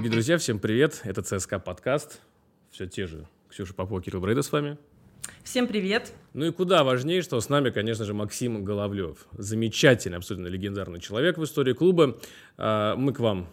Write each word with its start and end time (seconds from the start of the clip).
Дорогие 0.00 0.12
друзья, 0.12 0.38
всем 0.38 0.58
привет. 0.58 1.02
Это 1.04 1.20
ЦСКА 1.20 1.58
подкаст. 1.58 2.22
Все 2.70 2.86
те 2.86 3.06
же. 3.06 3.26
Ксюша 3.50 3.74
Попова, 3.74 4.00
Кирилл 4.00 4.22
Брейда 4.22 4.40
с 4.40 4.50
вами. 4.50 4.78
Всем 5.42 5.66
привет. 5.66 6.14
Ну 6.32 6.46
и 6.46 6.52
куда 6.52 6.84
важнее, 6.84 7.20
что 7.20 7.38
с 7.38 7.50
нами, 7.50 7.68
конечно 7.68 8.06
же, 8.06 8.14
Максим 8.14 8.64
Головлев. 8.64 9.26
Замечательный, 9.32 10.16
абсолютно 10.16 10.46
легендарный 10.48 11.00
человек 11.00 11.36
в 11.36 11.44
истории 11.44 11.74
клуба. 11.74 12.18
А, 12.56 12.96
мы 12.96 13.12
к 13.12 13.20
вам 13.20 13.50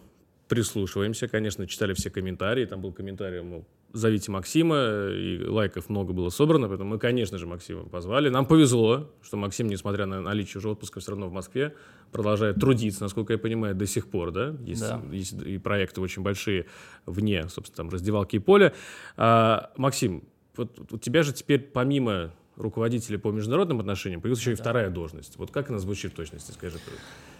прислушиваемся, 0.48 1.28
конечно, 1.28 1.66
читали 1.66 1.92
все 1.92 2.08
комментарии. 2.08 2.64
Там 2.64 2.80
был 2.80 2.94
комментарий, 2.94 3.42
мол, 3.42 3.66
зовите 3.92 4.30
Максима, 4.30 5.08
и 5.10 5.44
лайков 5.46 5.88
много 5.88 6.12
было 6.12 6.28
собрано, 6.28 6.68
поэтому 6.68 6.90
мы, 6.90 6.98
конечно 6.98 7.38
же, 7.38 7.46
Максима 7.46 7.84
позвали. 7.84 8.28
Нам 8.28 8.46
повезло, 8.46 9.10
что 9.22 9.36
Максим, 9.36 9.68
несмотря 9.68 10.06
на 10.06 10.20
наличие 10.20 10.58
уже 10.58 10.70
отпуска, 10.70 11.00
все 11.00 11.12
равно 11.12 11.28
в 11.28 11.32
Москве 11.32 11.74
продолжает 12.12 12.58
трудиться, 12.60 13.02
насколько 13.02 13.32
я 13.32 13.38
понимаю, 13.38 13.74
до 13.74 13.86
сих 13.86 14.08
пор, 14.08 14.30
да? 14.30 14.56
Есть, 14.60 14.80
да. 14.80 15.02
есть 15.10 15.34
и 15.42 15.58
проекты 15.58 16.00
очень 16.00 16.22
большие 16.22 16.66
вне, 17.06 17.48
собственно, 17.48 17.76
там, 17.76 17.88
раздевалки 17.88 18.36
и 18.36 18.38
поля. 18.38 18.72
А, 19.16 19.72
Максим, 19.76 20.24
вот 20.56 20.92
у 20.92 20.98
тебя 20.98 21.22
же 21.22 21.32
теперь 21.32 21.60
помимо 21.60 22.32
руководителя 22.56 23.18
по 23.18 23.30
международным 23.30 23.80
отношениям 23.80 24.20
появилась 24.20 24.40
еще 24.40 24.52
и 24.52 24.56
вторая 24.56 24.90
должность. 24.90 25.38
Вот 25.38 25.50
как 25.50 25.70
она 25.70 25.78
звучит 25.78 26.12
в 26.12 26.16
точности, 26.16 26.50
скажи? 26.50 26.78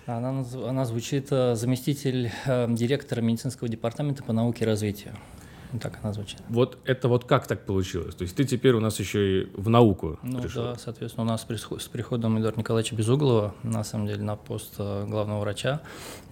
Она, 0.07 0.45
она 0.65 0.85
звучит 0.85 1.27
э, 1.31 1.55
заместитель 1.55 2.31
э, 2.47 2.67
директора 2.73 3.21
медицинского 3.21 3.69
департамента 3.69 4.23
по 4.23 4.33
науке 4.33 4.65
и 4.65 4.67
развитию. 4.67 5.15
Ну, 5.73 5.79
так 5.79 5.99
она 6.03 6.13
звучит. 6.13 6.39
Вот 6.49 6.79
это 6.85 7.09
вот 7.09 7.25
как 7.25 7.47
так 7.47 7.67
получилось? 7.67 8.15
То 8.15 8.23
есть 8.23 8.35
ты 8.37 8.45
теперь 8.45 8.75
у 8.75 8.81
нас 8.81 8.99
еще 8.99 9.43
и 9.43 9.51
в 9.55 9.69
науку 9.69 10.19
ну, 10.23 10.41
пришел? 10.41 10.65
Да, 10.65 10.77
соответственно, 10.77 11.25
у 11.25 11.29
нас 11.29 11.43
с 11.43 11.89
приходом 11.89 12.39
Эдуарда 12.39 12.59
Николаевича 12.59 12.95
Безуглова, 12.95 13.55
на 13.63 13.85
самом 13.85 14.07
деле, 14.07 14.23
на 14.23 14.37
пост 14.37 14.75
э, 14.79 15.05
главного 15.07 15.41
врача, 15.41 15.83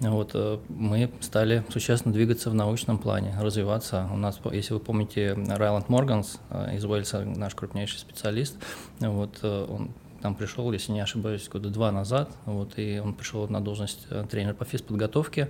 вот, 0.01 0.31
э, 0.35 0.59
мы 0.69 1.11
стали 1.21 1.65
существенно 1.71 2.15
двигаться 2.15 2.51
в 2.51 2.55
научном 2.55 2.99
плане, 2.99 3.37
развиваться. 3.41 4.09
У 4.13 4.17
нас, 4.17 4.41
если 4.53 4.75
вы 4.75 4.81
помните, 4.81 5.35
Райланд 5.35 5.89
Морганс 5.89 6.39
э, 6.51 6.77
из 6.77 6.85
Уэльса, 6.85 7.25
наш 7.25 7.55
крупнейший 7.55 7.99
специалист, 7.99 8.57
вот, 9.01 9.45
он 9.45 9.91
там 10.23 10.35
пришел, 10.35 10.71
если 10.73 10.93
не 10.93 11.01
ошибаюсь, 11.01 11.49
года 11.49 11.71
два 11.71 11.93
назад, 11.93 12.31
вот, 12.45 12.79
и 12.79 12.99
он 12.99 13.15
пришел 13.15 13.47
на 13.49 13.61
должность 13.61 14.07
э, 14.11 14.25
тренера 14.31 14.55
по 14.55 14.65
физподготовке, 14.65 15.49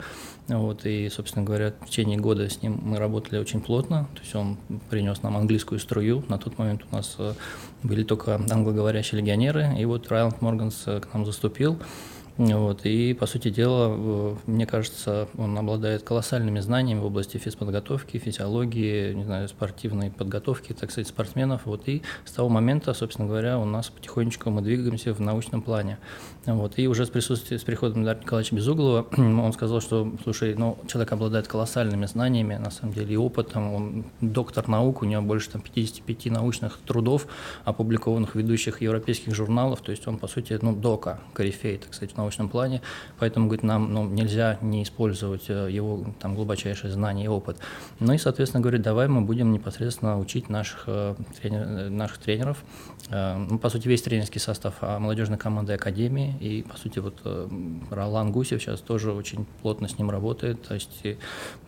вот, 0.49 0.87
и, 0.87 1.09
собственно 1.09 1.45
говоря, 1.45 1.73
в 1.81 1.87
течение 1.87 2.19
года 2.19 2.49
с 2.49 2.63
ним 2.63 2.81
мы 2.83 2.99
работали 2.99 3.39
очень 3.39 3.61
плотно, 3.61 4.09
то 4.15 4.21
есть 4.21 4.35
он 4.35 4.57
принес 4.91 5.23
нам 5.23 5.37
английскую 5.37 5.79
струю, 5.79 6.25
на 6.29 6.39
тот 6.39 6.59
момент 6.59 6.83
у 6.91 6.95
нас 6.95 7.17
э, 7.19 7.35
были 7.83 8.03
только 8.03 8.35
англоговорящие 8.35 9.21
легионеры, 9.21 9.75
и 9.79 9.85
вот 9.85 10.09
Райланд 10.09 10.41
Морганс 10.41 10.85
э, 10.87 11.01
к 11.01 11.13
нам 11.15 11.25
заступил, 11.25 11.79
вот, 12.39 12.85
и, 12.85 13.15
по 13.15 13.27
сути 13.27 13.49
дела, 13.49 14.37
мне 14.47 14.67
кажется, 14.67 15.27
он 15.39 15.57
обладает 15.57 16.03
колоссальными 16.03 16.61
знаниями 16.61 17.01
в 17.01 17.07
области 17.07 17.39
физподготовки, 17.39 18.19
физиологии, 18.19 19.15
не 19.15 19.25
знаю, 19.25 19.49
спортивной 19.49 20.11
подготовки, 20.11 20.75
так 20.75 20.91
сказать, 20.91 21.09
спортсменов. 21.09 21.63
Вот, 21.65 21.89
и 21.89 22.03
с 22.27 22.33
того 22.33 22.51
момента, 22.51 22.93
собственно 22.93 23.27
говоря, 23.27 23.59
у 23.59 23.65
нас 23.65 23.89
потихонечку 23.89 24.51
мы 24.51 24.61
двигаемся 24.61 25.15
в 25.15 25.21
научном 25.21 25.63
плане. 25.63 25.99
Вот, 26.45 26.79
и 26.79 26.87
уже 26.89 27.07
с 27.07 27.11
присутствием, 27.11 27.59
с 27.59 27.65
приходом 27.65 28.03
Дмитрия 28.03 28.23
Николаевича 28.23 28.55
Безуглова, 28.55 29.07
он 29.17 29.53
сказал, 29.55 29.81
что, 29.81 30.13
слушай, 30.23 30.55
ну, 30.55 30.77
человек 30.87 31.13
обладает 31.13 31.49
колоссальными 31.49 32.05
знаниями, 32.05 32.57
на 32.57 32.71
самом 32.71 32.93
деле, 32.93 33.15
и 33.15 33.17
опытом, 33.17 33.73
он 33.73 34.05
доктор 34.21 34.69
наук, 34.69 35.01
у 35.01 35.07
него 35.07 35.23
больше 35.23 35.51
там, 35.51 35.63
55 35.63 36.27
научных 36.27 36.79
трудов, 36.87 37.27
опубликованных 37.65 38.35
в 38.35 38.35
ведущих 38.35 38.83
европейских 38.83 39.35
журналах, 39.35 39.81
то 39.81 39.91
есть 39.91 40.07
он, 40.07 40.19
по 40.19 40.29
сути, 40.29 40.59
ну, 40.61 40.77
дока, 40.77 41.21
корифей, 41.33 41.79
так 41.79 41.95
сказать, 41.95 42.15
в 42.15 42.17
научном 42.27 42.49
плане, 42.49 42.83
поэтому, 43.19 43.47
говорит, 43.47 43.63
нам 43.63 43.93
ну, 43.93 44.05
нельзя 44.05 44.59
не 44.61 44.83
использовать 44.83 45.49
э, 45.49 45.69
его 45.71 46.05
там 46.21 46.35
глубочайшие 46.35 46.91
знания 46.91 47.25
и 47.25 47.29
опыт. 47.29 47.59
Ну 48.01 48.13
и, 48.13 48.19
соответственно, 48.19 48.63
говорит, 48.63 48.83
давай 48.83 49.09
мы 49.09 49.21
будем 49.23 49.53
непосредственно 49.53 50.19
учить 50.19 50.49
наших, 50.49 50.85
э, 50.87 51.15
тренер, 51.41 51.61
э, 51.61 51.89
наших 51.89 52.19
тренеров, 52.19 52.65
ну, 53.09 53.59
по 53.61 53.69
сути, 53.69 53.87
весь 53.87 54.03
тренерский 54.03 54.41
состав 54.41 54.75
а 54.81 54.99
молодежной 54.99 55.39
команды 55.39 55.75
Академии, 55.75 56.35
и, 56.41 56.63
по 56.63 56.77
сути, 56.77 56.99
вот 56.99 57.21
Ролан 57.91 58.33
Гусев 58.33 58.61
сейчас 58.61 58.81
тоже 58.81 59.13
очень 59.13 59.47
плотно 59.63 59.87
с 59.87 59.97
ним 59.97 60.11
работает, 60.11 60.63
то 60.67 60.75
есть 60.75 61.05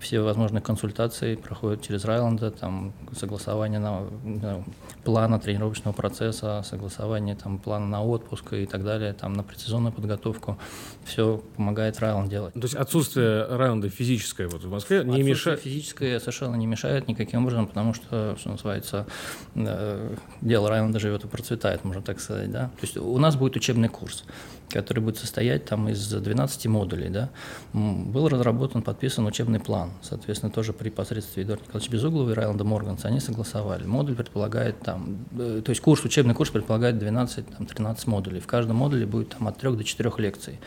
все 0.01 0.21
возможные 0.21 0.63
консультации 0.63 1.37
проходят 1.37 1.83
через 1.83 2.05
Райланда, 2.05 2.51
там 2.51 2.93
согласование 3.17 3.79
на, 3.79 4.01
на 4.25 4.65
плана 5.05 5.39
тренировочного 5.39 5.95
процесса, 5.95 6.63
согласование 6.65 7.37
там 7.37 7.59
плана 7.59 7.87
на 7.87 8.03
отпуск 8.03 8.53
и 8.55 8.67
так 8.67 8.83
далее, 8.85 9.13
там 9.13 9.35
на 9.35 9.43
прецизионную 9.43 9.93
подготовку 9.93 10.48
тренировку. 10.49 10.59
Все 11.05 11.43
помогает 11.57 11.99
Райланд 12.01 12.29
делать. 12.29 12.53
То 12.55 12.61
есть 12.63 12.75
отсутствие 12.75 13.45
Райланда 13.47 13.89
физическое 13.89 14.47
вот 14.47 14.63
в 14.63 14.71
Москве 14.71 15.03
не 15.05 15.23
мешает? 15.23 15.61
физическое 15.61 16.21
совершенно 16.21 16.57
не 16.57 16.67
мешает 16.67 17.09
никаким 17.09 17.43
образом, 17.45 17.67
потому 17.67 17.95
что, 17.95 18.37
что 18.39 18.51
называется, 18.51 19.07
э, 19.55 20.15
дело 20.43 20.69
Райланда 20.69 20.99
живет 21.01 21.25
и 21.25 21.29
процветает, 21.29 21.85
можно 21.85 22.03
так 22.03 22.21
сказать. 22.21 22.51
Да? 22.51 22.67
То 22.81 22.83
есть 22.83 22.97
у 22.97 23.19
нас 23.19 23.37
будет 23.37 23.57
учебный 23.57 23.89
курс 23.89 24.25
который 24.71 25.01
будет 25.01 25.19
состоять 25.19 25.65
там 25.65 25.89
из 25.89 26.09
12 26.09 26.67
модулей. 26.67 27.09
Да. 27.09 27.31
Был 27.73 28.29
разработан, 28.29 28.83
подписан 28.83 29.27
учебный 29.27 29.61
план. 29.61 29.91
Соответственно, 30.03 30.53
тоже 30.53 30.73
при 30.73 30.91
посредстве 30.91 31.43
Эдуарда 31.43 31.65
Николаевича 31.65 31.93
Безуглова 31.93 32.31
и 32.31 32.35
Райланда 32.35 32.65
Морганса 32.65 33.09
они 33.09 33.21
согласовали. 33.21 33.85
Модуль 33.85 34.15
предполагает 34.15 34.81
там, 34.81 35.27
э, 35.39 35.63
то 35.65 35.71
есть 35.71 35.81
курс, 35.81 36.05
учебный 36.05 36.35
курс 36.35 36.51
предполагает 36.51 36.97
12-13 36.97 37.99
модулей. 38.07 38.41
В 38.41 38.47
каждом 38.47 38.77
модуле 38.77 39.07
будет 39.07 39.31
там 39.31 39.49
от 39.49 39.59
3 39.59 39.77
до 39.77 39.85
4 39.85 40.13
лекций. 40.19 40.59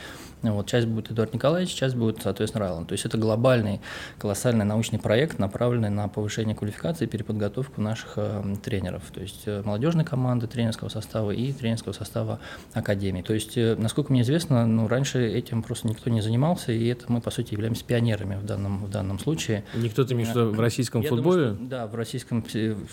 Вот, 0.41 0.66
часть 0.68 0.88
будет 0.88 1.12
Эдуард 1.12 1.34
Николаевич, 1.34 1.72
часть 1.74 1.96
будет, 1.96 2.22
соответственно, 2.24 2.66
Райланд. 2.66 2.88
То 2.88 2.94
есть 2.94 3.06
это 3.06 3.18
глобальный, 3.18 3.79
колоссальный 4.18 4.66
научный 4.66 4.97
проект, 4.97 5.38
направленный 5.38 5.90
на 5.90 6.07
повышение 6.07 6.56
квалификации 6.56 7.06
и 7.06 7.07
переподготовку 7.07 7.79
наших 7.79 8.13
э, 8.16 8.56
тренеров. 8.63 9.03
То 9.13 9.22
есть 9.22 9.44
э, 9.46 9.62
молодежной 9.63 10.03
команды, 10.03 10.47
тренерского 10.47 10.90
состава 10.90 11.31
и 11.31 11.53
тренерского 11.53 11.94
состава 11.94 12.40
академии. 12.74 13.22
То 13.22 13.34
есть, 13.34 13.56
э, 13.56 13.75
насколько 13.78 14.12
мне 14.12 14.22
известно, 14.22 14.66
ну, 14.66 14.88
раньше 14.88 15.24
этим 15.28 15.62
просто 15.62 15.88
никто 15.88 16.09
не 16.09 16.22
занимался, 16.22 16.72
и 16.72 16.88
это 16.88 17.06
мы, 17.12 17.22
по 17.22 17.30
сути, 17.30 17.53
являемся 17.53 17.85
пионерами 17.85 18.35
в 18.35 18.46
данном, 18.46 18.85
в 18.85 18.90
данном 18.90 19.19
случае. 19.19 19.63
Никто, 19.75 20.03
ты 20.03 20.16
имеешь 20.16 20.30
в 20.30 20.35
виду 20.35 20.51
в 20.51 20.59
российском 20.59 21.01
Я 21.01 21.09
футболе? 21.09 21.51
Думаю, 21.51 21.56
что, 21.56 21.66
да, 21.66 21.88
в 21.88 21.96
российском 21.96 22.44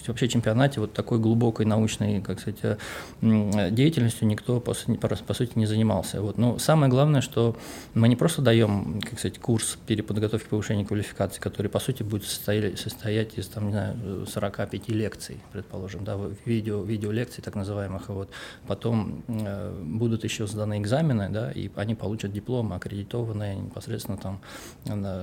вообще 0.06 0.28
чемпионате 0.28 0.80
вот 0.80 0.92
такой 0.92 1.18
глубокой 1.18 1.64
научной, 1.64 2.20
как 2.20 2.40
сказать, 2.40 2.78
деятельностью 3.22 4.28
никто, 4.28 4.60
по, 4.60 4.74
по 4.74 5.34
сути, 5.34 5.52
не 5.54 5.64
занимался. 5.64 6.20
Вот. 6.20 6.36
Но 6.36 6.58
самое 6.58 6.90
главное, 6.90 7.22
что 7.22 7.37
что 7.38 7.56
мы 7.94 8.08
не 8.08 8.16
просто 8.16 8.42
даем, 8.42 9.00
как 9.00 9.18
сказать, 9.18 9.38
курс 9.38 9.78
переподготовки 9.86 10.48
повышения 10.48 10.84
квалификации, 10.84 11.40
который, 11.40 11.68
по 11.68 11.78
сути, 11.78 12.02
будет 12.02 12.24
состоять, 12.24 12.78
состоять 12.78 13.38
из, 13.38 13.46
там, 13.46 13.66
не 13.66 13.72
знаю, 13.72 14.26
45 14.26 14.88
лекций, 14.88 15.36
предположим, 15.52 16.04
да, 16.04 16.18
видео, 16.44 16.82
видеолекций 16.82 17.42
так 17.44 17.54
называемых, 17.54 18.08
вот. 18.08 18.30
потом 18.66 19.22
э, 19.28 19.82
будут 19.84 20.24
еще 20.24 20.46
сданы 20.48 20.78
экзамены, 20.78 21.28
да, 21.30 21.52
и 21.52 21.70
они 21.76 21.94
получат 21.94 22.32
дипломы, 22.32 22.74
аккредитованные 22.74 23.56
непосредственно 23.56 24.18
там 24.18 24.40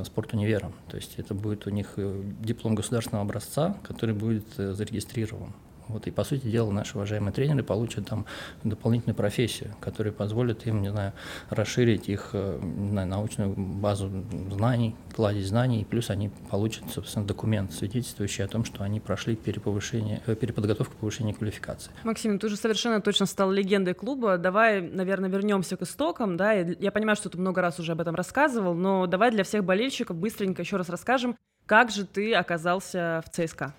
спортунивером, 0.06 0.74
то 0.88 0.96
есть 0.96 1.16
это 1.18 1.34
будет 1.34 1.68
у 1.68 1.70
них 1.70 1.94
э, 1.98 2.22
диплом 2.40 2.76
государственного 2.76 3.26
образца, 3.26 3.76
который 3.84 4.16
будет 4.16 4.46
э, 4.58 4.74
зарегистрирован. 4.74 5.54
Вот, 5.88 6.08
и, 6.08 6.12
по 6.12 6.24
сути 6.24 6.48
дела, 6.48 6.72
наши 6.72 6.96
уважаемые 6.96 7.34
тренеры 7.34 7.64
получат 7.64 8.08
там 8.08 8.26
дополнительную 8.64 9.16
профессию, 9.16 9.76
которая 9.80 10.14
позволит 10.14 10.66
им, 10.68 10.82
не 10.82 10.90
знаю, 10.90 11.14
расширить 11.50 12.10
их 12.10 12.32
э, 12.34 12.60
знаю, 12.90 13.08
научную 13.08 13.54
базу 13.56 14.10
знаний, 14.52 14.96
кладезь 15.14 15.48
знаний, 15.48 15.82
и 15.82 15.86
плюс 15.86 16.10
они 16.10 16.30
получат, 16.50 16.84
собственно, 16.92 17.26
документ, 17.26 17.74
свидетельствующий 17.74 18.44
о 18.44 18.48
том, 18.48 18.66
что 18.66 18.84
они 18.84 19.00
прошли 19.00 19.36
э, 19.36 20.36
переподготовку 20.36 20.96
повышения 20.98 21.34
квалификации. 21.34 21.92
Максим, 22.04 22.40
ты 22.40 22.48
уже 22.48 22.58
совершенно 22.58 23.02
точно 23.02 23.26
стал 23.26 23.52
легендой 23.52 23.94
клуба. 23.94 24.38
Давай, 24.38 24.82
наверное, 24.82 25.30
вернемся 25.30 25.78
к 25.78 25.82
истокам. 25.82 26.38
Да? 26.38 26.54
Я 26.54 26.92
понимаю, 26.92 27.16
что 27.16 27.30
ты 27.30 27.38
много 27.38 27.62
раз 27.62 27.80
уже 27.80 27.94
об 27.94 28.02
этом 28.02 28.16
рассказывал, 28.16 28.74
но 28.74 29.06
давай 29.08 29.32
для 29.32 29.44
всех 29.44 29.64
болельщиков 29.64 30.16
быстренько 30.16 30.62
еще 30.62 30.78
раз 30.78 30.90
расскажем, 30.90 31.38
как 31.66 31.92
же 31.92 32.06
ты 32.06 32.34
оказался 32.34 33.24
в 33.26 33.30
ЦСКА. 33.32 33.74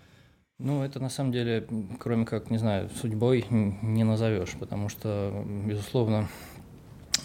Ну, 0.59 0.83
это 0.83 1.01
на 1.01 1.11
самом 1.11 1.33
деле, 1.33 1.69
кроме 1.99 2.25
как, 2.25 2.51
не 2.51 2.57
знаю, 2.57 2.89
судьбой 2.89 3.45
не 3.51 4.05
назовешь, 4.05 4.55
потому 4.59 4.89
что, 4.89 5.45
безусловно, 5.67 6.29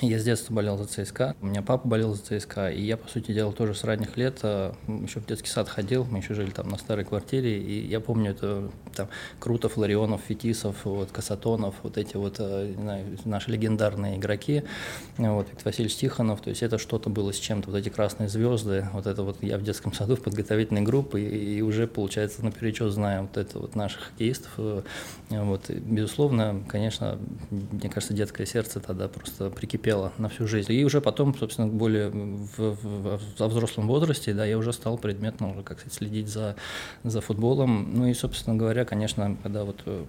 я 0.08 0.20
с 0.20 0.24
детства 0.24 0.54
болел 0.54 0.78
за 0.78 0.86
ЦСКА, 0.86 1.36
у 1.42 1.46
меня 1.46 1.62
папа 1.62 1.88
болел 1.88 2.14
за 2.14 2.22
ЦСКА, 2.22 2.70
и 2.70 2.82
я, 2.82 2.98
по 2.98 3.08
сути 3.08 3.32
дела, 3.32 3.54
тоже 3.54 3.76
с 3.76 3.84
ранних 3.84 4.18
лет 4.18 4.40
а, 4.44 4.74
еще 4.88 5.20
в 5.20 5.26
детский 5.26 5.50
сад 5.50 5.70
ходил, 5.70 6.06
мы 6.06 6.20
еще 6.20 6.34
жили 6.34 6.50
там 6.50 6.70
на 6.70 6.78
старой 6.78 7.06
квартире, 7.06 7.62
и 7.62 7.88
я 7.88 8.00
помню 8.00 8.32
это 8.32 8.70
там 8.96 9.10
Крутов, 9.40 9.78
Ларионов, 9.78 10.22
Фетисов, 10.28 10.86
вот, 10.86 11.12
Касатонов, 11.12 11.76
вот 11.84 11.98
эти 11.98 12.18
вот, 12.18 12.40
не 12.40 12.74
знаю, 12.74 13.06
наши 13.26 13.52
легендарные 13.52 14.18
игроки, 14.18 14.64
вот, 15.18 15.48
Василий 15.64 15.90
Тихонов, 15.90 16.42
то 16.42 16.50
есть 16.50 16.64
это 16.64 16.78
что-то 16.78 17.10
было 17.10 17.32
с 17.32 17.38
чем-то, 17.38 17.70
вот 17.70 17.78
эти 17.78 17.90
красные 17.90 18.28
звезды, 18.28 18.88
вот 18.94 19.06
это 19.06 19.24
вот 19.24 19.38
я 19.42 19.58
в 19.58 19.64
детском 19.64 19.94
саду 19.94 20.16
в 20.16 20.22
подготовительной 20.22 20.82
группе, 20.82 21.20
и, 21.20 21.58
и 21.58 21.62
уже, 21.62 21.88
получается, 21.88 22.44
наперечет 22.44 22.92
знаю 22.92 23.24
вот 23.24 23.38
это 23.38 23.60
вот 23.60 23.76
наших 23.76 24.02
хоккеистов, 24.02 24.52
э, 24.58 24.82
вот, 25.30 25.70
и, 25.70 25.74
безусловно, 25.74 26.64
конечно, 26.68 27.20
мне 27.50 27.90
кажется, 27.90 28.14
детское 28.14 28.46
сердце 28.46 28.80
тогда 28.80 29.08
просто 29.08 29.50
прикипело 29.50 29.91
претерпела 29.92 30.12
на 30.18 30.30
всю 30.30 30.48
жизнь. 30.48 30.72
И 30.72 30.86
уже 30.86 31.02
потом, 31.02 31.36
собственно, 31.36 31.68
более 31.68 32.10
в, 32.10 32.58
в, 32.58 33.20
в 33.38 33.48
взрослом 33.48 33.88
возрасте, 33.88 34.34
да, 34.34 34.46
я 34.46 34.58
уже 34.58 34.74
стал 34.74 34.98
предметно 34.98 35.52
уже, 35.52 35.64
как 35.64 35.80
сказать, 35.80 35.94
следить 35.94 36.28
за, 36.28 36.56
за 37.04 37.22
футболом. 37.22 37.92
Ну 37.94 38.08
и, 38.08 38.14
собственно 38.14 38.56
говоря, 38.56 38.86
конечно, 38.86 39.38
когда 39.44 39.64
вот 39.64 39.82
э, 39.86 40.04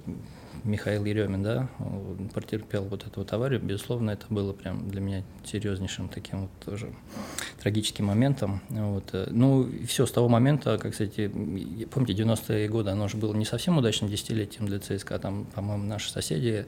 Михаил 0.64 1.04
Еремин, 1.04 1.42
да, 1.42 1.68
претерпел 2.34 2.84
вот 2.84 3.06
эту 3.06 3.20
вот 3.20 3.32
аварию, 3.32 3.60
безусловно, 3.60 4.10
это 4.10 4.26
было 4.30 4.52
прям 4.52 4.88
для 4.88 5.00
меня 5.00 5.22
серьезнейшим 5.44 6.08
таким 6.08 6.42
вот 6.42 6.50
тоже 6.64 6.92
трагическим 7.60 8.06
моментом. 8.06 8.60
Вот. 8.68 9.14
Ну, 9.30 9.64
и 9.64 9.86
все, 9.86 10.06
с 10.06 10.12
того 10.12 10.28
момента, 10.28 10.78
как, 10.78 10.92
кстати, 10.92 11.28
помните, 11.90 12.22
90-е 12.22 12.68
годы, 12.68 12.90
оно 12.90 13.08
же 13.08 13.16
было 13.16 13.34
не 13.34 13.44
совсем 13.44 13.78
удачным 13.78 14.10
десятилетием 14.10 14.66
для 14.66 14.78
ЦСКА, 14.78 15.18
там, 15.18 15.44
по-моему, 15.44 15.84
наши 15.84 16.10
соседи 16.10 16.66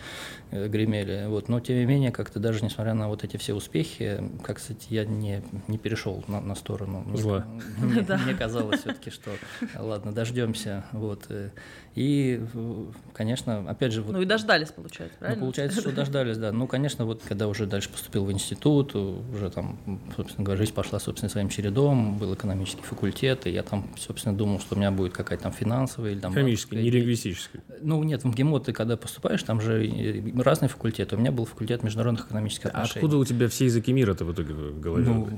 э, 0.51 0.69
гремели, 0.69 1.27
вот, 1.27 1.49
но 1.49 1.61
тем 1.61 1.77
не 1.77 1.85
менее, 1.85 2.13
как-то 2.13 2.41
даже 2.41 2.65
несмотря 2.65 2.95
на 2.95 3.09
вот 3.09 3.25
эти 3.25 3.37
все 3.37 3.55
успехи, 3.55 4.23
как, 4.43 4.59
кстати, 4.59 4.87
я 4.91 5.05
не, 5.05 5.43
не 5.69 5.79
перешел 5.79 6.25
на, 6.29 6.41
на 6.41 6.55
сторону. 6.55 7.05
Зла. 7.15 7.47
Мне, 7.79 8.03
мне 8.25 8.35
казалось 8.35 8.81
все-таки, 8.81 9.11
что 9.11 9.31
ладно, 9.79 10.13
дождемся, 10.13 10.85
вот, 10.93 11.29
и, 11.95 12.41
конечно, 13.13 13.71
опять 13.71 13.93
же... 13.93 14.03
Вот, 14.03 14.13
ну 14.13 14.23
и 14.23 14.25
дождались, 14.25 14.71
получается, 14.71 15.17
правильно? 15.19 15.41
Ну, 15.41 15.47
получается, 15.47 15.81
что 15.81 15.93
дождались, 15.95 16.37
да. 16.39 16.51
Ну, 16.51 16.67
конечно, 16.67 17.05
вот 17.05 17.23
когда 17.23 17.47
уже 17.47 17.67
дальше 17.67 17.89
поступил 17.89 18.25
в 18.25 18.33
институт, 18.33 18.97
уже 18.97 19.51
там, 19.51 19.79
собственно 20.17 20.45
говоря, 20.45 20.59
жизнь 20.59 20.75
пошла, 20.75 20.99
собственно, 20.99 21.31
своим 21.31 21.49
чередом, 21.49 22.19
был 22.19 22.35
экономический 22.35 22.83
факультет, 22.83 23.47
и 23.47 23.51
я 23.51 23.63
там, 23.63 23.89
собственно, 23.97 24.37
думал, 24.37 24.59
что 24.59 24.75
у 24.75 24.79
меня 24.79 24.91
будет 24.91 25.13
какая-то 25.13 25.45
там 25.45 25.53
финансовая 25.53 26.13
или 26.13 26.19
там... 26.19 26.33
Экономическая, 26.33 26.83
не 26.83 26.91
лингвистическая. 26.91 27.63
Ну, 27.81 28.03
нет, 28.03 28.25
в 28.25 28.27
МГИМО 28.27 28.59
ты 28.59 28.73
когда 28.73 28.97
поступаешь, 28.97 29.43
там 29.45 29.61
же 29.61 30.33
разные 30.37 30.69
факультеты. 30.69 31.15
У 31.15 31.21
меня 31.21 31.31
был 31.31 31.45
факультет 31.45 31.85
международных 31.85 32.27
экономических 32.27 32.67
а 32.67 32.69
отношений. 32.71 33.05
откуда 33.05 33.19
у 33.19 33.25
тебя 33.25 33.49
все 33.49 33.67
языки 33.67 33.93
мира-то 33.93 34.25
в 34.25 34.33
итоге 34.33 34.53
в 34.53 34.81
голове? 34.81 35.05
Ну, 35.05 35.29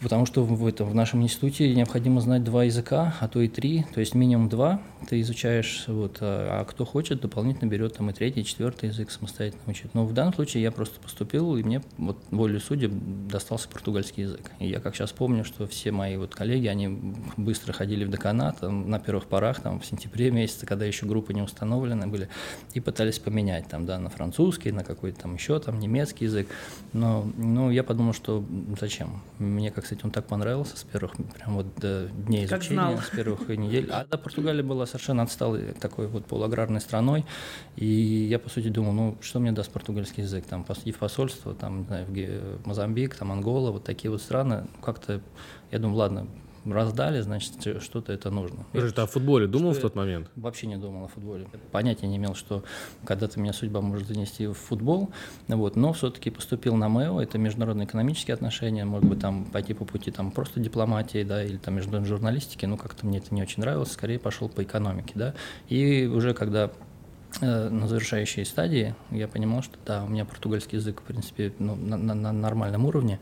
потому 0.00 0.24
что 0.24 0.44
в, 0.44 0.66
этом, 0.68 0.88
в 0.88 0.94
нашем 0.94 1.22
институте 1.22 1.74
необходимо 1.74 2.20
знать 2.20 2.44
два 2.44 2.62
языка, 2.62 3.16
а 3.18 3.26
то 3.26 3.40
и 3.40 3.48
три, 3.48 3.84
то 3.92 3.98
есть 3.98 4.14
минимум 4.14 4.48
два 4.48 4.80
ты 5.08 5.20
изучаешь 5.20 5.79
вот, 5.88 6.18
а, 6.20 6.60
а 6.60 6.64
кто 6.64 6.84
хочет, 6.84 7.20
дополнительно 7.20 7.68
берет 7.68 7.94
там 7.94 8.10
и 8.10 8.12
третий, 8.12 8.40
и 8.40 8.44
четвертый 8.44 8.88
язык 8.88 9.10
самостоятельно 9.10 9.62
учит. 9.66 9.94
Но 9.94 10.06
в 10.06 10.12
данном 10.12 10.34
случае 10.34 10.62
я 10.62 10.72
просто 10.72 10.98
поступил, 11.00 11.56
и 11.56 11.62
мне 11.62 11.82
вот 11.98 12.18
волю 12.30 12.58
судеб 12.60 12.92
достался 13.30 13.68
португальский 13.68 14.24
язык. 14.24 14.50
И 14.58 14.68
я 14.68 14.80
как 14.80 14.94
сейчас 14.94 15.12
помню, 15.12 15.44
что 15.44 15.66
все 15.66 15.92
мои 15.92 16.16
вот 16.16 16.34
коллеги, 16.34 16.66
они 16.66 17.12
быстро 17.36 17.72
ходили 17.72 18.04
в 18.04 18.10
деканат 18.10 18.60
там, 18.60 18.88
на 18.88 18.98
первых 18.98 19.26
порах, 19.26 19.60
там 19.60 19.80
в 19.80 19.86
сентябре 19.86 20.30
месяце, 20.30 20.66
когда 20.66 20.84
еще 20.84 21.06
группы 21.06 21.34
не 21.34 21.42
установлены 21.42 22.06
были, 22.06 22.28
и 22.74 22.80
пытались 22.80 23.18
поменять 23.18 23.68
там, 23.68 23.86
да, 23.86 23.98
на 23.98 24.08
французский, 24.08 24.72
на 24.72 24.84
какой-то 24.84 25.20
там 25.20 25.34
еще 25.34 25.58
там 25.60 25.78
немецкий 25.78 26.24
язык. 26.24 26.48
Но 26.92 27.30
ну, 27.36 27.70
я 27.70 27.84
подумал, 27.84 28.14
что 28.14 28.44
зачем? 28.80 29.20
Мне, 29.38 29.70
как 29.70 29.84
кстати, 29.84 30.04
он 30.04 30.12
так 30.12 30.26
понравился 30.26 30.76
с 30.76 30.84
первых 30.84 31.16
прям 31.16 31.56
вот 31.56 31.66
дней 32.26 32.44
изучения, 32.44 32.96
с 33.00 33.16
первых 33.16 33.48
недель. 33.48 33.88
А 33.90 34.06
да, 34.08 34.16
Португалия 34.16 34.62
была 34.62 34.86
совершенно 34.86 35.24
отсталой 35.24 35.69
такой 35.78 36.06
вот 36.06 36.26
полуаграрной 36.26 36.80
страной, 36.80 37.24
и 37.76 37.86
я, 37.86 38.38
по 38.38 38.48
сути, 38.48 38.68
думал, 38.68 38.92
ну, 38.92 39.16
что 39.20 39.40
мне 39.40 39.52
даст 39.52 39.70
португальский 39.70 40.22
язык, 40.22 40.44
там, 40.46 40.66
и 40.84 40.92
в 40.92 40.98
посольство, 40.98 41.54
там, 41.54 41.80
не 41.80 41.84
знаю, 41.84 42.06
в 42.06 42.66
Мозамбик, 42.66 43.14
там, 43.14 43.32
Ангола, 43.32 43.70
вот 43.70 43.84
такие 43.84 44.10
вот 44.10 44.22
страны, 44.22 44.66
как-то, 44.82 45.20
я 45.70 45.78
думаю, 45.78 45.98
ладно, 45.98 46.26
раздали, 46.64 47.20
значит, 47.20 47.54
что-то 47.82 48.12
это 48.12 48.30
нужно. 48.30 48.64
Подожди, 48.72 48.94
ты 48.94 49.02
о 49.02 49.06
футболе 49.06 49.46
думал 49.46 49.72
в 49.72 49.78
тот 49.78 49.94
момент? 49.94 50.30
Вообще 50.36 50.66
не 50.66 50.76
думал 50.76 51.04
о 51.04 51.08
футболе. 51.08 51.46
Понятия 51.72 52.06
не 52.06 52.16
имел, 52.16 52.34
что 52.34 52.64
когда-то 53.04 53.40
меня 53.40 53.52
судьба 53.52 53.80
может 53.80 54.08
занести 54.08 54.46
в 54.46 54.54
футбол, 54.54 55.10
вот, 55.48 55.76
но 55.76 55.92
все-таки 55.92 56.30
поступил 56.30 56.76
на 56.76 56.88
МЭО, 56.88 57.20
это 57.20 57.38
международные 57.38 57.86
экономические 57.86 58.34
отношения, 58.34 58.84
может 58.84 59.08
быть, 59.08 59.20
там 59.20 59.44
пойти 59.46 59.74
по 59.74 59.84
пути 59.84 60.10
там 60.10 60.30
просто 60.30 60.60
дипломатии, 60.60 61.22
да, 61.22 61.42
или 61.44 61.56
там 61.56 61.74
международной 61.74 62.08
журналистики, 62.08 62.66
ну, 62.66 62.76
как-то 62.76 63.06
мне 63.06 63.18
это 63.18 63.34
не 63.34 63.42
очень 63.42 63.60
нравилось, 63.62 63.92
скорее 63.92 64.18
пошел 64.18 64.48
по 64.48 64.62
экономике, 64.62 65.12
да, 65.14 65.34
и 65.68 66.06
уже 66.06 66.34
когда 66.34 66.70
э, 67.40 67.68
на 67.68 67.86
завершающей 67.86 68.44
стадии 68.44 68.94
я 69.10 69.28
понимал, 69.28 69.62
что 69.62 69.78
да, 69.86 70.04
у 70.04 70.08
меня 70.08 70.24
португальский 70.24 70.78
язык, 70.78 71.00
в 71.00 71.04
принципе, 71.04 71.52
ну, 71.58 71.74
на, 71.76 71.96
на, 71.96 72.14
на 72.14 72.32
нормальном 72.32 72.84
уровне, 72.84 73.20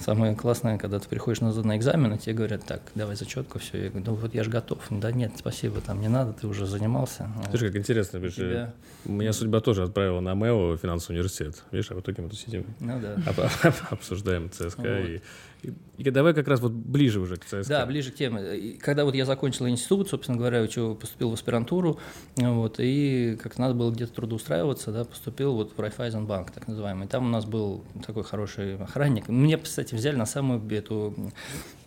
Самое 0.00 0.34
классное, 0.34 0.78
когда 0.78 0.98
ты 0.98 1.08
приходишь 1.08 1.40
на, 1.40 1.52
на 1.52 1.76
экзамен, 1.76 2.14
и 2.14 2.18
тебе 2.18 2.34
говорят, 2.34 2.64
так, 2.64 2.82
давай 2.94 3.16
зачетку, 3.16 3.58
все. 3.58 3.84
Я 3.84 3.90
говорю, 3.90 4.06
ну 4.06 4.14
вот 4.14 4.34
я 4.34 4.44
же 4.44 4.50
готов. 4.50 4.78
Да 4.90 5.10
нет, 5.10 5.32
спасибо, 5.36 5.80
там 5.80 6.00
не 6.00 6.08
надо, 6.08 6.32
ты 6.32 6.46
уже 6.46 6.66
занимался. 6.66 7.28
Слушай, 7.50 7.64
вот. 7.64 7.72
как 7.72 7.76
интересно, 7.76 8.20
потому 8.20 8.32
тебя... 8.32 8.72
меня 9.04 9.32
судьба 9.32 9.60
тоже 9.60 9.82
отправила 9.82 10.20
на 10.20 10.34
МЭО 10.34 10.76
финансовый 10.76 11.16
университет. 11.16 11.64
Видишь, 11.72 11.90
а 11.90 11.94
в 11.94 12.00
итоге 12.00 12.22
мы 12.22 12.28
тут 12.30 12.38
сидим, 12.38 12.64
ну, 12.80 13.00
да. 13.00 13.16
обсуждаем 13.90 14.50
ЦСКА 14.50 14.82
вот. 14.82 15.08
и 15.08 15.20
и, 15.62 16.10
давай 16.10 16.34
как 16.34 16.46
раз 16.46 16.60
вот 16.60 16.72
ближе 16.72 17.20
уже 17.20 17.36
к 17.36 17.44
ЦСКА. 17.44 17.64
Да, 17.68 17.86
ближе 17.86 18.12
к 18.12 18.14
теме. 18.14 18.76
Когда 18.80 19.04
вот 19.04 19.14
я 19.14 19.24
закончил 19.24 19.68
институт, 19.68 20.08
собственно 20.08 20.38
говоря, 20.38 20.62
учил, 20.62 20.94
поступил 20.94 21.30
в 21.30 21.34
аспирантуру, 21.34 21.98
вот, 22.36 22.76
и 22.78 23.36
как 23.42 23.58
надо 23.58 23.74
было 23.74 23.90
где-то 23.90 24.14
трудоустраиваться, 24.14 24.92
да, 24.92 25.04
поступил 25.04 25.54
вот 25.54 25.76
в 25.76 25.80
Райфайзенбанк, 25.80 26.52
так 26.52 26.68
называемый. 26.68 27.08
Там 27.08 27.26
у 27.26 27.28
нас 27.28 27.44
был 27.44 27.84
такой 28.06 28.22
хороший 28.22 28.76
охранник. 28.76 29.28
Мне, 29.28 29.58
кстати, 29.58 29.94
взяли 29.94 30.16
на 30.16 30.26
самую 30.26 30.62
эту 30.70 31.14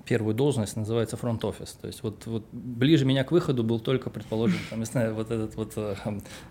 первую 0.05 0.35
должность, 0.35 0.75
называется 0.75 1.17
фронт-офис. 1.17 1.77
То 1.81 1.87
есть 1.87 2.03
вот, 2.03 2.25
вот 2.25 2.45
ближе 2.51 3.05
меня 3.05 3.23
к 3.23 3.31
выходу 3.31 3.63
был 3.63 3.79
только, 3.79 4.09
предположим, 4.09 4.59
там, 4.69 4.79
не 4.79 4.85
знаю, 4.85 5.13
вот 5.13 5.31
этот 5.31 5.55
вот 5.55 5.73
э, 5.75 5.95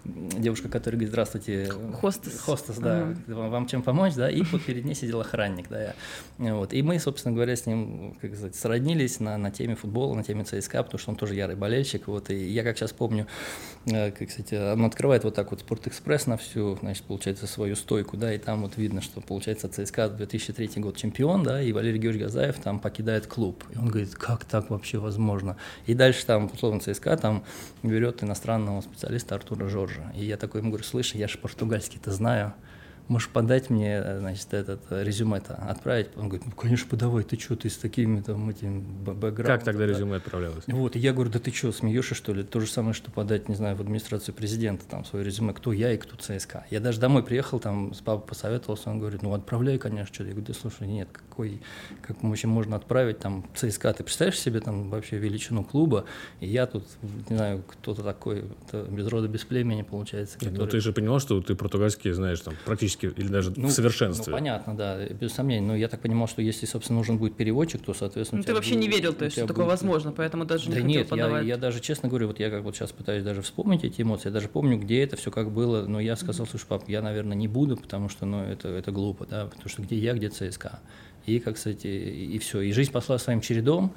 девушка, 0.05 0.69
которая 0.69 0.99
говорит, 0.99 1.11
здравствуйте. 1.11 1.71
Хостес. 2.01 2.41
Хостес, 2.41 2.77
да. 2.79 3.15
Uh-huh. 3.27 3.49
Вам 3.49 3.67
чем 3.67 3.83
помочь, 3.83 4.15
да? 4.15 4.31
И 4.31 4.43
вот 4.43 4.63
перед 4.63 4.85
ней 4.85 4.95
сидел 4.95 5.21
охранник, 5.21 5.69
да. 5.69 5.95
Вот. 6.39 6.73
И 6.73 6.83
мы, 6.83 6.99
собственно 6.99 7.35
говоря, 7.35 7.57
с 7.57 7.67
ним, 7.67 8.17
как 8.21 8.35
сказать, 8.35 8.55
сроднились 8.55 9.21
на, 9.21 9.37
на 9.37 9.51
теме 9.51 9.75
футбола, 9.75 10.15
на 10.15 10.25
теме 10.25 10.45
ЦСКА, 10.45 10.83
потому 10.83 10.99
что 10.99 11.11
он 11.11 11.17
тоже 11.17 11.35
ярый 11.35 11.57
болельщик. 11.57 12.07
Вот. 12.07 12.31
И 12.31 12.37
я, 12.37 12.63
как 12.63 12.79
сейчас 12.79 12.93
помню, 12.93 13.27
э, 13.87 14.11
как, 14.11 14.29
кстати, 14.29 14.55
он 14.55 14.85
открывает 14.85 15.25
вот 15.25 15.35
так 15.35 15.51
вот 15.51 15.61
Спортэкспресс 15.61 16.27
на 16.27 16.37
всю, 16.37 16.77
значит, 16.77 17.05
получается, 17.05 17.47
свою 17.47 17.77
стойку, 17.77 18.17
да, 18.17 18.33
и 18.33 18.39
там 18.39 18.63
вот 18.63 18.77
видно, 18.77 19.01
что, 19.01 19.21
получается, 19.21 19.69
ЦСКА 19.69 20.09
2003 20.09 20.71
год 20.77 20.97
чемпион, 20.97 21.43
да, 21.43 21.61
и 21.63 21.73
Валерий 21.73 21.99
Георгиевич 21.99 22.21
Газаев 22.21 22.59
там 22.59 22.79
покидает 22.81 23.27
клуб 23.27 23.40
клуб. 23.41 23.65
И 23.75 23.79
он 23.79 23.89
говорит, 23.89 24.15
как 24.17 24.45
так 24.45 24.69
вообще 24.69 24.99
возможно? 24.99 25.57
И 25.87 25.95
дальше 25.95 26.27
там, 26.27 26.51
условно, 26.53 26.79
ЦСКА 26.81 27.17
там 27.17 27.43
берет 27.83 28.23
иностранного 28.23 28.83
специалиста 28.83 29.35
Артура 29.35 29.67
Жоржа. 29.67 30.13
И 30.15 30.27
я 30.27 30.37
такой 30.37 30.61
ему 30.61 30.69
говорю, 30.69 30.85
слышь, 30.85 31.15
я 31.15 31.27
же 31.27 31.39
португальский-то 31.39 32.11
знаю 32.13 32.53
можешь 33.11 33.29
подать 33.29 33.71
мне, 33.71 34.03
значит, 34.21 34.55
этот 34.55 34.81
резюме-то 34.91 35.55
отправить? 35.55 36.09
Он 36.17 36.29
говорит, 36.29 36.47
ну, 36.47 36.53
конечно, 36.53 36.89
подавай, 36.89 37.25
ты 37.25 37.39
что, 37.39 37.57
ты 37.57 37.69
с 37.69 37.77
такими 37.77 38.21
там 38.21 38.49
этим 38.49 38.83
бэкграундом. 39.05 39.45
Как 39.45 39.65
тогда 39.65 39.85
резюме 39.85 40.17
отправлялось? 40.17 40.65
Вот, 40.69 40.97
и 40.97 40.99
я 41.01 41.13
говорю, 41.13 41.31
да 41.31 41.41
ты 41.41 41.53
что, 41.53 41.73
смеешься, 41.73 42.15
что 42.15 42.33
ли? 42.33 42.45
То 42.45 42.61
же 42.61 42.69
самое, 42.69 42.95
что 42.95 43.11
подать, 43.11 43.49
не 43.49 43.57
знаю, 43.57 43.77
в 43.77 43.81
администрацию 43.81 44.35
президента, 44.35 44.85
там, 44.87 45.05
свое 45.05 45.25
резюме, 45.25 45.53
кто 45.53 45.73
я 45.73 45.93
и 45.93 45.97
кто 45.97 46.17
ЦСКА. 46.17 46.65
Я 46.71 46.81
даже 46.81 47.01
домой 47.01 47.25
приехал, 47.25 47.59
там, 47.59 47.93
с 47.93 48.01
папой 48.01 48.29
посоветовался, 48.29 48.91
он 48.91 49.01
говорит, 49.01 49.23
ну, 49.23 49.35
отправляй, 49.35 49.79
конечно, 49.79 50.15
что 50.15 50.23
Я 50.23 50.31
говорю, 50.31 50.47
да 50.47 50.55
слушай, 50.55 50.87
нет, 50.87 51.09
какой, 51.13 51.61
как 52.03 52.23
вообще 52.23 52.47
можно 52.47 52.77
отправить, 52.77 53.19
там, 53.19 53.45
ЦСКА, 53.57 53.93
ты 53.93 54.05
представляешь 54.05 54.39
себе, 54.39 54.61
там, 54.61 54.89
вообще 54.89 55.19
величину 55.19 55.65
клуба, 55.65 56.05
и 56.39 56.47
я 56.47 56.67
тут, 56.67 56.85
не 57.29 57.37
знаю, 57.37 57.65
кто-то 57.67 58.05
такой, 58.05 58.45
без 58.73 59.09
рода, 59.09 59.27
без 59.27 59.45
племени, 59.45 59.83
получается. 59.83 60.39
Который... 60.39 60.59
Ну, 60.59 60.67
ты 60.67 60.81
же 60.81 60.93
понял, 60.93 61.19
что 61.19 61.41
ты 61.41 61.57
португальский 61.57 62.13
знаешь, 62.13 62.41
там, 62.41 62.55
практически 62.65 63.00
практически 63.01 63.21
или 63.21 63.29
даже 63.29 63.53
ну, 63.57 63.69
в 63.69 63.73
совершенстве. 63.73 64.31
Ну, 64.31 64.37
понятно, 64.37 64.77
да, 64.77 65.05
без 65.07 65.33
сомнений. 65.33 65.67
Но 65.67 65.77
я 65.77 65.89
так 65.89 66.01
понимал, 66.01 66.29
что 66.29 66.43
если, 66.43 66.67
собственно, 66.67 66.99
нужен 66.99 67.19
будет 67.19 67.37
переводчик, 67.37 67.83
то, 67.83 67.95
соответственно... 67.95 68.41
Ну, 68.41 68.45
ты 68.45 68.55
вообще 68.55 68.75
будет, 68.75 68.83
не 68.83 68.89
верил, 68.89 69.13
то 69.13 69.25
есть, 69.25 69.37
что 69.37 69.47
такое 69.47 69.65
будет... 69.65 69.73
возможно, 69.73 70.13
поэтому 70.13 70.45
даже 70.45 70.69
не 70.69 70.75
да 70.75 70.83
хотел 70.83 70.89
нет, 70.89 71.09
подавать. 71.09 71.43
Я, 71.45 71.55
я 71.55 71.57
даже, 71.57 71.81
честно 71.81 72.09
говорю, 72.09 72.29
вот 72.29 72.41
я 72.41 72.51
как 72.51 72.63
вот 72.63 72.77
сейчас 72.77 72.93
пытаюсь 72.93 73.25
даже 73.25 73.43
вспомнить 73.43 73.85
эти 73.85 74.03
эмоции, 74.03 74.29
я 74.29 74.33
даже 74.33 74.49
помню, 74.49 74.79
где 74.79 75.03
это 75.03 75.17
все 75.17 75.31
как 75.31 75.51
было, 75.51 75.87
но 75.87 76.01
я 76.01 76.17
сказал, 76.17 76.47
слушай, 76.47 76.67
пап, 76.67 76.89
я, 76.89 77.03
наверное, 77.03 77.37
не 77.37 77.49
буду, 77.49 77.77
потому 77.77 78.09
что, 78.09 78.27
ну, 78.27 78.43
это, 78.43 78.69
это 78.69 78.91
глупо, 78.93 79.27
да, 79.27 79.47
потому 79.47 79.69
что 79.69 79.83
где 79.83 79.97
я, 79.97 80.15
где 80.15 80.29
ЦСКА. 80.29 80.81
И, 81.37 81.39
как, 81.39 81.55
кстати, 81.55 81.87
и 81.87 82.39
все. 82.39 82.61
И 82.61 82.73
жизнь 82.73 82.91
пошла 82.91 83.19
своим 83.19 83.41
чередом. 83.41 83.93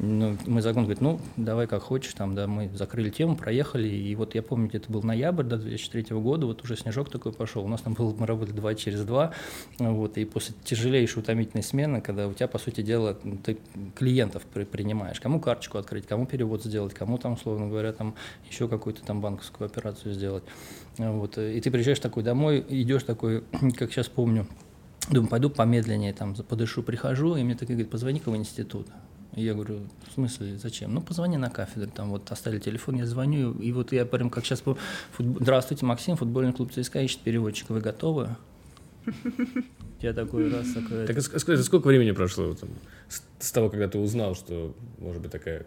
Ну, 0.00 0.36
мы 0.46 0.62
загон 0.62 0.84
говорит, 0.84 1.00
ну, 1.00 1.20
давай 1.36 1.66
как 1.66 1.82
хочешь, 1.82 2.14
там, 2.14 2.36
да, 2.36 2.46
мы 2.46 2.70
закрыли 2.72 3.10
тему, 3.10 3.34
проехали, 3.36 3.88
и 3.88 4.14
вот 4.14 4.36
я 4.36 4.42
помню, 4.42 4.70
это 4.72 4.92
был 4.92 5.02
ноябрь 5.02 5.42
до 5.42 5.56
2003 5.56 6.16
года, 6.16 6.46
вот 6.46 6.62
уже 6.62 6.76
снежок 6.76 7.10
такой 7.10 7.32
пошел, 7.32 7.64
у 7.64 7.68
нас 7.68 7.80
там 7.80 7.94
было, 7.94 8.14
мы 8.16 8.24
работали 8.24 8.54
два 8.54 8.76
через 8.76 9.02
два, 9.04 9.32
вот, 9.80 10.16
и 10.16 10.24
после 10.24 10.54
тяжелейшей 10.62 11.20
утомительной 11.20 11.64
смены, 11.64 12.00
когда 12.00 12.28
у 12.28 12.32
тебя, 12.32 12.46
по 12.46 12.60
сути 12.60 12.80
дела, 12.80 13.18
ты 13.44 13.58
клиентов 13.96 14.44
при, 14.54 14.62
принимаешь, 14.62 15.18
кому 15.18 15.40
карточку 15.40 15.78
открыть, 15.78 16.06
кому 16.06 16.26
перевод 16.26 16.62
сделать, 16.62 16.94
кому 16.94 17.18
там, 17.18 17.32
условно 17.32 17.66
говоря, 17.66 17.92
там 17.92 18.14
еще 18.48 18.68
какую-то 18.68 19.02
там 19.02 19.20
банковскую 19.20 19.66
операцию 19.66 20.14
сделать, 20.14 20.44
вот, 20.96 21.38
и 21.38 21.60
ты 21.60 21.72
приезжаешь 21.72 21.98
такой 21.98 22.22
домой, 22.22 22.64
идешь 22.68 23.02
такой, 23.02 23.42
как 23.76 23.90
сейчас 23.90 24.06
помню, 24.06 24.46
Думаю, 25.10 25.30
пойду 25.30 25.50
помедленнее, 25.50 26.12
там, 26.12 26.34
подышу, 26.34 26.82
прихожу, 26.82 27.36
и 27.36 27.42
мне 27.42 27.54
такой 27.54 27.74
говорит, 27.74 27.90
позвони-ка 27.90 28.30
в 28.30 28.36
институт. 28.36 28.86
И 29.34 29.42
я 29.42 29.54
говорю, 29.54 29.80
в 30.08 30.14
смысле, 30.14 30.58
зачем? 30.58 30.92
Ну, 30.92 31.00
позвони 31.00 31.36
на 31.36 31.50
кафедру, 31.50 31.90
там 31.90 32.10
вот 32.10 32.30
оставили 32.30 32.58
телефон, 32.58 32.96
я 32.96 33.06
звоню, 33.06 33.52
и 33.54 33.72
вот 33.72 33.92
я 33.92 34.04
прям 34.04 34.30
как 34.30 34.44
сейчас, 34.44 34.62
футбол... 35.12 35.38
здравствуйте, 35.40 35.86
Максим, 35.86 36.16
футбольный 36.16 36.52
клуб 36.52 36.72
ЦСКА 36.72 37.00
ищет 37.00 37.20
переводчика, 37.20 37.72
вы 37.72 37.80
готовы? 37.80 38.36
Я 40.00 40.12
такой 40.12 40.48
раз 40.50 40.72
такой... 40.72 41.06
Так 41.06 41.20
скажи, 41.20 41.64
сколько 41.64 41.88
времени 41.88 42.12
прошло 42.12 42.56
с 43.38 43.52
того, 43.52 43.68
когда 43.68 43.88
ты 43.88 43.98
узнал, 43.98 44.34
что, 44.34 44.76
может 44.98 45.20
быть, 45.20 45.32
такая 45.32 45.66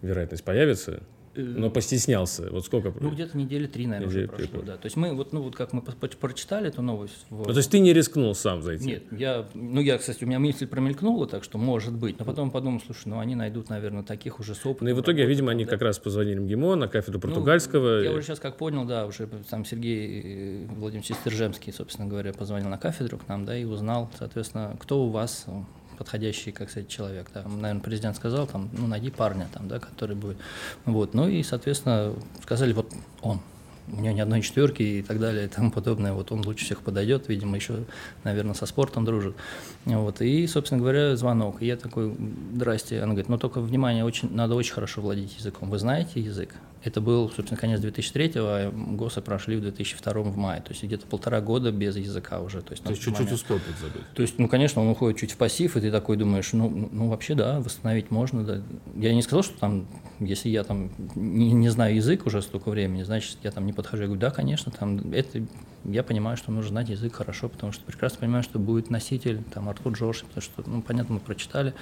вероятность 0.00 0.44
появится? 0.44 1.02
Э, 1.36 1.40
но 1.40 1.70
постеснялся. 1.70 2.48
Вот 2.50 2.64
сколько? 2.64 2.94
Ну, 3.00 3.10
где-то 3.10 3.36
недели 3.36 3.66
три, 3.66 3.86
наверное, 3.86 4.08
недели 4.08 4.24
уже 4.26 4.48
прошло, 4.48 4.62
да. 4.62 4.76
То 4.76 4.86
есть 4.86 4.96
мы, 4.96 5.12
вот, 5.14 5.32
ну, 5.32 5.42
вот 5.42 5.56
как 5.56 5.72
мы 5.72 5.82
прочитали 5.82 6.68
эту 6.68 6.82
новость... 6.82 7.26
В... 7.28 7.38
Ну, 7.38 7.44
то 7.44 7.56
есть 7.56 7.70
ты 7.70 7.80
не 7.80 7.92
рискнул 7.92 8.34
сам 8.34 8.62
зайти? 8.62 8.86
Нет, 8.86 9.02
я, 9.10 9.46
ну, 9.54 9.80
я, 9.80 9.98
кстати, 9.98 10.22
у 10.24 10.26
меня 10.26 10.38
мысль 10.38 10.66
промелькнула, 10.66 11.26
так 11.26 11.42
что 11.42 11.58
может 11.58 11.94
быть, 11.94 12.18
но 12.18 12.24
потом 12.24 12.50
подумал, 12.50 12.80
слушай, 12.84 13.08
ну, 13.08 13.18
они 13.18 13.34
найдут, 13.34 13.68
наверное, 13.68 14.02
таких 14.02 14.38
уже 14.38 14.54
с 14.54 14.64
опытом. 14.64 14.86
Ну, 14.86 14.90
и 14.90 14.92
в 14.94 15.00
итоге, 15.00 15.22
работы, 15.22 15.30
видимо, 15.30 15.50
они 15.50 15.64
да. 15.64 15.70
как 15.70 15.82
раз 15.82 15.98
позвонили 15.98 16.38
МГИМО 16.38 16.76
на 16.76 16.88
кафедру 16.88 17.18
ну, 17.18 17.20
португальского. 17.20 17.98
Ну, 17.98 18.02
я 18.02 18.12
уже 18.12 18.22
сейчас 18.22 18.38
как 18.38 18.56
понял, 18.56 18.84
да, 18.84 19.06
уже 19.06 19.28
сам 19.48 19.64
Сергей 19.64 20.64
э, 20.64 20.66
Владимирович 20.66 21.16
Стержемский, 21.16 21.72
собственно 21.72 22.08
говоря, 22.08 22.32
позвонил 22.32 22.68
на 22.68 22.78
кафедру 22.78 23.18
к 23.18 23.26
нам, 23.28 23.44
да, 23.44 23.56
и 23.56 23.64
узнал, 23.64 24.10
соответственно, 24.18 24.76
кто 24.80 25.04
у 25.04 25.10
вас 25.10 25.46
подходящий, 25.94 26.52
как 26.52 26.70
сказать, 26.70 26.88
человек. 26.88 27.28
Да. 27.32 27.42
Наверное, 27.42 27.80
президент 27.80 28.16
сказал, 28.16 28.46
там, 28.46 28.68
ну, 28.72 28.86
найди 28.86 29.10
парня, 29.10 29.48
там, 29.52 29.68
да, 29.68 29.78
который 29.78 30.16
будет. 30.16 30.36
Вот. 30.84 31.14
Ну 31.14 31.28
и, 31.28 31.42
соответственно, 31.42 32.14
сказали, 32.42 32.72
вот 32.72 32.92
он, 33.22 33.40
у 33.88 34.00
него 34.00 34.14
ни 34.14 34.20
одной 34.20 34.40
четверки 34.42 34.82
и 34.82 35.02
так 35.02 35.20
далее 35.20 35.46
и 35.46 35.48
тому 35.48 35.70
подобное. 35.70 36.12
Вот 36.12 36.32
он 36.32 36.44
лучше 36.44 36.64
всех 36.64 36.80
подойдет, 36.80 37.28
видимо, 37.28 37.56
еще, 37.56 37.84
наверное, 38.22 38.54
со 38.54 38.66
спортом 38.66 39.04
дружит. 39.04 39.36
Вот. 39.84 40.20
И, 40.20 40.46
собственно 40.46 40.80
говоря, 40.80 41.16
звонок. 41.16 41.62
И 41.62 41.66
я 41.66 41.76
такой, 41.76 42.16
здрасте. 42.54 42.98
Она 42.98 43.12
говорит, 43.12 43.28
ну 43.28 43.38
только 43.38 43.60
внимание, 43.60 44.04
очень, 44.04 44.34
надо 44.34 44.54
очень 44.54 44.72
хорошо 44.72 45.00
владеть 45.00 45.36
языком. 45.38 45.70
Вы 45.70 45.78
знаете 45.78 46.20
язык? 46.20 46.54
Это 46.84 47.00
был, 47.00 47.30
собственно, 47.30 47.58
конец 47.58 47.80
2003-го, 47.80 48.46
а 48.46 48.70
ГОСы 48.70 49.22
прошли 49.22 49.56
в 49.56 49.62
2002 49.62 50.12
в 50.12 50.36
мае. 50.36 50.60
То 50.60 50.72
есть 50.72 50.84
где-то 50.84 51.06
полтора 51.06 51.40
года 51.40 51.72
без 51.72 51.96
языка 51.96 52.40
уже. 52.40 52.60
То 52.60 52.72
есть, 52.72 52.84
то 52.84 52.90
есть 52.90 53.02
чуть-чуть 53.02 53.32
успел 53.32 53.58
подзабыть. 53.58 54.02
То 54.14 54.20
есть, 54.20 54.38
ну, 54.38 54.48
конечно, 54.48 54.82
он 54.82 54.88
уходит 54.88 55.18
чуть 55.18 55.32
в 55.32 55.38
пассив, 55.38 55.78
и 55.78 55.80
ты 55.80 55.90
такой 55.90 56.18
думаешь, 56.18 56.52
ну, 56.52 56.68
ну, 56.68 56.90
ну 56.92 57.08
вообще, 57.08 57.34
да, 57.34 57.60
восстановить 57.60 58.10
можно. 58.10 58.44
Да. 58.44 58.62
Я 58.96 59.14
не 59.14 59.22
сказал, 59.22 59.42
что 59.42 59.58
там, 59.58 59.86
если 60.20 60.50
я 60.50 60.62
там 60.62 60.90
не, 61.14 61.52
не 61.52 61.70
знаю 61.70 61.96
язык 61.96 62.26
уже 62.26 62.42
столько 62.42 62.68
времени, 62.70 63.02
значит, 63.02 63.38
я 63.42 63.50
там 63.50 63.64
не 63.64 63.72
подхожу. 63.72 64.02
Я 64.02 64.08
говорю, 64.08 64.20
да, 64.20 64.30
конечно, 64.30 64.70
там 64.70 65.10
это 65.12 65.42
я 65.84 66.02
понимаю, 66.02 66.36
что 66.36 66.50
нужно 66.50 66.70
знать 66.70 66.88
язык 66.88 67.14
хорошо, 67.14 67.48
потому 67.48 67.72
что 67.72 67.84
прекрасно 67.84 68.20
понимаю, 68.20 68.42
что 68.42 68.58
будет 68.58 68.90
носитель, 68.90 69.42
там, 69.52 69.68
Артур 69.68 69.92
Джордж, 69.92 70.22
потому 70.22 70.42
что, 70.42 70.62
ну, 70.66 70.82
понятно, 70.82 71.14
мы 71.14 71.20
прочитали, 71.20 71.74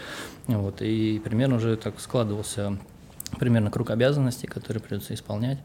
вот, 0.46 0.82
и 0.82 1.20
примерно 1.24 1.56
уже 1.56 1.76
так 1.76 2.00
складывался 2.00 2.78
примерно 3.38 3.70
круг 3.70 3.90
обязанностей, 3.90 4.46
которые 4.46 4.82
придется 4.82 5.14
исполнять. 5.14 5.58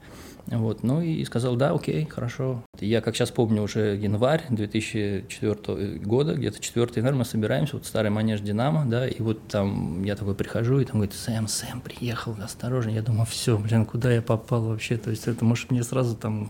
Вот, 0.47 0.81
ну 0.83 1.01
и 1.01 1.25
сказал, 1.25 1.57
да, 1.57 1.71
окей, 1.71 2.05
хорошо. 2.05 2.63
Я, 2.79 3.01
как 3.01 3.15
сейчас 3.15 3.31
помню, 3.31 3.61
уже 3.61 3.97
январь 3.97 4.45
2004 4.49 5.99
года, 5.99 6.35
где-то 6.35 6.59
4 6.59 6.87
январь 6.95 7.15
мы 7.15 7.25
собираемся, 7.25 7.75
вот 7.75 7.85
старый 7.85 8.11
манеж 8.11 8.39
«Динамо», 8.39 8.85
да, 8.85 9.07
и 9.07 9.21
вот 9.21 9.45
там 9.49 10.03
я 10.03 10.15
такой 10.15 10.35
прихожу, 10.35 10.79
и 10.79 10.85
там 10.85 10.97
говорит, 10.97 11.13
Сэм, 11.13 11.47
Сэм, 11.49 11.81
приехал, 11.81 12.35
осторожно. 12.41 12.91
Я 12.91 13.01
думаю, 13.01 13.25
все, 13.25 13.57
блин, 13.57 13.85
куда 13.85 14.11
я 14.11 14.21
попал 14.21 14.63
вообще? 14.63 14.95
То 14.95 15.09
есть 15.09 15.27
это 15.27 15.43
может 15.43 15.69
мне 15.69 15.83
сразу 15.83 16.15
там 16.15 16.49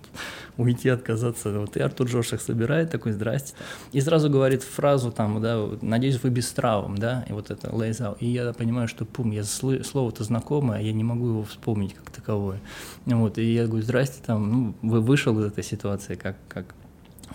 уйти, 0.57 0.89
отказаться. 0.89 1.59
Вот 1.59 1.77
и 1.77 1.79
Артур 1.79 2.07
Джош 2.07 2.33
их 2.33 2.41
собирает, 2.41 2.91
такой, 2.91 3.11
здрасте. 3.11 3.53
И 3.91 4.01
сразу 4.01 4.29
говорит 4.29 4.63
фразу 4.63 5.11
там, 5.11 5.41
да, 5.41 5.67
надеюсь, 5.81 6.21
вы 6.21 6.29
без 6.29 6.51
травм, 6.51 6.97
да, 6.97 7.25
и 7.29 7.33
вот 7.33 7.51
это 7.51 7.67
lays 7.67 7.99
out. 7.99 8.17
И 8.19 8.27
я 8.27 8.51
понимаю, 8.53 8.87
что, 8.87 9.05
пум, 9.05 9.31
я 9.31 9.43
слово-то 9.43 10.23
знакомое, 10.23 10.81
я 10.81 10.93
не 10.93 11.03
могу 11.03 11.27
его 11.27 11.43
вспомнить 11.43 11.93
как 11.93 12.09
таковое. 12.09 12.59
Вот, 13.05 13.37
и 13.37 13.53
я 13.53 13.67
говорю, 13.67 13.83
здрасте, 13.83 14.21
там, 14.25 14.51
ну, 14.51 14.75
вы 14.81 15.01
вышел 15.01 15.39
из 15.39 15.45
этой 15.45 15.63
ситуации, 15.63 16.15
как, 16.15 16.35
как, 16.47 16.65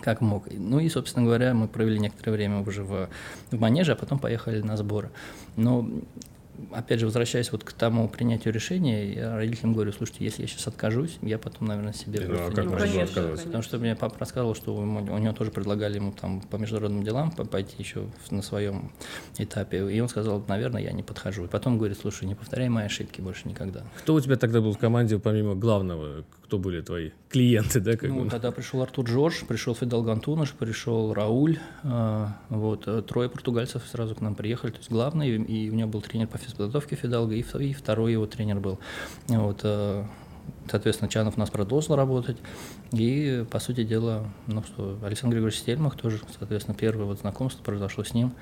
как 0.01 0.21
мог. 0.21 0.47
Ну 0.51 0.79
и, 0.79 0.89
собственно 0.89 1.25
говоря, 1.25 1.53
мы 1.53 1.67
провели 1.67 1.99
некоторое 1.99 2.33
время 2.33 2.61
уже 2.61 2.83
в, 2.83 3.09
в 3.51 3.59
манеже, 3.59 3.93
а 3.93 3.95
потом 3.95 4.19
поехали 4.19 4.61
на 4.61 4.77
сборы. 4.77 5.09
Но 5.55 5.89
опять 6.71 6.99
же, 6.99 7.05
возвращаясь 7.05 7.51
вот 7.51 7.63
к 7.63 7.73
тому 7.73 8.07
принятию 8.07 8.53
решения, 8.53 9.13
я 9.13 9.35
родителям 9.35 9.73
говорю, 9.73 9.91
слушайте, 9.91 10.23
если 10.23 10.43
я 10.43 10.47
сейчас 10.47 10.67
откажусь, 10.67 11.17
я 11.21 11.37
потом, 11.37 11.67
наверное, 11.67 11.93
себе 11.93 12.21
ну, 12.21 12.35
просто 12.35 12.51
а 12.51 12.55
как 12.55 12.65
не 12.65 12.71
можно 12.71 13.03
отказаться? 13.03 13.45
Потому 13.45 13.63
что 13.63 13.77
мне 13.79 13.95
папа 13.95 14.15
рассказывал, 14.19 14.55
что 14.55 14.75
у 14.75 15.17
него 15.17 15.33
тоже 15.33 15.51
предлагали 15.51 15.95
ему 15.95 16.11
там 16.11 16.41
по 16.41 16.57
международным 16.57 17.03
делам 17.03 17.31
пойти 17.31 17.75
еще 17.79 18.07
на 18.29 18.41
своем 18.41 18.91
этапе, 19.37 19.89
и 19.91 19.99
он 19.99 20.09
сказал, 20.09 20.43
наверное, 20.47 20.81
я 20.81 20.91
не 20.91 21.03
подхожу. 21.03 21.45
И 21.45 21.47
потом 21.47 21.77
говорит, 21.77 21.97
слушай, 21.99 22.25
не 22.25 22.35
повторяй 22.35 22.69
мои 22.69 22.85
ошибки 22.85 23.21
больше 23.21 23.47
никогда. 23.47 23.83
Кто 23.99 24.13
у 24.13 24.19
тебя 24.19 24.35
тогда 24.35 24.61
был 24.61 24.73
в 24.73 24.77
команде, 24.77 25.19
помимо 25.19 25.55
главного, 25.55 26.23
кто 26.53 26.59
были 26.59 26.81
твои 26.81 27.09
клиенты, 27.29 27.79
да? 27.79 27.97
Как 27.97 28.11
ну, 28.11 28.25
бы? 28.25 28.29
тогда 28.29 28.51
пришел 28.51 28.83
Артур 28.83 29.05
Джордж, 29.07 29.43
пришел 29.47 29.73
Фидел 29.73 30.03
Гантуныш, 30.03 30.51
пришел 30.51 31.11
Рауль, 31.11 31.57
э, 31.83 32.27
вот, 32.49 32.83
э, 32.85 33.01
трое 33.01 33.27
португальцев 33.27 33.81
сразу 33.91 34.13
к 34.13 34.21
нам 34.21 34.35
приехали, 34.35 34.69
то 34.69 34.77
есть 34.77 34.91
главный, 34.91 35.29
и 35.29 35.69
у 35.71 35.73
него 35.73 35.89
был 35.89 36.01
тренер 36.01 36.27
по 36.27 36.37
физподготовке 36.37 36.95
Фидалго, 36.95 37.33
и, 37.33 37.43
и 37.59 37.73
второй 37.73 38.11
его 38.11 38.27
тренер 38.27 38.59
был. 38.59 38.77
Вот, 39.29 39.61
э, 39.63 40.03
Соответственно, 40.69 41.09
Чанов 41.09 41.37
у 41.37 41.39
нас 41.39 41.49
продолжил 41.49 41.95
работать. 41.95 42.37
И, 42.91 43.45
по 43.49 43.59
сути 43.59 43.83
дела, 43.83 44.25
ну 44.47 44.61
что, 44.63 44.97
Александр 45.03 45.35
Григорьевич 45.35 45.61
Стельмах 45.61 45.95
тоже, 45.95 46.19
соответственно, 46.37 46.75
первое 46.75 47.05
вот 47.05 47.19
знакомство 47.19 47.63
произошло 47.63 48.03
с 48.03 48.13
ним 48.13 48.33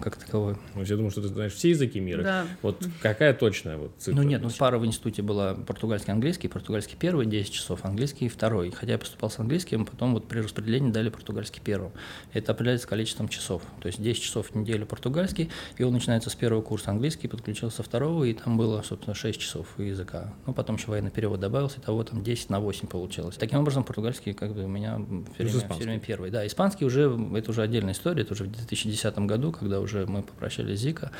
как 0.00 0.16
таковое. 0.16 0.58
Ну, 0.74 0.82
я 0.82 0.96
думаю, 0.96 1.10
что 1.10 1.22
ты 1.22 1.28
знаешь 1.28 1.52
все 1.52 1.70
языки 1.70 2.00
мира. 2.00 2.22
Да. 2.22 2.46
Вот 2.62 2.86
какая 3.00 3.34
точная 3.34 3.76
вот 3.76 3.92
цифра? 3.98 4.20
Ну 4.20 4.26
нет, 4.26 4.42
ну 4.42 4.50
пара 4.58 4.78
в 4.78 4.86
институте 4.86 5.22
была 5.22 5.54
португальский, 5.54 6.12
английский. 6.12 6.48
Португальский 6.48 6.96
первый 6.98 7.26
10 7.26 7.52
часов, 7.52 7.84
английский 7.84 8.28
второй. 8.28 8.70
Хотя 8.70 8.92
я 8.92 8.98
поступал 8.98 9.30
с 9.30 9.38
английским, 9.38 9.86
потом 9.86 10.14
вот 10.14 10.28
при 10.28 10.40
распределении 10.40 10.90
дали 10.90 11.08
португальский 11.08 11.60
первым. 11.64 11.92
Это 12.32 12.52
определяется 12.52 12.88
количеством 12.88 13.28
часов. 13.28 13.62
То 13.80 13.86
есть 13.86 14.00
10 14.00 14.22
часов 14.22 14.48
в 14.48 14.54
неделю 14.54 14.86
португальский, 14.86 15.50
и 15.76 15.82
он 15.82 15.92
начинается 15.92 16.30
с 16.30 16.34
первого 16.34 16.62
курса 16.62 16.90
английский, 16.90 17.28
подключился 17.28 17.82
второго, 17.82 18.24
и 18.24 18.32
там 18.32 18.56
было, 18.56 18.82
собственно, 18.82 19.14
6 19.14 19.40
часов 19.40 19.66
языка. 19.78 20.32
Ну, 20.46 20.54
потом 20.54 20.76
еще 20.76 20.88
военный 20.88 21.10
перевод 21.10 21.40
добавился, 21.40 21.80
того 21.80 22.04
там 22.04 22.22
10 22.22 22.50
на 22.50 22.60
8 22.60 22.88
получилось. 22.88 23.36
Таким 23.36 23.58
образом, 23.58 23.84
португальский 23.84 24.32
как 24.32 24.54
бы 24.54 24.64
у 24.64 24.68
меня 24.68 25.00
все 25.34 25.44
время, 25.44 25.68
все 25.68 25.84
время 25.84 26.00
первый. 26.00 26.30
Да, 26.30 26.46
испанский 26.46 26.84
уже, 26.84 27.18
это 27.34 27.50
уже 27.50 27.62
отдельная 27.62 27.92
история, 27.92 28.22
это 28.22 28.34
уже 28.34 28.44
в 28.44 28.52
2010 28.52 29.18
году, 29.20 29.52
когда 29.52 29.80
уже 29.80 29.89
мы 29.92 30.22
попрощались 30.22 30.78
с 30.78 30.82
Зика, 30.82 31.10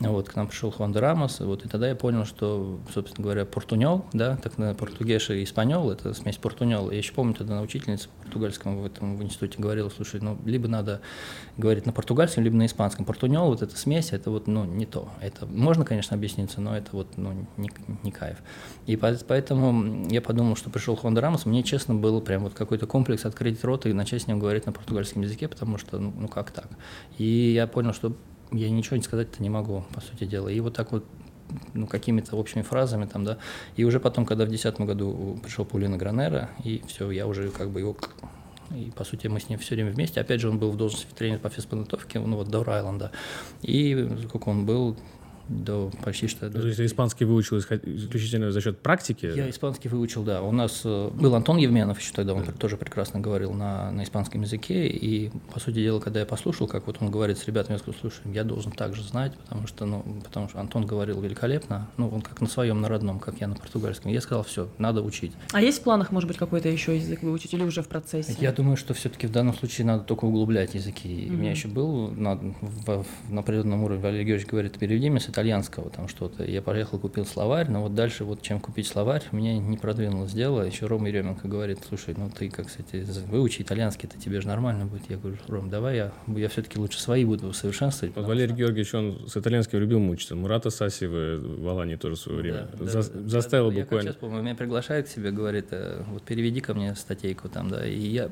вот, 0.00 0.28
к 0.28 0.36
нам 0.36 0.46
пришел 0.46 0.70
Хуан 0.70 0.92
де 0.92 1.00
Рамос, 1.00 1.40
вот, 1.40 1.64
и 1.64 1.68
тогда 1.68 1.88
я 1.88 1.96
понял, 1.96 2.24
что, 2.24 2.78
собственно 2.94 3.24
говоря, 3.24 3.44
портунел, 3.44 4.04
да, 4.12 4.36
так 4.36 4.56
на 4.58 4.74
португеш 4.74 5.30
и 5.30 5.42
испаньол, 5.42 5.90
это 5.90 6.14
смесь 6.14 6.36
портунел. 6.36 6.90
Я 6.90 6.98
еще 6.98 7.12
помню, 7.12 7.34
тогда 7.34 7.56
на 7.56 7.62
учительница 7.62 8.08
португальском 8.22 8.78
в 8.78 8.84
этом 8.84 9.16
в 9.16 9.22
институте 9.22 9.58
говорила, 9.58 9.88
слушай, 9.88 10.20
ну, 10.20 10.38
либо 10.44 10.68
надо 10.68 11.00
говорить 11.56 11.86
на 11.86 11.92
португальском, 11.92 12.44
либо 12.44 12.56
на 12.56 12.66
испанском. 12.66 13.04
Портунел, 13.04 13.46
вот 13.46 13.62
эта 13.62 13.76
смесь, 13.76 14.12
это 14.12 14.30
вот, 14.30 14.46
ну, 14.46 14.64
не 14.64 14.86
то. 14.86 15.08
Это 15.20 15.46
можно, 15.46 15.84
конечно, 15.84 16.16
объясниться, 16.16 16.60
но 16.60 16.76
это 16.76 16.90
вот, 16.92 17.16
ну, 17.16 17.46
не, 17.56 17.70
не 18.02 18.12
кайф. 18.12 18.38
И 18.86 18.96
поэтому 18.96 20.06
я 20.08 20.22
подумал, 20.22 20.54
что 20.54 20.70
пришел 20.70 20.94
Хуан 20.94 21.14
де 21.14 21.20
Рамос, 21.20 21.46
мне, 21.46 21.62
честно, 21.62 21.94
был 21.94 22.20
прям 22.20 22.44
вот 22.44 22.54
какой-то 22.54 22.86
комплекс 22.86 23.24
открыть 23.24 23.62
рот 23.64 23.86
и 23.86 23.92
начать 23.92 24.22
с 24.22 24.26
ним 24.26 24.38
говорить 24.38 24.66
на 24.66 24.72
португальском 24.72 25.22
языке, 25.22 25.48
потому 25.48 25.78
что, 25.78 25.98
ну, 25.98 26.12
ну 26.16 26.28
как 26.28 26.50
так? 26.50 26.68
И 27.16 27.52
я 27.52 27.66
понял, 27.66 27.92
что 27.92 28.14
я 28.52 28.70
ничего 28.70 28.96
не 28.96 29.02
сказать-то 29.02 29.42
не 29.42 29.50
могу, 29.50 29.84
по 29.94 30.00
сути 30.00 30.24
дела. 30.24 30.48
И 30.48 30.60
вот 30.60 30.74
так 30.74 30.92
вот 30.92 31.04
ну, 31.74 31.86
какими-то 31.86 32.36
общими 32.36 32.62
фразами 32.62 33.06
там, 33.06 33.24
да. 33.24 33.38
И 33.76 33.84
уже 33.84 34.00
потом, 34.00 34.26
когда 34.26 34.44
в 34.44 34.48
2010 34.48 34.86
году 34.86 35.38
пришел 35.42 35.64
Паулина 35.64 35.96
Гранера, 35.96 36.50
и 36.64 36.82
все, 36.86 37.10
я 37.10 37.26
уже 37.26 37.50
как 37.50 37.70
бы 37.70 37.80
его 37.80 37.96
и, 38.74 38.90
по 38.94 39.04
сути, 39.04 39.28
мы 39.28 39.40
с 39.40 39.48
ним 39.48 39.58
все 39.58 39.74
время 39.74 39.90
вместе. 39.92 40.20
Опять 40.20 40.42
же, 40.42 40.50
он 40.50 40.58
был 40.58 40.70
в 40.70 40.76
должности 40.76 41.10
тренера 41.14 41.38
по 41.38 41.48
физподготовке, 41.48 42.18
ну, 42.20 42.36
вот 42.36 42.48
до 42.48 42.62
Райланда. 42.62 43.12
И 43.62 44.08
сколько 44.28 44.50
он 44.50 44.66
был, 44.66 44.94
до 45.48 45.90
почти 46.04 46.28
что... 46.28 46.50
То 46.50 46.66
есть 46.66 46.80
испанский 46.80 47.24
выучил 47.24 47.58
исключительно 47.58 48.52
за 48.52 48.60
счет 48.60 48.78
практики? 48.78 49.30
Я 49.34 49.48
испанский 49.50 49.88
выучил, 49.88 50.22
да. 50.22 50.42
У 50.42 50.52
нас 50.52 50.82
э, 50.84 51.10
был 51.12 51.34
Антон 51.34 51.56
Евменов 51.56 52.00
еще 52.00 52.12
тогда, 52.12 52.34
он 52.34 52.44
да. 52.44 52.52
тоже 52.52 52.76
прекрасно 52.76 53.20
говорил 53.20 53.52
на, 53.52 53.90
на 53.90 54.02
испанском 54.02 54.42
языке, 54.42 54.86
и, 54.86 55.30
по 55.52 55.60
сути 55.60 55.76
дела, 55.76 56.00
когда 56.00 56.20
я 56.20 56.26
послушал, 56.26 56.66
как 56.66 56.86
вот 56.86 56.98
он 57.00 57.10
говорит 57.10 57.38
с 57.38 57.46
ребятами, 57.46 57.74
я 57.74 57.78
сказал, 57.78 57.98
слушай, 58.00 58.20
я 58.32 58.44
должен 58.44 58.72
также 58.72 59.02
знать, 59.02 59.32
потому 59.36 59.66
что, 59.66 59.86
ну, 59.86 60.04
потому 60.24 60.48
что 60.48 60.60
Антон 60.60 60.86
говорил 60.86 61.20
великолепно, 61.20 61.88
ну, 61.96 62.08
он 62.08 62.22
как 62.22 62.40
на 62.40 62.46
своем, 62.46 62.80
на 62.80 62.88
родном, 62.88 63.18
как 63.18 63.40
я 63.40 63.48
на 63.48 63.54
португальском. 63.54 64.10
Я 64.12 64.20
сказал, 64.20 64.44
все, 64.44 64.68
надо 64.78 65.02
учить. 65.02 65.32
А 65.52 65.60
есть 65.60 65.80
в 65.80 65.82
планах, 65.82 66.10
может 66.10 66.28
быть, 66.28 66.36
какой-то 66.36 66.68
еще 66.68 66.96
язык 66.96 67.22
выучить 67.22 67.54
или 67.54 67.62
уже 67.62 67.82
в 67.82 67.88
процессе? 67.88 68.36
Я 68.40 68.52
думаю, 68.52 68.76
что 68.76 68.94
все-таки 68.94 69.26
в 69.26 69.32
данном 69.32 69.54
случае 69.54 69.86
надо 69.86 70.04
только 70.04 70.24
углублять 70.24 70.74
языки. 70.74 71.08
Mm-hmm. 71.08 71.28
У 71.28 71.32
меня 71.32 71.50
еще 71.50 71.68
был 71.68 72.10
на, 72.10 72.36
в, 72.36 73.04
на 73.28 73.40
определенном 73.40 73.84
уровне, 73.84 74.02
Валерий 74.02 74.24
Георгиевич 74.24 74.50
говорит, 74.50 74.78
переведи 74.78 75.08
с 75.18 75.28
итальянского 75.38 75.88
там 75.90 76.08
что-то. 76.08 76.44
Я 76.44 76.62
поехал, 76.62 76.98
купил 76.98 77.24
словарь, 77.24 77.70
но 77.70 77.82
вот 77.82 77.94
дальше 77.94 78.24
вот 78.24 78.42
чем 78.42 78.58
купить 78.58 78.88
словарь, 78.88 79.22
меня 79.30 79.56
не 79.56 79.76
продвинулось 79.76 80.32
дело. 80.32 80.62
Еще 80.62 80.86
Рома 80.86 81.08
Еременко 81.08 81.46
говорит, 81.46 81.78
слушай, 81.88 82.14
ну 82.16 82.28
ты 82.28 82.50
как, 82.50 82.66
кстати, 82.66 83.06
выучи 83.26 83.62
итальянский, 83.62 84.08
это 84.08 84.18
тебе 84.18 84.40
же 84.40 84.48
нормально 84.48 84.86
будет. 84.86 85.08
Я 85.08 85.16
говорю, 85.16 85.38
Ром, 85.46 85.70
давай 85.70 85.96
я, 85.96 86.12
я 86.26 86.48
все-таки 86.48 86.78
лучше 86.78 87.00
свои 87.00 87.24
буду 87.24 87.46
усовершенствовать. 87.48 88.16
Вот 88.16 88.26
Валерий 88.26 88.48
что... 88.48 88.56
Георгиевич, 88.56 88.94
он 88.94 89.28
с 89.28 89.36
итальянским 89.36 89.78
любил 89.78 90.00
мучиться. 90.00 90.34
Мурата 90.34 90.70
Сасиева 90.70 91.36
в 91.38 91.68
Алании 91.68 91.96
тоже 91.96 92.16
в 92.16 92.18
свое 92.18 92.38
время. 92.40 92.68
Да, 92.78 92.84
За, 92.84 93.12
да, 93.12 93.28
заставил 93.28 93.70
да, 93.70 93.80
буквально. 93.80 94.08
Я 94.08 94.12
сейчас 94.12 94.20
помню, 94.20 94.42
меня 94.42 94.54
приглашает 94.56 95.06
к 95.06 95.08
себе, 95.08 95.30
говорит, 95.30 95.66
э, 95.70 96.02
вот 96.08 96.22
переведи 96.24 96.60
ко 96.60 96.74
мне 96.74 96.94
статейку 96.96 97.48
там, 97.48 97.68
да, 97.68 97.86
и 97.86 97.98
я 97.98 98.30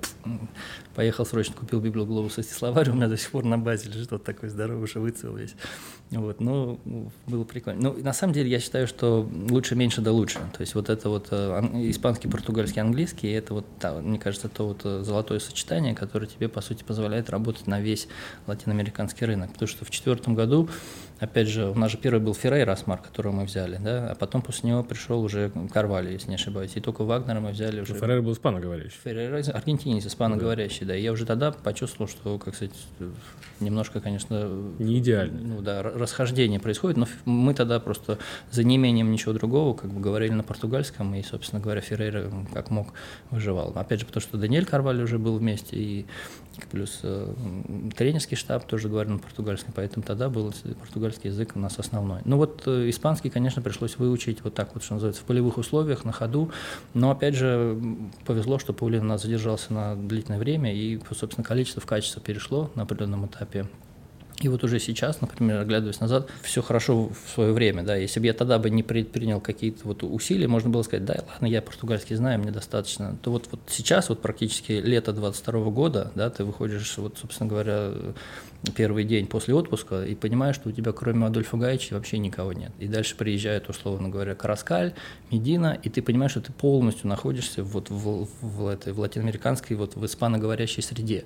поехал 0.96 1.24
срочно, 1.24 1.54
купил 1.54 1.80
Библию 1.80 2.04
Глобуса 2.04 2.42
словарь, 2.42 2.90
у 2.90 2.94
меня 2.94 3.08
до 3.08 3.16
сих 3.16 3.30
пор 3.30 3.44
на 3.44 3.58
базе 3.58 3.88
лежит 3.88 4.10
вот 4.10 4.24
такой 4.24 4.48
здоровый, 4.48 4.84
уже 4.84 4.98
выцвел 4.98 5.36
весь. 5.36 5.54
Вот, 6.10 6.40
ну, 6.40 6.78
было 7.26 7.44
прикольно. 7.44 7.90
Ну, 7.90 8.02
на 8.02 8.12
самом 8.12 8.32
деле, 8.32 8.48
я 8.48 8.60
считаю, 8.60 8.86
что 8.86 9.28
лучше 9.50 9.74
меньше 9.74 10.00
да 10.00 10.12
лучше. 10.12 10.38
То 10.56 10.60
есть 10.60 10.74
вот 10.76 10.88
это 10.88 11.08
вот 11.08 11.28
э, 11.32 11.60
испанский, 11.90 12.28
португальский, 12.28 12.80
английский, 12.80 13.28
это 13.32 13.54
вот, 13.54 13.66
да, 13.80 13.94
мне 13.94 14.18
кажется, 14.18 14.48
то 14.48 14.68
вот 14.68 14.82
э, 14.84 15.02
золотое 15.02 15.40
сочетание, 15.40 15.94
которое 15.94 16.26
тебе, 16.26 16.48
по 16.48 16.60
сути, 16.60 16.84
позволяет 16.84 17.28
работать 17.28 17.66
на 17.66 17.80
весь 17.80 18.06
латиноамериканский 18.46 19.26
рынок. 19.26 19.52
Потому 19.52 19.68
что 19.68 19.84
в 19.84 19.90
четвертом 19.90 20.36
году 20.36 20.68
Опять 21.18 21.48
же, 21.48 21.70
у 21.70 21.74
нас 21.74 21.92
же 21.92 21.96
первый 21.96 22.20
был 22.20 22.34
Феррейра 22.34 22.72
Асмар, 22.72 23.00
которого 23.00 23.32
мы 23.32 23.44
взяли, 23.44 23.78
да, 23.78 24.10
а 24.10 24.14
потом 24.14 24.42
после 24.42 24.68
него 24.68 24.82
пришел 24.82 25.22
уже 25.22 25.50
Карвали, 25.72 26.12
если 26.12 26.28
не 26.28 26.34
ошибаюсь, 26.34 26.72
и 26.74 26.80
только 26.80 27.04
Вагнера 27.04 27.40
мы 27.40 27.52
взяли 27.52 27.80
уже. 27.80 27.94
Феррейра 27.94 28.20
был 28.20 28.34
испаноговорящий. 28.34 28.98
Феррейра 29.02 29.42
аргентинец, 29.54 30.04
испаноговорящий, 30.04 30.80
да. 30.80 30.92
да. 30.92 30.96
И 30.96 31.02
я 31.02 31.12
уже 31.12 31.24
тогда 31.24 31.52
почувствовал, 31.52 32.10
что, 32.10 32.38
как 32.38 32.54
сказать, 32.54 32.74
немножко, 33.60 34.00
конечно... 34.00 34.48
Не 34.78 34.98
идеально. 34.98 35.40
Ну 35.40 35.62
да, 35.62 35.82
расхождение 35.82 36.60
происходит, 36.60 36.96
но 36.96 37.06
мы 37.24 37.54
тогда 37.54 37.80
просто 37.80 38.18
за 38.50 38.64
неимением 38.64 39.10
ничего 39.10 39.32
другого, 39.32 39.74
как 39.74 39.90
бы 39.90 40.00
говорили 40.00 40.32
на 40.32 40.42
португальском, 40.42 41.14
и, 41.14 41.22
собственно 41.22 41.60
говоря, 41.60 41.80
Феррейра 41.80 42.30
как 42.52 42.70
мог 42.70 42.88
выживал. 43.30 43.72
Опять 43.74 44.00
же, 44.00 44.06
потому 44.06 44.20
что 44.20 44.36
Даниэль 44.38 44.66
Карвали 44.66 45.02
уже 45.02 45.18
был 45.18 45.38
вместе, 45.38 45.76
и 45.76 46.06
плюс 46.64 47.00
э, 47.02 47.34
тренерский 47.96 48.36
штаб 48.36 48.66
тоже 48.66 48.88
говорил 48.88 49.14
на 49.14 49.18
португальском, 49.18 49.72
поэтому 49.74 50.04
тогда 50.04 50.28
был 50.28 50.52
португальский 50.80 51.30
язык 51.30 51.52
у 51.54 51.58
нас 51.58 51.78
основной. 51.78 52.20
Ну 52.24 52.36
вот 52.36 52.62
э, 52.66 52.88
испанский, 52.88 53.30
конечно, 53.30 53.62
пришлось 53.62 53.96
выучить 53.98 54.42
вот 54.42 54.54
так 54.54 54.74
вот, 54.74 54.82
что 54.82 54.94
называется, 54.94 55.22
в 55.22 55.24
полевых 55.24 55.58
условиях, 55.58 56.04
на 56.04 56.12
ходу, 56.12 56.50
но 56.94 57.10
опять 57.10 57.34
же 57.34 57.78
повезло, 58.24 58.58
что 58.58 58.72
Паулин 58.72 59.02
у 59.02 59.08
нас 59.08 59.22
задержался 59.22 59.72
на 59.72 59.96
длительное 59.96 60.38
время, 60.38 60.74
и, 60.74 61.00
собственно, 61.14 61.44
количество 61.44 61.80
в 61.80 61.86
качество 61.86 62.20
перешло 62.20 62.70
на 62.74 62.82
определенном 62.82 63.26
этапе. 63.26 63.66
И 64.42 64.48
вот 64.48 64.62
уже 64.64 64.78
сейчас, 64.80 65.22
например, 65.22 65.60
оглядываясь 65.60 65.98
назад, 65.98 66.28
все 66.42 66.60
хорошо 66.60 67.08
в 67.08 67.30
свое 67.30 67.52
время, 67.52 67.82
да, 67.82 67.96
если 67.96 68.20
бы 68.20 68.26
я 68.26 68.34
тогда 68.34 68.58
бы 68.58 68.68
не 68.68 68.82
предпринял 68.82 69.40
какие-то 69.40 69.80
вот 69.84 70.02
усилия, 70.02 70.46
можно 70.46 70.68
было 70.68 70.82
сказать, 70.82 71.06
да, 71.06 71.24
ладно, 71.26 71.46
я 71.46 71.62
португальский 71.62 72.16
знаю, 72.16 72.38
мне 72.40 72.50
достаточно, 72.50 73.16
то 73.22 73.30
вот, 73.30 73.48
вот 73.50 73.60
сейчас, 73.68 74.10
вот 74.10 74.20
практически 74.20 74.72
лето 74.72 75.14
22 75.14 75.70
года, 75.70 76.12
да, 76.14 76.28
ты 76.28 76.44
выходишь, 76.44 76.98
вот, 76.98 77.16
собственно 77.18 77.48
говоря, 77.48 77.92
первый 78.74 79.04
день 79.04 79.26
после 79.26 79.54
отпуска 79.54 80.04
и 80.04 80.14
понимаешь, 80.14 80.56
что 80.56 80.68
у 80.68 80.72
тебя 80.72 80.92
кроме 80.92 81.26
Адольфа 81.26 81.56
Гаича 81.56 81.94
вообще 81.94 82.18
никого 82.18 82.52
нет. 82.52 82.72
И 82.78 82.88
дальше 82.88 83.16
приезжает, 83.16 83.68
условно 83.68 84.08
говоря, 84.08 84.34
Караскаль, 84.34 84.94
Медина, 85.30 85.78
и 85.82 85.88
ты 85.88 86.02
понимаешь, 86.02 86.32
что 86.32 86.40
ты 86.40 86.52
полностью 86.52 87.08
находишься 87.08 87.62
вот 87.62 87.90
в, 87.90 88.24
в, 88.24 88.28
в, 88.40 88.66
этой, 88.66 88.92
в 88.92 89.00
латиноамериканской, 89.00 89.76
вот 89.76 89.96
в 89.96 90.04
испаноговорящей 90.04 90.82
среде. 90.82 91.24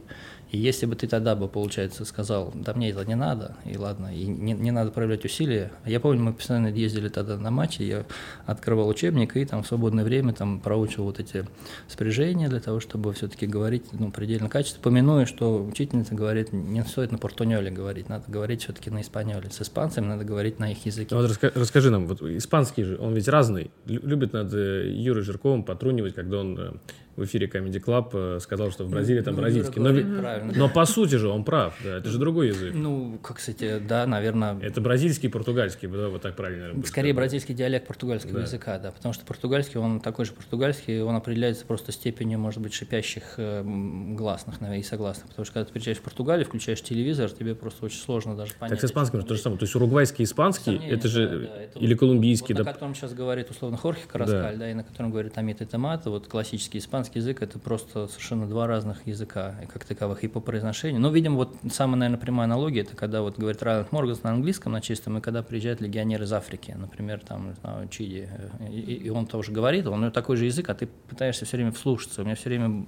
И 0.50 0.58
если 0.58 0.86
бы 0.86 0.96
ты 0.96 1.06
тогда 1.06 1.36
бы, 1.36 1.48
получается, 1.48 2.04
сказал, 2.04 2.52
да 2.54 2.74
мне 2.74 2.90
это 2.90 3.04
не 3.04 3.14
надо, 3.14 3.56
и 3.64 3.76
ладно, 3.76 4.14
и 4.14 4.26
не, 4.26 4.52
не 4.52 4.70
надо 4.70 4.90
проявлять 4.90 5.24
усилия. 5.24 5.70
Я 5.86 6.00
помню, 6.00 6.22
мы 6.22 6.32
постоянно 6.32 6.68
ездили 6.68 7.08
тогда 7.08 7.36
на 7.36 7.50
матчи, 7.50 7.82
я 7.82 8.04
открывал 8.46 8.88
учебник 8.88 9.36
и 9.36 9.44
там 9.44 9.62
в 9.62 9.66
свободное 9.66 10.04
время 10.04 10.32
там 10.32 10.60
проучил 10.60 11.04
вот 11.04 11.20
эти 11.20 11.46
спряжения 11.88 12.48
для 12.48 12.60
того, 12.60 12.80
чтобы 12.80 13.12
все-таки 13.12 13.46
говорить 13.46 13.84
ну, 13.92 14.10
предельно 14.10 14.48
качественно, 14.48 14.82
помянуя, 14.82 15.24
что 15.24 15.64
учительница 15.64 16.14
говорит, 16.14 16.52
не 16.52 16.82
стоит 16.84 17.12
на 17.12 17.18
портуньоле 17.18 17.70
говорить, 17.70 18.08
надо 18.08 18.24
говорить 18.26 18.62
все-таки 18.62 18.90
на 18.90 19.02
испаньоле. 19.02 19.50
С 19.50 19.62
испанцами 19.62 20.06
надо 20.06 20.24
говорить 20.24 20.58
на 20.58 20.72
их 20.72 20.84
языке. 20.84 21.14
Ну, 21.14 21.22
вот 21.22 21.30
раска- 21.30 21.52
расскажи 21.54 21.90
нам, 21.90 22.06
вот 22.06 22.22
испанский 22.22 22.82
же, 22.82 22.98
он 22.98 23.14
ведь 23.14 23.28
разный. 23.28 23.70
Любит 23.86 24.32
над 24.32 24.52
э, 24.52 24.90
Юрой 24.90 25.22
Жирковым 25.22 25.62
потрунивать, 25.62 26.14
когда 26.14 26.38
он 26.38 26.58
э, 26.58 26.72
в 27.16 27.24
эфире 27.24 27.46
Comedy 27.46 27.82
Club 27.82 28.10
э, 28.12 28.40
сказал, 28.40 28.70
что 28.70 28.84
в 28.84 28.90
Бразилии 28.90 29.20
там 29.20 29.34
ну, 29.34 29.40
бразильский. 29.40 29.80
Но, 29.80 30.52
но 30.54 30.68
по 30.68 30.84
сути 30.84 31.16
же 31.16 31.28
он 31.28 31.44
прав, 31.44 31.74
да, 31.84 31.98
это 31.98 32.08
же 32.08 32.18
другой 32.18 32.48
язык. 32.48 32.72
Ну, 32.74 33.18
как, 33.22 33.38
кстати, 33.38 33.78
да, 33.78 34.06
наверное... 34.06 34.58
Это 34.60 34.80
бразильский 34.80 35.28
и 35.28 35.32
португальский, 35.32 35.88
да, 35.88 36.08
вот 36.08 36.22
так 36.22 36.36
правильно. 36.36 36.62
Наверное, 36.62 36.84
Скорее 36.84 37.12
бразильский 37.12 37.54
диалект 37.54 37.86
португальского 37.86 38.34
да. 38.34 38.42
языка, 38.42 38.78
да, 38.78 38.90
потому 38.90 39.12
что 39.12 39.24
португальский, 39.24 39.78
он 39.78 40.00
такой 40.00 40.24
же 40.24 40.32
португальский, 40.32 41.02
он 41.02 41.16
определяется 41.16 41.66
просто 41.66 41.92
степенью, 41.92 42.38
может 42.38 42.60
быть, 42.60 42.72
шипящих 42.72 43.34
э, 43.36 43.62
гласных 43.64 44.60
наверное, 44.60 44.80
и 44.80 44.82
согласных, 44.82 45.28
потому 45.28 45.44
что 45.44 45.54
когда 45.54 45.66
ты 45.66 45.72
приезжаешь 45.72 45.98
в 45.98 46.02
Португалию, 46.02 46.46
включаешь 46.46 46.82
телевизор, 46.82 47.30
тебе 47.30 47.54
просто 47.54 47.84
очень 47.84 47.98
сложно 47.98 48.36
даже 48.36 48.54
понять. 48.54 48.78
Так 48.78 48.88
с 48.88 48.90
испанским 48.90 49.22
то 49.22 49.34
же 49.34 49.40
самое, 49.40 49.58
то 49.58 49.64
есть 49.64 49.74
уругвайский, 49.74 50.24
испанский, 50.24 50.76
Сомнение, 50.76 50.96
это 50.96 51.08
же, 51.08 51.28
да, 51.28 51.38
да, 51.38 51.62
это 51.62 51.78
или 51.78 51.94
колумбийский. 51.94 52.54
Вот, 52.54 52.64
да. 52.64 52.64
На 52.64 52.72
котором 52.72 52.94
сейчас 52.94 53.12
говорит 53.12 53.50
условно 53.50 53.76
Хорхе 53.76 54.02
Караскаль, 54.06 54.54
да. 54.54 54.60
да, 54.60 54.70
и 54.70 54.74
на 54.74 54.84
котором 54.84 55.10
говорит 55.10 55.36
Амит 55.36 55.60
и 55.60 55.64
Томат, 55.64 56.06
вот 56.06 56.28
классический 56.28 56.78
испанский 56.78 56.99
язык, 57.08 57.42
это 57.42 57.58
просто 57.58 58.06
совершенно 58.08 58.46
два 58.46 58.66
разных 58.66 59.06
языка, 59.06 59.54
как 59.72 59.84
таковых, 59.84 60.24
и 60.24 60.28
по 60.28 60.40
произношению. 60.40 61.00
Но, 61.00 61.10
видимо, 61.10 61.36
вот 61.36 61.56
самая, 61.70 61.96
наверное, 61.96 62.20
прямая 62.20 62.44
аналогия, 62.44 62.82
это 62.82 62.96
когда 62.96 63.22
вот 63.22 63.38
говорит 63.38 63.62
Райленд 63.62 63.92
Морганс 63.92 64.22
на 64.22 64.30
английском 64.30 64.72
на 64.72 64.80
чистом, 64.80 65.18
и 65.18 65.20
когда 65.20 65.42
приезжает 65.42 65.80
легионер 65.80 66.22
из 66.22 66.32
Африки, 66.32 66.74
например, 66.78 67.20
там, 67.20 67.54
знаю, 67.60 67.88
Чиди, 67.88 68.28
и, 68.68 68.94
и 68.94 69.08
он 69.10 69.26
тоже 69.26 69.52
говорит, 69.52 69.86
он 69.86 70.10
такой 70.12 70.36
же 70.36 70.46
язык, 70.46 70.68
а 70.68 70.74
ты 70.74 70.86
пытаешься 71.08 71.44
все 71.44 71.56
время 71.56 71.72
вслушаться. 71.72 72.22
У 72.22 72.24
меня 72.24 72.34
все 72.34 72.48
время 72.48 72.86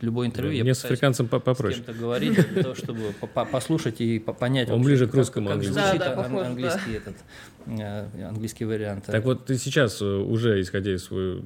любое 0.00 0.26
интервью. 0.26 0.52
Я 0.52 0.64
Мне 0.64 0.74
с 0.74 0.84
африканцем 0.84 1.28
попроще. 1.28 1.72
С 1.72 1.76
кем-то 1.76 1.94
говорить, 1.94 2.34
для 2.50 2.62
того, 2.62 2.74
чтобы 2.74 3.14
послушать 3.50 4.00
и 4.00 4.18
понять. 4.18 4.70
Он 4.70 4.82
ближе 4.82 5.06
к 5.06 5.14
русскому 5.14 5.50
английскому. 5.50 5.86
Звучит 5.86 6.02
английский 6.02 6.92
этот 6.92 7.14
Э, 7.14 7.51
английский 7.66 8.64
вариант. 8.64 9.06
Так 9.06 9.24
вот, 9.24 9.46
ты 9.46 9.56
сейчас 9.56 10.00
э, 10.02 10.04
уже, 10.04 10.60
исходя 10.60 10.94
из 10.94 11.04
своих 11.04 11.42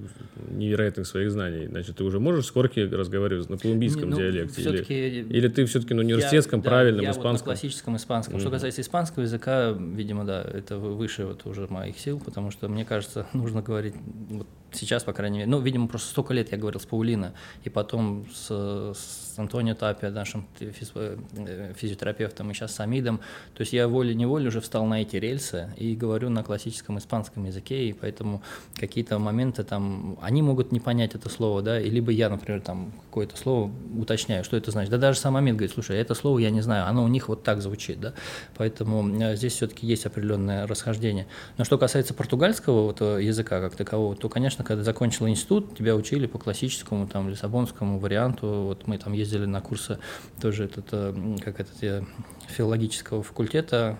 невероятных 0.50 1.07
своих 1.07 1.31
знаний, 1.31 1.66
значит, 1.66 1.96
ты 1.96 2.05
уже 2.05 2.20
можешь 2.20 2.46
с 2.46 2.50
Корки 2.50 2.81
разговаривать 2.81 3.48
на 3.48 3.59
колумбийском 3.59 4.11
ну, 4.11 4.16
диалекте? 4.16 4.62
Или, 4.62 5.22
или 5.22 5.48
ты 5.48 5.64
все-таки 5.66 5.94
на 5.94 6.02
университетском, 6.02 6.61
я, 6.61 6.64
правильном, 6.64 7.00
да, 7.00 7.07
я 7.07 7.11
испанском? 7.11 7.33
Вот 7.33 7.40
на 7.40 7.44
классическом 7.44 7.96
испанском. 7.96 8.37
Mm-hmm. 8.37 8.40
Что 8.40 8.50
касается 8.50 8.81
испанского 8.81 9.22
языка, 9.22 9.70
видимо, 9.70 10.24
да, 10.24 10.42
это 10.42 10.79
выше 10.79 11.26
вот 11.26 11.46
уже 11.46 11.66
моих 11.68 11.98
сил, 11.98 12.20
потому 12.24 12.50
что, 12.50 12.68
мне 12.68 12.85
кажется, 12.85 13.26
нужно 13.33 13.62
говорить 13.62 13.94
вот 14.31 14.46
сейчас, 14.76 15.04
по 15.04 15.12
крайней 15.12 15.38
мере, 15.38 15.50
ну, 15.50 15.60
видимо, 15.60 15.88
просто 15.88 16.08
столько 16.10 16.34
лет 16.34 16.52
я 16.52 16.58
говорил 16.58 16.80
с 16.80 16.86
Паулина, 16.86 17.34
и 17.64 17.70
потом 17.70 18.26
с, 18.32 18.48
с 18.94 19.38
Антонио 19.38 19.74
Тапи, 19.74 20.06
нашим 20.06 20.46
э, 20.60 21.72
физиотерапевтом, 21.76 22.50
и 22.50 22.54
сейчас 22.54 22.74
с 22.74 22.80
Амидом, 22.80 23.18
то 23.54 23.60
есть 23.60 23.72
я 23.72 23.88
волей-неволей 23.88 24.48
уже 24.48 24.60
встал 24.60 24.84
на 24.86 25.02
эти 25.02 25.16
рельсы 25.16 25.70
и 25.76 25.94
говорю 25.94 26.30
на 26.30 26.42
классическом 26.42 26.98
испанском 26.98 27.44
языке, 27.44 27.88
и 27.88 27.92
поэтому 27.92 28.42
какие-то 28.74 29.18
моменты 29.18 29.64
там, 29.64 30.18
они 30.22 30.42
могут 30.42 30.72
не 30.72 30.80
понять 30.80 31.14
это 31.14 31.28
слово, 31.28 31.62
да, 31.62 31.80
и 31.80 31.90
либо 31.90 32.10
я, 32.10 32.28
например, 32.28 32.60
там 32.60 32.92
какое-то 33.08 33.36
слово 33.36 33.70
уточняю, 33.96 34.44
что 34.44 34.56
это 34.56 34.70
значит, 34.70 34.90
да 34.90 34.98
даже 34.98 35.18
сам 35.18 35.36
Амид 35.36 35.54
говорит, 35.54 35.72
слушай, 35.72 35.96
это 35.98 36.14
слово 36.14 36.38
я 36.38 36.50
не 36.50 36.60
знаю, 36.60 36.86
оно 36.86 37.04
у 37.04 37.08
них 37.08 37.28
вот 37.28 37.42
так 37.42 37.60
звучит, 37.60 38.00
да, 38.00 38.14
поэтому 38.56 39.08
э, 39.22 39.36
здесь 39.36 39.54
все-таки 39.54 39.86
есть 39.86 40.06
определенное 40.06 40.66
расхождение. 40.66 41.26
Но 41.58 41.64
что 41.64 41.78
касается 41.78 42.14
португальского 42.14 42.82
вот 42.82 43.00
э, 43.00 43.22
языка 43.22 43.60
как 43.60 43.76
такового, 43.76 44.16
то, 44.16 44.28
конечно, 44.28 44.64
когда 44.66 44.83
закончил 44.83 45.29
институт, 45.29 45.76
тебя 45.76 45.94
учили 45.94 46.26
по 46.26 46.38
классическому, 46.38 47.07
там, 47.07 47.29
лиссабонскому 47.29 47.98
варианту. 47.98 48.64
Вот 48.64 48.87
мы 48.87 48.98
там 48.98 49.12
ездили 49.12 49.46
на 49.46 49.61
курсы 49.61 49.98
тоже 50.40 50.64
этот, 50.64 50.88
э, 50.92 51.37
как 51.42 51.61
это, 51.61 52.05
филологического 52.48 53.22
факультета, 53.22 53.98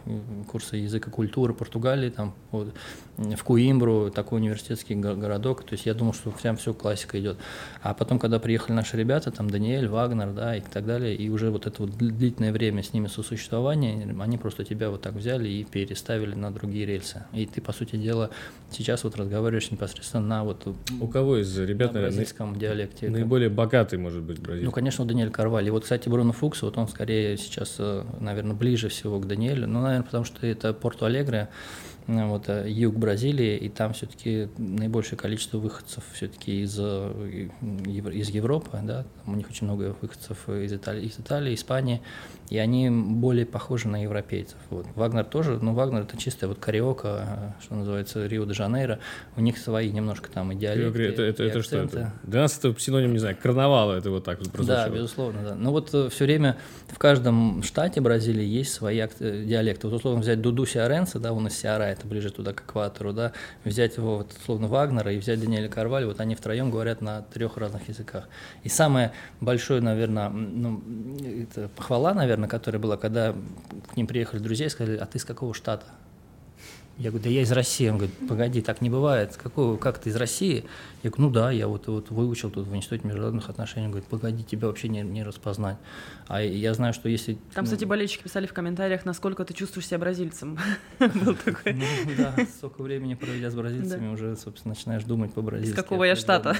курсы 0.49 0.77
языка 0.77 1.11
культуры 1.11 1.55
Португалии, 1.55 2.11
там, 2.11 2.35
вот, 2.51 2.75
в 3.17 3.45
Куимбру, 3.45 4.11
такой 4.11 4.41
университетский 4.41 4.95
городок, 4.95 5.65
то 5.65 5.73
есть 5.73 5.87
я 5.87 5.95
думал, 5.95 6.13
что 6.13 6.31
прям 6.31 6.57
все 6.57 6.75
классика 6.75 7.19
идет. 7.19 7.39
А 7.83 7.95
потом, 7.95 8.19
когда 8.19 8.39
приехали 8.39 8.75
наши 8.75 8.97
ребята, 8.97 9.31
там 9.31 9.49
Даниэль, 9.49 9.89
Вагнер, 9.89 10.33
да, 10.33 10.57
и 10.57 10.61
так 10.61 10.85
далее, 10.85 11.17
и 11.17 11.29
уже 11.31 11.51
вот 11.51 11.67
это 11.67 11.83
вот 11.83 11.97
длительное 11.97 12.53
время 12.53 12.83
с 12.83 12.93
ними 12.93 13.07
сосуществования, 13.07 14.15
они 14.21 14.39
просто 14.39 14.65
тебя 14.65 14.91
вот 14.91 15.03
так 15.03 15.15
взяли 15.15 15.49
и 15.49 15.65
переставили 15.65 16.35
на 16.35 16.51
другие 16.51 16.85
рельсы. 16.85 17.25
И 17.33 17.47
ты, 17.47 17.61
по 17.61 17.73
сути 17.73 17.97
дела, 17.97 18.31
сейчас 18.71 19.05
вот 19.05 19.17
разговариваешь 19.17 19.71
непосредственно 19.71 20.27
на 20.27 20.45
вот... 20.45 20.67
У 21.01 21.09
кого 21.09 21.39
из 21.39 21.59
ребят, 21.59 21.95
на 21.95 22.01
бразильском 22.01 22.53
наверное, 22.53 22.77
диалекте? 22.77 23.09
Наиболее 23.09 23.49
богатый, 23.49 23.99
может 23.99 24.23
быть, 24.23 24.41
бразильский? 24.41 24.67
Ну, 24.67 24.73
конечно, 24.73 25.05
Даниэль 25.07 25.31
Карваль. 25.31 25.67
И 25.67 25.71
вот, 25.71 25.85
кстати, 25.85 26.09
Бруно 26.09 26.33
Фукс, 26.33 26.63
вот 26.63 26.77
он 26.77 26.87
скорее 26.89 27.37
сейчас, 27.39 27.81
наверное, 28.21 28.55
ближе 28.55 28.89
всего 28.91 29.19
к 29.21 29.27
Даниэлю, 29.27 29.67
ну, 29.67 29.81
наверное, 29.81 30.05
потому 30.05 30.25
что 30.25 30.47
это 30.47 30.75
Порту 30.75 31.07
Алегре, 31.07 31.49
вот, 32.07 32.49
юг 32.67 32.95
Бразилии, 32.95 33.57
и 33.57 33.69
там 33.69 33.93
все-таки 33.93 34.49
наибольшее 34.59 35.19
количество 35.19 35.59
выходцев 35.59 36.05
все-таки 36.13 36.63
из, 36.63 36.79
из 36.79 38.29
Европы, 38.29 38.79
да, 38.83 39.05
там 39.25 39.35
у 39.35 39.37
них 39.37 39.49
очень 39.49 39.67
много 39.67 39.97
выходцев 40.01 40.49
из 40.49 40.73
Италии, 40.73 41.07
из 41.07 41.19
Италии, 41.19 41.55
Испании, 41.55 42.01
и 42.49 42.59
они 42.59 42.91
более 42.91 43.47
похожи 43.47 43.89
на 43.89 44.03
европейцев. 44.03 44.59
Вот. 44.71 44.87
Вагнер 44.95 45.25
тоже, 45.25 45.59
ну, 45.61 45.75
Вагнер 45.75 46.03
это 46.03 46.17
чистая 46.17 46.49
вот 46.49 46.59
кариока, 46.59 47.55
что 47.61 47.75
называется, 47.75 48.27
Рио-де-Жанейро, 48.27 48.99
у 49.37 49.41
них 49.41 49.59
свои 49.59 49.91
немножко 49.91 50.31
там 50.31 50.53
и 50.53 50.55
диалекты, 50.55 51.03
это, 51.03 51.23
это, 51.23 51.45
и 51.45 51.49
это 51.49 51.63
что 51.63 51.79
это? 51.79 52.13
Для 52.23 52.43
нас 52.43 52.59
это 52.59 52.75
синоним, 52.79 53.13
не 53.13 53.19
знаю, 53.19 53.37
карнавала, 53.41 53.95
это 53.95 54.11
вот 54.11 54.25
так 54.25 54.39
вот 54.39 54.51
прозвучало. 54.51 54.89
Да, 54.89 54.95
безусловно, 54.95 55.43
да. 55.43 55.55
Ну 55.55 55.71
вот 55.71 55.93
э, 55.93 56.09
все 56.11 56.25
время 56.25 56.57
в 56.89 56.99
каждом 56.99 57.63
штате 57.63 58.01
Бразилии 58.01 58.45
есть 58.45 58.73
свои 58.73 59.01
э, 59.01 59.45
диалекты. 59.45 59.89
Вот 59.89 59.97
условно 59.97 60.21
взять 60.21 60.41
Дуду 60.41 60.67
Сиаренса, 60.67 61.19
да, 61.19 61.33
он 61.33 61.49
из 61.49 61.59
Сиара, 61.59 61.85
это 61.85 62.07
ближе 62.07 62.31
туда 62.31 62.53
к 62.53 62.63
экватору, 62.63 63.13
да, 63.13 63.33
взять 63.65 63.97
его 63.97 64.19
вот 64.19 64.33
условно 64.41 64.69
Вагнера 64.69 65.13
и 65.13 65.19
взять 65.19 65.41
Даниэля 65.41 65.69
Карваль, 65.69 66.05
вот 66.05 66.21
они 66.21 66.35
втроем 66.35 66.71
говорят 66.71 67.01
на 67.01 67.23
трех 67.23 67.57
разных 67.57 67.89
языках. 67.89 68.29
И 68.63 68.69
самое 68.69 69.13
большое, 69.41 69.81
наверное, 69.81 70.29
ну, 70.29 70.83
это 71.43 71.69
похвала, 71.69 72.15
наверное, 72.15 72.36
которая 72.49 72.81
была, 72.81 72.97
когда 72.97 73.35
к 73.93 73.97
ним 73.97 74.07
приехали 74.07 74.41
друзья 74.41 74.67
и 74.67 74.69
сказали, 74.69 74.99
а 74.99 75.07
ты 75.07 75.19
из 75.19 75.25
какого 75.25 75.55
штата? 75.55 75.87
Я 76.99 77.11
говорю, 77.11 77.25
да 77.25 77.31
я 77.31 77.43
из 77.43 77.53
России. 77.53 77.89
Он 77.89 77.99
говорит, 77.99 78.15
погоди, 78.27 78.63
так 78.63 78.81
не 78.81 78.89
бывает. 78.89 79.37
Какого, 79.37 79.77
как 79.77 79.99
ты 79.99 80.09
из 80.09 80.17
России? 80.17 80.65
Я 81.03 81.11
говорю, 81.11 81.29
ну 81.29 81.31
да, 81.31 81.51
я 81.51 81.69
вот, 81.69 81.87
вот 81.89 82.11
выучил 82.11 82.51
тут 82.51 82.67
в 82.67 82.75
Институте 82.75 83.07
международных 83.07 83.51
отношений. 83.51 83.87
Он 83.87 83.93
говорит, 83.93 84.09
погоди, 84.09 84.43
тебя 84.43 84.69
вообще 84.69 84.89
не, 84.89 85.03
не 85.03 85.23
распознать. 85.23 85.77
А 86.27 86.43
я 86.43 86.73
знаю, 86.73 86.95
что 86.95 87.09
если... 87.09 87.35
Там, 87.55 87.65
ну, 87.65 87.65
кстати, 87.65 87.85
болельщики 87.85 88.23
писали 88.23 88.47
в 88.47 88.55
комментариях, 88.55 89.05
насколько 89.05 89.45
ты 89.45 89.53
чувствуешь 89.53 89.87
себя 89.87 89.99
бразильцем. 89.99 90.59
Был 90.99 91.37
такой. 91.37 91.75
Ну 91.75 91.85
да, 92.17 92.35
столько 92.57 92.83
времени 92.83 93.15
проведя 93.15 93.51
с 93.51 93.55
бразильцами, 93.55 94.09
уже, 94.09 94.35
собственно, 94.37 94.75
начинаешь 94.75 95.05
думать 95.05 95.35
по-бразильски. 95.35 95.75
Из 95.75 95.77
какого 95.77 96.05
я 96.05 96.17
штата? 96.17 96.57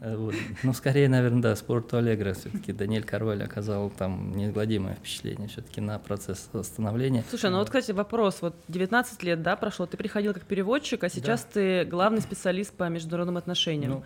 Ну, 0.00 0.72
скорее, 0.72 1.08
наверное, 1.08 1.42
да, 1.42 1.56
спорту 1.56 1.98
Аллегро. 1.98 2.34
Все-таки 2.34 2.72
Даниэль 2.72 3.04
Карваль 3.04 3.42
оказал 3.42 3.90
там 3.90 4.36
неизгладимое 4.36 4.94
впечатление 4.94 5.48
все-таки 5.48 5.80
на 5.80 5.98
процесс 5.98 6.48
становления. 6.62 7.24
Слушай, 7.30 7.50
ну 7.50 7.58
вот, 7.58 7.68
кстати, 7.68 7.92
вопрос. 7.92 8.38
Вот 8.40 8.56
19 8.68 9.22
лет, 9.22 9.42
да, 9.42 9.56
прошло, 9.68 9.86
ты 9.86 9.96
приходил 9.98 10.32
как 10.32 10.44
переводчик, 10.44 11.04
а 11.04 11.08
сейчас 11.10 11.44
ты 11.44 11.84
главный 11.84 12.22
специалист 12.22 12.72
по 12.72 12.88
международным 12.88 13.36
отношениям. 13.36 13.90
Ну, 13.90 14.04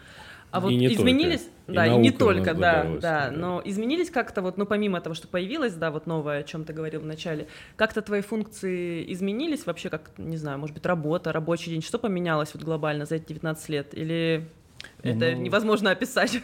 а 0.50 0.60
вот 0.60 0.70
и 0.70 0.86
изменились, 0.92 1.48
только. 1.66 1.72
да, 1.72 1.86
и, 1.86 1.94
и 1.94 1.96
не 1.96 2.10
только, 2.10 2.52
да, 2.52 2.84
да, 2.84 2.98
да, 3.00 3.30
но 3.30 3.62
изменились 3.64 4.10
как-то 4.10 4.42
вот, 4.42 4.58
ну 4.58 4.66
помимо 4.66 5.00
того, 5.00 5.14
что 5.14 5.28
появилось, 5.28 5.74
да, 5.74 5.90
вот 5.90 6.06
новое, 6.06 6.40
о 6.40 6.42
чем 6.42 6.64
ты 6.64 6.74
говорил 6.74 7.00
в 7.00 7.06
начале, 7.06 7.46
как-то 7.76 8.02
твои 8.02 8.20
функции 8.20 9.10
изменились 9.12 9.64
вообще, 9.64 9.88
как, 9.88 10.10
не 10.18 10.36
знаю, 10.36 10.58
может 10.58 10.74
быть, 10.74 10.84
работа, 10.84 11.32
рабочий 11.32 11.70
день, 11.70 11.80
что 11.80 11.98
поменялось 11.98 12.52
вот 12.52 12.64
глобально 12.64 13.06
за 13.06 13.14
эти 13.14 13.28
19 13.28 13.68
лет, 13.70 13.94
или 13.94 14.46
это 15.02 15.30
ну, 15.30 15.42
невозможно 15.42 15.90
описать? 15.92 16.42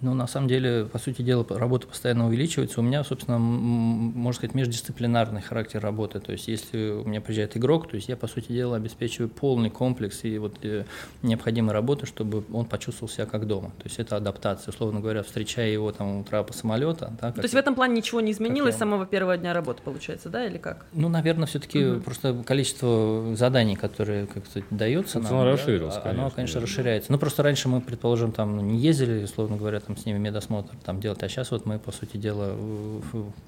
Ну, 0.00 0.12
на 0.14 0.26
самом 0.26 0.48
деле, 0.48 0.84
по 0.84 0.98
сути 0.98 1.22
дела, 1.22 1.46
работа 1.48 1.86
постоянно 1.86 2.26
увеличивается. 2.26 2.80
У 2.80 2.82
меня, 2.82 3.02
собственно, 3.04 3.38
можно 3.38 4.36
сказать, 4.36 4.54
междисциплинарный 4.54 5.40
характер 5.40 5.80
работы. 5.80 6.20
То 6.20 6.32
есть, 6.32 6.46
если 6.48 6.90
у 6.90 7.04
меня 7.04 7.20
приезжает 7.20 7.56
игрок, 7.56 7.88
то 7.88 7.96
есть 7.96 8.08
я, 8.08 8.16
по 8.16 8.26
сути 8.26 8.52
дела, 8.52 8.76
обеспечиваю 8.76 9.30
полный 9.30 9.70
комплекс 9.70 10.24
и 10.24 10.36
вот 10.38 10.58
э, 10.62 10.84
необходимой 11.22 11.72
работы, 11.72 12.06
чтобы 12.06 12.44
он 12.52 12.66
почувствовал 12.66 13.08
себя 13.08 13.24
как 13.24 13.46
дома. 13.46 13.70
То 13.78 13.84
есть, 13.84 13.98
это 13.98 14.16
адаптация. 14.16 14.72
Условно 14.72 15.00
говоря, 15.00 15.22
встречая 15.22 15.70
его 15.70 15.90
там 15.92 16.20
утра 16.20 16.42
по 16.42 16.52
самолета. 16.52 17.12
Да, 17.20 17.32
то 17.32 17.40
есть, 17.40 17.54
в 17.54 17.56
этом 17.56 17.74
плане 17.74 17.94
ничего 17.96 18.20
не 18.20 18.32
изменилось 18.32 18.74
с 18.74 18.78
самого 18.78 19.06
первого 19.06 19.38
дня 19.38 19.54
работы, 19.54 19.80
получается, 19.82 20.28
да, 20.28 20.44
или 20.44 20.58
как? 20.58 20.84
Ну, 20.92 21.08
наверное, 21.08 21.46
все-таки 21.46 21.84
угу. 21.84 22.00
просто 22.00 22.34
количество 22.44 23.34
заданий, 23.36 23.76
которые, 23.76 24.26
как 24.26 24.44
сказать, 24.46 24.68
дается 24.70 25.20
нам, 25.20 25.32
оно 25.32 25.52
расширилось, 25.52 25.94
да, 25.94 26.00
конечно, 26.00 26.22
оно, 26.22 26.30
конечно, 26.30 26.60
расширяется. 26.60 27.10
Ну, 27.10 27.18
просто 27.18 27.42
раньше 27.42 27.68
мы, 27.68 27.80
предположим, 27.80 28.32
там 28.32 28.58
не 28.68 28.78
ездили, 28.78 29.24
условно 29.24 29.53
говоря, 29.56 29.80
там 29.80 29.96
с 29.96 30.06
ними 30.06 30.18
медосмотр 30.18 30.74
там 30.84 31.00
делать, 31.00 31.22
а 31.22 31.28
сейчас 31.28 31.50
вот 31.50 31.66
мы, 31.66 31.78
по 31.78 31.92
сути 31.92 32.16
дела, 32.16 32.56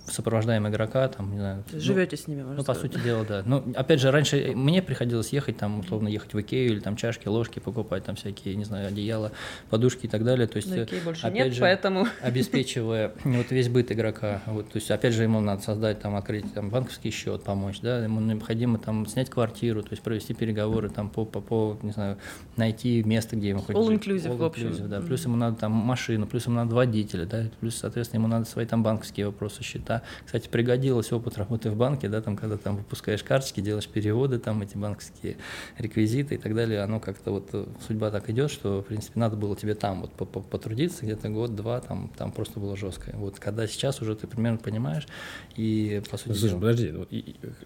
сопровождаем 0.07 0.66
игрока, 0.69 1.09
там, 1.09 1.33
не 1.33 1.38
знаю. 1.38 1.64
Живете 1.73 2.16
ну, 2.16 2.23
с 2.23 2.27
ними, 2.29 2.42
можно 2.42 2.57
Ну, 2.57 2.62
сказать. 2.62 2.83
по 2.83 2.88
сути 2.88 3.05
дела, 3.05 3.25
да. 3.25 3.42
Ну, 3.45 3.62
опять 3.75 4.01
же, 4.01 4.11
раньше 4.11 4.53
мне 4.55 4.83
приходилось 4.83 5.33
ехать, 5.33 5.57
там, 5.57 5.81
условно, 5.81 6.09
ехать 6.09 6.35
в 6.35 6.40
Икею 6.40 6.73
или 6.73 6.81
там 6.81 6.97
чашки, 6.97 7.29
ложки 7.29 7.59
покупать, 7.59 8.05
там 8.05 8.16
всякие, 8.16 8.55
не 8.57 8.64
знаю, 8.64 8.88
одеяла, 8.88 9.33
подушки 9.71 10.07
и 10.07 10.09
так 10.09 10.25
далее. 10.25 10.47
То 10.47 10.57
есть, 10.57 10.69
Но 10.69 10.83
Икеи 10.83 11.01
больше 11.01 11.27
опять 11.27 11.47
нет, 11.47 11.55
же, 11.55 11.61
поэтому... 11.61 12.07
обеспечивая 12.23 13.12
вот 13.25 13.51
весь 13.51 13.69
быт 13.69 13.92
игрока, 13.92 14.42
вот, 14.47 14.69
то 14.71 14.77
есть, 14.77 14.90
опять 14.90 15.14
же, 15.14 15.23
ему 15.23 15.40
надо 15.40 15.62
создать, 15.62 16.01
там, 16.01 16.16
открыть 16.16 16.53
там, 16.53 16.71
банковский 16.71 17.11
счет, 17.11 17.42
помочь, 17.42 17.81
да, 17.81 18.03
ему 18.03 18.21
необходимо 18.21 18.79
там 18.79 19.07
снять 19.07 19.31
квартиру, 19.31 19.83
то 19.83 19.90
есть 19.90 20.03
провести 20.03 20.35
переговоры 20.35 20.88
там 20.88 21.09
по, 21.09 21.25
по, 21.25 21.40
по 21.40 21.79
не 21.83 21.92
знаю, 21.92 22.19
найти 22.57 23.03
место, 23.03 23.37
где 23.37 23.51
ему 23.51 23.61
хочет 23.61 23.81
All 23.81 23.92
inclusive, 23.92 24.33
All 24.33 24.37
в 24.37 24.45
общем. 24.45 24.88
Да. 24.88 25.01
Плюс 25.01 25.25
ему 25.25 25.37
надо 25.37 25.57
там 25.57 25.73
машину, 25.87 26.27
плюс 26.27 26.46
ему 26.46 26.57
надо 26.57 26.75
водителя, 26.75 27.25
да, 27.25 27.44
плюс, 27.61 27.77
соответственно, 27.77 28.20
ему 28.20 28.29
надо 28.29 28.44
свои 28.44 28.66
там 28.66 28.83
банковские 28.83 29.27
вопросы, 29.27 29.62
счета. 29.62 30.03
Кстати, 30.25 30.49
пригодилось 30.49 31.12
опыт 31.12 31.38
работы 31.38 31.70
в 31.70 31.77
банке, 31.77 32.09
да, 32.09 32.20
там, 32.20 32.37
когда 32.37 32.57
там 32.57 32.77
выпускаешь 32.77 33.22
карточки, 33.22 33.61
делаешь 33.61 33.88
переводы, 33.88 34.38
там 34.38 34.61
эти 34.62 34.77
банковские 34.77 35.37
реквизиты 35.79 36.35
и 36.35 36.38
так 36.38 36.55
далее, 36.55 36.83
оно 36.83 37.01
как-то 37.01 37.31
вот 37.31 37.49
э, 37.53 37.66
судьба 37.87 38.11
так 38.11 38.29
идет, 38.29 38.51
что, 38.51 38.83
в 38.83 38.87
принципе, 38.87 39.18
надо 39.18 39.37
было 39.37 39.57
тебе 39.57 39.75
там 39.75 40.03
вот 40.03 40.12
потрудиться 40.51 41.05
где-то 41.05 41.29
год-два, 41.29 41.81
там, 41.81 42.11
там 42.16 42.33
просто 42.33 42.61
было 42.61 42.77
жестко. 42.77 43.12
Вот 43.14 43.38
когда 43.38 43.66
сейчас 43.66 44.03
уже 44.03 44.16
ты 44.16 44.27
примерно 44.27 44.59
понимаешь 44.59 45.07
и, 45.55 46.03
по 46.11 46.16
сути... 46.16 46.33
Слушай, 46.33 46.51
дела... 46.51 46.61
подожди, 46.61 46.90
ну, 46.90 47.07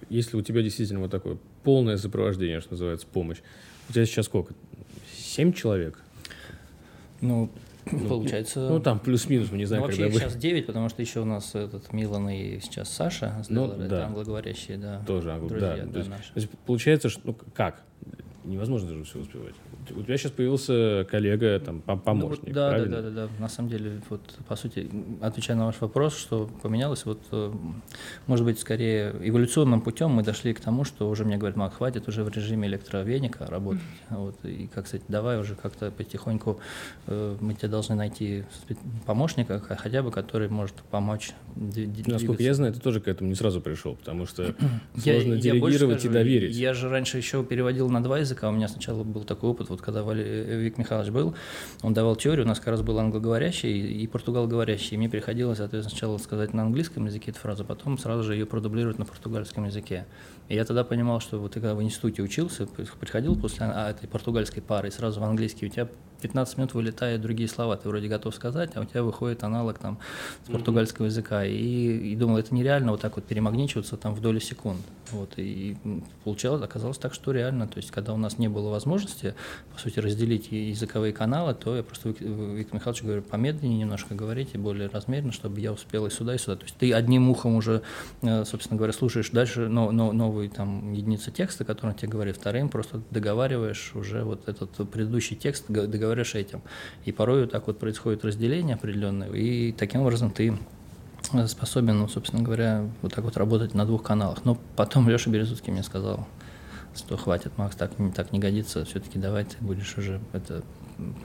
если 0.09 0.37
у 0.37 0.43
тебя 0.43 0.63
действительно 0.63 1.01
вот 1.01 1.11
такое 1.11 1.39
полное 1.65 1.97
сопровождение, 1.97 2.61
что 2.61 2.73
называется, 2.73 3.07
помощь, 3.07 3.39
у 3.89 3.93
тебя 3.93 4.07
сейчас 4.07 4.27
сколько? 4.27 4.55
Семь 5.17 5.53
человек? 5.53 5.99
Ну, 7.21 7.51
Получается. 8.09 8.69
Ну, 8.69 8.81
там 8.81 8.99
плюс-минус, 8.99 9.51
мы 9.51 9.59
не 9.59 9.65
знаем, 9.65 9.83
ну, 9.83 9.87
вообще 9.89 10.05
когда 10.05 10.19
сейчас 10.19 10.37
9, 10.37 10.67
потому 10.67 10.89
что 10.89 11.03
еще 11.03 11.21
у 11.21 11.25
нас 11.25 11.55
этот 11.55 11.93
Милан 11.93 12.29
и 12.29 12.61
сейчас 12.61 12.89
Саша, 12.91 13.43
ну, 13.49 13.69
да. 13.69 13.85
это 13.85 14.07
англоговорящие, 14.07 14.79
да. 14.79 15.03
Тоже 15.07 15.33
англо, 15.33 15.49
друзья, 15.49 15.77
да. 15.77 15.85
да, 15.85 15.93
то, 15.93 15.99
есть, 15.99 16.11
наши. 16.11 16.33
то 16.33 16.41
есть 16.41 16.51
получается, 16.67 17.09
что 17.09 17.21
ну 17.25 17.37
как? 17.55 17.85
Невозможно 18.45 18.89
даже 18.89 19.05
все 19.05 19.19
успевать. 19.19 19.55
У 19.91 20.03
тебя 20.03 20.17
сейчас 20.17 20.33
появился 20.33 21.07
коллега, 21.11 21.61
там, 21.61 21.81
помощник, 21.81 22.49
ну, 22.49 22.55
да, 22.55 22.71
правильно? 22.71 22.97
Да, 22.97 23.03
да, 23.03 23.11
да, 23.11 23.27
да. 23.27 23.33
На 23.39 23.49
самом 23.49 23.69
деле, 23.69 24.01
вот, 24.09 24.21
по 24.49 24.57
сути, 24.57 24.91
отвечая 25.21 25.57
на 25.57 25.67
ваш 25.67 25.81
вопрос, 25.81 26.17
что 26.17 26.49
поменялось, 26.63 27.05
вот, 27.05 27.21
э, 27.33 27.53
может 28.27 28.45
быть, 28.45 28.59
скорее 28.59 29.15
эволюционным 29.23 29.81
путем 29.81 30.11
мы 30.11 30.23
дошли 30.23 30.55
к 30.55 30.61
тому, 30.61 30.85
что 30.85 31.09
уже 31.09 31.25
мне 31.25 31.37
говорят, 31.37 31.57
Мак, 31.57 31.75
хватит 31.75 32.09
уже 32.09 32.25
в 32.25 32.29
режиме 32.29 32.69
электровеника 32.69 33.47
работать. 33.47 33.83
Mm-hmm. 34.11 34.17
Вот, 34.17 34.45
и, 34.45 34.69
как 34.73 34.87
сказать, 34.87 35.05
давай 35.09 35.39
уже 35.39 35.55
как-то 35.55 35.91
потихоньку 35.91 36.61
э, 37.07 37.37
мы 37.41 37.55
тебе 37.55 37.69
должны 37.69 37.95
найти 37.95 38.45
помощника, 39.07 39.61
хотя 39.61 40.03
бы, 40.03 40.11
который 40.11 40.49
может 40.49 40.77
помочь 40.91 41.33
Насколько 42.07 42.43
я 42.43 42.55
знаю, 42.55 42.73
ты 42.73 42.81
тоже 42.81 43.01
к 43.01 43.09
этому 43.09 43.29
не 43.29 43.35
сразу 43.35 43.61
пришел, 43.61 43.95
потому 43.95 44.27
что 44.27 44.55
сложно 44.97 45.35
я, 45.35 45.41
делегировать 45.41 46.05
я 46.05 46.11
и 46.11 46.13
доверить. 46.13 46.57
Я 46.57 46.75
же 46.75 46.89
раньше 46.89 47.19
еще 47.19 47.45
переводил 47.45 47.89
на 47.91 48.03
два 48.03 48.23
языка, 48.31 48.49
у 48.49 48.53
меня 48.53 48.69
сначала 48.69 49.03
был 49.03 49.25
такой 49.25 49.51
опыт, 49.51 49.69
вот 49.69 49.81
когда 49.81 50.03
Вик 50.03 50.79
Михайлович 50.79 51.11
был, 51.11 51.35
он 51.83 51.95
давал 51.95 52.17
теорию, 52.17 52.45
у 52.45 52.49
нас 52.49 52.59
как 52.59 52.69
раз 52.69 52.83
был 52.83 52.99
англоговорящий 52.99 54.03
и 54.03 54.07
португалговорящий, 54.07 54.95
и 54.95 54.97
мне 54.97 55.09
приходилось, 55.09 55.59
соответственно, 55.59 55.91
сначала 55.91 56.19
сказать 56.19 56.55
на 56.55 56.63
английском 56.63 57.07
языке 57.07 57.31
эту 57.33 57.41
фразу, 57.41 57.65
потом 57.65 57.99
сразу 57.99 58.23
же 58.23 58.35
ее 58.35 58.47
продублировать 58.47 58.99
на 58.99 59.05
португальском 59.05 59.65
языке. 59.65 60.07
И 60.49 60.55
я 60.55 60.65
тогда 60.65 60.85
понимал, 60.85 61.21
что 61.21 61.39
вот 61.39 61.53
ты 61.53 61.61
когда 61.61 61.75
в 61.75 61.83
институте 61.83 62.23
учился, 62.23 62.67
приходил 62.67 63.37
после 63.37 63.67
а, 63.67 63.91
этой 63.91 64.09
португальской 64.09 64.63
пары 64.63 64.89
и 64.89 64.91
сразу 64.91 65.21
в 65.21 65.25
английский, 65.25 65.67
у 65.67 65.69
тебя 65.69 65.89
15 66.21 66.59
минут 66.59 66.75
вылетают 66.75 67.23
другие 67.23 67.49
слова, 67.49 67.77
ты 67.77 67.89
вроде 67.89 68.09
готов 68.09 68.35
сказать, 68.35 68.73
а 68.75 68.81
у 68.81 68.85
тебя 68.85 69.03
выходит 69.03 69.43
аналог 69.43 69.79
там 69.79 69.99
с 70.47 70.51
португальского 70.51 71.07
языка. 71.07 71.45
И, 71.45 72.13
и 72.13 72.17
думал, 72.17 72.39
это 72.39 72.55
нереально 72.55 72.93
вот 72.93 73.01
так 73.01 73.17
вот 73.17 73.25
перемагничиваться 73.25 73.97
там 73.97 74.15
в 74.15 74.21
долю 74.21 74.41
секунд. 74.41 74.81
Вот, 75.13 75.33
и 75.37 75.77
получалось, 76.25 76.63
оказалось 76.63 76.99
так, 76.99 77.15
что 77.15 77.33
реально. 77.33 77.67
То 77.67 77.79
есть, 77.79 77.91
когда 77.91 78.15
у 78.15 78.17
нас 78.17 78.39
не 78.39 78.49
было 78.49 78.71
возможности, 78.71 79.35
по 79.73 79.81
сути, 79.81 79.99
разделить 79.99 80.53
языковые 80.53 81.13
каналы, 81.13 81.55
то 81.55 81.77
я 81.77 81.83
просто 81.83 82.11
Виктор 82.11 82.75
Михайлович 82.77 83.03
говорю, 83.03 83.23
помедленнее 83.23 83.81
немножко 83.81 84.15
говорите, 84.15 84.59
более 84.59 84.89
размеренно, 84.89 85.33
чтобы 85.33 85.61
я 85.61 85.73
успел 85.73 86.07
и 86.07 86.11
сюда, 86.11 86.35
и 86.35 86.39
сюда. 86.39 86.57
То 86.57 86.65
есть 86.65 86.77
ты 86.77 86.93
одним 86.93 87.31
ухом 87.31 87.57
уже, 87.57 87.83
э, 88.23 88.45
собственно 88.45 88.77
говоря, 88.77 88.93
слушаешь 88.93 89.31
дальше 89.31 89.69
но, 89.69 89.91
но, 89.91 90.13
новые 90.13 90.51
там 90.51 90.93
единицы 90.93 91.31
текста, 91.31 91.65
которые 91.65 91.97
тебе 91.97 92.09
говорит, 92.09 92.37
вторым 92.37 92.69
просто 92.69 93.01
договариваешь 93.11 93.93
уже 93.95 94.25
вот 94.25 94.49
этот 94.49 94.71
предыдущий 94.91 95.37
текст, 95.37 95.65
договариваешь 95.69 96.10
этим. 96.39 96.63
И 97.05 97.13
порой 97.13 97.43
вот 97.43 97.53
так 97.53 97.67
вот 97.67 97.79
происходит 97.79 98.25
разделение 98.25 98.77
определенное, 98.77 99.31
и 99.31 99.73
таким 99.73 100.03
образом 100.03 100.31
ты 100.31 100.57
способен, 101.47 101.99
ну, 101.99 102.09
собственно 102.09 102.43
говоря, 102.43 102.89
вот 103.03 103.15
так 103.15 103.25
вот 103.25 103.37
работать 103.37 103.75
на 103.75 103.85
двух 103.85 104.03
каналах. 104.03 104.45
Но 104.45 104.59
потом 104.77 105.09
Леша 105.09 105.31
Березутский 105.31 105.73
мне 105.73 105.83
сказал, 105.83 106.27
что 106.95 107.17
хватит, 107.17 107.57
Макс, 107.57 107.77
так, 107.77 107.93
так 108.15 108.33
не 108.33 108.39
годится, 108.39 108.85
все-таки 108.85 109.19
давай 109.19 109.45
ты 109.45 109.57
будешь 109.61 109.97
уже 109.97 110.21
это, 110.33 110.65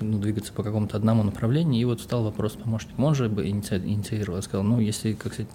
ну, 0.01 0.19
двигаться 0.19 0.53
по 0.53 0.63
какому-то 0.63 0.97
одному 0.97 1.23
направлению. 1.23 1.81
И 1.81 1.85
вот 1.85 2.01
встал 2.01 2.23
вопрос 2.23 2.53
помощник. 2.53 2.99
Он 2.99 3.15
же 3.15 3.29
бы 3.29 3.47
инициировал, 3.47 4.41
сказал, 4.41 4.63
ну, 4.63 4.79
если, 4.79 5.13
как 5.13 5.33
сказать, 5.33 5.51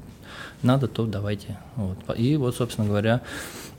надо, 0.62 0.88
то 0.88 1.06
давайте. 1.06 1.58
Вот. 1.76 1.98
И 2.16 2.36
вот, 2.36 2.56
собственно 2.56 2.86
говоря, 2.86 3.22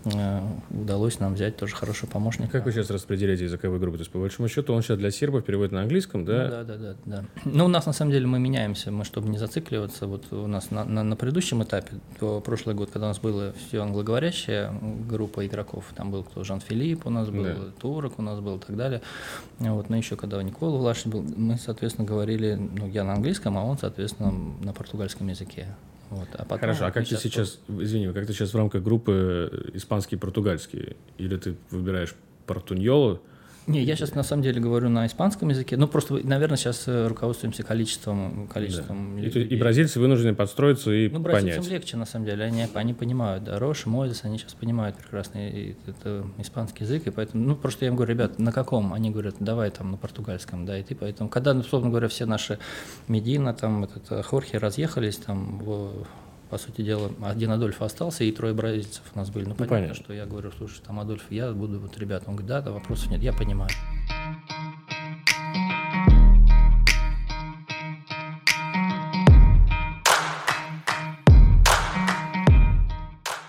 Э, 0.04 0.42
удалось 0.72 1.20
нам 1.20 1.36
взять 1.36 1.58
тоже 1.58 1.76
хорошего 1.76 2.10
помощника. 2.10 2.52
Как 2.52 2.66
вы 2.66 2.72
сейчас 2.72 2.90
распределяете 2.90 3.44
языковые 3.44 3.80
группы? 3.80 3.98
То 3.98 4.02
есть, 4.02 4.12
по 4.12 4.20
большому 4.20 4.48
счету, 4.50 4.74
он 4.74 4.82
сейчас 4.82 4.98
для 4.98 5.12
сербов 5.12 5.46
переводит 5.46 5.72
на 5.72 5.82
английском, 5.82 6.26
да? 6.26 6.44
Ну, 6.44 6.50
да, 6.50 6.64
да, 6.64 6.78
да, 6.78 6.96
да. 7.06 7.26
Ну, 7.46 7.66
у 7.66 7.68
нас, 7.68 7.86
на 7.86 7.94
самом 7.94 8.12
деле, 8.12 8.26
мы 8.26 8.40
меняемся, 8.40 8.92
мы, 8.92 9.06
чтобы 9.06 9.30
не 9.30 9.38
зацикливаться, 9.38 10.08
вот 10.08 10.32
у 10.32 10.48
нас 10.48 10.72
на, 10.72 10.86
на, 10.86 11.04
на 11.04 11.16
предыдущем 11.16 11.64
этапе, 11.64 11.98
то 12.20 12.42
прошлый 12.42 12.76
год, 12.76 12.90
когда 12.92 13.08
у 13.08 13.10
нас 13.10 13.20
была 13.20 13.54
все 13.68 13.82
англоговорящая 13.82 14.74
группа 15.08 15.46
игроков, 15.46 15.86
там 15.96 16.10
был 16.10 16.24
кто, 16.24 16.44
Жан-Филипп 16.44 17.06
у 17.06 17.10
нас 17.10 17.30
был, 17.30 17.44
да. 17.44 17.56
Турок 17.80 18.18
у 18.18 18.22
нас 18.22 18.40
был 18.40 18.58
и 18.58 18.60
так 18.60 18.76
далее, 18.76 19.02
вот, 19.60 19.90
но 19.90 19.98
еще 19.98 20.16
когда 20.16 20.42
Никола 20.42 20.78
Влашин 20.78 21.12
был, 21.12 21.22
мы, 21.22 21.58
соответственно, 21.58 22.08
говорили, 22.08 22.56
ну, 22.56 22.88
я 22.88 23.04
на 23.04 23.14
английском, 23.14 23.58
а 23.58 23.64
он, 23.64 23.78
соответственно, 23.78 24.34
на 24.64 24.74
португальском 24.74 25.28
языке. 25.28 25.68
Вот, 26.12 26.28
а 26.34 26.44
потом 26.44 26.60
Хорошо, 26.60 26.86
а 26.88 26.92
как 26.92 27.08
ты 27.08 27.16
сейчас, 27.16 27.60
извини, 27.70 28.12
как 28.12 28.28
ты 28.28 28.34
сейчас 28.34 28.54
в 28.54 28.58
рамках 28.58 28.84
группы 28.84 29.72
испанский 29.74 30.18
и 30.18 30.20
португальский? 30.20 30.98
Или 31.18 31.38
ты 31.38 31.56
выбираешь 31.70 32.14
портуньолу, 32.46 33.22
не, 33.68 33.84
я 33.84 33.96
сейчас 33.96 34.16
на 34.16 34.24
самом 34.24 34.42
деле 34.42 34.60
говорю 34.60 34.90
на 34.90 35.06
испанском 35.06 35.50
языке. 35.50 35.78
Ну, 35.78 35.88
просто, 35.88 36.20
наверное, 36.24 36.58
сейчас 36.58 36.88
э, 36.88 37.08
руководствуемся 37.08 37.62
количеством. 37.62 38.48
количеством 38.48 39.22
да. 39.22 39.28
и, 39.28 39.30
и 39.30 39.56
бразильцы 39.56 40.00
вынуждены 40.00 40.34
подстроиться 40.34 40.92
и 40.92 41.10
ну, 41.10 41.22
понять. 41.22 41.44
бразильцам 41.44 41.72
легче, 41.72 41.98
на 41.98 42.06
самом 42.06 42.26
деле. 42.26 42.44
Они, 42.46 42.66
они 42.74 42.94
понимают, 42.96 43.44
да, 43.44 43.60
Рош, 43.60 43.86
Мойзес, 43.86 44.22
они 44.24 44.40
сейчас 44.40 44.56
понимают 44.56 44.98
прекрасно 44.98 45.48
и, 45.48 45.76
это 45.86 46.26
испанский 46.40 46.86
язык. 46.86 47.06
И 47.06 47.12
поэтому, 47.12 47.44
ну, 47.46 47.56
просто 47.56 47.86
я 47.86 47.90
им 47.90 47.96
говорю, 47.96 48.14
ребят, 48.14 48.40
на 48.40 48.52
каком? 48.52 48.94
Они 48.94 49.12
говорят, 49.12 49.36
давай 49.40 49.70
там 49.70 49.92
на 49.92 49.98
португальском, 49.98 50.66
да, 50.66 50.80
и 50.80 50.84
ты 50.84 50.96
поэтому. 50.96 51.30
Когда, 51.30 51.54
условно 51.54 51.90
говоря, 51.90 52.08
все 52.08 52.26
наши 52.26 52.58
Медина, 53.08 53.54
там, 53.54 53.84
этот, 53.84 54.12
э, 54.12 54.24
Хорхе 54.24 54.58
разъехались 54.58 55.18
там 55.18 55.60
в 55.60 56.08
по 56.52 56.58
сути 56.58 56.82
дела, 56.82 57.10
один 57.22 57.50
Адольф 57.52 57.82
остался, 57.82 58.26
и 58.26 58.32
трое 58.34 58.54
бразильцев 58.54 59.04
у 59.16 59.18
нас 59.18 59.30
были. 59.30 59.46
Ну, 59.46 59.56
понятно, 59.56 59.78
понятно, 59.78 59.96
что 59.96 60.14
я 60.14 60.26
говорю, 60.26 60.52
слушай, 60.58 60.82
там 60.86 61.00
Адольф, 61.00 61.24
я 61.30 61.54
буду, 61.54 61.80
вот, 61.80 61.98
ребята, 61.98 62.26
он 62.28 62.36
говорит, 62.36 62.50
да, 62.50 62.62
да, 62.62 62.72
вопросов 62.74 63.10
нет, 63.10 63.22
я 63.22 63.32
понимаю. 63.32 63.72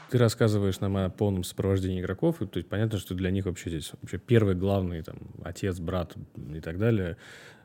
Ты 0.09 0.19
рассказываешь 0.19 0.79
нам 0.79 0.97
о 0.97 1.11
полном 1.11 1.43
сопровождении 1.43 2.01
игроков, 2.01 2.41
и 2.41 2.47
то 2.47 2.59
есть 2.59 2.69
понятно, 2.69 2.99
что 2.99 3.15
для 3.15 3.33
них 3.33 3.47
вообще 3.47 3.71
здесь 3.71 3.93
вообще 4.01 4.19
первый 4.19 4.55
главный 4.55 5.03
там 5.03 5.17
отец, 5.43 5.81
брат 5.81 6.15
и 6.37 6.61
так 6.61 6.79
далее 6.79 7.17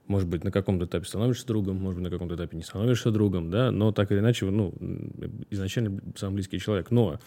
может 0.08 0.28
быть, 0.28 0.44
на 0.44 0.52
каком-то 0.52 0.86
этапе 0.86 1.06
становишься 1.06 1.46
другом, 1.48 1.78
может 1.78 2.00
быть, 2.00 2.06
на 2.06 2.10
каком-то 2.10 2.36
этапе 2.36 2.58
не 2.58 2.64
становишься 2.64 3.12
другом, 3.12 3.50
да, 3.52 3.72
но 3.72 3.92
так 3.92 4.12
или 4.12 4.20
иначе, 4.20 4.46
ну, 4.46 4.74
изначально 5.50 6.00
самый 6.16 6.36
близкий 6.36 6.60
человек. 6.60 6.92
Но 6.92 7.20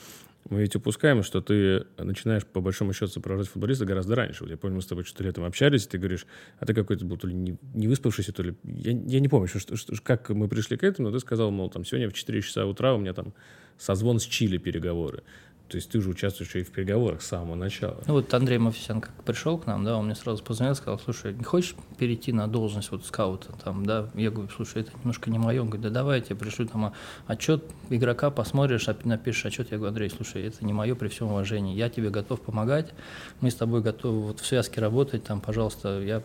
мы 0.49 0.63
ведь 0.63 0.75
упускаем, 0.75 1.23
что 1.23 1.43
ты 1.43 1.85
начинаешь, 1.99 2.47
по 2.47 2.61
большому 2.61 2.93
счету, 2.93 3.09
сопровождать 3.09 3.53
футболиста 3.53 3.85
гораздо 3.85 4.15
раньше. 4.15 4.45
Вот 4.45 4.51
я 4.51 4.57
помню, 4.57 4.77
мы 4.77 4.83
с 4.83 4.87
тобой 4.87 5.05
что-то 5.05 5.25
летом 5.25 5.45
общались, 5.45 5.85
и 5.85 5.89
ты 5.89 5.99
говоришь, 5.99 6.27
а 6.59 6.67
ты 6.67 6.73
какой-то 6.73 7.05
был 7.05 7.19
то 7.19 7.27
ли 7.27 7.35
не, 7.35 7.59
не 7.75 7.89
выспавшийся, 7.89 8.33
то 8.33 8.43
ли... 8.43 8.55
Я, 8.65 8.93
я 8.93 9.21
не 9.21 9.29
помню, 9.29 9.49
что, 9.49 9.77
что, 9.77 9.95
как 10.03 10.31
мы 10.31 10.49
пришли 10.49 10.77
к 10.77 10.83
этому, 10.85 11.09
но 11.09 11.15
ты 11.15 11.21
сказал, 11.21 11.51
мол, 11.51 11.69
там, 11.69 11.85
сегодня 11.85 12.09
в 12.09 12.15
4 12.15 12.41
часа 12.43 12.65
утра 12.65 12.95
у 12.95 12.99
меня 12.99 13.13
там 13.13 13.35
созвон 13.77 14.19
с 14.19 14.25
Чили 14.25 14.59
переговоры. 14.59 15.23
То 15.71 15.77
есть 15.77 15.89
ты 15.89 16.01
же 16.01 16.11
участвуешь 16.11 16.55
и 16.57 16.65
в 16.65 16.73
переговорах 16.73 17.23
с 17.23 17.29
самого 17.29 17.55
начала. 17.55 18.03
Ну 18.09 18.15
вот 18.15 18.35
Андрей 18.35 18.59
Мавсисян 18.59 19.01
как 19.01 19.13
пришел 19.25 19.57
к 19.57 19.67
нам, 19.67 19.85
да, 19.85 19.97
он 19.97 20.07
мне 20.07 20.17
сразу 20.17 20.43
позвонил, 20.43 20.75
сказал, 20.75 20.99
слушай, 20.99 21.33
не 21.33 21.45
хочешь 21.45 21.77
перейти 21.97 22.33
на 22.33 22.49
должность 22.49 22.91
вот 22.91 23.07
скаута 23.07 23.53
там, 23.65 23.87
да? 23.87 24.11
Я 24.15 24.33
говорю, 24.33 24.51
слушай, 24.55 24.83
это 24.83 24.91
немножко 24.99 25.31
не 25.31 25.39
мое. 25.39 25.61
Он 25.61 25.69
говорит, 25.69 25.83
да 25.83 25.91
давай 25.91 26.19
я 26.19 26.25
тебе 26.25 26.37
пришлю 26.37 26.67
там 26.67 26.93
отчет 27.29 27.65
игрока, 27.89 28.31
посмотришь, 28.31 28.89
напишешь 29.05 29.47
отчет. 29.47 29.71
Я 29.71 29.77
говорю, 29.77 29.91
Андрей, 29.91 30.11
слушай, 30.11 30.43
это 30.43 30.65
не 30.65 30.73
мое 30.73 30.97
при 30.97 31.07
всем 31.07 31.29
уважении. 31.29 31.77
Я 31.77 31.89
тебе 31.89 32.11
готов 32.11 32.41
помогать, 32.41 32.93
мы 33.41 33.53
с 33.53 33.55
тобой 33.55 33.81
готовы 33.81 34.23
вот 34.23 34.41
в 34.41 34.47
связке 34.47 34.81
работать, 34.81 35.23
там, 35.23 35.41
пожалуйста, 35.41 36.01
я 36.01 36.21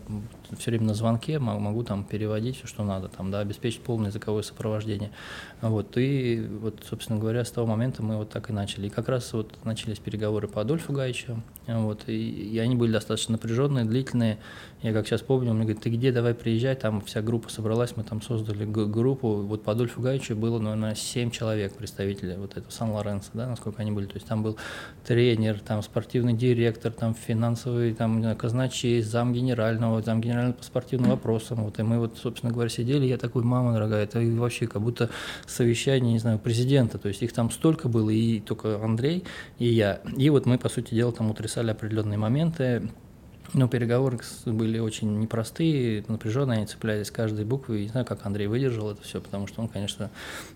все 0.58 0.72
время 0.72 0.86
на 0.86 0.94
звонке 0.94 1.40
могу, 1.40 1.84
там 1.84 2.04
переводить 2.04 2.58
все, 2.58 2.68
что 2.68 2.84
надо, 2.84 3.08
там, 3.08 3.32
да, 3.32 3.40
обеспечить 3.40 3.82
полное 3.82 4.10
языковое 4.10 4.44
сопровождение. 4.44 5.12
Вот, 5.62 5.98
и 5.98 6.46
вот, 6.62 6.84
собственно 6.88 7.20
говоря, 7.20 7.44
с 7.44 7.52
того 7.52 7.68
момента 7.68 8.04
мы 8.04 8.18
вот 8.18 8.30
так 8.30 8.50
и 8.50 8.54
начали. 8.54 8.88
И 8.88 8.90
как 8.90 9.10
раз 9.10 9.32
вот 9.34 9.54
начались 9.64 10.00
переговоры 10.00 10.48
по 10.48 10.62
Адольфу 10.62 10.94
Гаичу, 10.94 11.42
вот, 11.68 12.04
и, 12.08 12.30
и 12.30 12.58
они 12.60 12.76
были 12.76 12.92
достаточно 12.92 13.34
напряженные, 13.34 13.86
длительные. 13.86 14.38
Я 14.86 14.94
как 14.94 15.08
сейчас 15.08 15.24
помню, 15.24 15.50
он 15.50 15.56
мне 15.58 15.66
говорит, 15.66 15.82
ты 15.82 15.90
где, 15.90 16.12
давай 16.12 16.36
приезжай, 16.36 16.76
там 16.76 17.02
вся 17.02 17.24
группа 17.24 17.50
собралась, 17.50 17.98
мы 17.98 18.04
там 18.04 18.22
создали 18.22 18.66
группу, 18.66 19.38
вот 19.38 19.64
по 19.64 19.72
Адольфу 19.72 20.00
Гаичу 20.00 20.36
было, 20.36 20.60
наверное, 20.60 20.94
7 20.94 21.32
человек 21.32 21.74
представителей 21.74 22.36
вот 22.38 22.56
этого 22.56 22.70
Сан-Лоренцо, 22.70 23.32
да, 23.34 23.48
насколько 23.48 23.82
они 23.82 23.92
были, 23.92 24.06
то 24.06 24.14
есть 24.14 24.28
там 24.28 24.44
был 24.44 24.58
тренер, 25.04 25.60
там 25.60 25.82
спортивный 25.82 26.34
директор, 26.34 26.92
там 26.92 27.16
финансовый, 27.16 27.96
там, 27.96 28.36
казначей, 28.36 29.02
зам 29.02 29.34
генерального, 29.34 30.04
зам 30.04 30.22
генерального 30.22 30.54
по 30.54 30.64
спортивным 30.64 31.10
вопросам, 31.10 31.64
вот, 31.64 31.80
и 31.80 31.82
мы 31.82 31.98
вот, 31.98 32.20
собственно 32.20 32.54
говоря, 32.54 32.70
сидели, 32.70 33.08
я 33.08 33.18
такой, 33.18 33.42
мама 33.42 33.74
дорогая, 33.74 34.04
это 34.04 34.20
вообще 34.20 34.68
как 34.68 34.84
будто 34.84 35.10
совещание, 35.48 36.14
не 36.14 36.20
знаю, 36.20 36.38
президента, 36.38 37.00
то 37.00 37.08
есть 37.08 37.24
их 37.24 37.34
там 37.34 37.50
столько 37.50 37.90
было, 37.90 38.12
и 38.12 38.40
только 38.40 38.80
Андрей, 38.80 39.24
и 39.58 39.66
я. 39.66 40.02
И 40.16 40.30
вот 40.30 40.46
мы, 40.46 40.60
по 40.60 40.70
сути 40.70 40.94
дела, 40.94 41.12
там 41.12 41.32
утрясали 41.32 41.72
определенные 41.72 42.20
моменты, 42.20 42.88
но 43.56 43.70
переговоры 43.70 44.20
были 44.46 44.80
очень 44.80 45.18
непростые, 45.18 46.04
напряженные, 46.10 46.58
они 46.58 46.68
цеплялись 46.68 47.10
каждой 47.10 47.46
буквы. 47.46 47.84
Не 47.84 47.88
знаю, 47.88 48.06
как 48.06 48.26
Андрей 48.26 48.48
выдержал 48.48 48.92
это 48.92 49.02
все, 49.02 49.22
потому 49.22 49.48
что 49.48 49.62
он, 49.62 49.70
конечно, 49.70 50.12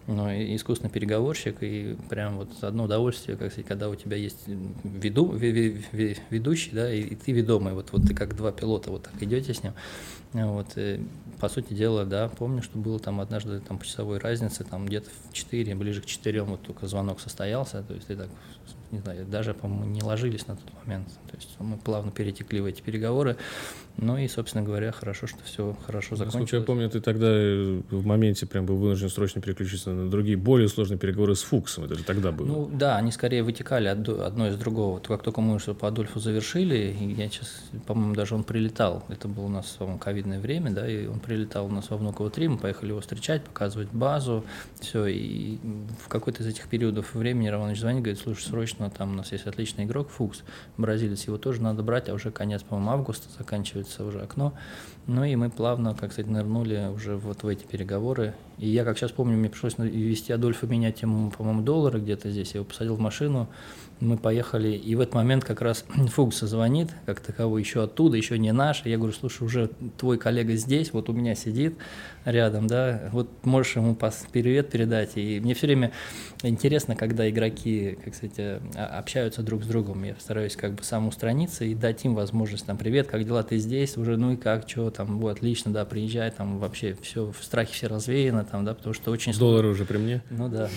ну, 0.05 0.27
искусный 0.29 0.89
переговорщик, 0.89 1.63
и 1.63 1.95
прям 2.09 2.37
вот 2.37 2.49
одно 2.61 2.83
удовольствие, 2.83 3.37
как 3.37 3.53
сказать, 3.53 3.67
когда 3.67 3.89
у 3.89 3.95
тебя 3.95 4.17
есть 4.17 4.39
веду, 4.83 5.31
ведущий, 5.31 6.71
да, 6.73 6.93
и, 6.93 6.99
и 6.99 7.15
ты 7.15 7.31
ведомый, 7.31 7.73
вот, 7.73 7.93
вот 7.93 8.05
ты 8.05 8.13
как 8.13 8.35
два 8.35 8.51
пилота 8.51 8.91
вот 8.91 9.03
так 9.03 9.23
идете 9.23 9.53
с 9.53 9.63
ним. 9.63 9.73
Вот, 10.33 10.67
и, 10.75 11.01
по 11.39 11.47
сути 11.47 11.73
дела, 11.73 12.03
да, 12.03 12.27
помню, 12.27 12.61
что 12.61 12.77
было 12.77 12.99
там 12.99 13.21
однажды 13.21 13.61
там 13.61 13.79
по 13.79 13.85
часовой 13.85 14.17
разнице, 14.17 14.65
там 14.65 14.85
где-то 14.85 15.09
в 15.29 15.33
4, 15.33 15.73
ближе 15.75 16.01
к 16.01 16.05
4 16.05 16.41
вот 16.43 16.63
только 16.63 16.85
звонок 16.85 17.21
состоялся, 17.21 17.81
то 17.81 17.93
есть 17.93 18.07
ты 18.07 18.17
так 18.17 18.27
не 18.91 18.99
знаю, 18.99 19.25
даже, 19.25 19.53
по-моему, 19.53 19.85
не 19.85 20.01
ложились 20.01 20.47
на 20.47 20.55
тот 20.55 20.67
момент. 20.85 21.07
То 21.29 21.35
есть 21.35 21.49
мы 21.59 21.77
плавно 21.77 22.11
перетекли 22.11 22.61
в 22.61 22.65
эти 22.65 22.81
переговоры. 22.81 23.37
Ну 23.97 24.17
и, 24.17 24.27
собственно 24.27 24.63
говоря, 24.63 24.91
хорошо, 24.91 25.27
что 25.27 25.43
все 25.43 25.75
хорошо 25.85 26.15
закончилось. 26.15 26.41
Насколько 26.41 26.55
я 26.57 26.61
помню, 26.63 26.89
ты 26.89 27.01
тогда 27.01 27.27
э, 27.29 27.81
в 27.89 28.05
моменте 28.05 28.45
прям 28.45 28.65
был 28.65 28.77
вынужден 28.77 29.09
срочно 29.09 29.41
переключиться 29.41 29.91
на 29.91 30.09
другие 30.09 30.37
более 30.37 30.69
сложные 30.69 30.97
переговоры 30.97 31.35
с 31.35 31.41
Фуксом. 31.41 31.83
Это 31.83 31.95
же 31.95 32.03
тогда 32.03 32.31
было. 32.31 32.45
Ну 32.45 32.69
да, 32.71 32.95
они 32.95 33.11
скорее 33.11 33.43
вытекали 33.43 33.87
одно 33.87 34.47
из 34.47 34.55
другого. 34.55 34.99
Как 34.99 35.23
только 35.23 35.41
мы 35.41 35.59
что 35.59 35.73
по 35.73 35.87
Адольфу 35.87 36.19
завершили, 36.19 36.95
я 37.17 37.29
сейчас, 37.29 37.63
по-моему, 37.85 38.15
даже 38.15 38.35
он 38.35 38.43
прилетал. 38.43 39.03
Это 39.09 39.27
было 39.27 39.45
у 39.45 39.49
нас, 39.49 39.67
по-моему, 39.77 39.99
ковидное 39.99 40.39
время, 40.39 40.71
да, 40.71 40.89
и 40.89 41.05
он 41.07 41.19
прилетал 41.19 41.65
у 41.65 41.69
нас 41.69 41.89
во 41.89 41.97
Внуково 41.97 42.29
3, 42.29 42.47
мы 42.47 42.57
поехали 42.57 42.89
его 42.89 43.01
встречать, 43.01 43.43
показывать 43.43 43.89
базу, 43.91 44.45
все. 44.79 45.05
И 45.07 45.57
в 46.03 46.07
какой-то 46.07 46.43
из 46.43 46.47
этих 46.47 46.67
периодов 46.67 47.13
времени 47.13 47.49
Романович 47.49 47.79
звонит, 47.79 48.03
говорит, 48.03 48.21
слушай, 48.21 48.43
срочно, 48.43 48.78
там 48.89 49.11
у 49.11 49.15
нас 49.15 49.31
есть 49.33 49.45
отличный 49.47 49.83
игрок, 49.83 50.09
Фукс, 50.09 50.43
бразилец, 50.77 51.25
его 51.27 51.37
тоже 51.37 51.61
надо 51.61 51.83
брать, 51.83 52.07
а 52.07 52.13
уже 52.13 52.31
конец, 52.31 52.63
по-моему, 52.63 52.91
августа 52.91 53.27
заканчивается 53.37 54.05
уже 54.05 54.21
окно. 54.21 54.53
Ну 55.07 55.23
и 55.23 55.35
мы 55.35 55.49
плавно, 55.49 55.95
как 55.95 56.13
сказать, 56.13 56.31
нырнули 56.31 56.89
уже 56.95 57.17
вот 57.17 57.43
в 57.43 57.47
эти 57.47 57.65
переговоры. 57.65 58.35
И 58.57 58.69
я, 58.69 58.85
как 58.85 58.97
сейчас 58.97 59.11
помню, 59.11 59.35
мне 59.37 59.49
пришлось 59.49 59.77
вести 59.77 60.31
Адольфа 60.31 60.67
менять 60.67 61.01
ему, 61.01 61.31
по-моему, 61.31 61.61
доллары 61.61 61.99
где-то 61.99 62.29
здесь. 62.29 62.53
Я 62.53 62.59
его 62.59 62.65
посадил 62.65 62.95
в 62.95 62.99
машину, 62.99 63.49
мы 63.99 64.17
поехали, 64.17 64.69
и 64.69 64.95
в 64.95 65.01
этот 65.01 65.15
момент 65.15 65.43
как 65.43 65.61
раз 65.61 65.85
Фукса 66.13 66.47
звонит, 66.47 66.89
как 67.05 67.19
таковой, 67.19 67.61
еще 67.61 67.83
оттуда, 67.83 68.17
еще 68.17 68.37
не 68.37 68.51
наш. 68.51 68.85
Я 68.85 68.97
говорю, 68.97 69.13
слушай, 69.13 69.43
уже 69.43 69.69
твой 69.97 70.17
коллега 70.17 70.55
здесь, 70.55 70.93
вот 70.93 71.09
у 71.09 71.13
меня 71.13 71.35
сидит 71.35 71.75
рядом, 72.25 72.67
да, 72.67 73.09
вот 73.11 73.29
можешь 73.43 73.75
ему 73.75 73.97
привет 74.31 74.69
передать. 74.69 75.11
И 75.15 75.39
мне 75.39 75.53
все 75.53 75.67
время 75.67 75.91
интересно, 76.43 76.95
когда 76.95 77.29
игроки, 77.29 77.97
как 78.03 78.15
сказать, 78.15 78.61
общаются 78.75 79.41
друг 79.41 79.63
с 79.63 79.67
другом. 79.67 80.03
Я 80.03 80.15
стараюсь 80.19 80.55
как 80.55 80.73
бы 80.73 80.83
сам 80.83 81.07
устраниться 81.07 81.65
и 81.65 81.75
дать 81.75 82.05
им 82.05 82.15
возможность, 82.15 82.65
там, 82.65 82.77
привет, 82.77 83.07
как 83.07 83.25
дела, 83.25 83.43
ты 83.43 83.57
здесь 83.57 83.97
уже, 83.97 84.17
ну 84.17 84.33
и 84.33 84.37
как, 84.37 84.69
что, 84.69 84.89
там, 84.91 85.19
вот, 85.19 85.37
отлично, 85.37 85.71
да, 85.71 85.85
приезжай, 85.85 86.31
там, 86.31 86.59
вообще 86.59 86.95
все, 87.01 87.31
в 87.31 87.43
страхе 87.43 87.73
все 87.73 87.87
развеяно, 87.87 88.43
там, 88.43 88.65
да, 88.65 88.73
потому 88.73 88.93
что 88.93 89.11
очень... 89.11 89.33
Доллары 89.33 89.69
уже 89.69 89.85
при 89.85 89.97
мне? 89.97 90.21
Ну 90.29 90.49
да. 90.49 90.69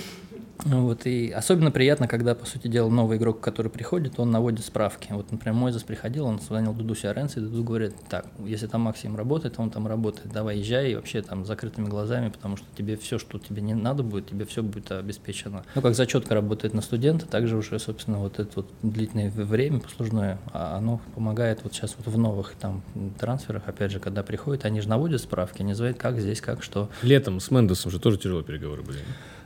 Вот, 0.64 1.06
и 1.06 1.30
особенно 1.30 1.70
приятно, 1.70 2.06
когда, 2.06 2.34
по 2.34 2.46
сути 2.46 2.68
дела, 2.68 2.88
новый 2.88 3.18
игрок, 3.18 3.40
который 3.40 3.70
приходит, 3.70 4.18
он 4.20 4.30
наводит 4.30 4.64
справки. 4.64 5.08
Вот, 5.10 5.32
например, 5.32 5.54
Мойзес 5.54 5.82
приходил, 5.82 6.26
он 6.26 6.40
звонил 6.40 6.72
Дуду 6.72 6.94
Сиаренци, 6.94 7.40
и 7.40 7.42
Дуду 7.42 7.64
говорит, 7.64 7.94
так, 8.08 8.26
если 8.44 8.66
там 8.66 8.82
Максим 8.82 9.16
работает, 9.16 9.58
он 9.58 9.70
там 9.70 9.86
работает, 9.86 10.32
давай 10.32 10.58
езжай, 10.58 10.92
и 10.92 10.94
вообще 10.94 11.22
там 11.22 11.44
закрытыми 11.44 11.86
глазами, 11.86 12.28
потому 12.28 12.56
что 12.56 12.66
тебе 12.76 12.96
все, 12.96 13.18
что 13.18 13.38
тебе 13.38 13.60
не 13.60 13.74
надо 13.74 14.02
будет, 14.02 14.28
тебе 14.28 14.44
все 14.44 14.62
будет 14.62 14.92
обеспечено. 14.92 15.64
Ну, 15.74 15.82
как 15.82 15.94
зачетка 15.94 16.34
работает 16.34 16.74
на 16.74 16.82
студента, 16.82 17.26
также 17.26 17.56
уже, 17.56 17.78
собственно, 17.78 18.18
вот 18.18 18.38
это 18.38 18.50
вот 18.56 18.70
длительное 18.82 19.30
время 19.30 19.80
послужное, 19.80 20.38
а 20.52 20.76
оно 20.76 21.00
помогает 21.14 21.64
вот 21.64 21.72
сейчас 21.72 21.96
вот 21.98 22.12
в 22.12 22.18
новых 22.18 22.54
там 22.54 22.82
трансферах, 23.18 23.64
опять 23.66 23.90
же, 23.90 23.98
когда 23.98 24.22
приходят, 24.22 24.64
они 24.64 24.80
же 24.80 24.88
наводят 24.88 25.20
справки, 25.20 25.62
они 25.62 25.74
знают, 25.74 25.98
как 25.98 26.20
здесь, 26.20 26.40
как, 26.40 26.62
что. 26.62 26.88
Летом 27.02 27.40
с 27.40 27.50
Мендесом 27.50 27.90
же 27.90 27.98
тоже 27.98 28.18
тяжелые 28.18 28.44
переговоры 28.44 28.82
были. 28.82 29.00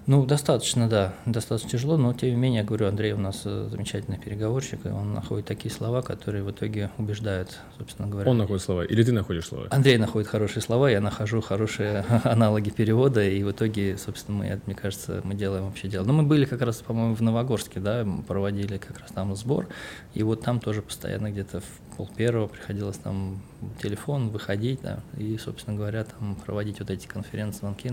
Ну, 0.07 0.25
достаточно, 0.25 0.89
да, 0.89 1.15
достаточно 1.25 1.69
тяжело, 1.69 1.97
но 1.97 2.13
тем 2.13 2.31
не 2.31 2.37
менее, 2.37 2.61
я 2.61 2.65
говорю, 2.65 2.87
Андрей 2.87 3.13
у 3.13 3.19
нас 3.19 3.43
э, 3.45 3.69
замечательный 3.69 4.19
переговорщик, 4.19 4.87
и 4.87 4.89
он 4.89 5.15
находит 5.15 5.47
такие 5.47 5.75
слова, 5.75 6.01
которые 6.01 6.45
в 6.45 6.51
итоге 6.53 6.91
убеждают, 6.97 7.59
собственно 7.77 8.07
говоря. 8.07 8.31
Он 8.31 8.39
находит 8.39 8.63
слова, 8.63 8.85
или 8.85 9.03
ты 9.03 9.11
находишь 9.11 9.49
слова? 9.49 9.67
Андрей 9.71 9.99
находит 9.99 10.29
хорошие 10.29 10.63
слова, 10.63 10.89
я 10.89 11.01
нахожу 11.01 11.41
хорошие 11.41 12.05
аналоги 12.25 12.71
перевода, 12.71 13.29
и 13.29 13.43
в 13.43 13.51
итоге, 13.51 13.99
собственно, 13.99 14.39
мы, 14.39 14.61
мне 14.67 14.77
кажется, 14.77 15.23
мы 15.25 15.35
делаем 15.35 15.65
вообще 15.65 15.89
дело. 15.89 16.05
Но 16.05 16.13
мы 16.13 16.23
были 16.23 16.45
как 16.45 16.61
раз, 16.61 16.77
по-моему, 16.77 17.17
в 17.17 17.21
Новогорске, 17.23 17.81
да, 17.81 18.07
проводили 18.29 18.79
как 18.79 19.01
раз 19.01 19.11
там 19.11 19.35
сбор, 19.35 19.67
и 20.15 20.23
вот 20.23 20.41
там 20.41 20.61
тоже 20.61 20.83
постоянно 20.83 21.33
где-то 21.33 21.61
в 21.61 21.97
пол 21.97 22.09
первого 22.15 22.47
приходилось 22.47 22.99
там 22.99 23.43
телефон 23.83 24.29
выходить, 24.29 24.83
да, 24.83 25.01
и, 25.17 25.37
собственно 25.37 25.77
говоря, 25.77 26.05
там 26.05 26.37
проводить 26.37 26.79
вот 26.79 26.91
эти 26.91 27.09
конференц-звонки, 27.09 27.91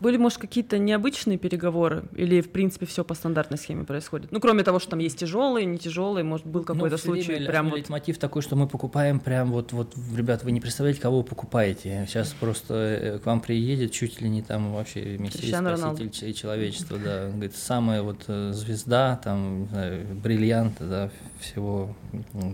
были, 0.00 0.16
может, 0.16 0.38
какие-то 0.38 0.78
необычные 0.78 1.38
переговоры? 1.38 2.04
Или, 2.14 2.40
в 2.40 2.50
принципе, 2.50 2.86
все 2.86 3.04
по 3.04 3.14
стандартной 3.14 3.58
схеме 3.58 3.84
происходит? 3.84 4.32
Ну, 4.32 4.40
кроме 4.40 4.62
того, 4.62 4.78
что 4.78 4.90
там 4.90 4.98
есть 4.98 5.18
тяжелые, 5.18 5.66
не 5.66 5.78
тяжелые, 5.78 6.24
может, 6.24 6.46
был 6.46 6.60
ну, 6.60 6.66
какой-то 6.66 6.96
ну, 6.96 6.98
случай 6.98 7.32
время 7.32 7.46
прям 7.46 7.70
вот... 7.70 7.88
мотив 7.88 8.18
такой, 8.18 8.42
что 8.42 8.56
мы 8.56 8.66
покупаем 8.66 9.20
прям 9.20 9.52
вот, 9.52 9.72
вот, 9.72 9.94
ребят, 10.16 10.44
вы 10.44 10.52
не 10.52 10.60
представляете, 10.60 11.00
кого 11.00 11.18
вы 11.18 11.24
покупаете. 11.24 12.06
Сейчас 12.08 12.34
просто 12.38 12.74
э, 12.74 13.18
к 13.18 13.26
вам 13.26 13.40
приедет 13.40 13.92
чуть 13.92 14.20
ли 14.20 14.28
не 14.28 14.42
там 14.42 14.72
вообще 14.72 15.18
Мессия 15.18 15.76
Спаситель 15.76 16.30
и 16.30 16.34
человечество, 16.34 16.98
да. 16.98 17.28
Говорит, 17.28 17.56
самая 17.56 18.02
вот 18.02 18.24
э, 18.28 18.52
звезда, 18.52 19.20
там, 19.22 19.62
не 19.62 19.68
знаю, 19.68 20.06
бриллиант, 20.22 20.76
да, 20.80 21.10
всего 21.40 21.94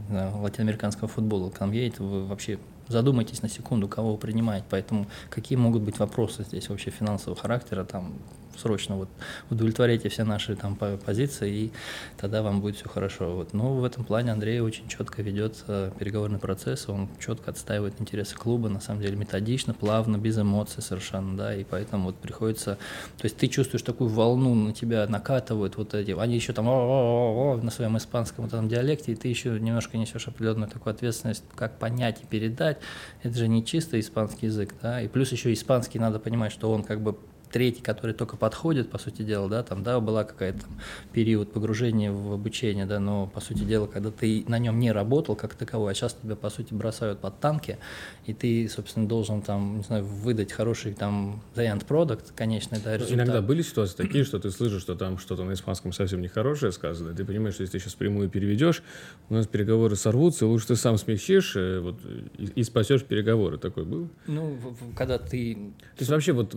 знаю, 0.08 0.36
латиноамериканского 0.38 1.08
футбола. 1.08 1.50
К 1.50 1.60
нам 1.60 1.72
едет, 1.72 1.98
вы 1.98 2.24
вообще 2.26 2.58
задумайтесь 2.88 3.42
на 3.42 3.48
секунду, 3.48 3.88
кого 3.88 4.12
вы 4.12 4.18
принимаете. 4.18 4.66
Поэтому 4.70 5.06
какие 5.30 5.56
могут 5.56 5.82
быть 5.82 5.98
вопросы 5.98 6.44
здесь 6.44 6.68
вообще 6.68 6.90
финансового 6.90 7.40
характера, 7.40 7.84
там 7.84 8.14
срочно 8.58 8.96
вот 8.96 9.08
удовлетворяйте 9.50 10.08
все 10.08 10.24
наши 10.24 10.56
там 10.56 10.76
позиции, 10.76 11.52
и 11.52 11.72
тогда 12.16 12.42
вам 12.42 12.60
будет 12.60 12.76
все 12.76 12.88
хорошо. 12.88 13.34
Вот. 13.36 13.52
Но 13.52 13.74
в 13.74 13.84
этом 13.84 14.04
плане 14.04 14.32
Андрей 14.32 14.60
очень 14.60 14.88
четко 14.88 15.22
ведет 15.22 15.64
э, 15.68 15.90
переговорный 15.98 16.38
процесс, 16.38 16.88
он 16.88 17.08
четко 17.18 17.50
отстаивает 17.50 18.00
интересы 18.00 18.36
клуба, 18.36 18.68
на 18.68 18.80
самом 18.80 19.02
деле 19.02 19.16
методично, 19.16 19.74
плавно, 19.74 20.16
без 20.16 20.38
эмоций 20.38 20.82
совершенно, 20.82 21.36
да, 21.36 21.54
и 21.54 21.64
поэтому 21.64 22.06
вот 22.06 22.16
приходится, 22.16 22.78
то 23.18 23.24
есть 23.24 23.36
ты 23.36 23.48
чувствуешь 23.48 23.82
такую 23.82 24.08
волну, 24.10 24.54
на 24.54 24.72
тебя 24.72 25.06
накатывают 25.06 25.76
вот 25.76 25.94
эти, 25.94 26.12
они 26.12 26.34
еще 26.34 26.52
там 26.52 26.66
о 26.68 27.58
на 27.62 27.70
своем 27.70 27.96
испанском 27.96 28.48
там 28.48 28.68
диалекте, 28.68 29.12
и 29.12 29.14
ты 29.14 29.28
еще 29.28 29.58
немножко 29.60 29.96
несешь 29.96 30.28
определенную 30.28 30.70
такую 30.70 30.92
ответственность, 30.92 31.44
как 31.54 31.78
понять 31.78 32.22
и 32.22 32.26
передать, 32.26 32.78
это 33.22 33.36
же 33.36 33.48
не 33.48 33.64
чисто 33.64 33.98
испанский 33.98 34.46
язык, 34.46 34.74
да, 34.82 35.00
и 35.00 35.08
плюс 35.08 35.32
еще 35.32 35.52
испанский 35.52 35.98
надо 35.98 36.18
понимать, 36.18 36.52
что 36.52 36.70
он 36.70 36.82
как 36.82 37.00
бы 37.00 37.16
третий, 37.52 37.82
который 37.82 38.12
только 38.12 38.36
подходит, 38.36 38.90
по 38.90 38.98
сути 38.98 39.22
дела, 39.22 39.48
да, 39.48 39.62
там, 39.62 39.82
да, 39.82 40.00
была 40.00 40.24
какая-то 40.24 40.60
там 40.60 40.80
период 41.12 41.52
погружения 41.52 42.10
в 42.10 42.32
обучение, 42.32 42.86
да, 42.86 42.98
но, 42.98 43.26
по 43.26 43.40
сути 43.40 43.64
дела, 43.64 43.86
когда 43.86 44.10
ты 44.10 44.44
на 44.48 44.58
нем 44.58 44.78
не 44.78 44.90
работал 44.90 45.36
как 45.36 45.54
таковой, 45.54 45.92
а 45.92 45.94
сейчас 45.94 46.16
тебя, 46.20 46.36
по 46.36 46.50
сути, 46.50 46.74
бросают 46.74 47.20
под 47.20 47.38
танки, 47.38 47.78
и 48.26 48.32
ты, 48.32 48.68
собственно, 48.68 49.06
должен 49.06 49.42
там, 49.42 49.78
не 49.78 49.82
знаю, 49.84 50.04
выдать 50.04 50.52
хороший 50.52 50.94
там 50.94 51.42
the 51.54 51.64
end 51.64 51.86
product, 51.86 52.32
конечный, 52.34 52.80
да, 52.82 52.96
результат. 52.96 53.16
Иногда 53.16 53.42
были 53.42 53.62
ситуации 53.62 53.96
такие, 53.96 54.24
что 54.24 54.38
ты 54.38 54.50
слышишь, 54.50 54.82
что 54.82 54.94
там 54.94 55.18
что-то 55.18 55.44
на 55.44 55.52
испанском 55.52 55.92
совсем 55.92 56.22
нехорошее 56.22 56.72
сказано, 56.72 57.14
ты 57.14 57.24
понимаешь, 57.24 57.54
что 57.54 57.62
если 57.62 57.78
ты 57.78 57.84
сейчас 57.84 57.94
прямую 57.94 58.28
переведешь, 58.30 58.82
у 59.28 59.34
нас 59.34 59.46
переговоры 59.46 59.96
сорвутся, 59.96 60.46
лучше 60.46 60.68
ты 60.68 60.76
сам 60.76 60.96
смягчишь 60.96 61.56
э, 61.56 61.80
вот, 61.80 62.00
и, 62.38 62.44
и 62.60 62.62
спасешь 62.62 63.04
переговоры. 63.04 63.58
Такой 63.58 63.84
был? 63.84 64.08
Ну, 64.26 64.58
когда 64.96 65.18
ты... 65.18 65.54
То 65.54 66.00
есть 66.00 66.10
вообще 66.10 66.32
вот 66.32 66.54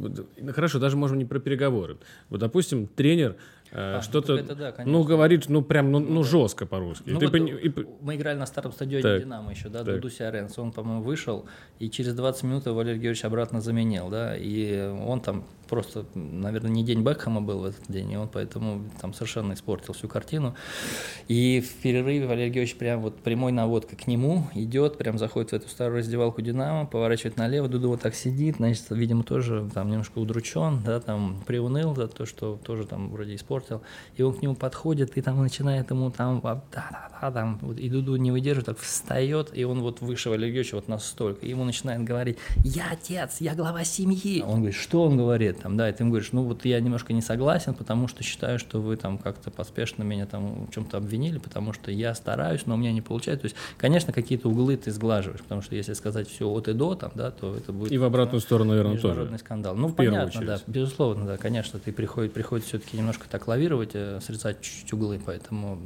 хорошо, 0.53 0.79
даже 0.86 0.98
можем 0.98 1.17
не 1.17 1.26
про 1.26 1.39
переговоры. 1.39 1.98
Вот, 2.30 2.39
допустим, 2.39 2.88
тренер 2.88 3.36
Э, 3.71 3.98
а, 3.98 4.02
что-то, 4.02 4.38
ну, 4.38 4.56
да, 4.56 4.74
ну, 4.86 5.04
говорит, 5.04 5.50
ну, 5.50 5.62
прям, 5.62 5.91
ну, 5.91 6.00
ну, 6.00 6.10
ну 6.10 6.24
жестко 6.24 6.65
по-русски. 6.65 7.10
Ну, 7.10 7.19
вот, 7.19 7.30
пон... 7.30 7.45
и... 7.48 7.71
Мы 8.00 8.15
играли 8.15 8.38
на 8.38 8.45
старом 8.45 8.71
стадионе 8.71 9.04
так, 9.04 9.19
«Динамо» 9.21 9.52
еще, 9.52 9.67
да, 9.67 9.84
так. 9.84 9.95
Дуду 9.95 10.10
Сиаренс. 10.10 10.58
Он, 10.58 10.71
по-моему, 10.71 11.02
вышел, 11.02 11.45
и 11.80 11.89
через 11.89 12.13
20 12.13 12.43
минут 12.43 12.65
Валерий 12.67 12.93
Георгиевич 12.93 13.26
обратно 13.26 13.60
заменил, 13.60 14.10
да, 14.10 14.34
и 14.38 14.88
он 15.06 15.19
там 15.19 15.45
просто, 15.67 16.06
наверное, 16.13 16.71
не 16.71 16.84
день 16.84 17.01
Бекхэма 17.01 17.41
был 17.41 17.60
в 17.60 17.65
этот 17.65 17.84
день, 17.88 18.12
и 18.12 18.17
он 18.17 18.28
поэтому 18.28 18.84
там 19.01 19.13
совершенно 19.13 19.54
испортил 19.54 19.93
всю 19.93 20.08
картину. 20.08 20.56
И 21.28 21.62
в 21.62 21.82
перерыве 21.82 22.28
Валерий 22.28 22.49
Георгиевич 22.49 22.78
прям 22.78 23.01
вот 23.01 23.17
прямой 23.17 23.51
наводка 23.51 23.95
к 23.95 24.08
нему 24.08 24.47
идет, 24.54 24.97
прям 24.97 25.17
заходит 25.17 25.51
в 25.51 25.54
эту 25.54 25.69
старую 25.69 25.99
раздевалку 25.99 26.41
«Динамо», 26.41 26.86
поворачивает 26.86 27.38
налево, 27.38 27.67
Дуду 27.67 27.89
вот 27.89 28.01
так 28.01 28.15
сидит, 28.15 28.58
значит, 28.58 28.86
видимо, 28.89 29.23
тоже 29.23 29.69
там 29.73 29.89
немножко 29.89 30.19
удручен, 30.19 30.82
да, 30.84 30.99
там 30.99 31.41
приуныл 31.45 31.95
за 31.95 32.08
то, 32.08 32.25
что 32.25 32.60
тоже 32.63 32.86
там 32.86 33.10
вроде 33.10 33.36
испортил, 33.36 33.82
и 34.15 34.23
он 34.23 34.34
к 34.34 34.41
нему 34.41 34.56
подходит, 34.56 35.17
и 35.17 35.21
там 35.21 35.41
начинает 35.41 35.89
ему 35.89 36.12
там, 36.12 36.41
да-да-да, 36.41 37.32
там, 37.32 37.60
вот, 37.62 37.80
и 37.80 37.89
Дуду 37.89 38.15
не 38.15 38.32
выдерживает, 38.32 38.65
так 38.65 38.80
встает, 38.80 39.51
и 39.54 39.63
он 39.63 39.82
вот 39.82 40.01
выше 40.01 40.30
Валерия 40.30 40.54
Георгиевича 40.54 40.75
вот 40.75 40.88
настолько, 40.88 41.45
и 41.45 41.49
ему 41.49 41.63
начинает 41.63 42.04
говорить, 42.04 42.38
я 42.63 42.91
отец, 42.91 43.38
я 43.39 43.56
глава 43.56 43.84
семьи. 43.84 44.43
Он 44.45 44.58
говорит, 44.58 44.75
что 44.75 45.04
он 45.04 45.17
говорит? 45.17 45.55
Там, 45.62 45.78
да, 45.78 45.89
и 45.89 45.94
ты 45.94 46.04
им 46.04 46.10
говоришь, 46.10 46.32
ну 46.32 46.44
вот 46.44 46.65
я 46.65 46.80
немножко 46.80 47.13
не 47.13 47.22
согласен, 47.22 47.74
потому 47.74 48.08
что 48.08 48.24
считаю, 48.24 48.60
что 48.60 48.82
вы 48.82 48.96
там 48.96 49.18
как-то 49.18 49.52
поспешно 49.52 50.04
меня 50.04 50.26
там 50.26 50.68
в 50.68 50.72
чем-то 50.72 50.98
обвинили, 50.98 51.38
потому 51.38 51.74
что 51.74 51.91
я 51.91 52.13
стараюсь, 52.15 52.65
но 52.65 52.76
у 52.76 52.78
меня 52.78 52.91
не 52.91 53.02
получается. 53.02 53.41
То 53.41 53.46
есть, 53.48 53.56
конечно, 53.78 54.13
какие-то 54.13 54.50
углы 54.50 54.78
ты 54.78 54.91
сглаживаешь, 54.91 55.41
потому 55.41 55.62
что 55.62 55.76
если 55.76 55.94
сказать 55.94 56.30
все 56.30 56.48
от 56.48 56.68
и 56.68 56.74
до, 56.74 56.96
там, 56.96 57.12
да, 57.15 57.32
то 57.32 57.56
это 57.56 57.72
будет... 57.72 57.91
И 57.91 57.98
в 57.98 58.04
обратную 58.04 58.41
сторону, 58.41 58.72
наверное, 58.72 58.98
тоже. 58.98 59.38
скандал. 59.38 59.76
Ну, 59.76 59.89
понятно, 59.89 60.26
очередь. 60.26 60.48
да, 60.48 60.60
безусловно, 60.68 61.26
да, 61.26 61.38
конечно, 61.38 61.80
ты 61.80 61.91
приходит, 61.91 62.34
приходит 62.34 62.65
все-таки 62.65 62.98
немножко 62.98 63.28
так 63.30 63.48
лавировать, 63.48 63.91
э, 63.94 64.20
срезать 64.22 64.62
чуть-чуть 64.62 64.94
углы, 64.94 65.20
поэтому 65.24 65.80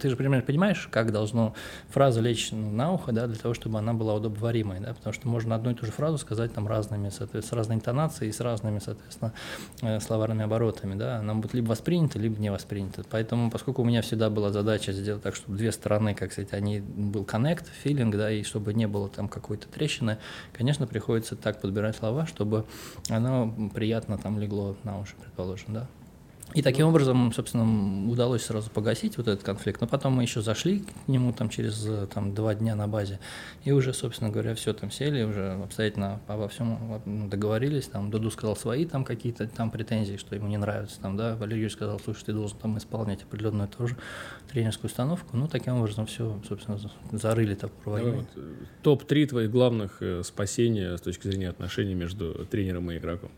ты 0.00 0.10
же 0.10 0.16
примерно 0.16 0.44
понимаешь, 0.44 0.88
как 0.90 1.12
должно 1.12 1.54
фраза 1.88 2.20
лечь 2.20 2.50
на 2.52 2.92
ухо, 2.92 3.12
да, 3.12 3.26
для 3.26 3.36
того, 3.36 3.54
чтобы 3.54 3.78
она 3.78 3.92
была 3.92 4.14
удобоваримой, 4.14 4.80
да, 4.80 4.94
потому 4.94 5.12
что 5.12 5.28
можно 5.28 5.54
одну 5.54 5.70
и 5.70 5.74
ту 5.74 5.86
же 5.86 5.92
фразу 5.92 6.18
сказать 6.18 6.52
там 6.52 6.66
разными, 6.66 7.08
соответственно, 7.10 7.42
с 7.42 7.52
разной 7.52 7.76
интонацией, 7.76 8.32
с 8.32 8.40
разными, 8.40 8.78
соответственно, 8.78 9.09
соответственно, 9.10 9.32
э, 9.82 10.00
словарными 10.00 10.44
оборотами, 10.44 10.94
да, 10.94 11.18
она 11.18 11.34
будет 11.34 11.54
либо 11.54 11.68
воспринята, 11.68 12.18
либо 12.18 12.40
не 12.40 12.50
воспринята. 12.50 13.04
Поэтому, 13.10 13.50
поскольку 13.50 13.82
у 13.82 13.84
меня 13.84 14.02
всегда 14.02 14.30
была 14.30 14.50
задача 14.50 14.92
сделать 14.92 15.22
так, 15.22 15.34
чтобы 15.34 15.58
две 15.58 15.72
стороны, 15.72 16.14
как 16.14 16.32
сказать, 16.32 16.52
они 16.52 16.80
был 16.80 17.24
коннект, 17.24 17.66
филинг, 17.82 18.16
да, 18.16 18.30
и 18.30 18.42
чтобы 18.42 18.74
не 18.74 18.86
было 18.86 19.08
там 19.08 19.28
какой-то 19.28 19.68
трещины, 19.68 20.18
конечно, 20.52 20.86
приходится 20.86 21.36
так 21.36 21.60
подбирать 21.60 21.96
слова, 21.96 22.26
чтобы 22.26 22.64
оно 23.08 23.52
приятно 23.74 24.18
там 24.18 24.38
легло 24.38 24.76
на 24.84 24.98
уши, 24.98 25.14
предположим, 25.20 25.74
да. 25.74 25.88
И 26.54 26.62
таким 26.62 26.88
образом, 26.88 27.32
собственно, 27.32 28.10
удалось 28.10 28.42
сразу 28.42 28.70
погасить 28.70 29.16
вот 29.16 29.28
этот 29.28 29.44
конфликт. 29.44 29.80
Но 29.80 29.86
потом 29.86 30.14
мы 30.14 30.22
еще 30.22 30.42
зашли 30.42 30.80
к 30.80 31.08
нему 31.08 31.32
там 31.32 31.48
через 31.48 31.86
там, 32.12 32.34
два 32.34 32.54
дня 32.54 32.74
на 32.74 32.88
базе. 32.88 33.20
И 33.64 33.70
уже, 33.70 33.94
собственно 33.94 34.30
говоря, 34.30 34.54
все 34.54 34.72
там 34.72 34.90
сели, 34.90 35.22
уже 35.22 35.52
обстоятельно 35.62 36.20
обо 36.26 36.48
всем 36.48 37.28
договорились. 37.30 37.86
Там 37.86 38.10
Дуду 38.10 38.30
сказал 38.30 38.56
свои 38.56 38.84
там 38.84 39.04
какие-то 39.04 39.46
там 39.46 39.70
претензии, 39.70 40.16
что 40.16 40.34
ему 40.34 40.48
не 40.48 40.56
нравится. 40.56 41.00
Там, 41.00 41.16
да, 41.16 41.36
Валерий 41.36 41.70
сказал, 41.70 42.00
слушай, 42.00 42.24
ты 42.24 42.32
должен 42.32 42.58
там 42.58 42.78
исполнять 42.78 43.22
определенную 43.22 43.68
тоже 43.68 43.96
тренерскую 44.50 44.88
установку. 44.88 45.36
Ну, 45.36 45.46
таким 45.46 45.74
образом 45.74 46.06
все, 46.06 46.40
собственно, 46.48 46.78
зарыли 47.12 47.54
так 47.54 47.70
войны. 47.84 48.10
Вот, 48.10 48.26
э, 48.34 48.52
Топ-3 48.82 49.26
твоих 49.26 49.50
главных 49.50 49.98
э, 50.00 50.22
спасения 50.24 50.96
с 50.96 51.00
точки 51.00 51.28
зрения 51.28 51.50
отношений 51.50 51.94
между 51.94 52.46
тренером 52.46 52.90
и 52.90 52.98
игроком 52.98 53.30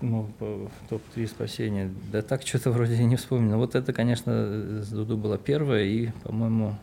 ну, 0.00 0.28
топ-3 0.88 1.26
спасения. 1.26 1.90
Да 2.10 2.22
так 2.22 2.42
что-то 2.42 2.70
вроде 2.70 3.02
не 3.04 3.16
вспомнил. 3.16 3.58
Вот 3.58 3.74
это, 3.74 3.92
конечно, 3.92 4.82
с 4.82 4.88
Дуду 4.88 5.16
было 5.16 5.36
первое, 5.36 5.84
и, 5.84 6.10
по-моему, 6.24 6.76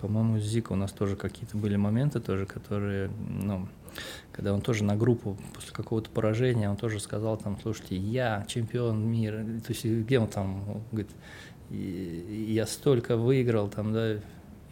по-моему, 0.00 0.38
с 0.38 0.42
Зика 0.42 0.72
у 0.72 0.76
нас 0.76 0.92
тоже 0.92 1.16
какие-то 1.16 1.56
были 1.56 1.76
моменты 1.76 2.20
тоже, 2.20 2.46
которые, 2.46 3.10
ну, 3.28 3.68
когда 4.32 4.52
он 4.52 4.60
тоже 4.60 4.84
на 4.84 4.96
группу 4.96 5.36
после 5.54 5.72
какого-то 5.72 6.10
поражения, 6.10 6.68
он 6.70 6.76
тоже 6.76 6.98
сказал 6.98 7.36
там, 7.36 7.58
слушайте, 7.62 7.96
я 7.96 8.44
чемпион 8.48 9.06
мира, 9.06 9.44
то 9.66 9.72
есть 9.72 9.84
где 9.84 10.18
он 10.18 10.28
там, 10.28 10.68
он 10.68 10.82
говорит, 10.90 11.10
я 11.70 12.66
столько 12.66 13.16
выиграл 13.16 13.68
там, 13.68 13.92
да, 13.92 14.16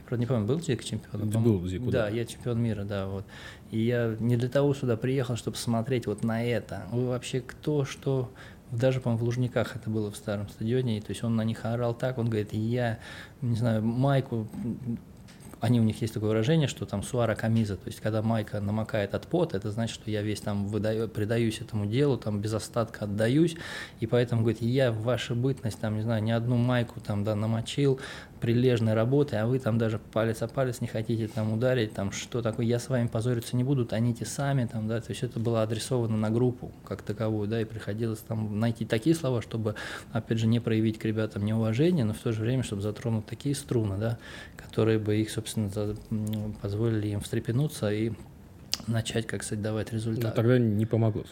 правда, 0.07 0.21
не 0.21 0.27
помню, 0.27 0.47
был 0.47 0.61
Зик 0.61 0.85
чемпионом? 0.85 1.29
Был 1.29 1.67
Зик, 1.67 1.83
да. 1.85 1.91
Да, 1.91 2.09
я 2.09 2.25
чемпион 2.25 2.61
мира, 2.63 2.85
да, 2.85 3.07
вот. 3.07 3.25
И 3.71 3.81
я 3.81 4.17
не 4.19 4.37
для 4.37 4.49
того 4.49 4.75
сюда 4.75 4.97
приехал, 4.97 5.37
чтобы 5.37 5.57
смотреть 5.57 6.07
вот 6.07 6.25
на 6.25 6.45
это. 6.45 6.85
Вы 6.91 7.07
вообще 7.07 7.41
кто, 7.41 7.85
что... 7.85 8.31
Даже, 8.71 9.01
по-моему, 9.01 9.25
в 9.25 9.27
Лужниках 9.27 9.75
это 9.75 9.91
было 9.91 10.13
в 10.13 10.17
старом 10.17 10.49
стадионе, 10.49 10.99
и, 10.99 11.01
то 11.01 11.11
есть 11.11 11.25
он 11.25 11.35
на 11.35 11.43
них 11.43 11.65
орал 11.65 11.93
так, 11.93 12.19
он 12.19 12.27
говорит, 12.27 12.53
я, 12.53 13.01
не 13.43 13.57
знаю, 13.57 13.83
майку 13.83 14.47
они 15.61 15.81
у 15.81 15.85
них 15.85 16.01
есть 16.01 16.15
такое 16.15 16.31
выражение, 16.31 16.69
что 16.69 16.87
там 16.87 17.03
суара 17.03 17.35
камиза, 17.35 17.77
то 17.77 17.87
есть 17.87 18.01
когда 18.01 18.23
майка 18.23 18.61
намокает 18.61 19.15
от 19.15 19.27
пота, 19.27 19.59
это 19.59 19.71
значит, 19.71 19.95
что 19.95 20.11
я 20.11 20.23
весь 20.23 20.41
там 20.41 20.67
выдаю, 20.67 21.09
предаюсь 21.09 21.61
этому 21.61 21.87
делу, 21.87 22.17
там 22.17 22.41
без 22.41 22.55
остатка 22.55 23.05
отдаюсь, 23.05 23.57
и 24.01 24.07
поэтому, 24.07 24.43
говорит, 24.43 24.63
я 24.63 24.91
в 24.91 25.03
вашу 25.03 25.35
бытность, 25.35 25.79
там, 25.79 25.97
не 25.97 26.03
знаю, 26.03 26.23
ни 26.23 26.31
одну 26.31 26.57
майку 26.57 27.01
там, 27.01 27.25
да, 27.25 27.35
намочил, 27.35 28.01
прилежной 28.41 28.95
работы, 28.95 29.37
а 29.37 29.47
вы 29.47 29.59
там 29.59 29.79
даже 29.79 29.99
палец 29.99 30.43
о 30.43 30.49
палец 30.49 30.81
не 30.81 30.87
хотите 30.87 31.29
там 31.29 31.53
ударить, 31.53 31.93
там 31.93 32.13
что 32.13 32.43
такое, 32.43 32.67
я 32.67 32.79
с 32.79 32.89
вами 32.89 33.07
позориться 33.07 33.57
не 33.57 33.65
буду, 33.65 33.85
тоните 33.85 34.25
сами, 34.25 34.67
там, 34.67 34.89
да, 34.89 35.01
то 35.01 35.11
есть 35.11 35.23
это 35.23 35.39
было 35.39 35.63
адресовано 35.63 36.17
на 36.17 36.31
группу 36.31 36.73
как 36.85 37.03
таковую, 37.03 37.49
да, 37.49 37.61
и 37.61 37.65
приходилось 37.65 38.21
там 38.21 38.59
найти 38.59 38.85
такие 38.85 39.15
слова, 39.15 39.43
чтобы, 39.43 39.75
опять 40.13 40.39
же, 40.39 40.47
не 40.47 40.61
проявить 40.61 40.99
к 40.99 41.05
ребятам 41.05 41.45
неуважение, 41.45 42.05
но 42.05 42.15
в 42.15 42.19
то 42.19 42.33
же 42.33 42.41
время, 42.41 42.63
чтобы 42.63 42.83
затронуть 42.83 43.27
такие 43.27 43.55
струны, 43.55 43.97
да, 43.99 44.19
которые 44.57 44.99
бы 44.99 45.17
их, 45.17 45.31
собственно, 45.31 45.71
позволили 46.63 47.09
им 47.09 47.21
встрепенуться 47.21 47.93
и 47.93 48.13
начать, 48.87 49.27
как 49.27 49.43
сказать, 49.43 49.63
давать 49.63 49.93
результат. 49.93 50.25
Но 50.25 50.31
тогда 50.31 50.59
не 50.59 50.87
помогло. 50.87 51.25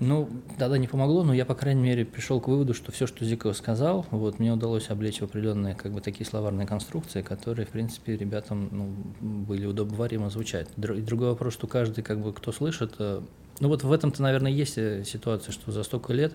Ну, 0.00 0.28
тогда 0.58 0.78
не 0.78 0.88
помогло, 0.88 1.24
но 1.24 1.34
я, 1.34 1.44
по 1.44 1.54
крайней 1.54 1.82
мере, 1.82 2.04
пришел 2.04 2.40
к 2.40 2.48
выводу, 2.48 2.74
что 2.74 2.92
все, 2.92 3.06
что 3.06 3.24
Зиков 3.24 3.56
сказал, 3.56 4.06
вот, 4.10 4.38
мне 4.38 4.52
удалось 4.52 4.90
облечь 4.90 5.20
в 5.20 5.24
определенные, 5.24 5.74
как 5.74 5.92
бы, 5.92 6.00
такие 6.00 6.26
словарные 6.26 6.66
конструкции, 6.66 7.22
которые, 7.22 7.66
в 7.66 7.70
принципе, 7.70 8.16
ребятам, 8.16 8.68
ну, 8.70 8.86
были 9.20 9.66
удобоваримо 9.66 10.30
звучать. 10.30 10.68
Другой 10.76 11.28
вопрос, 11.28 11.54
что 11.54 11.66
каждый, 11.66 12.02
как 12.02 12.20
бы, 12.20 12.32
кто 12.32 12.52
слышит, 12.52 12.94
э, 12.98 13.22
ну 13.62 13.68
вот 13.68 13.84
в 13.84 13.92
этом-то, 13.92 14.20
наверное, 14.22 14.50
есть 14.50 14.76
э, 14.76 15.04
ситуация, 15.04 15.52
что 15.52 15.70
за 15.70 15.84
столько 15.84 16.12
лет 16.12 16.34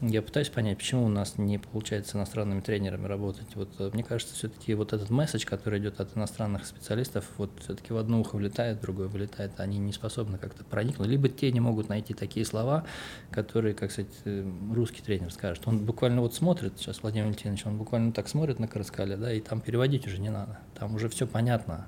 я 0.00 0.20
пытаюсь 0.22 0.48
понять, 0.48 0.76
почему 0.76 1.04
у 1.04 1.08
нас 1.08 1.38
не 1.38 1.58
получается 1.58 2.10
с 2.10 2.16
иностранными 2.16 2.62
тренерами 2.62 3.06
работать. 3.06 3.46
Вот 3.54 3.68
э, 3.78 3.90
мне 3.92 4.02
кажется, 4.02 4.34
все-таки 4.34 4.74
вот 4.74 4.92
этот 4.92 5.08
месседж, 5.08 5.46
который 5.46 5.78
идет 5.78 6.00
от 6.00 6.16
иностранных 6.16 6.66
специалистов, 6.66 7.26
вот 7.36 7.52
все-таки 7.60 7.92
в 7.92 7.96
одно 7.96 8.20
ухо 8.20 8.34
влетает, 8.34 8.78
в 8.78 8.80
другое 8.80 9.06
вылетает, 9.06 9.52
они 9.58 9.78
не 9.78 9.92
способны 9.92 10.36
как-то 10.36 10.64
проникнуть. 10.64 11.06
Либо 11.06 11.28
те 11.28 11.52
не 11.52 11.60
могут 11.60 11.88
найти 11.88 12.12
такие 12.12 12.44
слова, 12.44 12.84
которые, 13.30 13.74
как 13.74 13.92
сказать, 13.92 14.10
э, 14.24 14.44
русский 14.74 15.00
тренер 15.00 15.32
скажет. 15.32 15.62
Он 15.68 15.78
буквально 15.78 16.22
вот 16.22 16.34
смотрит, 16.34 16.72
сейчас 16.78 17.02
Владимир 17.02 17.26
Валентинович, 17.26 17.66
он 17.66 17.78
буквально 17.78 18.10
так 18.10 18.26
смотрит 18.26 18.58
на 18.58 18.66
Караскаля, 18.66 19.16
да, 19.16 19.32
и 19.32 19.40
там 19.40 19.60
переводить 19.60 20.08
уже 20.08 20.18
не 20.18 20.30
надо. 20.30 20.58
Там 20.76 20.96
уже 20.96 21.08
все 21.08 21.28
понятно. 21.28 21.86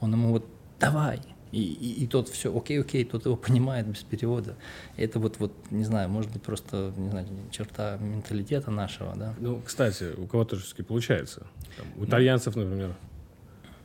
Он 0.00 0.10
ему 0.10 0.30
вот 0.30 0.44
давай, 0.80 1.20
и, 1.54 1.62
и, 1.62 2.04
и 2.04 2.06
тот 2.06 2.28
все, 2.28 2.56
окей, 2.56 2.80
окей, 2.80 3.04
тот 3.04 3.24
его 3.26 3.36
понимает 3.36 3.86
без 3.86 4.02
перевода. 4.02 4.56
Это 4.96 5.18
вот, 5.18 5.38
вот, 5.38 5.52
не 5.70 5.84
знаю, 5.84 6.08
может 6.08 6.32
быть, 6.32 6.42
просто, 6.42 6.92
не 6.96 7.10
знаю, 7.10 7.26
черта 7.50 7.96
менталитета 7.98 8.70
нашего, 8.70 9.14
да. 9.16 9.34
Ну, 9.38 9.62
кстати, 9.64 10.12
у 10.16 10.26
кого-то 10.26 10.56
все-таки 10.56 10.82
получается. 10.82 11.46
Там, 11.76 11.86
у 11.96 12.04
итальянцев, 12.04 12.56
например, 12.56 12.94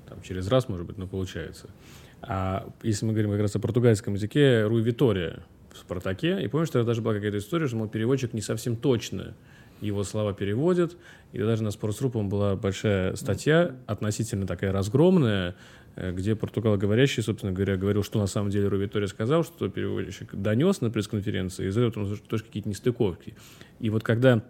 там, 0.07 0.21
через 0.23 0.47
раз, 0.47 0.67
может 0.67 0.87
быть, 0.87 0.97
но 0.97 1.07
получается. 1.07 1.69
А 2.21 2.69
если 2.81 3.05
мы 3.05 3.13
говорим 3.13 3.31
как 3.31 3.41
раз 3.41 3.55
о 3.55 3.59
португальском 3.59 4.15
языке, 4.15 4.63
Руй 4.63 4.81
Витория 4.81 5.43
в 5.71 5.77
«Спартаке», 5.77 6.41
и 6.41 6.47
помнишь, 6.47 6.69
что 6.69 6.83
даже 6.83 7.01
была 7.01 7.13
какая-то 7.13 7.37
история, 7.37 7.67
что 7.67 7.77
мол, 7.77 7.87
переводчик 7.87 8.33
не 8.33 8.41
совсем 8.41 8.75
точно 8.75 9.35
его 9.81 10.03
слова 10.03 10.33
переводит, 10.33 10.97
и 11.31 11.39
даже 11.39 11.63
на 11.63 11.71
Спортсрупом 11.71 12.29
была 12.29 12.55
большая 12.55 13.15
статья, 13.15 13.75
относительно 13.87 14.47
такая 14.47 14.71
разгромная, 14.71 15.55
Э, 15.99 16.13
где 16.13 16.33
португалоговорящий, 16.33 17.21
собственно 17.21 17.51
говоря, 17.51 17.75
говорил, 17.75 18.03
что 18.03 18.19
на 18.19 18.27
самом 18.27 18.51
деле 18.51 18.69
Руи 18.69 18.83
Витория 18.83 19.07
сказал, 19.07 19.43
что 19.43 19.67
переводчик 19.67 20.33
донес 20.33 20.79
на 20.79 20.89
пресс-конференции, 20.89 21.67
и 21.67 21.69
задает 21.69 21.97
он 21.97 22.15
тоже 22.15 22.43
какие-то 22.45 22.69
нестыковки. 22.69 23.35
И 23.79 23.89
вот 23.89 24.03
когда 24.03 24.41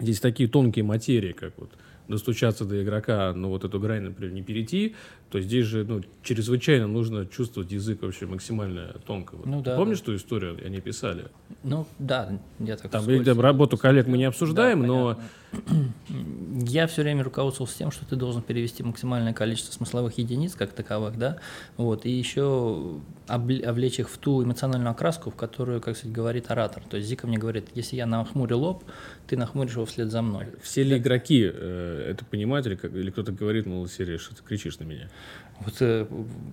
здесь 0.00 0.18
такие 0.18 0.48
тонкие 0.48 0.84
материи, 0.84 1.30
как 1.30 1.52
вот 1.58 1.70
достучаться 2.10 2.64
до 2.64 2.82
игрока, 2.82 3.32
но 3.34 3.48
вот 3.48 3.64
эту 3.64 3.80
грань, 3.80 4.02
например, 4.02 4.32
не 4.32 4.42
перейти, 4.42 4.94
то 5.30 5.40
здесь 5.40 5.64
же 5.64 5.84
ну, 5.84 6.02
чрезвычайно 6.22 6.86
нужно 6.86 7.26
чувствовать 7.26 7.72
язык 7.72 8.02
вообще 8.02 8.26
максимально 8.26 8.96
тонко. 9.06 9.36
Вот. 9.36 9.46
Ну, 9.46 9.62
да, 9.62 9.76
Помнишь 9.76 10.00
да. 10.00 10.06
ту 10.06 10.16
историю, 10.16 10.58
они 10.64 10.80
писали? 10.80 11.26
Ну 11.62 11.86
да, 11.98 12.38
я 12.58 12.76
так 12.76 12.90
Там, 12.90 13.24
там 13.24 13.40
работу 13.40 13.78
коллег 13.78 14.06
мы 14.06 14.18
не 14.18 14.24
обсуждаем, 14.24 14.82
да, 14.82 14.86
но... 14.86 15.20
Я 16.08 16.86
все 16.86 17.02
время 17.02 17.24
руководствовался 17.24 17.78
тем, 17.78 17.90
что 17.90 18.04
ты 18.04 18.16
должен 18.16 18.42
перевести 18.42 18.82
максимальное 18.82 19.32
количество 19.32 19.72
смысловых 19.72 20.18
единиц 20.18 20.54
как 20.54 20.72
таковых, 20.72 21.18
да, 21.18 21.38
вот, 21.76 22.06
и 22.06 22.10
еще 22.10 23.00
облечь 23.26 24.00
их 24.00 24.10
в 24.10 24.18
ту 24.18 24.42
эмоциональную 24.42 24.90
окраску, 24.90 25.30
в 25.30 25.36
которую, 25.36 25.80
как 25.80 25.96
сказать, 25.96 26.14
говорит 26.14 26.50
оратор. 26.50 26.82
То 26.88 26.96
есть 26.96 27.08
Зика 27.08 27.26
мне 27.26 27.38
говорит, 27.38 27.68
если 27.74 27.96
я 27.96 28.06
нахмурю 28.06 28.58
лоб, 28.58 28.84
ты 29.26 29.36
нахмуришь 29.36 29.74
его 29.74 29.86
вслед 29.86 30.10
за 30.10 30.22
мной. 30.22 30.46
Все 30.62 30.82
ли 30.82 30.98
игроки 30.98 31.48
э, 31.52 32.10
это 32.10 32.24
понимают, 32.24 32.66
или, 32.66 32.74
как, 32.74 32.92
или 32.92 33.10
кто-то 33.10 33.32
говорит, 33.32 33.66
мол, 33.66 33.86
серия, 33.86 34.18
что 34.18 34.34
ты 34.34 34.42
кричишь 34.42 34.78
на 34.78 34.84
меня? 34.84 35.08
Вот 35.64 35.74
э, 35.80 36.06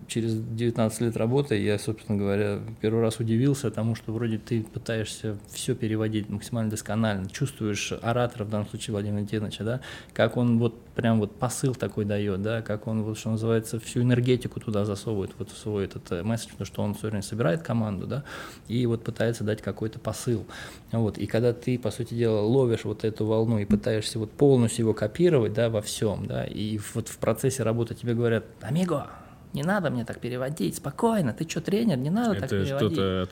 через 0.08 0.36
19 0.36 1.01
лет 1.01 1.18
работы 1.18 1.58
я, 1.58 1.80
собственно 1.80 2.18
говоря, 2.18 2.60
первый 2.82 3.01
раз 3.01 3.20
удивился 3.20 3.72
тому, 3.72 3.95
что 3.95 4.12
вроде 4.12 4.38
ты 4.38 4.62
пытаешься 4.64 5.38
все 5.49 5.76
переводить 5.76 6.30
максимально 6.30 6.72
досконально, 6.72 7.30
чувствуешь 7.30 7.93
оратора, 8.01 8.43
в 8.43 8.49
данном 8.49 8.68
случае 8.68 8.93
Владимира 8.93 9.22
Леонидовича, 9.22 9.64
да, 9.64 9.82
как 10.14 10.36
он 10.36 10.60
вот 10.60 10.76
прям 10.98 11.20
вот 11.20 11.36
посыл 11.36 11.76
такой 11.76 12.06
дает, 12.06 12.41
да, 12.41 12.64
как 12.64 12.88
он 12.88 13.04
вот, 13.04 13.20
что 13.20 13.30
называется, 13.30 13.80
всю 13.80 14.02
энергетику 14.02 14.60
туда 14.60 14.84
засовывает, 14.84 15.32
вот 15.38 15.52
в 15.52 15.58
свой 15.58 15.86
этот 15.86 16.12
э, 16.12 16.24
месседж, 16.24 16.50
потому 16.50 16.66
что 16.66 16.82
он 16.82 16.95
все 16.95 17.08
время 17.08 17.22
собирает 17.22 17.62
команду, 17.62 18.08
да, 18.08 18.24
и 18.68 18.84
вот 18.88 19.04
пытается 19.04 19.43
дать 19.43 19.62
какой-то 19.62 20.00
посыл. 20.00 20.48
Вот, 20.91 21.20
и 21.20 21.28
когда 21.28 21.54
ты, 21.54 21.78
по 21.78 21.91
сути 21.91 22.16
дела, 22.16 22.41
ловишь 22.41 22.84
вот 22.84 23.06
эту 23.06 23.28
волну 23.28 23.60
и 23.60 23.66
пытаешься 23.66 24.18
вот 24.18 24.32
полностью 24.32 24.86
его 24.86 24.95
копировать, 24.95 25.54
да, 25.54 25.70
во 25.70 25.84
всем, 25.84 26.26
да, 26.26 26.43
и 26.45 26.80
вот 26.95 27.10
в 27.10 27.18
процессе 27.20 27.62
работы 27.62 27.93
тебе 27.93 28.16
говорят, 28.16 28.45
амиго, 28.62 29.08
не 29.54 29.62
надо 29.62 29.91
мне 29.91 30.04
так 30.04 30.20
переводить, 30.20 30.78
спокойно, 30.78 31.32
ты 31.32 31.48
что, 31.48 31.62
тренер, 31.62 31.98
не 31.98 32.10
надо 32.10 32.32
Это 32.32 32.41
так 32.41 32.50
переводить. 32.50 32.98
Это 32.98 33.26
что-то 33.26 33.30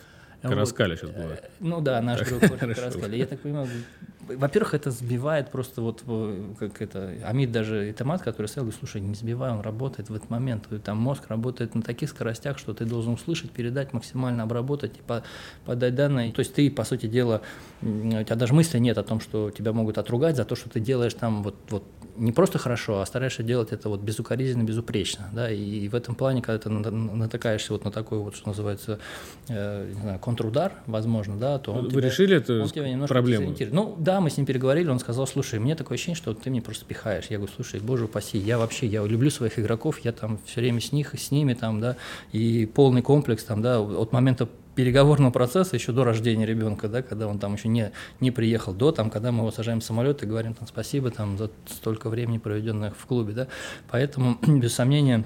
Караскаля 0.47 0.91
вот. 0.91 0.99
сейчас 0.99 1.11
было. 1.11 1.33
Э, 1.33 1.49
ну 1.59 1.81
да, 1.81 2.01
наш 2.01 2.27
друг 2.27 2.41
Караскаля. 2.59 3.17
Я 3.17 3.25
так 3.25 3.39
понимаю, 3.39 3.67
во-первых, 4.27 4.73
это 4.73 4.91
сбивает 4.91 5.51
просто 5.51 5.81
вот, 5.81 6.03
как 6.59 6.81
это, 6.81 7.13
Амид 7.23 7.51
даже, 7.51 7.89
и 7.89 7.93
Томат, 7.93 8.21
который 8.21 8.47
стоял, 8.47 8.65
говорит, 8.65 8.79
слушай, 8.79 9.01
не 9.01 9.15
сбивай, 9.15 9.51
он 9.51 9.61
работает 9.61 10.09
в 10.09 10.15
этот 10.15 10.29
момент, 10.29 10.67
там 10.83 10.97
мозг 10.97 11.27
работает 11.27 11.75
на 11.75 11.81
таких 11.81 12.09
скоростях, 12.09 12.57
что 12.57 12.73
ты 12.73 12.85
должен 12.85 13.13
услышать, 13.13 13.51
передать, 13.51 13.93
максимально 13.93 14.43
обработать 14.43 14.97
и 14.97 15.01
по, 15.01 15.23
подать 15.65 15.95
данные. 15.95 16.31
То 16.31 16.39
есть 16.39 16.53
ты, 16.53 16.69
по 16.71 16.83
сути 16.83 17.05
дела, 17.07 17.41
у 17.81 17.85
тебя 17.85 18.35
даже 18.35 18.53
мысли 18.53 18.79
нет 18.79 18.97
о 18.97 19.03
том, 19.03 19.19
что 19.19 19.51
тебя 19.51 19.73
могут 19.73 19.97
отругать 19.97 20.35
за 20.35 20.45
то, 20.45 20.55
что 20.55 20.69
ты 20.69 20.79
делаешь 20.79 21.13
там 21.13 21.43
вот, 21.43 21.55
вот 21.69 21.83
не 22.17 22.31
просто 22.31 22.57
хорошо, 22.57 23.01
а 23.01 23.05
стараешься 23.05 23.43
делать 23.43 23.71
это 23.71 23.89
вот 23.89 24.01
безукоризненно, 24.01 24.63
безупречно, 24.63 25.29
да, 25.33 25.51
и 25.51 25.87
в 25.87 25.95
этом 25.95 26.15
плане, 26.15 26.41
когда 26.41 26.59
ты 26.59 26.69
натыкаешься 26.69 27.73
вот 27.73 27.83
на 27.85 27.91
такой 27.91 28.19
вот, 28.19 28.35
что 28.35 28.49
называется, 28.49 28.99
э, 29.49 29.91
не 29.93 30.01
знаю, 30.01 30.19
контрудар, 30.19 30.73
возможно, 30.85 31.37
да, 31.37 31.59
то 31.59 31.73
Вы 31.73 31.89
тебя, 31.89 32.01
решили 32.01 32.37
эту 32.37 32.65
проблему? 33.07 33.53
Ну, 33.71 33.95
да, 33.97 34.14
мы 34.21 34.29
с 34.29 34.37
ним 34.37 34.45
переговорили, 34.45 34.89
он 34.89 34.99
сказал, 34.99 35.27
слушай, 35.27 35.59
мне 35.59 35.75
такое 35.75 35.95
ощущение, 35.95 36.17
что 36.17 36.33
ты 36.33 36.49
мне 36.49 36.61
просто 36.61 36.85
пихаешь. 36.85 37.25
Я 37.29 37.37
говорю, 37.37 37.53
слушай, 37.55 37.79
боже 37.79 38.05
упаси, 38.05 38.37
я 38.37 38.57
вообще, 38.57 38.87
я 38.87 39.03
люблю 39.05 39.29
своих 39.29 39.59
игроков, 39.59 39.99
я 40.03 40.11
там 40.11 40.39
все 40.45 40.61
время 40.61 40.81
с 40.81 40.91
них, 40.91 41.13
с 41.17 41.31
ними 41.31 41.53
там, 41.53 41.79
да, 41.79 41.97
и 42.31 42.65
полный 42.65 43.01
комплекс 43.01 43.43
там, 43.43 43.61
да, 43.61 43.79
от 43.79 44.11
момента 44.11 44.47
переговорного 44.75 45.31
процесса 45.31 45.75
еще 45.75 45.91
до 45.91 46.03
рождения 46.03 46.45
ребенка, 46.45 46.87
да, 46.87 47.01
когда 47.01 47.27
он 47.27 47.39
там 47.39 47.55
еще 47.55 47.69
не, 47.69 47.91
не 48.19 48.31
приехал, 48.31 48.73
до 48.73 48.91
там, 48.91 49.09
когда 49.09 49.31
мы 49.31 49.39
его 49.39 49.51
сажаем 49.51 49.79
в 49.79 49.83
самолет 49.83 50.21
и 50.21 50.25
говорим 50.25 50.53
там 50.53 50.67
спасибо 50.67 51.11
там 51.11 51.37
за 51.37 51.49
столько 51.67 52.09
времени 52.09 52.37
проведенных 52.37 52.95
в 52.95 53.05
клубе, 53.05 53.33
да, 53.33 53.47
поэтому 53.89 54.37
без 54.47 54.73
сомнения 54.73 55.25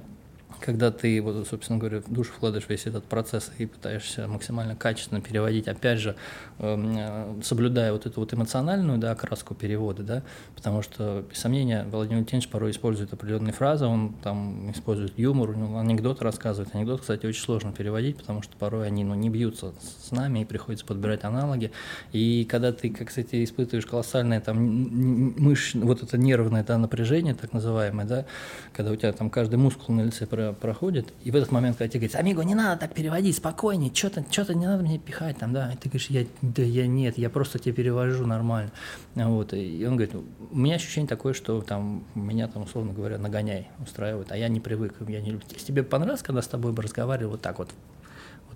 когда 0.60 0.92
ты, 0.92 1.22
вот, 1.22 1.48
собственно 1.48 1.80
говоря, 1.80 2.02
душу 2.08 2.32
вкладываешь 2.32 2.68
весь 2.70 2.86
этот 2.86 3.06
процесс 3.06 3.52
и 3.58 3.66
пытаешься 3.66 4.28
максимально 4.28 4.76
качественно 4.76 5.22
переводить, 5.22 5.68
опять 5.68 6.00
же, 6.00 6.16
эм, 6.60 6.96
э, 6.98 7.42
соблюдая 7.44 7.92
вот 7.94 8.06
эту 8.06 8.20
вот 8.20 8.34
эмоциональную 8.34 8.98
да, 8.98 9.12
окраску 9.12 9.56
перевода, 9.56 10.04
да, 10.04 10.24
потому 10.56 10.82
что, 10.82 11.26
без 11.30 11.40
сомнения, 11.40 11.86
Владимир 11.90 12.18
Валентинович 12.18 12.50
порой 12.50 12.72
использует 12.72 13.14
определенные 13.14 13.54
фразы, 13.54 13.86
он 13.86 14.14
там 14.24 14.72
использует 14.72 15.18
юмор, 15.18 15.52
анекдоты 15.52 16.24
рассказывает. 16.24 16.74
Анекдот, 16.76 17.02
кстати, 17.02 17.26
очень 17.26 17.42
сложно 17.42 17.72
переводить, 17.72 18.18
потому 18.18 18.42
что 18.42 18.56
порой 18.58 18.88
они 18.88 19.04
ну, 19.04 19.16
не 19.16 19.30
бьются 19.30 19.74
с 19.80 20.12
нами, 20.12 20.40
и 20.40 20.46
приходится 20.46 20.86
подбирать 20.86 21.24
аналоги. 21.24 21.72
И 22.12 22.46
когда 22.50 22.72
ты, 22.72 22.90
как, 22.90 23.08
кстати, 23.08 23.44
испытываешь 23.44 23.86
колоссальное 23.86 24.42
там 24.42 24.58
мышь, 24.60 25.76
вот 25.76 26.04
это 26.04 26.18
нервное 26.18 26.64
да, 26.64 26.78
напряжение, 26.78 27.34
так 27.34 27.54
называемое, 27.54 28.06
да, 28.06 28.26
когда 28.74 28.92
у 28.92 28.96
тебя 28.96 29.12
там 29.14 29.30
каждый 29.30 29.56
мускул 29.56 29.96
на 29.96 30.02
лице 30.02 30.26
проходит, 30.54 31.14
и 31.24 31.32
в 31.32 31.36
этот 31.36 31.52
момент, 31.52 31.78
когда 31.78 31.90
тебе 31.90 32.08
говорят, 32.08 32.20
Амиго, 32.20 32.44
не 32.44 32.56
надо 32.56 32.82
так 32.82 32.94
переводить, 32.94 33.36
спокойнее, 33.36 33.94
что-то 33.94 34.24
что 34.30 34.54
не 34.54 34.66
надо 34.66 34.84
мне 34.84 35.00
пихать 35.00 35.38
там, 35.38 35.54
да, 35.54 35.72
и 35.74 35.78
ты 35.78 35.90
говоришь, 35.90 36.08
я, 36.10 36.26
да 36.42 36.64
я 36.64 36.88
нет, 36.88 37.18
я 37.18 37.30
просто 37.30 37.60
тебе 37.60 37.74
перевожу 37.74 38.26
нормально, 38.26 38.72
вот, 39.16 39.54
и 39.54 39.86
он 39.86 39.96
говорит, 39.96 40.16
у 40.16 40.58
меня 40.58 40.76
ощущение 40.76 41.08
такое, 41.08 41.34
что 41.34 41.62
там 41.62 42.04
меня 42.16 42.48
там, 42.48 42.64
условно 42.64 42.94
говоря, 42.94 43.18
нагоняй 43.18 43.68
устраивает, 43.82 44.32
а 44.32 44.38
я 44.38 44.48
не 44.48 44.60
привык, 44.60 44.96
я 45.08 45.22
не 45.22 45.32
люблю. 45.32 45.46
Если 45.52 45.68
тебе 45.68 45.84
понравилось, 45.84 46.22
когда 46.22 46.42
с 46.42 46.48
тобой 46.48 46.72
бы 46.72 46.82
разговаривали 46.82 47.32
вот 47.32 47.42
так 47.42 47.60
вот, 47.60 47.70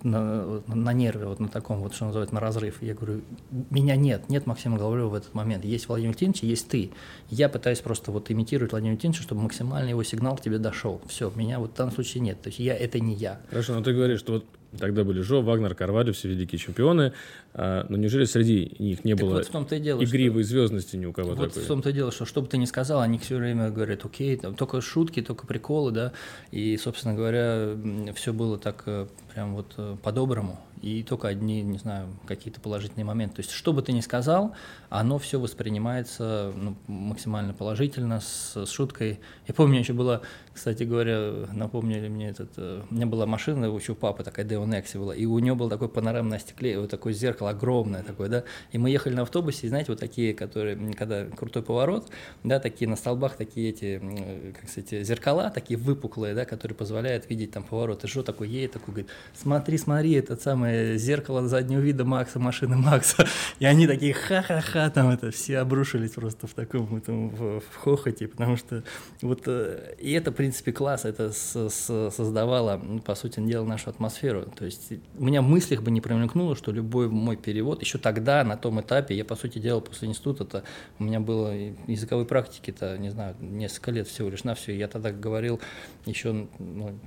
на, 0.03 0.61
на 0.67 0.93
нерве, 0.93 1.25
вот 1.25 1.39
на 1.39 1.47
таком, 1.47 1.79
вот 1.79 1.93
что 1.93 2.05
называется, 2.05 2.35
на 2.35 2.41
разрыв. 2.41 2.81
Я 2.81 2.93
говорю, 2.93 3.21
меня 3.69 3.95
нет, 3.95 4.29
нет 4.29 4.45
Максима 4.45 4.77
Головлева 4.77 5.09
в 5.09 5.15
этот 5.15 5.33
момент. 5.33 5.65
Есть 5.65 5.87
Владимир 5.87 6.11
Валентинович, 6.11 6.43
есть 6.43 6.67
ты. 6.67 6.91
Я 7.29 7.49
пытаюсь 7.49 7.79
просто 7.79 8.11
вот 8.11 8.29
имитировать 8.29 8.71
Владимира 8.71 8.91
Валентиновича, 8.91 9.23
чтобы 9.23 9.41
максимально 9.41 9.89
его 9.89 10.03
сигнал 10.03 10.37
тебе 10.37 10.59
дошел. 10.59 11.01
Все, 11.07 11.31
меня 11.35 11.59
вот 11.59 11.71
в 11.71 11.75
данном 11.75 11.93
случае 11.93 12.21
нет. 12.21 12.41
То 12.41 12.49
есть 12.49 12.59
я 12.59 12.75
это 12.75 12.99
не 12.99 13.15
я. 13.15 13.39
Хорошо, 13.49 13.73
но 13.73 13.81
ты 13.81 13.93
говоришь, 13.93 14.19
что 14.19 14.33
вот 14.33 14.45
Тогда 14.80 15.03
были 15.03 15.21
Жо, 15.21 15.41
Вагнер, 15.41 15.76
Карвалю, 15.76 16.13
все 16.13 16.30
великие 16.30 16.59
чемпионы. 16.59 17.13
А, 17.53 17.86
но 17.89 17.97
неужели 17.97 18.26
среди 18.26 18.76
них 18.80 19.05
не 19.05 19.13
так 19.13 19.26
было 19.26 19.36
вот 19.36 19.45
в 19.45 19.49
том-то 19.51 19.76
и 19.76 19.80
дело, 19.80 20.03
игривой 20.03 20.43
что... 20.43 20.51
звездности 20.51 20.95
ни 20.95 21.05
у 21.05 21.13
кого 21.13 21.36
вот 21.36 21.49
такой? 21.49 21.63
в 21.63 21.67
том-то 21.67 21.89
и 21.89 21.93
дело, 21.93 22.11
что 22.11 22.26
что 22.26 22.41
бы 22.41 22.47
ты 22.47 22.57
ни 22.57 22.65
сказал, 22.65 23.01
они 23.01 23.19
все 23.19 23.38
время 23.38 23.69
говорят, 23.69 24.05
окей, 24.05 24.36
там 24.38 24.55
только 24.55 24.82
шутки, 24.82 25.21
только 25.21 25.45
приколы, 25.45 25.91
да, 25.91 26.13
и, 26.51 26.78
собственно 26.78 27.13
говоря, 27.13 27.76
все 28.15 28.34
было 28.34 28.57
так 28.57 28.84
э, 28.88 29.07
прям 29.34 29.55
вот 29.55 29.74
э, 29.78 29.97
по-доброму 30.01 30.59
и 30.84 31.01
только 31.01 31.30
одни, 31.30 31.61
не 31.61 31.78
знаю, 31.78 32.09
какие-то 32.28 32.59
положительные 32.59 33.05
моменты. 33.05 33.38
То 33.38 33.39
есть, 33.39 33.51
что 33.51 33.71
бы 33.71 33.82
ты 33.82 33.93
ни 33.93 34.01
сказал, 34.01 34.53
оно 34.93 35.17
все 35.17 35.39
воспринимается 35.39 36.53
ну, 36.55 36.75
максимально 36.85 37.53
положительно, 37.53 38.21
с, 38.21 38.53
с 38.55 38.69
шуткой. 38.69 39.19
Я 39.47 39.55
помню, 39.55 39.79
еще 39.79 39.93
было, 39.93 40.21
кстати 40.53 40.83
говоря, 40.83 41.47
напомнили 41.51 42.07
мне 42.09 42.29
этот, 42.29 42.51
э, 42.57 42.81
у 42.87 42.93
меня 42.93 43.07
была 43.07 43.25
машина, 43.25 43.65
еще 43.65 43.93
у 43.93 43.95
папы 43.95 44.23
такая 44.23 44.45
Deon 44.45 44.77
X 44.79 44.95
была, 44.95 45.15
и 45.15 45.25
у 45.25 45.39
него 45.39 45.55
было 45.55 45.69
такое 45.71 45.87
панорамное 45.87 46.37
стекле, 46.37 46.79
вот 46.79 46.91
такое 46.91 47.13
зеркало 47.13 47.49
огромное 47.49 48.03
такое, 48.03 48.29
да, 48.29 48.43
и 48.71 48.77
мы 48.77 48.91
ехали 48.91 49.15
на 49.15 49.23
автобусе, 49.23 49.65
и 49.65 49.69
знаете, 49.69 49.91
вот 49.91 49.99
такие, 49.99 50.35
которые, 50.35 50.77
когда 50.93 51.25
крутой 51.25 51.63
поворот, 51.63 52.09
да, 52.43 52.59
такие 52.59 52.87
на 52.87 52.95
столбах 52.95 53.35
такие 53.35 53.69
эти, 53.69 54.53
как 54.59 54.69
сказать, 54.69 55.07
зеркала, 55.07 55.49
такие 55.49 55.79
выпуклые, 55.79 56.35
да, 56.35 56.45
которые 56.45 56.75
позволяют 56.75 57.27
видеть 57.31 57.51
там 57.51 57.63
поворот, 57.63 58.03
и 58.03 58.07
что 58.07 58.21
такой 58.21 58.47
едет, 58.47 58.73
такой 58.73 58.93
говорит, 58.93 59.09
смотри, 59.33 59.79
смотри, 59.79 60.13
этот 60.13 60.43
самый 60.43 60.97
зеркало 60.97 61.47
заднего 61.47 61.79
вида 61.79 62.05
Макса, 62.05 62.37
машины 62.37 62.75
Макса. 62.77 63.25
И 63.59 63.65
они 63.65 63.87
такие 63.87 64.13
ха-ха-ха, 64.13 64.82
там 64.89 65.09
это 65.09 65.31
все 65.31 65.59
обрушились 65.59 66.11
просто 66.11 66.47
в 66.47 66.53
таком 66.53 66.95
этом, 66.95 67.29
в, 67.29 67.59
в 67.59 67.75
хохоте, 67.75 68.27
потому 68.27 68.57
что 68.57 68.84
вот 69.21 69.43
э, 69.47 69.95
и 69.99 70.11
это, 70.11 70.31
в 70.31 70.36
принципе, 70.36 70.71
класс, 70.71 71.05
это 71.05 71.31
с, 71.31 71.69
с, 71.69 72.11
создавало, 72.11 72.81
по 73.05 73.15
сути 73.15 73.39
дела, 73.39 73.65
нашу 73.65 73.89
атмосферу. 73.89 74.45
То 74.55 74.65
есть 74.65 74.93
у 75.17 75.23
меня 75.23 75.41
в 75.41 75.45
мыслях 75.45 75.81
бы 75.81 75.91
не 75.91 76.01
промелькнуло, 76.01 76.55
что 76.55 76.71
любой 76.71 77.09
мой 77.09 77.38
перевод, 77.38 77.81
еще 77.81 77.97
тогда, 77.97 78.43
на 78.43 78.57
том 78.57 78.81
этапе, 78.81 79.15
я, 79.15 79.25
по 79.25 79.36
сути 79.36 79.59
дела, 79.59 79.79
после 79.79 80.07
института, 80.07 80.43
-то, 80.43 80.63
у 80.99 81.03
меня 81.03 81.19
было 81.19 81.53
языковой 81.88 82.25
практики-то, 82.25 82.97
не 82.97 83.09
знаю, 83.09 83.36
несколько 83.39 83.91
лет 83.91 84.07
всего 84.07 84.29
лишь 84.29 84.43
на 84.43 84.55
все. 84.55 84.75
Я 84.75 84.88
тогда 84.88 85.11
говорил 85.11 85.59
еще 86.05 86.47
ну, 86.59 86.99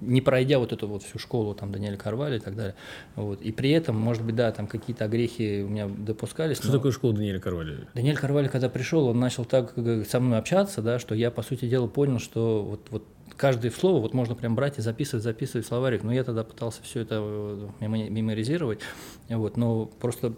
не 0.00 0.20
пройдя 0.20 0.58
вот 0.58 0.72
эту 0.72 0.88
вот 0.88 1.02
всю 1.02 1.18
школу 1.18 1.54
там 1.54 1.72
Даниэля 1.72 1.96
Карвали 1.96 2.36
и 2.36 2.40
так 2.40 2.56
далее. 2.56 2.74
Вот. 3.16 3.40
И 3.42 3.52
при 3.52 3.70
этом, 3.70 3.96
может 3.96 4.24
быть, 4.24 4.34
да, 4.34 4.50
там 4.52 4.66
какие-то 4.66 5.04
огрехи 5.04 5.62
у 5.62 5.68
меня 5.68 5.88
допускались. 5.88 6.58
Что 6.58 6.68
но... 6.68 6.74
такое 6.74 6.92
школа 6.92 7.14
Даниэля 7.14 7.40
Карвали? 7.40 7.88
Даниэль 7.94 8.16
Карвали, 8.16 8.48
когда 8.48 8.68
пришел, 8.68 9.06
он 9.06 9.18
начал 9.18 9.44
так 9.44 9.74
со 10.08 10.20
мной 10.20 10.38
общаться, 10.38 10.82
да, 10.82 10.98
что 10.98 11.14
я, 11.14 11.30
по 11.30 11.42
сути 11.42 11.68
дела, 11.68 11.86
понял, 11.86 12.18
что 12.18 12.62
вот, 12.62 12.86
вот 12.90 13.04
каждое 13.36 13.70
слово 13.70 14.00
вот 14.00 14.14
можно 14.14 14.34
прям 14.34 14.54
брать 14.54 14.78
и 14.78 14.82
записывать, 14.82 15.24
записывать 15.24 15.64
в 15.64 15.68
словарик. 15.68 16.02
Но 16.02 16.12
я 16.12 16.24
тогда 16.24 16.44
пытался 16.44 16.82
все 16.82 17.00
это 17.00 17.20
э, 17.20 17.86
меморизировать. 17.86 18.80
Вот, 19.28 19.56
но 19.56 19.86
просто 19.86 20.34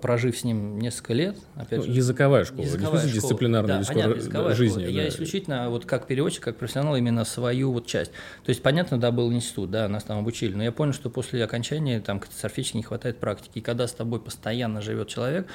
прожив 0.00 0.38
с 0.38 0.44
ним 0.44 0.78
несколько 0.78 1.12
лет, 1.14 1.38
опять 1.56 1.80
ну, 1.80 1.84
же, 1.84 1.90
языковая 1.90 2.44
школа, 2.44 2.64
языковая 2.64 3.02
не 3.04 3.08
школа. 3.08 3.22
дисциплинарная 3.22 3.78
да, 3.80 3.84
понятно, 3.86 4.14
языковая 4.14 4.54
жизни. 4.54 4.80
Школа. 4.82 4.94
Да. 4.94 5.02
Я 5.02 5.08
исключительно 5.08 5.70
вот 5.70 5.84
как 5.84 6.06
переводчик, 6.06 6.42
как 6.42 6.56
профессионал 6.56 6.96
именно 6.96 7.24
свою 7.24 7.72
вот 7.72 7.86
часть. 7.86 8.12
То 8.44 8.50
есть 8.50 8.62
понятно, 8.62 9.00
да, 9.00 9.10
был 9.10 9.32
институт, 9.32 9.70
да, 9.70 9.88
нас 9.88 10.04
там 10.04 10.18
обучили, 10.18 10.54
но 10.54 10.62
я 10.62 10.72
понял, 10.72 10.92
что 10.92 11.10
после 11.10 11.42
окончания 11.42 12.00
там 12.00 12.20
катастрофически 12.20 12.76
не 12.76 12.82
хватает 12.82 13.18
практики. 13.18 13.58
И 13.58 13.60
когда 13.60 13.86
с 13.86 13.92
тобой 13.92 14.20
постоянно 14.20 14.80
живет 14.80 15.08
человек, 15.08 15.46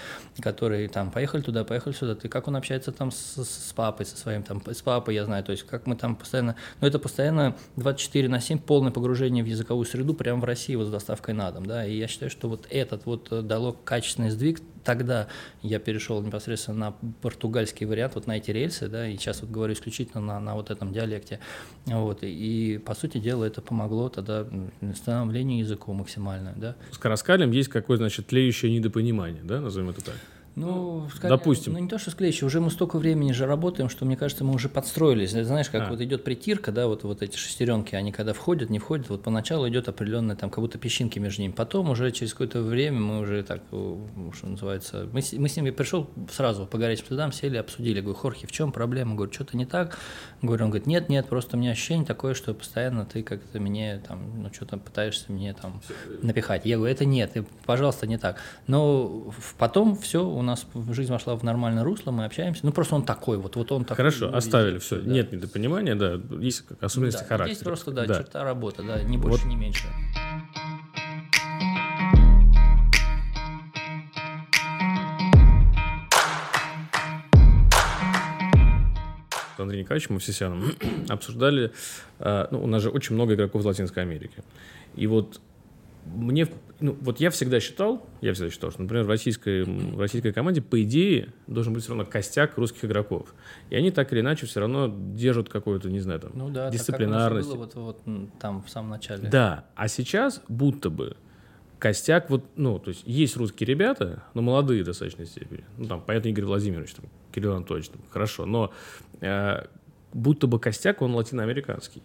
который 0.41 0.87
там 0.87 1.11
поехали 1.11 1.41
туда, 1.41 1.63
поехали 1.63 1.93
сюда, 1.93 2.15
ты 2.15 2.29
как 2.29 2.47
он 2.47 2.55
общается 2.55 2.91
там 2.91 3.11
с, 3.11 3.43
с 3.43 3.73
папой, 3.73 4.05
со 4.05 4.17
своим 4.17 4.43
там 4.43 4.61
с 4.65 4.81
папой, 4.81 5.15
я 5.15 5.25
знаю, 5.25 5.43
то 5.43 5.51
есть 5.51 5.63
как 5.63 5.87
мы 5.87 5.95
там 5.95 6.15
постоянно, 6.15 6.55
но 6.81 6.87
это 6.87 6.99
постоянно 6.99 7.55
24 7.77 8.27
на 8.27 8.39
7 8.39 8.59
полное 8.59 8.91
погружение 8.91 9.43
в 9.43 9.47
языковую 9.47 9.85
среду 9.85 10.13
прямо 10.13 10.41
в 10.41 10.43
России 10.43 10.75
вот 10.75 10.87
с 10.87 10.89
доставкой 10.89 11.33
на 11.33 11.51
дом, 11.51 11.65
да. 11.65 11.85
И 11.85 11.97
я 11.97 12.07
считаю, 12.07 12.29
что 12.29 12.49
вот 12.49 12.67
этот 12.69 13.05
вот 13.05 13.47
дало 13.47 13.76
качественный 13.83 14.29
сдвиг. 14.29 14.61
Тогда 14.83 15.27
я 15.61 15.79
перешел 15.79 16.21
непосредственно 16.21 16.77
на 16.77 16.91
португальский 17.21 17.85
вариант, 17.85 18.15
вот 18.15 18.25
на 18.25 18.37
эти 18.37 18.51
рельсы, 18.51 18.87
да, 18.87 19.07
и 19.07 19.17
сейчас 19.17 19.41
вот 19.41 19.51
говорю 19.51 19.73
исключительно 19.73 20.21
на, 20.21 20.39
на 20.39 20.55
вот 20.55 20.71
этом 20.71 20.93
диалекте. 20.93 21.39
Вот, 21.85 22.23
и, 22.23 22.27
и, 22.27 22.77
по 22.77 22.95
сути 22.95 23.17
дела, 23.17 23.43
это 23.43 23.61
помогло 23.61 24.07
тогда 24.07 24.47
становлению 24.95 25.59
языку 25.59 25.91
максимально, 25.91 26.53
да. 26.55 26.75
С 26.91 26.97
Караскалем 26.97 27.51
есть 27.51 27.67
какое, 27.67 27.97
значит, 27.97 28.27
тлеющее 28.27 28.71
недопонимание, 28.71 29.43
да, 29.43 29.59
назовем 29.59 29.89
это 29.89 30.05
так? 30.05 30.15
Ну, 30.57 31.07
скорее, 31.15 31.37
допустим. 31.37 31.73
Ну, 31.73 31.79
не 31.79 31.87
то, 31.87 31.99
что 31.99 32.09
склеище, 32.09 32.43
уже 32.43 32.59
мы 32.59 32.71
столько 32.71 32.97
времени 32.97 33.31
же 33.31 33.45
работаем, 33.45 33.89
что, 33.89 34.05
мне 34.05 34.17
кажется, 34.17 34.43
мы 34.43 34.55
уже 34.55 34.69
подстроились. 34.69 35.29
Знаешь, 35.29 35.69
как 35.69 35.83
а. 35.83 35.91
вот 35.91 36.01
идет 36.01 36.23
притирка, 36.23 36.71
да, 36.71 36.87
вот, 36.87 37.03
вот 37.03 37.21
эти 37.21 37.37
шестеренки, 37.37 37.93
они 37.93 38.11
когда 38.11 38.33
входят, 38.33 38.71
не 38.71 38.79
входят, 38.79 39.07
вот 39.09 39.21
поначалу 39.21 39.69
идет 39.69 39.87
определенная, 39.87 40.35
там, 40.35 40.49
как 40.49 40.61
будто 40.61 40.79
песчинки 40.79 41.19
между 41.19 41.43
ними. 41.43 41.51
Потом 41.51 41.91
уже 41.91 42.11
через 42.11 42.31
какое-то 42.31 42.63
время 42.63 42.99
мы 42.99 43.19
уже 43.19 43.43
так, 43.43 43.61
что 43.69 44.47
называется, 44.47 45.07
мы, 45.13 45.21
мы 45.33 45.47
с 45.47 45.55
ними 45.57 45.69
пришел 45.69 46.09
сразу 46.31 46.65
по 46.65 46.79
горячим 46.79 47.05
следам, 47.05 47.31
сели, 47.31 47.57
обсудили. 47.57 48.01
Говорю, 48.01 48.17
Хорхи, 48.17 48.47
в 48.47 48.51
чем 48.51 48.71
проблема? 48.71 49.13
Говорю, 49.13 49.31
что-то 49.31 49.55
не 49.57 49.67
так? 49.67 49.99
Говорю, 50.41 50.65
он 50.65 50.69
говорит, 50.69 50.85
нет, 50.85 51.09
нет, 51.09 51.27
просто 51.27 51.57
у 51.57 51.59
меня 51.59 51.71
ощущение 51.71 52.05
такое, 52.05 52.35
что 52.35 52.53
постоянно 52.53 53.05
ты 53.05 53.23
как-то 53.23 53.59
мне 53.59 54.01
там, 54.07 54.43
ну, 54.43 54.53
что-то 54.53 54.77
пытаешься 54.77 55.31
мне 55.31 55.53
там 55.53 55.81
напихать. 56.21 56.65
Я 56.65 56.77
говорю, 56.77 56.93
это 56.93 57.05
нет, 57.05 57.35
пожалуйста, 57.65 58.05
не 58.05 58.17
так. 58.17 58.37
Но 58.67 59.33
потом 59.57 59.97
все 59.97 60.23
у 60.23 60.41
нас 60.43 60.67
жизнь 60.91 61.11
вошла 61.11 61.35
в 61.35 61.43
нормальное 61.43 61.83
русло, 61.83 62.11
мы 62.11 62.25
общаемся. 62.25 62.65
Ну, 62.65 62.71
просто 62.71 62.95
он 62.95 63.03
такой, 63.03 63.37
вот, 63.37 63.55
вот 63.55 63.71
он 63.71 63.83
такой. 63.83 63.97
Хорошо, 63.97 64.35
оставили, 64.35 64.77
все, 64.77 65.01
да. 65.01 65.11
нет 65.11 65.31
недопонимания, 65.31 65.95
да, 65.95 66.19
есть 66.39 66.65
особенности 66.81 67.21
да, 67.21 67.25
характера. 67.25 67.49
Есть 67.49 67.63
просто, 67.63 67.91
да, 67.91 68.05
да, 68.05 68.15
черта 68.15 68.43
работы, 68.43 68.83
да, 68.83 69.01
не 69.01 69.17
больше, 69.17 69.43
вот. 69.43 69.49
не 69.49 69.55
меньше. 69.55 69.87
С 79.57 79.59
Андреем 79.59 79.83
Николаевичем 79.83 80.13
Мовсисяном 80.13 80.63
обсуждали, 81.09 81.71
а, 82.19 82.47
ну, 82.51 82.63
у 82.63 82.67
нас 82.67 82.83
же 82.83 82.89
очень 82.89 83.15
много 83.15 83.33
игроков 83.33 83.61
из 83.61 83.65
Латинской 83.65 84.03
Америки. 84.03 84.43
И 84.95 85.07
вот 85.07 85.41
мне, 86.05 86.47
ну, 86.79 86.95
вот 87.01 87.19
я 87.19 87.31
всегда 87.31 87.59
считал, 87.59 88.05
я 88.21 88.33
всегда 88.33 88.49
считал, 88.49 88.71
что, 88.71 88.81
например, 88.81 89.03
в 89.03 89.09
российской, 89.09 89.63
в 89.63 89.99
российской 89.99 90.31
команде, 90.31 90.61
по 90.61 90.81
идее, 90.81 91.33
должен 91.47 91.73
быть 91.73 91.83
все 91.83 91.91
равно 91.91 92.05
костяк 92.05 92.57
русских 92.57 92.85
игроков. 92.85 93.33
И 93.69 93.75
они 93.75 93.91
так 93.91 94.13
или 94.13 94.21
иначе 94.21 94.45
все 94.45 94.59
равно 94.59 94.93
держат 95.15 95.49
какую-то, 95.49 95.89
не 95.89 95.99
знаю, 95.99 96.19
там, 96.21 96.31
ну, 96.33 96.49
да, 96.49 96.69
дисциплинарность. 96.69 97.49
Так, 97.49 97.59
как 97.59 97.73
было 97.73 97.83
вот, 97.83 98.03
вот 98.05 98.39
там 98.39 98.63
в 98.63 98.69
самом 98.69 98.91
начале. 98.91 99.27
Да, 99.27 99.65
а 99.75 99.87
сейчас 99.87 100.41
будто 100.47 100.89
бы 100.89 101.17
костяк, 101.79 102.29
вот, 102.29 102.45
ну, 102.55 102.79
то 102.79 102.89
есть 102.89 103.03
есть 103.05 103.37
русские 103.37 103.67
ребята, 103.67 104.23
но 104.33 104.41
молодые 104.41 104.83
в 104.83 104.85
достаточной 104.85 105.25
степени. 105.25 105.63
Ну, 105.77 105.85
там, 105.85 106.01
понятно, 106.01 106.29
Игорь 106.29 106.45
Владимирович, 106.45 106.93
там, 106.93 107.05
Кирилл 107.31 107.53
Анатольевич, 107.53 107.89
там, 107.89 108.01
хорошо, 108.09 108.45
но 108.45 108.73
э, 109.21 109.65
будто 110.13 110.47
бы 110.47 110.59
костяк, 110.59 111.01
он 111.01 111.13
латиноамериканский. 111.15 112.01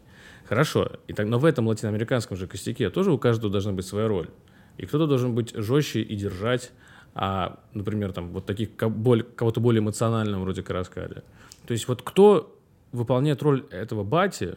Хорошо, 0.48 0.92
и 1.06 1.12
так, 1.12 1.26
но 1.26 1.38
в 1.38 1.44
этом 1.44 1.66
латиноамериканском 1.66 2.36
же 2.36 2.46
костяке 2.46 2.90
тоже 2.90 3.12
у 3.12 3.18
каждого 3.18 3.50
должна 3.50 3.72
быть 3.72 3.86
своя 3.86 4.08
роль. 4.08 4.28
И 4.76 4.86
кто-то 4.86 5.06
должен 5.06 5.34
быть 5.34 5.54
жестче 5.54 6.00
и 6.02 6.16
держать, 6.16 6.72
а, 7.14 7.60
например, 7.72 8.12
там, 8.12 8.30
вот 8.32 8.46
таких 8.46 8.76
кого-то 8.76 9.60
более 9.60 9.80
эмоционального, 9.80 10.42
вроде 10.42 10.62
Караскаля. 10.62 11.22
То 11.66 11.72
есть 11.72 11.88
вот 11.88 12.02
кто 12.02 12.58
выполняет 12.90 13.42
роль 13.42 13.64
этого 13.70 14.04
бати, 14.04 14.56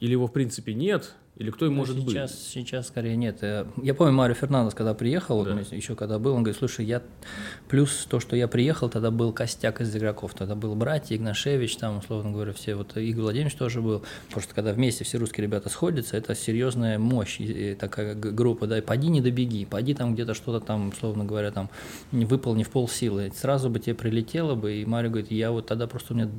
или 0.00 0.12
его 0.12 0.26
в 0.26 0.32
принципе 0.32 0.74
нет, 0.74 1.14
или 1.42 1.50
кто 1.50 1.66
им 1.66 1.72
ну, 1.72 1.78
может 1.78 1.96
сейчас, 1.96 2.30
быть? 2.30 2.40
Сейчас 2.40 2.88
скорее 2.88 3.16
нет. 3.16 3.38
Э, 3.42 3.66
я 3.82 3.94
помню, 3.94 4.12
Марио 4.12 4.34
Фернандес, 4.34 4.74
когда 4.74 4.94
приехал, 4.94 5.44
да. 5.44 5.58
еще 5.72 5.96
когда 5.96 6.18
был, 6.18 6.34
он 6.34 6.44
говорит, 6.44 6.58
слушай, 6.58 6.84
я 6.84 7.02
плюс 7.68 8.06
то, 8.08 8.20
что 8.20 8.36
я 8.36 8.46
приехал, 8.46 8.88
тогда 8.88 9.10
был 9.10 9.32
костяк 9.32 9.80
из 9.80 9.94
игроков. 9.94 10.34
Тогда 10.34 10.54
был 10.54 10.74
братья, 10.76 11.16
Игнашевич, 11.16 11.76
там, 11.76 11.98
условно 11.98 12.30
говоря, 12.30 12.52
все, 12.52 12.76
вот 12.76 12.96
Игорь 12.96 13.22
Владимирович 13.22 13.56
тоже 13.56 13.82
был. 13.82 14.02
Просто 14.30 14.54
когда 14.54 14.72
вместе 14.72 15.04
все 15.04 15.18
русские 15.18 15.46
ребята 15.46 15.68
сходятся, 15.68 16.16
это 16.16 16.34
серьезная 16.34 16.98
мощь, 16.98 17.40
и, 17.40 17.74
такая 17.74 18.14
группа, 18.14 18.66
да, 18.66 18.78
и 18.78 18.80
поди 18.80 19.08
не 19.08 19.20
добеги, 19.20 19.64
поди 19.64 19.94
там 19.94 20.14
где-то 20.14 20.34
что-то 20.34 20.64
там, 20.64 20.90
условно 20.90 21.24
говоря, 21.24 21.50
там, 21.50 21.70
не 22.12 22.24
выполни 22.24 22.62
в 22.62 22.70
полсилы. 22.70 23.32
Сразу 23.34 23.68
бы 23.68 23.80
тебе 23.80 23.94
прилетело 23.96 24.54
бы, 24.54 24.74
и 24.74 24.84
Марио 24.84 25.10
говорит, 25.10 25.32
я 25.32 25.50
вот 25.50 25.66
тогда 25.66 25.88
просто 25.88 26.14
у 26.14 26.16
меня 26.16 26.30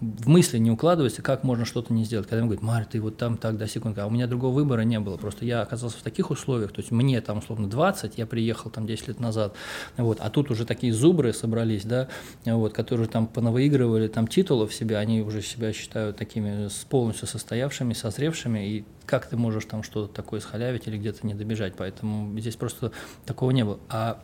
в 0.00 0.28
мысли 0.28 0.56
не 0.56 0.70
укладывается, 0.70 1.20
как 1.20 1.44
можно 1.44 1.66
что-то 1.66 1.92
не 1.92 2.04
сделать. 2.04 2.26
Когда 2.28 2.42
он 2.42 2.48
говорит, 2.48 2.62
Марь, 2.62 2.86
ты 2.90 3.00
вот 3.00 3.18
там 3.18 3.36
так, 3.36 3.58
до 3.58 3.68
секунды, 3.68 4.00
а 4.00 4.06
у 4.06 4.10
меня 4.10 4.21
другого 4.26 4.54
выбора 4.54 4.82
не 4.82 4.98
было. 5.00 5.16
Просто 5.16 5.44
я 5.44 5.62
оказался 5.62 5.98
в 5.98 6.02
таких 6.02 6.30
условиях, 6.30 6.72
то 6.72 6.80
есть 6.80 6.90
мне 6.90 7.20
там 7.20 7.38
условно 7.38 7.68
20, 7.68 8.18
я 8.18 8.26
приехал 8.26 8.70
там 8.70 8.86
10 8.86 9.08
лет 9.08 9.20
назад, 9.20 9.54
вот, 9.96 10.18
а 10.20 10.30
тут 10.30 10.50
уже 10.50 10.64
такие 10.64 10.92
зубры 10.92 11.32
собрались, 11.32 11.84
да, 11.84 12.08
вот, 12.44 12.72
которые 12.72 13.08
там 13.08 13.26
понавыигрывали 13.26 14.08
там 14.08 14.26
титулов 14.26 14.74
себе, 14.74 14.96
они 14.98 15.22
уже 15.22 15.42
себя 15.42 15.72
считают 15.72 16.16
такими 16.16 16.68
полностью 16.88 17.28
состоявшими, 17.28 17.92
созревшими, 17.92 18.68
и 18.68 18.84
как 19.12 19.26
ты 19.26 19.36
можешь 19.36 19.66
там 19.66 19.82
что-то 19.82 20.10
такое 20.10 20.40
схалявить 20.40 20.88
или 20.88 20.96
где-то 20.96 21.26
не 21.26 21.34
добежать, 21.34 21.74
поэтому 21.76 22.40
здесь 22.40 22.56
просто 22.56 22.92
такого 23.26 23.50
не 23.50 23.62
было. 23.62 23.78
А 23.90 24.22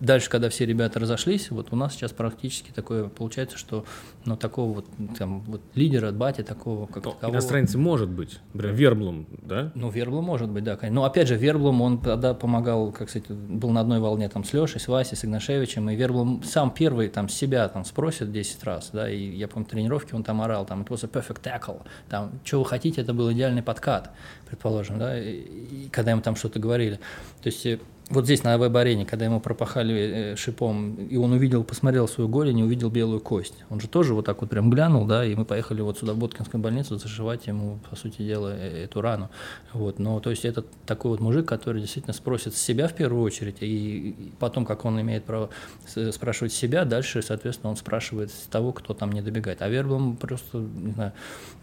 дальше, 0.00 0.30
когда 0.30 0.48
все 0.48 0.64
ребята 0.64 0.98
разошлись, 0.98 1.50
вот 1.50 1.74
у 1.74 1.76
нас 1.76 1.92
сейчас 1.92 2.12
практически 2.12 2.70
такое 2.70 3.10
получается, 3.10 3.58
что 3.58 3.84
ну, 4.24 4.38
такого 4.38 4.76
вот, 4.76 4.86
там, 5.18 5.42
вот 5.42 5.60
лидера, 5.74 6.10
бати 6.10 6.40
такого, 6.40 6.86
как 6.86 7.04
Ну, 7.04 7.12
такового... 7.12 7.34
Иностранцы 7.34 7.76
может 7.76 8.08
быть. 8.08 8.38
Например, 8.54 8.74
Верблум, 8.74 9.26
да? 9.42 9.70
Ну, 9.74 9.90
Верблум 9.90 10.24
может 10.24 10.48
быть, 10.48 10.64
да, 10.64 10.78
конечно. 10.78 11.02
Но 11.02 11.04
опять 11.04 11.28
же, 11.28 11.36
Верблум, 11.36 11.82
он 11.82 12.00
тогда 12.00 12.32
помогал, 12.32 12.92
как 12.92 13.10
сказать, 13.10 13.28
был 13.28 13.72
на 13.72 13.82
одной 13.82 14.00
волне 14.00 14.30
там 14.30 14.42
с 14.42 14.54
Лешей, 14.54 14.80
с 14.80 14.88
Васей, 14.88 15.18
с 15.18 15.24
Игнашевичем, 15.26 15.90
и 15.90 15.96
Верблум 15.96 16.42
сам 16.44 16.70
первый 16.70 17.08
там 17.08 17.28
себя 17.28 17.68
там 17.68 17.84
спросит 17.84 18.32
10 18.32 18.64
раз, 18.64 18.88
да, 18.90 19.10
и 19.10 19.36
я 19.36 19.48
помню 19.48 19.68
тренировки, 19.68 20.14
он 20.14 20.24
там 20.24 20.40
орал, 20.40 20.64
там, 20.64 20.80
it 20.80 20.88
was 20.88 21.04
a 21.04 21.08
perfect 21.08 21.42
tackle, 21.42 21.82
там, 22.08 22.32
что 22.42 22.60
вы 22.60 22.64
хотите, 22.64 23.02
это 23.02 23.12
был 23.12 23.30
идеальный 23.30 23.62
подкат, 23.62 24.13
предположим, 24.46 24.98
да, 24.98 25.18
и, 25.18 25.88
когда 25.90 26.12
ему 26.12 26.22
там 26.22 26.36
что-то 26.36 26.58
говорили. 26.58 26.96
То 27.42 27.46
есть 27.46 27.66
э, 27.66 27.78
вот 28.10 28.24
здесь 28.24 28.42
на 28.42 28.58
веб-арене, 28.58 29.06
когда 29.06 29.24
ему 29.24 29.40
пропахали 29.40 29.94
э, 29.94 30.36
шипом, 30.36 30.94
и 30.94 31.16
он 31.16 31.32
увидел, 31.32 31.64
посмотрел 31.64 32.06
свою 32.06 32.28
голень 32.28 32.58
и 32.58 32.62
увидел 32.62 32.90
белую 32.90 33.20
кость. 33.20 33.54
Он 33.70 33.80
же 33.80 33.88
тоже 33.88 34.12
вот 34.12 34.26
так 34.26 34.42
вот 34.42 34.50
прям 34.50 34.68
глянул, 34.68 35.06
да, 35.06 35.24
и 35.24 35.34
мы 35.34 35.46
поехали 35.46 35.80
вот 35.80 35.98
сюда 35.98 36.12
в 36.12 36.18
Боткинскую 36.18 36.62
больницу 36.62 36.98
зашивать 36.98 37.46
ему, 37.46 37.78
по 37.88 37.96
сути 37.96 38.22
дела, 38.22 38.52
э, 38.54 38.84
эту 38.84 39.00
рану. 39.00 39.30
Вот, 39.72 39.98
но 39.98 40.20
то 40.20 40.30
есть 40.30 40.44
это 40.44 40.64
такой 40.86 41.12
вот 41.12 41.20
мужик, 41.20 41.48
который 41.48 41.80
действительно 41.80 42.12
спросит 42.12 42.54
себя 42.54 42.88
в 42.88 42.92
первую 42.92 43.22
очередь, 43.22 43.56
и, 43.60 44.14
потом, 44.38 44.66
как 44.66 44.84
он 44.84 45.00
имеет 45.00 45.24
право 45.24 45.48
спрашивать 45.86 46.52
себя, 46.52 46.84
дальше, 46.84 47.22
соответственно, 47.22 47.70
он 47.70 47.76
спрашивает 47.76 48.30
того, 48.50 48.72
кто 48.72 48.92
там 48.92 49.12
не 49.12 49.22
добегает. 49.22 49.62
А 49.62 49.68
Верблом 49.68 50.16
просто, 50.16 50.58
не 50.58 50.92
знаю, 50.92 51.12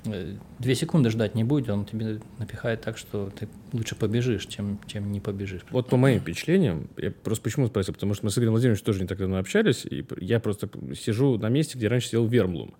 две 0.03 0.75
секунды 0.75 1.09
ждать 1.09 1.35
не 1.35 1.43
будет, 1.43 1.69
он 1.69 1.85
тебе 1.85 2.19
напихает 2.39 2.81
так, 2.81 2.97
что 2.97 3.31
ты 3.37 3.47
лучше 3.71 3.95
побежишь, 3.95 4.45
чем, 4.47 4.79
чем 4.87 5.11
не 5.11 5.19
побежишь. 5.19 5.61
Вот 5.69 5.89
по 5.89 5.97
моим 5.97 6.19
впечатлениям, 6.19 6.89
я 6.97 7.11
просто 7.11 7.43
почему 7.43 7.67
спросил, 7.67 7.93
потому 7.93 8.13
что 8.13 8.25
мы 8.25 8.31
с 8.31 8.37
Игорем 8.37 8.51
Владимировичем 8.51 8.85
тоже 8.85 9.01
не 9.01 9.07
так 9.07 9.17
давно 9.17 9.37
общались, 9.37 9.85
и 9.85 10.05
я 10.19 10.39
просто 10.39 10.69
сижу 10.95 11.37
на 11.37 11.49
месте, 11.49 11.77
где 11.77 11.87
раньше 11.87 12.07
сидел 12.07 12.25
Вермлум. 12.25 12.73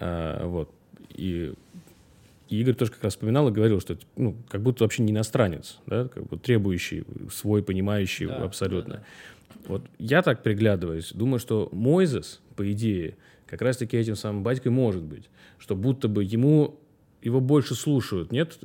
А, 0.00 0.46
вот. 0.46 0.70
И, 1.10 1.52
и 2.48 2.60
Игорь 2.60 2.74
тоже 2.74 2.92
как 2.92 3.04
раз 3.04 3.14
вспоминал 3.14 3.48
и 3.48 3.52
говорил, 3.52 3.80
что 3.80 3.98
ну, 4.16 4.36
как 4.48 4.62
будто 4.62 4.84
вообще 4.84 5.02
не 5.02 5.12
иностранец, 5.12 5.78
да, 5.86 6.08
как 6.08 6.26
бы 6.26 6.38
требующий, 6.38 7.04
свой, 7.30 7.62
понимающий 7.62 8.26
Да, 8.26 8.44
абсолютно. 8.44 8.94
да, 9.54 9.60
Вот 9.68 9.84
я 9.98 10.22
так 10.22 10.42
приглядываюсь, 10.42 11.12
думаю, 11.12 11.38
что 11.38 11.68
Мойзес, 11.72 12.40
по 12.56 12.70
идее, 12.72 13.16
как 13.46 13.62
раз-таки 13.62 13.96
этим 13.96 14.16
самым 14.16 14.42
батькой 14.42 14.72
может 14.72 15.02
быть, 15.02 15.28
что 15.58 15.76
будто 15.76 16.08
бы 16.08 16.24
ему 16.24 16.80
его 17.26 17.40
больше 17.40 17.74
слушают, 17.74 18.30
нет? 18.30 18.56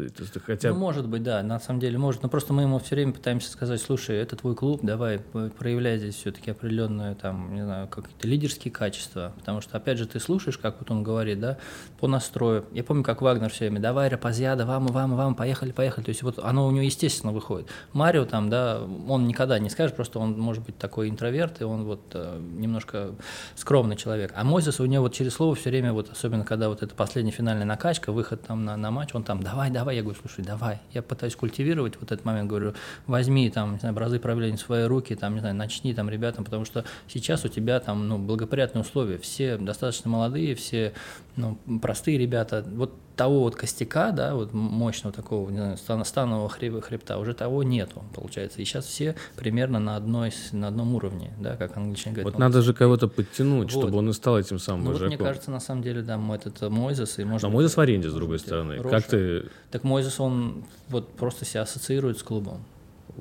Хотя 0.45 0.69
Ну, 0.69 0.75
может 0.75 1.07
быть, 1.07 1.23
да, 1.23 1.41
на 1.41 1.59
самом 1.59 1.79
деле 1.79 1.97
может. 1.97 2.21
Но 2.21 2.29
просто 2.29 2.53
мы 2.53 2.61
ему 2.61 2.77
все 2.77 2.93
время 2.93 3.11
пытаемся 3.11 3.49
сказать, 3.51 3.81
слушай, 3.81 4.15
это 4.15 4.35
твой 4.35 4.55
клуб, 4.55 4.81
давай 4.83 5.17
п- 5.17 5.49
проявляй 5.49 5.97
здесь 5.97 6.13
все-таки 6.15 6.51
определенные, 6.51 7.15
там, 7.15 7.55
не 7.55 7.63
знаю, 7.63 7.87
какие-то 7.87 8.27
лидерские 8.27 8.71
качества. 8.71 9.33
Потому 9.39 9.61
что, 9.61 9.77
опять 9.77 9.97
же, 9.97 10.05
ты 10.05 10.19
слушаешь, 10.19 10.59
как 10.59 10.79
вот 10.79 10.91
он 10.91 11.01
говорит, 11.01 11.39
да, 11.39 11.57
по 11.99 12.07
настрою. 12.07 12.63
Я 12.71 12.83
помню, 12.83 13.03
как 13.03 13.23
Вагнер 13.23 13.49
все 13.49 13.65
время, 13.65 13.79
давай, 13.81 14.09
Рапазьяда, 14.09 14.67
вам, 14.67 14.85
вам, 14.87 15.15
вам, 15.15 15.33
поехали, 15.33 15.71
поехали. 15.71 16.05
То 16.05 16.09
есть 16.09 16.21
вот 16.21 16.37
оно 16.37 16.67
у 16.67 16.71
него 16.71 16.83
естественно 16.83 17.33
выходит. 17.33 17.67
Марио 17.93 18.25
там, 18.25 18.51
да, 18.51 18.79
он 19.07 19.27
никогда 19.27 19.57
не 19.57 19.71
скажет, 19.71 19.95
просто 19.95 20.19
он 20.19 20.39
может 20.39 20.63
быть 20.63 20.77
такой 20.77 21.09
интроверт, 21.09 21.61
и 21.61 21.63
он 21.63 21.85
вот 21.85 22.01
э, 22.13 22.39
немножко 22.39 23.15
скромный 23.55 23.95
человек. 23.95 24.33
А 24.35 24.43
Мойзес 24.43 24.79
у 24.79 24.85
него 24.85 25.05
вот 25.05 25.13
через 25.15 25.33
слово 25.33 25.55
все 25.55 25.71
время, 25.71 25.93
вот 25.93 26.11
особенно 26.11 26.45
когда 26.45 26.69
вот 26.69 26.83
эта 26.83 26.93
последняя 26.93 27.31
финальная 27.31 27.65
накачка, 27.65 28.11
выход 28.11 28.50
там 28.51 28.65
на, 28.65 28.75
на 28.75 28.91
матч, 28.91 29.09
он 29.13 29.23
там, 29.23 29.41
давай, 29.41 29.69
давай, 29.69 29.95
я 29.95 30.01
говорю, 30.01 30.19
слушай, 30.19 30.43
давай. 30.43 30.79
Я 30.91 31.01
пытаюсь 31.01 31.35
культивировать 31.37 31.95
вот 31.99 32.11
этот 32.11 32.25
момент, 32.25 32.49
говорю, 32.49 32.73
возьми 33.07 33.49
там, 33.49 33.73
не 33.73 33.79
знаю, 33.79 33.95
бразы 33.95 34.19
правления 34.19 34.57
в 34.57 34.59
свои 34.59 34.83
руки, 34.83 35.15
там, 35.15 35.35
не 35.35 35.39
знаю, 35.39 35.55
начни 35.55 35.93
там 35.93 36.09
ребятам, 36.09 36.43
потому 36.43 36.65
что 36.65 36.83
сейчас 37.07 37.45
у 37.45 37.47
тебя 37.47 37.79
там, 37.79 38.09
ну, 38.09 38.17
благоприятные 38.17 38.81
условия, 38.81 39.17
все 39.17 39.57
достаточно 39.57 40.09
молодые, 40.09 40.55
все, 40.55 40.93
ну, 41.37 41.57
простые 41.81 42.17
ребята, 42.17 42.65
вот 42.67 42.93
того 43.21 43.41
вот 43.41 43.55
костяка, 43.55 44.11
да, 44.11 44.33
вот 44.33 44.51
мощного 44.51 45.13
такого, 45.13 45.47
не 45.51 45.57
знаю, 45.57 45.77
стан- 45.77 46.03
станового 46.05 46.49
хреб- 46.49 46.81
хребта, 46.81 47.19
уже 47.19 47.35
того 47.35 47.61
нету, 47.61 48.01
получается. 48.15 48.59
И 48.61 48.65
сейчас 48.65 48.85
все 48.85 49.15
примерно 49.35 49.79
на, 49.79 49.95
одной, 49.95 50.33
на 50.53 50.69
одном 50.69 50.95
уровне, 50.95 51.31
да, 51.39 51.55
как 51.55 51.77
англичане 51.77 52.15
говорят. 52.15 52.33
вот 52.33 52.39
надо 52.39 52.63
же 52.63 52.73
кого-то 52.73 53.07
подтянуть, 53.07 53.71
Вот. 53.73 53.83
чтобы 53.83 53.99
он 53.99 54.09
и 54.09 54.13
стал 54.13 54.39
этим 54.39 54.57
самым 54.57 54.85
ну, 54.85 54.93
вот 54.93 55.01
мне 55.01 55.17
кажется, 55.17 55.51
на 55.51 55.59
самом 55.59 55.83
деле, 55.83 56.01
да, 56.01 56.19
этот 56.33 56.63
э, 56.63 56.69
Мойзес 56.69 57.19
и 57.19 57.23
может 57.23 57.43
Но 57.43 57.49
быть, 57.49 57.55
Мойзес 57.57 57.77
в 57.77 57.79
аренде, 57.79 58.09
с 58.09 58.13
другой 58.13 58.39
стороны. 58.39 58.77
Роша. 58.77 58.89
Как 58.89 59.05
ты... 59.05 59.43
Так 59.69 59.83
Мойзес, 59.83 60.19
он 60.19 60.63
вот 60.89 61.09
просто 61.13 61.45
себя 61.45 61.61
ассоциирует 61.61 62.17
с 62.17 62.23
клубом. 62.23 62.63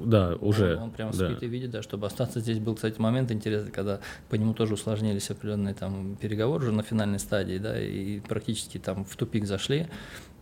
Да, 0.05 0.35
уже. 0.41 0.77
Он, 0.77 0.85
он 0.85 0.91
прямо 0.91 1.13
да. 1.13 1.31
спит 1.31 1.43
и 1.43 1.47
видит, 1.47 1.71
да, 1.71 1.83
чтобы 1.83 2.07
остаться 2.07 2.41
здесь 2.41 2.59
был, 2.59 2.75
кстати, 2.75 3.01
момент 3.01 3.31
интересный, 3.31 3.71
когда 3.71 4.01
по 4.29 4.35
нему 4.35 4.55
тоже 4.55 4.75
усложнились 4.75 5.31
определенные 5.31 5.75
там 5.75 6.17
переговоры 6.17 6.65
уже 6.65 6.73
на 6.73 6.83
финальной 6.83 7.19
стадии, 7.19 7.59
да, 7.59 7.81
и 7.81 8.21
практически 8.21 8.79
там 8.79 9.05
в 9.05 9.17
тупик 9.17 9.47
зашли. 9.47 9.89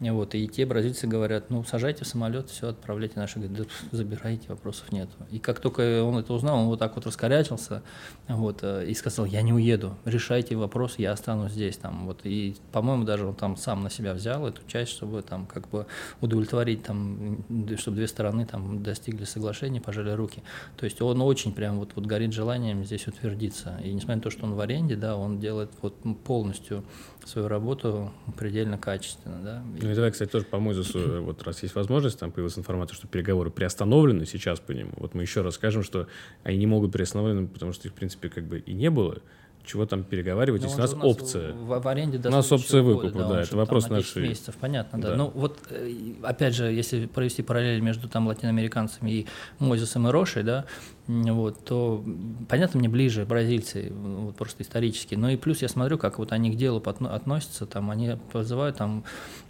Вот, 0.00 0.34
и 0.34 0.46
те 0.46 0.64
бразильцы 0.64 1.08
говорят, 1.08 1.50
ну, 1.50 1.64
сажайте 1.64 2.04
в 2.04 2.08
самолет, 2.08 2.50
все, 2.50 2.68
отправляйте 2.68 3.14
наши, 3.18 3.40
да, 3.40 3.64
забирайте, 3.90 4.48
вопросов 4.48 4.92
нет. 4.92 5.08
И 5.30 5.40
как 5.40 5.58
только 5.58 6.04
он 6.04 6.18
это 6.18 6.32
узнал, 6.32 6.60
он 6.60 6.66
вот 6.66 6.78
так 6.78 6.94
вот 6.94 7.06
раскорячился, 7.06 7.82
вот, 8.28 8.60
э, 8.62 8.86
и 8.86 8.94
сказал, 8.94 9.26
я 9.26 9.42
не 9.42 9.52
уеду, 9.52 9.96
решайте 10.04 10.54
вопрос, 10.54 10.94
я 10.98 11.10
останусь 11.10 11.52
здесь, 11.52 11.76
там, 11.76 12.06
вот, 12.06 12.20
и, 12.24 12.54
по-моему, 12.70 13.04
даже 13.04 13.26
он 13.26 13.34
там 13.34 13.56
сам 13.56 13.82
на 13.82 13.90
себя 13.90 14.14
взял 14.14 14.46
эту 14.46 14.62
часть, 14.68 14.92
чтобы 14.92 15.22
там 15.22 15.46
как 15.46 15.68
бы 15.68 15.86
удовлетворить, 16.20 16.84
там, 16.84 17.44
чтобы 17.76 17.96
две 17.96 18.06
стороны 18.06 18.46
там 18.46 18.82
достигли 18.82 19.24
соглашения, 19.24 19.80
пожали 19.80 20.10
руки. 20.10 20.42
То 20.76 20.84
есть 20.84 21.02
он 21.02 21.20
очень 21.22 21.52
прям 21.52 21.78
вот, 21.78 21.92
вот 21.96 22.06
горит 22.06 22.32
желанием 22.32 22.84
здесь 22.84 23.08
утвердиться. 23.08 23.80
И 23.82 23.92
несмотря 23.92 24.16
на 24.16 24.22
то, 24.22 24.30
что 24.30 24.44
он 24.44 24.54
в 24.54 24.60
аренде, 24.60 24.96
да, 24.96 25.16
он 25.16 25.40
делает 25.40 25.70
вот 25.82 25.96
полностью 26.24 26.84
свою 27.28 27.48
работу 27.48 28.10
предельно 28.36 28.78
качественно, 28.78 29.36
да. 29.42 29.62
И- 29.78 29.84
Ну 29.84 29.90
и 29.92 29.94
давай, 29.94 30.10
кстати, 30.10 30.30
тоже 30.30 30.44
по 30.44 30.58
Мойзесу, 30.58 30.98
э, 30.98 31.20
вот 31.20 31.42
раз 31.42 31.62
есть 31.62 31.74
возможность, 31.74 32.18
там 32.18 32.30
появилась 32.32 32.58
информация, 32.58 32.94
что 32.96 33.06
переговоры 33.06 33.50
приостановлены 33.50 34.26
сейчас 34.26 34.60
по 34.60 34.72
нему. 34.72 34.92
Вот 34.96 35.14
мы 35.14 35.22
еще 35.22 35.42
раз 35.42 35.54
скажем, 35.54 35.82
что 35.82 36.06
они 36.44 36.58
не 36.58 36.66
могут 36.66 36.92
приостановлены, 36.92 37.46
потому 37.46 37.72
что 37.72 37.88
их, 37.88 37.92
в 37.94 37.96
принципе, 37.96 38.28
как 38.28 38.44
бы 38.44 38.58
и 38.58 38.72
не 38.72 38.90
было. 38.90 39.18
Чего 39.64 39.84
там 39.84 40.02
переговаривать, 40.02 40.62
Но 40.62 40.68
если 40.68 40.78
у 40.80 40.82
нас 40.82 40.96
опция. 40.98 41.52
В, 41.52 41.80
в 41.82 41.88
аренде 41.88 42.16
до 42.16 42.30
У 42.30 42.32
нас 42.32 42.50
опция 42.50 42.80
года, 42.82 42.94
выкупа, 43.08 43.22
он 43.22 43.28
да, 43.28 43.42
же 43.42 43.48
это 43.48 43.56
вопрос 43.58 43.90
на 43.90 43.98
10 43.98 44.16
нашей- 44.16 44.28
месяцев, 44.30 44.54
понятно, 44.58 44.98
да. 44.98 45.10
Да. 45.10 45.16
Ну 45.16 45.30
вот, 45.34 45.58
э, 45.68 45.92
опять 46.22 46.54
же, 46.54 46.72
если 46.72 47.04
провести 47.04 47.42
параллель 47.42 47.80
между 47.82 48.08
там 48.08 48.26
латиноамериканцами 48.28 49.10
и 49.10 49.26
Мойзесом 49.58 50.08
и 50.08 50.10
Рошей, 50.10 50.42
да, 50.42 50.64
вот, 51.08 51.64
то 51.64 52.04
понятно, 52.50 52.78
мне 52.78 52.88
ближе 52.90 53.24
бразильцы, 53.24 53.90
вот 53.90 54.36
просто 54.36 54.62
исторически. 54.62 55.14
Но 55.14 55.30
и 55.30 55.36
плюс 55.36 55.62
я 55.62 55.68
смотрю, 55.68 55.96
как 55.96 56.18
вот 56.18 56.32
они 56.32 56.50
к 56.50 56.56
делу 56.56 56.82
относятся, 56.86 57.64
там 57.64 57.90
они 57.90 58.18
позывают 58.30 58.76
там 58.76 59.04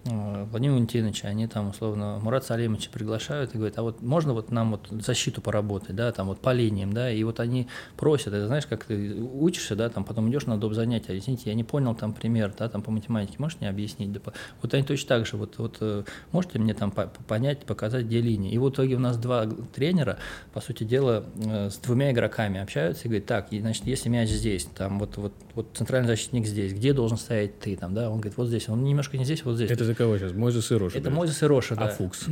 э, 0.05 0.45
Владимира 0.45 0.77
Валентиновича, 0.77 1.27
они 1.27 1.49
там 1.49 1.71
условно 1.71 2.21
Мурат 2.23 2.45
Салимовича 2.45 2.91
приглашают 2.93 3.55
и 3.55 3.59
говорят, 3.59 3.77
а 3.79 3.83
вот 3.83 4.01
можно 4.03 4.35
вот 4.35 4.53
нам 4.53 4.71
вот 4.71 4.87
защиту 5.05 5.41
поработать, 5.41 5.97
да, 5.97 6.13
там 6.13 6.29
вот 6.29 6.39
по 6.39 6.53
линиям, 6.53 6.93
да, 6.93 7.11
и 7.11 7.25
вот 7.25 7.41
они 7.41 7.67
просят, 7.97 8.29
это 8.29 8.47
знаешь, 8.47 8.67
как 8.67 8.85
ты 8.85 9.15
учишься, 9.21 9.75
да, 9.75 9.89
там 9.89 10.05
потом 10.05 10.31
идешь 10.31 10.47
на 10.47 10.59
доп. 10.59 10.75
занятия, 10.75 11.19
извините, 11.19 11.51
я 11.51 11.55
не 11.55 11.65
понял 11.65 11.97
там 11.97 12.13
пример, 12.13 12.55
да, 12.57 12.69
там 12.69 12.83
по 12.83 12.93
математике, 12.93 13.35
можешь 13.39 13.59
мне 13.59 13.69
объяснить? 13.69 14.13
Да, 14.13 14.21
вот 14.63 14.75
они 14.75 14.85
точно 14.85 15.09
так 15.09 15.27
же, 15.27 15.37
вот, 15.37 15.59
вот 15.59 15.79
э, 15.81 16.05
можете 16.31 16.61
мне 16.61 16.75
там 16.75 16.93
по- 16.93 17.11
понять, 17.27 17.65
показать, 17.65 18.07
где 18.07 18.21
линии? 18.21 18.53
И 18.53 18.59
в 18.59 18.71
итоге 18.71 18.95
у 18.95 19.01
нас 19.01 19.17
два 19.17 19.45
тренера, 19.75 20.19
по 20.53 20.61
сути 20.61 20.85
дела, 20.85 21.25
с 21.51 21.77
двумя 21.79 22.13
игроками 22.13 22.61
общаются 22.61 23.05
и 23.05 23.09
говорят, 23.09 23.27
так, 23.27 23.49
значит, 23.51 23.87
если 23.87 24.09
мяч 24.09 24.29
здесь, 24.29 24.67
там 24.75 24.99
вот, 24.99 25.17
вот, 25.17 25.33
вот 25.55 25.67
центральный 25.75 26.09
защитник 26.09 26.47
здесь, 26.47 26.73
где 26.73 26.93
должен 26.93 27.19
стоять 27.19 27.59
ты, 27.59 27.77
там, 27.77 27.95
да, 27.95 28.11
он 28.11 28.21
говорит, 28.21 28.37
вот 28.37 28.49
здесь, 28.49 28.69
он 28.69 28.85
немножко 28.85 29.19
не 29.19 29.25
здесь, 29.25 29.45
вот 29.45 29.57
здесь. 29.57 29.71
Это 29.71 29.85
за 29.85 29.95
кого 29.95 30.19
сейчас? 30.19 30.33
Мойзес 30.33 30.71
и 30.71 30.75
Рош. 30.75 30.95
Это? 30.95 31.11
Мойзес 31.11 31.43
и 31.43 31.47
Роша, 31.47 31.77
да. 31.77 31.87
А 31.87 31.89
Фукс? 31.89 32.27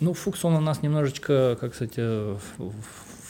Ну, 0.00 0.14
Фукс, 0.14 0.44
он 0.44 0.54
у 0.54 0.60
нас 0.60 0.82
немножечко, 0.82 1.56
как 1.60 1.74
сказать, 1.74 1.94
э, 1.96 2.36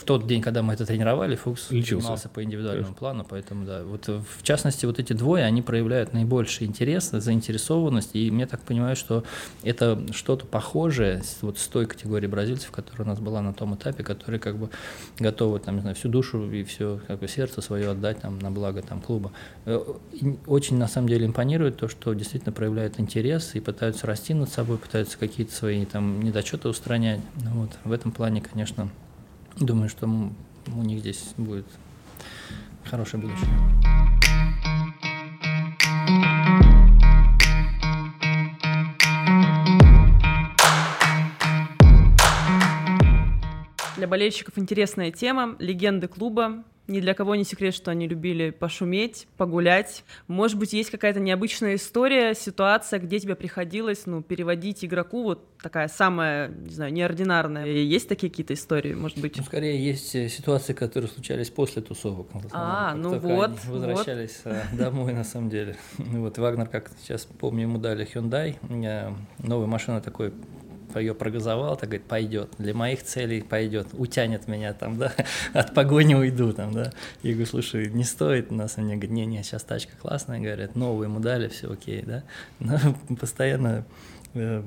тот 0.08 0.26
день, 0.26 0.40
когда 0.40 0.62
мы 0.62 0.72
это 0.72 0.86
тренировали, 0.86 1.36
Фукс 1.36 1.70
Лечился. 1.70 2.00
занимался 2.02 2.28
по 2.30 2.42
индивидуальному 2.42 2.94
плану, 2.94 3.26
поэтому, 3.28 3.66
да. 3.66 3.82
Вот, 3.84 4.08
э, 4.08 4.20
в 4.38 4.42
частности, 4.42 4.86
вот 4.86 4.98
эти 4.98 5.12
двое, 5.12 5.44
они 5.44 5.60
проявляют 5.62 6.14
наибольший 6.14 6.66
интерес, 6.66 7.10
заинтересованность, 7.10 8.10
и 8.14 8.30
мне 8.30 8.46
так 8.46 8.60
понимаю, 8.62 8.96
что 8.96 9.22
это 9.62 10.02
что-то 10.12 10.46
похожее 10.46 11.22
с- 11.22 11.38
вот 11.42 11.58
с 11.58 11.66
той 11.68 11.84
категорией 11.86 12.30
бразильцев, 12.30 12.70
которая 12.70 13.04
у 13.06 13.08
нас 13.10 13.18
была 13.20 13.42
на 13.42 13.52
том 13.52 13.74
этапе, 13.74 14.02
которые 14.02 14.40
как 14.40 14.56
бы 14.56 14.70
готовы, 15.18 15.58
там, 15.58 15.74
не 15.76 15.80
знаю, 15.82 15.94
всю 15.94 16.08
душу 16.08 16.50
и 16.50 16.64
все 16.64 17.00
как 17.06 17.18
бы 17.20 17.28
сердце 17.28 17.60
свое 17.60 17.90
отдать 17.90 18.20
там 18.22 18.38
на 18.38 18.50
благо 18.50 18.80
там 18.82 19.00
клуба. 19.02 19.30
Э, 19.66 19.78
Очень, 20.46 20.78
на 20.78 20.88
самом 20.88 21.08
деле, 21.08 21.26
импонирует 21.26 21.76
то, 21.76 21.88
что 21.88 22.14
действительно 22.14 22.52
проявляют 22.52 22.98
интерес 22.98 23.54
и 23.54 23.60
пытаются 23.60 24.06
расти 24.06 24.32
над 24.34 24.48
собой, 24.48 24.78
пытаются 24.78 25.18
какие-то 25.18 25.52
свои 25.54 25.84
там 25.84 26.22
недочеты 26.22 26.68
устранять. 26.68 27.20
Ну 27.44 27.50
Вот. 27.60 27.70
В 27.84 27.92
этом 27.92 28.10
плане, 28.12 28.40
конечно, 28.40 28.88
Думаю, 29.60 29.88
что 29.88 30.06
у 30.06 30.82
них 30.82 31.00
здесь 31.00 31.34
будет 31.36 31.66
хорошее 32.84 33.22
будущее. 33.22 33.48
Для 43.96 44.06
болельщиков 44.06 44.56
интересная 44.58 45.10
тема– 45.10 45.56
легенды 45.58 46.06
клуба, 46.06 46.62
ни 46.88 47.00
для 47.00 47.14
кого 47.14 47.34
не 47.34 47.44
секрет, 47.44 47.74
что 47.74 47.90
они 47.90 48.08
любили 48.08 48.50
пошуметь, 48.50 49.28
погулять. 49.36 50.04
Может 50.26 50.58
быть, 50.58 50.72
есть 50.72 50.90
какая-то 50.90 51.20
необычная 51.20 51.74
история, 51.74 52.34
ситуация, 52.34 52.98
где 52.98 53.20
тебе 53.20 53.34
приходилось, 53.34 54.06
ну, 54.06 54.22
переводить 54.22 54.84
игроку, 54.84 55.22
вот 55.22 55.44
такая 55.60 55.88
самая, 55.88 56.48
не 56.48 56.70
знаю, 56.70 56.92
неординарная. 56.92 57.66
Есть 57.66 58.08
такие 58.08 58.30
какие-то 58.30 58.54
истории, 58.54 58.94
может 58.94 59.18
быть? 59.18 59.36
Ну, 59.36 59.44
скорее, 59.44 59.82
есть 59.82 60.14
э, 60.14 60.28
ситуации, 60.28 60.72
которые 60.72 61.10
случались 61.10 61.50
после 61.50 61.82
тусовок. 61.82 62.28
А, 62.52 62.94
ну 62.94 63.18
вот. 63.18 63.50
возвращались 63.66 64.40
вот. 64.44 64.56
домой, 64.72 65.12
на 65.12 65.24
самом 65.24 65.50
деле. 65.50 65.76
Вот 66.18 66.38
Вагнер, 66.38 66.68
как 66.68 66.90
сейчас 67.02 67.26
помню, 67.26 67.62
ему 67.62 67.78
дали 67.78 68.06
Hyundai, 68.06 68.56
новая 69.38 69.66
машина 69.66 70.00
такой 70.00 70.32
ее 70.96 71.14
прогазовал, 71.14 71.76
так 71.76 71.88
говорит, 71.88 72.06
пойдет, 72.06 72.50
для 72.58 72.74
моих 72.74 73.02
целей 73.02 73.42
пойдет, 73.42 73.88
утянет 73.92 74.48
меня 74.48 74.72
там, 74.72 74.98
да, 74.98 75.12
от 75.52 75.74
погони 75.74 76.14
уйду 76.14 76.52
там, 76.52 76.72
да. 76.72 76.92
Я 77.22 77.32
говорю, 77.32 77.46
слушай, 77.46 77.90
не 77.90 78.04
стоит, 78.04 78.50
нас 78.50 78.76
мне 78.76 78.94
говорит, 78.94 79.10
не-не, 79.10 79.42
сейчас 79.42 79.62
тачка 79.62 79.96
классная, 79.96 80.40
говорят, 80.40 80.76
новую 80.76 81.08
ему 81.08 81.20
дали, 81.20 81.48
все 81.48 81.70
окей, 81.70 82.02
да. 82.02 82.24
Но 82.60 82.78
постоянно 83.20 83.84
э, 84.34 84.62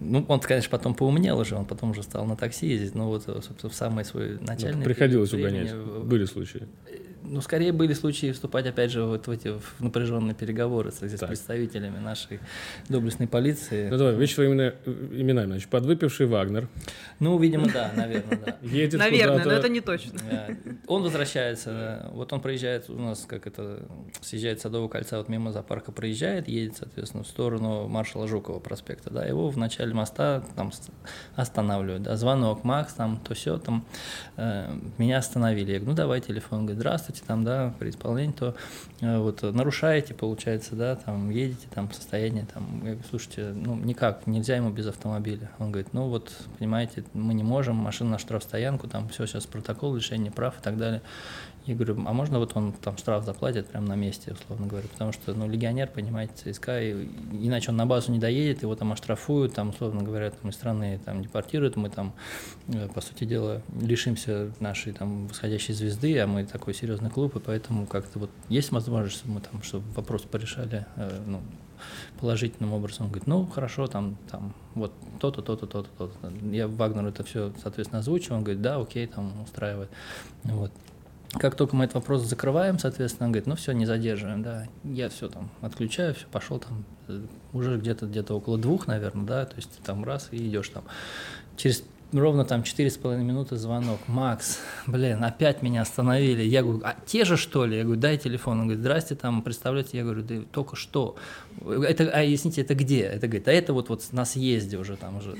ну, 0.00 0.24
он, 0.28 0.40
конечно, 0.40 0.70
потом 0.70 0.94
поумнел 0.94 1.38
уже, 1.38 1.56
он 1.56 1.64
потом 1.64 1.90
уже 1.90 2.02
стал 2.02 2.24
на 2.26 2.36
такси 2.36 2.68
ездить, 2.68 2.94
но 2.94 3.08
вот, 3.08 3.24
собственно, 3.24 3.70
в 3.70 3.74
самый 3.74 4.04
свой 4.04 4.38
ну, 4.40 4.46
начальный... 4.46 4.78
Ну, 4.78 4.84
приходилось 4.84 5.32
угонять, 5.32 5.74
были 5.74 6.24
случаи. 6.24 6.66
Ну, 7.24 7.40
скорее 7.40 7.72
были 7.72 7.94
случаи 7.94 8.32
вступать, 8.32 8.66
опять 8.66 8.90
же, 8.90 9.02
вот 9.04 9.26
в 9.26 9.30
эти 9.30 9.48
в 9.48 9.80
напряженные 9.80 10.34
переговоры 10.34 10.92
с, 10.92 11.00
с 11.00 11.26
представителями 11.26 11.98
нашей 11.98 12.40
доблестной 12.88 13.26
полиции. 13.26 13.88
Ну, 13.88 13.96
давай, 13.96 14.14
вещи 14.14 14.40
именно 14.40 14.74
именами. 14.86 15.52
Значит, 15.52 15.70
подвыпивший 15.70 16.26
Вагнер. 16.26 16.68
Ну, 17.20 17.38
видимо, 17.38 17.68
да, 17.72 17.92
наверное, 17.96 18.38
да. 18.44 18.56
Едет 18.62 18.98
Наверное, 18.98 19.44
но 19.44 19.52
это 19.52 19.68
не 19.68 19.80
точно. 19.80 20.20
Он 20.86 21.02
возвращается, 21.02 22.10
вот 22.12 22.32
он 22.32 22.40
проезжает 22.40 22.90
у 22.90 22.98
нас, 22.98 23.24
как 23.26 23.46
это, 23.46 23.86
съезжает 24.20 24.60
с 24.60 24.62
Садового 24.62 24.88
кольца, 24.88 25.18
вот 25.18 25.28
мимо 25.28 25.52
зоопарка 25.52 25.92
проезжает, 25.92 26.48
едет, 26.48 26.76
соответственно, 26.76 27.24
в 27.24 27.28
сторону 27.28 27.88
маршала 27.88 28.28
Жукова 28.28 28.58
проспекта, 28.60 29.10
да, 29.10 29.24
его 29.24 29.48
в 29.48 29.56
начале 29.56 29.94
моста 29.94 30.44
там 30.56 30.72
останавливают, 31.36 32.02
да, 32.02 32.16
звонок, 32.16 32.64
Макс, 32.64 32.92
там, 32.94 33.18
то 33.18 33.34
все, 33.34 33.58
там, 33.58 33.86
э, 34.36 34.74
меня 34.98 35.18
остановили. 35.18 35.72
Я 35.72 35.78
говорю, 35.78 35.90
ну, 35.90 35.96
давай 35.96 36.20
телефон. 36.20 36.60
Он 36.60 36.66
говорит, 36.66 36.80
здравствуйте, 36.80 37.13
делаете 37.14 37.22
там, 37.26 37.44
да, 37.44 37.72
при 37.78 37.90
исполнении, 37.90 38.32
то 38.32 38.54
э, 39.00 39.18
вот 39.18 39.42
нарушаете, 39.42 40.14
получается, 40.14 40.74
да, 40.74 40.96
там 40.96 41.30
едете, 41.30 41.66
там 41.74 41.90
состояние, 41.92 42.46
там, 42.52 42.82
слушайте, 43.08 43.52
ну 43.54 43.76
никак, 43.76 44.26
нельзя 44.26 44.56
ему 44.56 44.70
без 44.70 44.86
автомобиля. 44.86 45.50
Он 45.58 45.70
говорит, 45.70 45.92
ну 45.92 46.08
вот, 46.08 46.32
понимаете, 46.58 47.04
мы 47.12 47.34
не 47.34 47.42
можем, 47.42 47.76
машина 47.76 48.10
на 48.10 48.18
штрафстоянку, 48.18 48.88
там 48.88 49.08
все 49.08 49.26
сейчас 49.26 49.46
протокол 49.46 49.94
лишения 49.94 50.30
прав 50.30 50.58
и 50.58 50.62
так 50.62 50.76
далее. 50.76 51.02
Я 51.66 51.74
говорю, 51.74 51.96
а 52.06 52.12
можно 52.12 52.38
вот 52.38 52.52
он 52.56 52.72
там 52.72 52.98
штраф 52.98 53.24
заплатит 53.24 53.68
прямо 53.68 53.88
на 53.88 53.96
месте, 53.96 54.32
условно 54.32 54.66
говоря, 54.66 54.86
потому 54.86 55.12
что, 55.12 55.32
ну, 55.32 55.48
легионер, 55.48 55.88
понимаете, 55.88 56.52
ЦСКА, 56.52 56.82
и, 56.82 57.08
иначе 57.32 57.70
он 57.70 57.76
на 57.76 57.86
базу 57.86 58.12
не 58.12 58.18
доедет, 58.18 58.62
его 58.62 58.74
там 58.74 58.92
оштрафуют, 58.92 59.54
там, 59.54 59.70
условно 59.70 60.02
говоря, 60.02 60.30
там, 60.30 60.50
из 60.50 60.56
страны 60.56 61.00
там 61.02 61.22
депортируют, 61.22 61.76
мы 61.76 61.88
там, 61.88 62.12
э, 62.68 62.88
по 62.88 63.00
сути 63.00 63.24
дела, 63.24 63.62
лишимся 63.80 64.52
нашей 64.60 64.92
там 64.92 65.26
восходящей 65.26 65.72
звезды, 65.72 66.18
а 66.18 66.26
мы 66.26 66.44
такой 66.44 66.74
серьезный 66.74 67.08
клуб, 67.08 67.34
и 67.36 67.40
поэтому 67.40 67.86
как-то 67.86 68.18
вот 68.18 68.30
есть 68.50 68.70
возможность, 68.70 69.16
чтобы 69.16 69.34
мы 69.34 69.40
там, 69.40 69.62
чтобы 69.62 69.90
вопрос 69.92 70.22
порешали, 70.22 70.84
э, 70.96 71.22
ну, 71.26 71.40
положительным 72.20 72.74
образом. 72.74 73.06
Он 73.06 73.10
говорит, 73.10 73.26
ну, 73.26 73.46
хорошо, 73.46 73.86
там, 73.86 74.16
там, 74.30 74.54
вот 74.74 74.92
то-то, 75.18 75.40
то-то, 75.40 75.66
то-то, 75.66 75.88
то-то. 75.96 76.32
Я 76.50 76.68
Вагнеру 76.68 77.08
это 77.08 77.24
все, 77.24 77.52
соответственно, 77.62 78.00
озвучил, 78.00 78.34
он 78.34 78.42
говорит, 78.42 78.62
да, 78.62 78.76
окей, 78.76 79.06
там, 79.06 79.32
устраивает. 79.42 79.90
Вот. 80.44 80.70
Как 81.38 81.56
только 81.56 81.74
мы 81.74 81.84
этот 81.84 81.96
вопрос 81.96 82.22
закрываем, 82.22 82.78
соответственно, 82.78 83.26
он 83.26 83.32
говорит, 83.32 83.46
ну 83.46 83.56
все, 83.56 83.72
не 83.72 83.86
задерживаем, 83.86 84.42
да, 84.42 84.66
я 84.84 85.08
все 85.08 85.28
там 85.28 85.50
отключаю, 85.60 86.14
все, 86.14 86.26
пошел 86.30 86.58
там, 86.58 86.84
э, 87.08 87.20
уже 87.52 87.76
где-то 87.76 88.06
где-то 88.06 88.34
около 88.34 88.56
двух, 88.56 88.86
наверное, 88.86 89.26
да, 89.26 89.44
то 89.44 89.56
есть 89.56 89.70
там 89.84 90.04
раз 90.04 90.28
и 90.30 90.36
идешь 90.36 90.68
там. 90.68 90.84
Через 91.56 91.84
ровно 92.20 92.44
там 92.44 92.62
четыре 92.62 92.90
с 92.90 92.96
половиной 92.96 93.24
минуты 93.24 93.56
звонок. 93.56 94.00
Макс, 94.06 94.58
блин, 94.86 95.22
опять 95.24 95.62
меня 95.62 95.82
остановили. 95.82 96.42
Я 96.42 96.62
говорю, 96.62 96.80
а 96.84 96.96
те 97.06 97.24
же 97.24 97.36
что 97.36 97.64
ли? 97.66 97.78
Я 97.78 97.84
говорю, 97.84 98.00
дай 98.00 98.18
телефон. 98.18 98.60
Он 98.60 98.66
говорит, 98.66 98.80
здрасте, 98.80 99.14
там, 99.14 99.42
представляете, 99.42 99.98
я 99.98 100.04
говорю, 100.04 100.22
да 100.22 100.36
только 100.52 100.76
что. 100.76 101.16
Это, 101.60 102.10
а, 102.10 102.24
извините, 102.24 102.62
это 102.62 102.74
где? 102.74 103.00
Это 103.00 103.26
говорит, 103.26 103.48
а 103.48 103.52
это 103.52 103.72
вот, 103.72 103.88
вот 103.88 104.04
на 104.12 104.24
съезде 104.24 104.78
уже 104.78 104.96
там 104.96 105.18
уже 105.18 105.36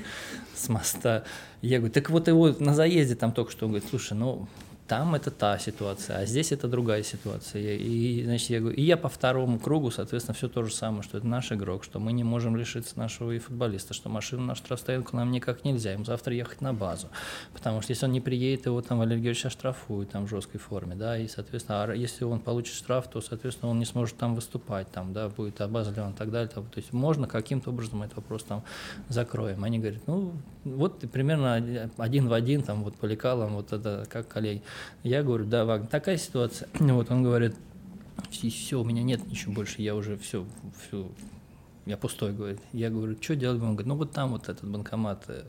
с 0.55 0.69
моста. 0.69 1.23
Я 1.61 1.77
говорю, 1.77 1.93
так 1.93 2.09
вот 2.09 2.27
его 2.27 2.49
на 2.59 2.73
заезде 2.73 3.15
там 3.15 3.31
только 3.31 3.51
что. 3.51 3.65
Он 3.65 3.71
говорит, 3.71 3.89
слушай, 3.89 4.13
ну, 4.13 4.47
там 4.87 5.15
это 5.15 5.31
та 5.31 5.57
ситуация, 5.57 6.19
а 6.19 6.25
здесь 6.25 6.51
это 6.51 6.67
другая 6.67 7.01
ситуация. 7.01 7.75
И, 7.75 8.23
значит, 8.23 8.49
я 8.51 8.59
говорю, 8.59 8.75
и 8.75 8.83
я 8.83 8.97
по 8.97 9.09
второму 9.09 9.59
кругу, 9.59 9.89
соответственно, 9.89 10.35
все 10.35 10.47
то 10.47 10.63
же 10.63 10.71
самое, 10.71 11.01
что 11.01 11.17
это 11.17 11.25
наш 11.25 11.51
игрок, 11.51 11.83
что 11.83 11.99
мы 11.99 12.13
не 12.13 12.23
можем 12.23 12.55
лишиться 12.55 12.97
нашего 12.99 13.31
и 13.31 13.39
футболиста, 13.39 13.95
что 13.95 14.09
машину 14.09 14.43
на 14.43 14.53
штрафстоянку 14.53 15.15
нам 15.15 15.31
никак 15.31 15.63
нельзя, 15.63 15.93
ему 15.93 16.05
завтра 16.05 16.35
ехать 16.35 16.61
на 16.61 16.73
базу. 16.73 17.07
Потому 17.53 17.81
что 17.81 17.91
если 17.91 18.05
он 18.05 18.11
не 18.11 18.21
приедет, 18.21 18.67
его 18.67 18.81
там 18.81 18.99
Валерий 18.99 19.21
Георгиевич 19.21 19.47
оштрафует 19.47 20.11
там 20.11 20.27
в 20.27 20.29
жесткой 20.29 20.59
форме, 20.59 20.95
да, 20.95 21.17
и, 21.17 21.27
соответственно, 21.27 21.83
а 21.83 21.93
если 21.93 22.23
он 22.23 22.39
получит 22.39 22.75
штраф, 22.75 23.09
то, 23.09 23.21
соответственно, 23.21 23.71
он 23.71 23.79
не 23.79 23.85
сможет 23.85 24.17
там 24.17 24.35
выступать, 24.35 24.91
там, 24.91 25.13
да, 25.13 25.29
будет 25.29 25.61
обозлен 25.61 26.11
и 26.11 26.13
так 26.13 26.29
далее. 26.31 26.49
Там, 26.53 26.65
то 26.65 26.77
есть 26.77 26.93
можно 26.93 27.27
каким-то 27.27 27.71
образом 27.71 28.03
этот 28.03 28.17
вопрос 28.17 28.43
там 28.43 28.63
закроем. 29.09 29.63
Они 29.63 29.79
говорят, 29.79 30.01
ну, 30.05 30.33
вот 30.63 30.99
примерно 31.11 31.89
один 31.97 32.27
в 32.27 32.33
один, 32.33 32.61
там, 32.61 32.83
вот 32.83 32.95
по 32.95 33.05
лекалам, 33.05 33.55
вот 33.55 33.73
это 33.73 34.05
как 34.09 34.27
коллеги. 34.27 34.61
Я 35.03 35.23
говорю, 35.23 35.45
да, 35.45 35.65
Вагнер, 35.65 35.87
такая 35.87 36.17
ситуация. 36.17 36.67
Вот 36.79 37.11
он 37.11 37.23
говорит, 37.23 37.55
все, 38.31 38.79
у 38.79 38.83
меня 38.83 39.03
нет 39.03 39.25
ничего 39.27 39.53
больше, 39.53 39.81
я 39.81 39.95
уже 39.95 40.17
все, 40.17 40.45
все, 40.87 41.09
я 41.85 41.97
пустой, 41.97 42.33
говорит. 42.33 42.59
Я 42.73 42.89
говорю, 42.89 43.17
что 43.21 43.35
делать? 43.35 43.61
Он 43.61 43.69
говорит, 43.69 43.87
ну 43.87 43.95
вот 43.95 44.11
там 44.11 44.31
вот 44.31 44.49
этот 44.49 44.69
банкомат 44.69 45.23
э, 45.27 45.43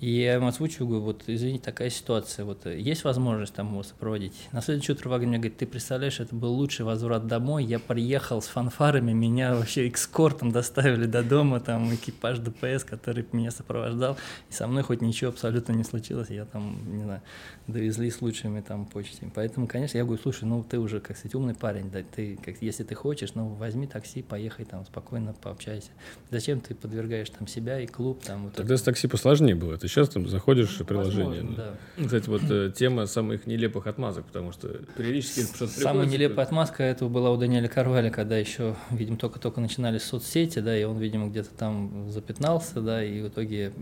и 0.00 0.10
я 0.10 0.34
ему 0.34 0.46
озвучиваю, 0.46 0.88
говорю, 0.88 1.04
вот, 1.04 1.24
извините, 1.26 1.64
такая 1.64 1.90
ситуация, 1.90 2.44
вот, 2.44 2.66
есть 2.66 3.04
возможность 3.04 3.54
там 3.54 3.70
его 3.72 3.82
сопроводить? 3.82 4.34
На 4.52 4.60
следующее 4.60 4.94
утро 4.94 5.08
Вагнер 5.08 5.28
мне 5.28 5.38
говорит, 5.38 5.56
ты 5.56 5.66
представляешь, 5.66 6.20
это 6.20 6.34
был 6.34 6.52
лучший 6.52 6.84
возврат 6.84 7.26
домой, 7.26 7.64
я 7.64 7.78
приехал 7.78 8.40
с 8.40 8.46
фанфарами, 8.46 9.12
меня 9.12 9.54
вообще 9.54 9.88
экскортом 9.88 10.52
доставили 10.52 11.06
до 11.06 11.22
дома, 11.22 11.60
там, 11.60 11.92
экипаж 11.94 12.38
ДПС, 12.38 12.84
который 12.84 13.26
меня 13.32 13.50
сопровождал, 13.50 14.16
и 14.50 14.52
со 14.52 14.66
мной 14.66 14.84
хоть 14.84 15.02
ничего 15.02 15.30
абсолютно 15.30 15.72
не 15.72 15.84
случилось, 15.84 16.30
я 16.30 16.44
там, 16.44 16.78
не 16.96 17.02
знаю, 17.02 17.22
довезли 17.66 18.10
с 18.10 18.22
лучшими 18.22 18.60
там 18.60 18.86
почтами. 18.86 19.32
Поэтому, 19.34 19.66
конечно, 19.66 19.98
я 19.98 20.04
говорю, 20.04 20.22
слушай, 20.22 20.44
ну, 20.44 20.62
ты 20.62 20.78
уже, 20.78 21.00
как 21.00 21.16
сказать, 21.16 21.34
умный 21.34 21.54
парень, 21.54 21.90
да, 21.90 22.00
ты, 22.02 22.38
как, 22.44 22.62
если 22.62 22.84
ты 22.84 22.94
хочешь, 22.94 23.34
ну, 23.34 23.48
возьми 23.48 23.86
такси, 23.86 24.22
поехай 24.22 24.64
там, 24.64 24.84
спокойно 24.84 25.32
пообщайся. 25.32 25.90
Зачем 26.30 26.60
ты 26.60 26.74
подвергаешь 26.74 27.30
там 27.30 27.46
себя 27.48 27.80
и 27.80 27.86
клуб 27.86 28.22
там? 28.22 28.44
Вот 28.44 28.54
Тогда 28.54 28.74
это. 28.74 28.82
с 28.82 28.84
такси 28.84 29.08
посложнее 29.08 29.54
было, 29.54 29.74
это 29.74 29.87
сейчас 29.88 30.08
там 30.10 30.28
заходишь 30.28 30.80
в 30.80 30.84
приложение. 30.84 31.42
Возможно, 31.42 31.56
да. 31.96 32.04
Кстати, 32.04 32.28
вот 32.28 32.42
э, 32.50 32.72
тема 32.74 33.06
самых 33.06 33.46
нелепых 33.46 33.86
отмазок, 33.86 34.26
потому 34.26 34.52
что 34.52 34.68
периодически 34.96 35.40
Самая 35.66 36.06
нелепая 36.06 36.46
отмазка 36.46 36.82
этого 36.82 37.08
была 37.08 37.30
у 37.30 37.36
Даниэля 37.36 37.68
Карваля, 37.68 38.10
когда 38.10 38.36
еще, 38.36 38.74
видимо, 38.90 39.16
только-только 39.16 39.60
начинались 39.60 40.02
соцсети, 40.02 40.60
да, 40.60 40.78
и 40.78 40.84
он, 40.84 40.98
видимо, 40.98 41.28
где-то 41.28 41.50
там 41.50 42.10
запятнался, 42.10 42.80
да, 42.80 43.02
и 43.02 43.22
в 43.22 43.28
итоге 43.28 43.72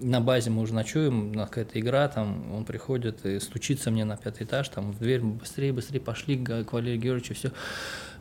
на 0.00 0.20
базе 0.20 0.50
мы 0.50 0.62
уже 0.62 0.74
ночуем, 0.74 1.30
у 1.30 1.34
нас 1.34 1.48
какая-то 1.48 1.78
игра, 1.80 2.08
там 2.08 2.52
он 2.52 2.64
приходит 2.64 3.24
и 3.24 3.40
стучится 3.40 3.90
мне 3.90 4.04
на 4.04 4.16
пятый 4.16 4.44
этаж, 4.44 4.68
там 4.68 4.92
в 4.92 4.98
дверь, 4.98 5.20
быстрее, 5.20 5.72
быстрее 5.72 6.00
пошли 6.00 6.36
к 6.36 6.72
Валерию 6.72 7.00
Георгиевичу, 7.00 7.34
все 7.34 7.52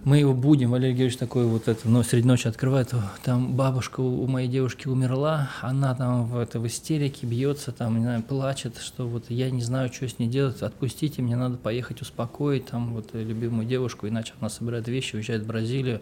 мы 0.04 0.18
его 0.18 0.34
будем, 0.34 0.72
Валерий 0.72 0.94
Георгиевич 0.94 1.18
такой 1.18 1.46
вот 1.46 1.68
это, 1.68 1.88
но 1.88 2.02
среди 2.02 2.28
ночи 2.28 2.48
открывает, 2.48 2.92
там 3.24 3.54
бабушка 3.56 4.02
у 4.02 4.26
моей 4.26 4.48
девушки 4.48 4.88
умерла, 4.88 5.52
она 5.62 5.94
там 5.94 6.26
в, 6.26 6.38
это, 6.38 6.60
в 6.60 6.66
истерике 6.66 7.28
бьется, 7.28 7.72
там, 7.72 7.98
не 7.98 8.04
знаю, 8.04 8.24
плачет, 8.24 8.78
что 8.78 9.08
вот 9.08 9.30
я 9.30 9.52
не 9.52 9.62
знаю, 9.62 9.94
что 9.94 10.08
с 10.08 10.18
ней 10.18 10.28
делать, 10.28 10.62
отпустите, 10.64 11.22
мне 11.22 11.36
надо 11.36 11.58
поехать 11.58 12.02
успокоить 12.02 12.66
там 12.66 12.94
вот 12.94 13.10
любимую 13.14 13.68
девушку, 13.68 14.08
иначе 14.08 14.34
она 14.40 14.50
собирает 14.50 14.88
вещи, 14.88 15.16
уезжает 15.16 15.44
в 15.44 15.48
Бразилию. 15.48 16.02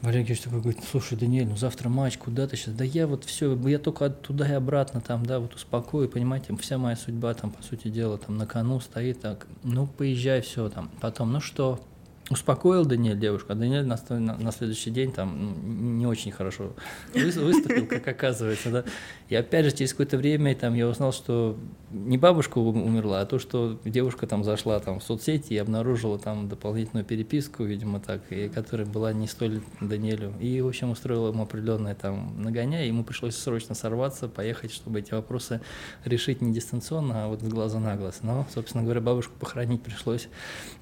Валерий 0.00 0.20
Георгиевич 0.20 0.42
такой 0.42 0.60
говорит, 0.60 0.82
слушай, 0.90 1.18
Даниэль, 1.18 1.48
ну 1.48 1.56
завтра 1.56 1.88
матч, 1.88 2.16
куда 2.16 2.46
ты 2.46 2.56
сейчас? 2.56 2.74
Да 2.74 2.84
я 2.84 3.06
вот 3.06 3.24
все, 3.24 3.56
я 3.66 3.78
только 3.78 4.08
туда 4.08 4.48
и 4.48 4.52
обратно 4.52 5.00
там, 5.02 5.24
да, 5.24 5.38
вот 5.38 5.54
успокою, 5.54 6.08
понимаете, 6.08 6.54
вся 6.56 6.78
моя 6.78 6.96
судьба 6.96 7.34
там, 7.34 7.50
по 7.50 7.62
сути 7.62 7.88
дела, 7.88 8.16
там 8.16 8.36
на 8.36 8.46
кону 8.46 8.80
стоит, 8.80 9.20
так, 9.20 9.46
ну 9.64 9.86
поезжай, 9.86 10.40
все 10.40 10.68
там. 10.68 10.90
Потом, 11.00 11.32
ну 11.32 11.40
что, 11.40 11.80
успокоил 12.28 12.84
Даниэль 12.84 13.18
девушку, 13.18 13.52
а 13.52 13.54
Даниэль 13.54 13.86
на, 13.86 13.98
на, 14.08 14.52
следующий 14.52 14.90
день 14.90 15.12
там 15.12 15.54
ну, 15.62 15.96
не 15.98 16.06
очень 16.06 16.32
хорошо 16.32 16.72
выступил, 17.14 17.86
как 17.86 18.06
оказывается, 18.08 18.70
да. 18.70 18.84
И 19.28 19.36
опять 19.36 19.64
же, 19.64 19.70
через 19.70 19.92
какое-то 19.92 20.16
время 20.16 20.54
там 20.54 20.74
я 20.74 20.88
узнал, 20.88 21.12
что 21.12 21.56
не 21.90 22.18
бабушка 22.18 22.58
умерла, 22.58 23.20
а 23.20 23.26
то, 23.26 23.38
что 23.38 23.80
девушка 23.84 24.26
там 24.26 24.42
зашла 24.42 24.80
там 24.80 24.98
в 24.98 25.04
соцсети 25.04 25.54
и 25.54 25.56
обнаружила 25.56 26.18
там 26.18 26.48
дополнительную 26.48 27.04
переписку, 27.04 27.62
видимо, 27.62 28.00
так, 28.00 28.20
и 28.30 28.48
которая 28.48 28.86
была 28.86 29.12
не 29.12 29.28
столь 29.28 29.60
Даниэлю. 29.80 30.34
И, 30.40 30.60
в 30.60 30.66
общем, 30.66 30.90
устроила 30.90 31.28
ему 31.28 31.44
определенное 31.44 31.94
там 31.94 32.42
нагоняя, 32.42 32.86
ему 32.86 33.04
пришлось 33.04 33.36
срочно 33.36 33.74
сорваться, 33.74 34.28
поехать, 34.28 34.72
чтобы 34.72 34.98
эти 34.98 35.12
вопросы 35.12 35.60
решить 36.04 36.40
не 36.40 36.52
дистанционно, 36.52 37.24
а 37.24 37.28
вот 37.28 37.40
с 37.40 37.48
глаза 37.48 37.78
на 37.78 37.94
глаз. 37.96 38.20
Но, 38.22 38.46
собственно 38.52 38.82
говоря, 38.82 39.00
бабушку 39.00 39.34
похоронить 39.38 39.82
пришлось 39.82 40.28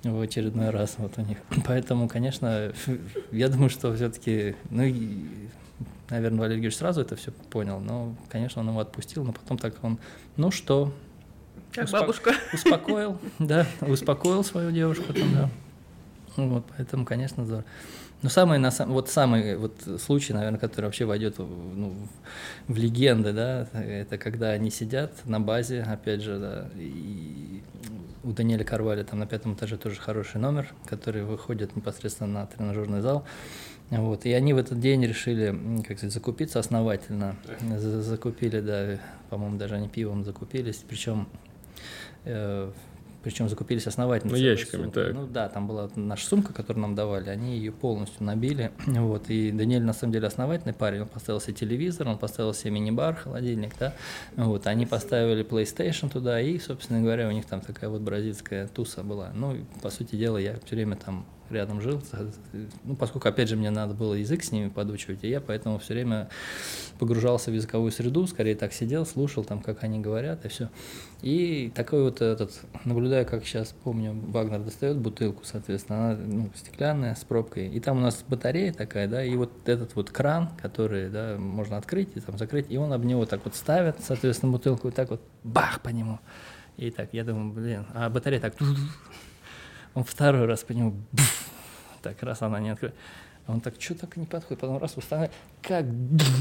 в 0.02 0.20
очередной 0.20 0.70
раз 0.70 0.94
вот 0.98 1.12
у 1.18 1.20
них. 1.20 1.33
Поэтому, 1.66 2.08
конечно, 2.08 2.72
я 3.32 3.48
думаю, 3.48 3.70
что 3.70 3.94
все-таки, 3.94 4.56
ну, 4.70 4.82
наверное, 6.10 6.40
Валерий 6.40 6.60
Георгиевич 6.60 6.76
сразу 6.76 7.00
это 7.00 7.16
все 7.16 7.32
понял, 7.32 7.80
но, 7.80 8.14
конечно, 8.28 8.62
он 8.62 8.68
его 8.68 8.80
отпустил, 8.80 9.24
но 9.24 9.32
потом 9.32 9.58
так 9.58 9.74
он, 9.82 9.98
ну 10.36 10.50
что, 10.50 10.92
как 11.72 11.86
успо- 11.86 12.00
бабушка. 12.00 12.34
Успокоил, 12.52 13.18
да, 13.38 13.66
успокоил 13.80 14.44
свою 14.44 14.70
девушку 14.70 15.12
там, 15.12 15.34
да. 15.34 15.50
Вот, 16.36 16.64
поэтому, 16.76 17.04
конечно, 17.04 17.44
здорово. 17.44 17.64
Но 18.22 18.30
самый, 18.30 18.58
на, 18.58 18.70
вот 18.86 19.10
самый 19.10 19.54
вот 19.56 19.74
случай, 20.00 20.32
наверное, 20.32 20.58
который 20.58 20.86
вообще 20.86 21.04
войдет 21.04 21.38
ну, 21.38 21.94
в 22.68 22.76
легенды, 22.78 23.34
да, 23.34 23.68
это 23.74 24.16
когда 24.16 24.50
они 24.50 24.70
сидят 24.70 25.12
на 25.26 25.40
базе, 25.40 25.82
опять 25.82 26.22
же, 26.22 26.38
да, 26.38 26.68
и 26.74 27.62
у 28.24 28.32
Даниэля 28.32 28.64
Карваля 28.64 29.04
там 29.04 29.18
на 29.18 29.26
пятом 29.26 29.54
этаже 29.54 29.76
тоже 29.76 30.00
хороший 30.00 30.40
номер, 30.40 30.72
который 30.86 31.24
выходит 31.24 31.76
непосредственно 31.76 32.40
на 32.40 32.46
тренажерный 32.46 33.00
зал. 33.00 33.24
Вот. 33.90 34.24
И 34.24 34.32
они 34.32 34.54
в 34.54 34.56
этот 34.56 34.80
день 34.80 35.04
решили, 35.04 35.54
как 35.86 35.98
сказать, 35.98 36.12
закупиться 36.12 36.58
основательно. 36.58 37.36
Закупили, 37.78 38.60
да, 38.60 38.98
по-моему, 39.28 39.58
даже 39.58 39.74
они 39.74 39.88
пивом 39.88 40.24
закупились. 40.24 40.82
Причем 40.88 41.28
э, 42.24 42.72
причем 43.24 43.48
закупились 43.48 43.86
основательно. 43.86 44.32
Ну, 44.32 44.38
ящиками, 44.38 44.90
так. 44.90 45.14
Ну 45.14 45.26
да, 45.26 45.48
там 45.48 45.66
была 45.66 45.88
наша 45.96 46.26
сумка, 46.26 46.52
которую 46.52 46.82
нам 46.82 46.94
давали, 46.94 47.30
они 47.30 47.56
ее 47.56 47.72
полностью 47.72 48.24
набили. 48.24 48.70
Вот, 49.04 49.28
и 49.28 49.50
Даниэль 49.50 49.82
на 49.82 49.92
самом 49.92 50.12
деле 50.12 50.26
основательный 50.26 50.74
парень, 50.74 51.02
он 51.02 51.08
поставил 51.08 51.40
себе 51.40 51.54
телевизор, 51.54 52.08
он 52.08 52.18
поставил 52.18 52.54
себе 52.54 52.70
мини-бар, 52.72 53.14
холодильник, 53.14 53.72
да. 53.78 53.94
Вот, 54.36 54.66
они 54.66 54.86
поставили 54.86 55.44
PlayStation 55.44 56.10
туда, 56.10 56.40
и, 56.40 56.58
собственно 56.58 57.00
говоря, 57.00 57.28
у 57.28 57.32
них 57.32 57.46
там 57.46 57.60
такая 57.60 57.90
вот 57.90 58.02
бразильская 58.02 58.66
туса 58.68 59.02
была. 59.02 59.30
Ну, 59.34 59.56
по 59.82 59.90
сути 59.90 60.16
дела, 60.16 60.38
я 60.38 60.56
все 60.64 60.76
время 60.76 60.96
там 60.96 61.26
рядом 61.50 61.80
жил, 61.80 62.02
ну, 62.84 62.96
поскольку, 62.96 63.28
опять 63.28 63.48
же, 63.48 63.56
мне 63.56 63.70
надо 63.70 63.94
было 63.94 64.14
язык 64.14 64.42
с 64.42 64.52
ними 64.52 64.68
подучивать, 64.68 65.24
и 65.24 65.28
я 65.28 65.40
поэтому 65.40 65.78
все 65.78 65.94
время 65.94 66.28
погружался 66.98 67.50
в 67.50 67.54
языковую 67.54 67.92
среду, 67.92 68.26
скорее 68.26 68.54
так 68.54 68.72
сидел, 68.72 69.06
слушал 69.06 69.44
там, 69.44 69.60
как 69.60 69.84
они 69.84 70.00
говорят, 70.00 70.44
и 70.44 70.48
все. 70.48 70.70
И 71.22 71.72
такой 71.74 72.02
вот 72.02 72.20
этот, 72.20 72.52
наблюдаю, 72.84 73.26
как 73.26 73.44
сейчас 73.44 73.74
помню, 73.84 74.12
Вагнер 74.12 74.60
достает 74.60 74.98
бутылку, 74.98 75.44
соответственно, 75.44 76.10
она 76.10 76.20
ну, 76.22 76.50
стеклянная, 76.54 77.14
с 77.14 77.24
пробкой, 77.24 77.68
и 77.68 77.80
там 77.80 77.98
у 77.98 78.00
нас 78.00 78.24
батарея 78.28 78.72
такая, 78.72 79.08
да, 79.08 79.24
и 79.24 79.34
вот 79.36 79.50
этот 79.66 79.94
вот 79.96 80.10
кран, 80.10 80.50
который, 80.60 81.08
да, 81.08 81.36
можно 81.38 81.76
открыть 81.76 82.10
и 82.14 82.20
там 82.20 82.38
закрыть, 82.38 82.66
и 82.68 82.76
он 82.76 82.92
об 82.92 83.04
него 83.04 83.26
так 83.26 83.40
вот 83.44 83.54
ставит, 83.54 83.96
соответственно, 84.00 84.52
бутылку, 84.52 84.88
и 84.88 84.90
так 84.90 85.10
вот 85.10 85.20
бах 85.42 85.80
по 85.80 85.88
нему. 85.88 86.18
И 86.76 86.90
так, 86.90 87.10
я 87.12 87.24
думаю, 87.24 87.52
блин, 87.52 87.86
а 87.94 88.10
батарея 88.10 88.40
так 88.40 88.54
он 89.94 90.04
второй 90.04 90.46
раз 90.46 90.62
по 90.64 90.72
нему, 90.72 90.94
так 92.02 92.22
раз 92.22 92.42
она 92.42 92.60
не 92.60 92.70
открыла. 92.70 92.94
Он 93.46 93.60
так, 93.60 93.74
что 93.78 93.94
так 93.94 94.16
не 94.16 94.24
подходит, 94.24 94.60
потом 94.60 94.78
раз 94.78 94.96
устанавливает, 94.96 95.36
как, 95.60 95.84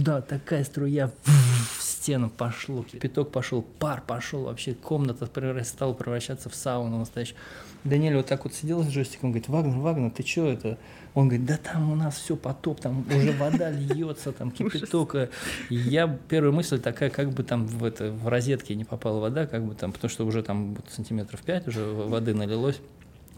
да, 0.02 0.22
такая 0.22 0.64
струя 0.64 1.12
в 1.26 1.82
стену 1.82 2.30
пошло, 2.30 2.86
пяток 3.00 3.30
пошел, 3.32 3.62
пар 3.62 4.02
пошел, 4.06 4.44
вообще 4.44 4.74
комната 4.74 5.26
стала 5.66 5.94
превращаться 5.94 6.50
в 6.50 6.56
сауну 6.56 7.00
настоящую. 7.00 7.38
Даниэль 7.84 8.16
вот 8.16 8.28
так 8.28 8.46
вот 8.46 8.54
сидел 8.54 8.84
с 8.84 8.88
джойстиком, 8.88 9.32
говорит, 9.32 9.50
Вагнер, 9.50 9.78
Вагнер, 9.78 10.12
ты 10.12 10.26
что 10.26 10.48
это? 10.48 10.78
Он 11.14 11.28
говорит, 11.28 11.46
да 11.46 11.58
там 11.58 11.92
у 11.92 11.96
нас 11.96 12.16
все 12.16 12.38
потоп, 12.38 12.80
там 12.80 13.06
уже 13.14 13.34
вода 13.34 13.70
льется, 13.70 14.32
там 14.32 14.52
кипяток. 14.52 15.30
Я, 15.70 16.08
первая 16.30 16.54
мысль 16.54 16.80
такая, 16.80 17.10
как 17.10 17.32
бы 17.32 17.44
там 17.44 17.68
в, 17.68 17.84
это, 17.84 18.12
в 18.12 18.30
розетке 18.30 18.76
не 18.76 18.86
попала 18.86 19.20
вода, 19.20 19.46
как 19.46 19.66
бы 19.66 19.76
там, 19.76 19.92
потому 19.92 20.10
что 20.10 20.26
уже 20.26 20.42
там 20.42 20.78
сантиметров 20.90 21.42
пять 21.42 21.68
уже 21.68 21.84
воды 21.86 22.34
налилось. 22.34 22.80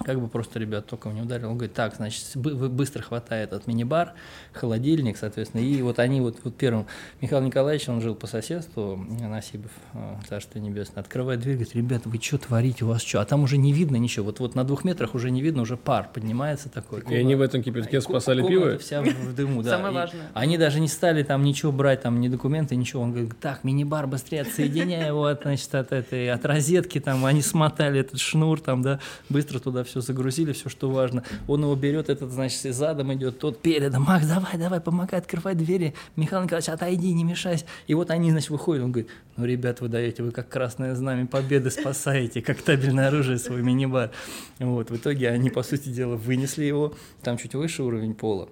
Как 0.04 0.20
бы 0.20 0.28
просто 0.28 0.60
ребят 0.60 0.88
током 0.88 1.16
не 1.16 1.22
ударил. 1.22 1.50
Он 1.50 1.58
говорит, 1.58 1.74
так, 1.74 1.96
значит, 1.96 2.36
быстро 2.36 3.02
хватает 3.02 3.54
от 3.54 3.66
мини-бар, 3.68 4.14
холодильник, 4.52 5.18
соответственно. 5.18 5.62
И 5.62 5.82
вот 5.82 6.00
они 6.00 6.22
вот, 6.22 6.38
вот 6.44 6.56
первым, 6.56 6.88
Михаил 7.22 7.42
Николаевич, 7.42 7.88
он 7.88 8.02
жил 8.02 8.16
по 8.16 8.28
соседству, 8.28 8.98
Насибов, 8.98 9.72
э, 9.94 10.16
Царство 10.28 10.60
Небесное, 10.60 11.02
открывает 11.02 11.40
дверь, 11.40 11.56
говорит, 11.56 11.76
ребят, 11.76 12.02
вы 12.06 12.20
что 12.22 12.38
творите, 12.38 12.84
у 12.86 12.90
вас 12.90 13.04
что? 13.04 13.22
А 13.22 13.26
там 13.26 13.44
уже 13.44 13.58
не 13.58 13.72
видно 13.72 13.96
ничего. 13.96 14.26
Вот, 14.26 14.40
вот 14.40 14.56
на 14.56 14.64
двух 14.64 14.84
метрах 14.84 15.16
уже 15.16 15.32
не 15.32 15.42
видно, 15.42 15.62
уже 15.62 15.78
пар 15.78 16.10
поднимается 16.14 16.70
такой. 16.70 17.02
И 17.10 17.16
они 17.16 17.36
в 17.36 17.42
этом 17.42 17.64
кипятке 17.64 18.02
спасали 18.02 18.46
пиво? 18.46 18.78
вся 18.80 19.02
в 19.02 19.34
дыму, 19.34 19.64
да. 19.64 19.78
Самое 19.78 19.94
важное. 19.94 20.32
Они 20.34 20.58
даже 20.58 20.80
не 20.80 20.88
стали 20.88 21.24
там 21.24 21.44
ничего 21.44 21.72
брать, 21.72 22.02
там 22.02 22.20
ни 22.20 22.28
документы, 22.28 22.76
ничего. 22.76 23.02
Он 23.02 23.12
говорит, 23.12 23.34
так, 23.40 23.64
мини-бар 23.64 24.08
быстрее 24.08 24.42
отсоединяй 24.42 25.08
его 25.08 25.26
от, 25.26 25.44
значит, 25.44 25.74
от 25.74 25.92
этой, 25.92 26.30
от 26.30 26.46
розетки, 26.46 27.00
там, 27.00 27.24
они 27.26 27.42
смотали 27.42 28.02
этот 28.02 28.20
шнур, 28.20 28.60
там, 28.60 28.82
да, 28.82 29.00
быстро 29.30 29.60
туда 29.60 29.85
все 29.86 30.02
загрузили, 30.02 30.52
все, 30.52 30.70
что 30.70 30.90
важно. 30.90 31.24
Он 31.48 31.62
его 31.62 31.76
берет, 31.76 32.10
этот, 32.10 32.32
значит, 32.32 32.76
задом 32.76 33.14
идет, 33.14 33.40
тот 33.40 33.62
передом. 33.62 34.04
Макс, 34.04 34.28
давай, 34.28 34.58
давай, 34.58 34.82
помогай, 34.82 35.20
открывай 35.20 35.56
двери. 35.56 35.94
Михаил 36.16 36.44
Николаевич, 36.44 36.70
отойди, 36.70 37.14
не 37.14 37.24
мешайся. 37.24 37.66
И 37.88 37.94
вот 37.94 38.12
они, 38.12 38.32
значит, 38.32 38.50
выходят, 38.50 38.84
он 38.84 38.92
говорит, 38.92 39.12
ну, 39.38 39.46
ребят, 39.46 39.82
вы 39.82 39.88
даете, 39.88 40.24
вы 40.24 40.32
как 40.32 40.50
красное 40.50 40.96
знамя 40.96 41.28
победы 41.28 41.72
спасаете, 41.72 42.42
как 42.42 42.62
табельное 42.62 43.08
оружие 43.08 43.38
свой 43.38 43.62
мини-бар. 43.62 44.12
Вот, 44.60 44.90
в 44.90 44.96
итоге 44.96 45.30
они, 45.30 45.50
по 45.50 45.64
сути 45.64 45.90
дела, 45.90 46.16
вынесли 46.16 46.66
его, 46.66 46.94
там 47.22 47.38
чуть 47.38 47.56
выше 47.56 47.84
уровень 47.84 48.14
пола. 48.14 48.50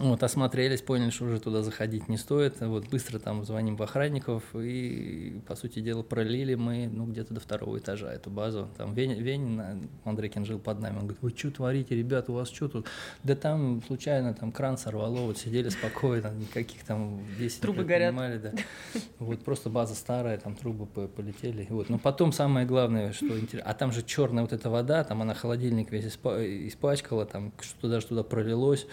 Вот, 0.00 0.22
осмотрелись, 0.22 0.80
поняли, 0.80 1.10
что 1.10 1.24
уже 1.24 1.40
туда 1.40 1.62
заходить 1.62 2.08
не 2.08 2.16
стоит. 2.16 2.60
Вот 2.60 2.88
быстро 2.88 3.18
там 3.18 3.44
звоним 3.44 3.76
в 3.76 3.82
охранников 3.82 4.42
и, 4.54 5.40
по 5.46 5.56
сути 5.56 5.80
дела, 5.80 6.02
пролили 6.02 6.54
мы, 6.54 6.88
ну, 6.92 7.06
где-то 7.06 7.34
до 7.34 7.40
второго 7.40 7.78
этажа 7.78 8.12
эту 8.12 8.30
базу. 8.30 8.68
Там 8.76 8.94
Вень, 8.94 9.20
Вень 9.20 9.88
Андрейкин 10.04 10.44
жил 10.44 10.58
под 10.58 10.80
нами, 10.80 10.96
он 10.96 11.02
говорит, 11.02 11.22
вы 11.22 11.30
что 11.30 11.50
творите, 11.50 11.96
ребята, 11.96 12.32
у 12.32 12.36
вас 12.36 12.48
что 12.48 12.68
тут? 12.68 12.86
Да 13.24 13.34
там 13.34 13.82
случайно 13.86 14.34
там 14.34 14.52
кран 14.52 14.78
сорвало, 14.78 15.20
вот 15.20 15.38
сидели 15.38 15.68
спокойно, 15.68 16.32
никаких 16.32 16.84
там 16.84 17.20
10 17.38 17.60
Трубы 17.60 17.84
горят. 17.84 18.10
Понимали, 18.10 18.38
да. 18.38 18.52
Вот 19.18 19.44
просто 19.44 19.68
база 19.68 19.94
старая, 19.94 20.38
там 20.38 20.54
трубы 20.54 20.86
полетели. 20.86 21.66
Вот. 21.70 21.88
Но 21.88 21.98
потом 21.98 22.32
самое 22.32 22.66
главное, 22.66 23.12
что 23.12 23.38
интересно, 23.38 23.70
а 23.70 23.74
там 23.74 23.92
же 23.92 24.02
черная 24.02 24.42
вот 24.42 24.52
эта 24.52 24.70
вода, 24.70 25.02
там 25.04 25.22
она 25.22 25.34
холодильник 25.34 25.90
весь 25.90 26.06
испачкала, 26.06 27.26
там 27.26 27.52
что-то 27.60 27.88
даже 27.88 28.06
туда 28.06 28.22
пролилось. 28.22 28.86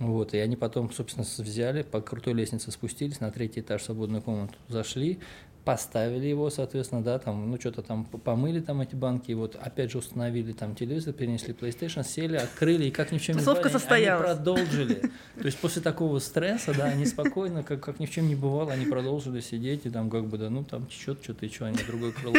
Вот, 0.00 0.32
и 0.32 0.38
они 0.38 0.56
потом, 0.56 0.90
собственно, 0.90 1.26
взяли, 1.38 1.82
по 1.82 2.00
крутой 2.00 2.32
лестнице 2.32 2.70
спустились, 2.70 3.20
на 3.20 3.30
третий 3.30 3.60
этаж 3.60 3.82
свободную 3.82 4.22
комнату 4.22 4.54
зашли, 4.66 5.20
поставили 5.64 6.26
его, 6.26 6.50
соответственно, 6.50 7.02
да, 7.02 7.18
там, 7.18 7.50
ну, 7.50 7.60
что-то 7.60 7.82
там 7.82 8.04
помыли 8.04 8.60
там 8.60 8.80
эти 8.80 8.94
банки, 8.94 9.32
вот, 9.32 9.56
опять 9.60 9.90
же 9.90 9.98
установили 9.98 10.52
там 10.52 10.74
телевизор, 10.74 11.12
перенесли 11.12 11.52
PlayStation, 11.52 12.04
сели, 12.04 12.36
открыли, 12.36 12.86
и 12.86 12.90
как 12.90 13.12
ни 13.12 13.18
в 13.18 13.22
чем 13.22 13.36
не 13.36 13.42
бывало, 13.42 13.60
они 13.60 14.06
продолжили. 14.06 15.02
То 15.38 15.44
есть 15.44 15.58
после 15.58 15.82
такого 15.82 16.18
стресса, 16.18 16.74
да, 16.76 16.84
они 16.86 17.04
спокойно, 17.06 17.62
как, 17.62 17.80
как 17.80 18.00
ни 18.00 18.06
в 18.06 18.10
чем 18.10 18.28
не 18.28 18.34
бывало, 18.34 18.72
они 18.72 18.86
продолжили 18.86 19.40
сидеть, 19.40 19.84
и 19.84 19.90
там 19.90 20.08
как 20.08 20.26
бы, 20.26 20.38
да, 20.38 20.50
ну, 20.50 20.64
там 20.64 20.86
течет 20.86 21.22
что-то, 21.22 21.44
и 21.44 21.50
что, 21.50 21.66
они 21.66 21.78
другой 21.86 22.12
крыло. 22.12 22.36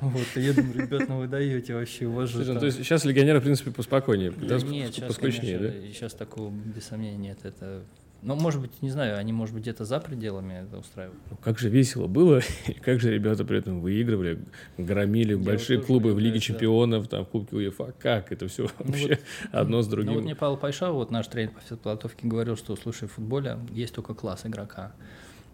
Вот, 0.00 0.26
и 0.36 0.40
я 0.40 0.52
думаю, 0.52 0.74
ребят, 0.74 1.08
ну 1.08 1.18
вы 1.18 1.28
даете 1.28 1.74
вообще, 1.74 2.06
у 2.06 2.12
вас 2.12 2.28
же 2.28 2.36
Слушай, 2.36 2.54
ну, 2.54 2.60
то 2.60 2.66
есть 2.66 2.78
сейчас 2.78 3.04
легионеры, 3.04 3.40
в 3.40 3.42
принципе, 3.42 3.70
поспокойнее, 3.70 4.30
да, 4.30 4.58
нет, 4.58 4.94
сейчас, 4.94 5.16
конечно, 5.16 5.58
да? 5.58 5.72
сейчас 5.92 6.12
такого, 6.14 6.50
без 6.50 6.84
сомнения, 6.84 7.16
нет, 7.16 7.38
это 7.44 7.82
ну, 8.20 8.34
может 8.34 8.60
быть, 8.60 8.82
не 8.82 8.90
знаю, 8.90 9.16
они, 9.16 9.32
может 9.32 9.54
быть, 9.54 9.62
где-то 9.62 9.84
за 9.84 10.00
пределами 10.00 10.64
это 10.66 10.78
устраивают. 10.78 11.20
Ну, 11.30 11.36
как 11.36 11.58
же 11.58 11.68
весело 11.68 12.08
было, 12.08 12.40
и 12.66 12.72
как 12.72 13.00
же 13.00 13.12
ребята 13.12 13.44
при 13.44 13.58
этом 13.58 13.80
выигрывали, 13.80 14.40
громили 14.76 15.34
Я 15.34 15.38
большие 15.38 15.80
клубы 15.80 16.14
в 16.14 16.18
Лиге 16.18 16.40
Чемпионов, 16.40 17.08
там, 17.08 17.24
в 17.24 17.28
Кубке 17.28 17.56
УЕФА. 17.56 17.94
Как 17.98 18.32
это 18.32 18.48
все 18.48 18.64
ну, 18.64 18.86
вообще 18.86 19.08
вот, 19.08 19.20
одно 19.52 19.82
с 19.82 19.86
другим? 19.86 20.12
Ну, 20.12 20.14
вот 20.16 20.24
мне 20.24 20.34
Павел 20.34 20.56
Пайшав, 20.56 20.94
вот 20.94 21.10
наш 21.10 21.28
тренер 21.28 21.52
по 21.52 21.76
подготовке, 21.76 22.26
говорил, 22.26 22.56
что, 22.56 22.74
слушай, 22.76 23.06
в 23.06 23.12
футболе 23.12 23.58
есть 23.70 23.94
только 23.94 24.14
класс 24.14 24.44
игрока. 24.44 24.92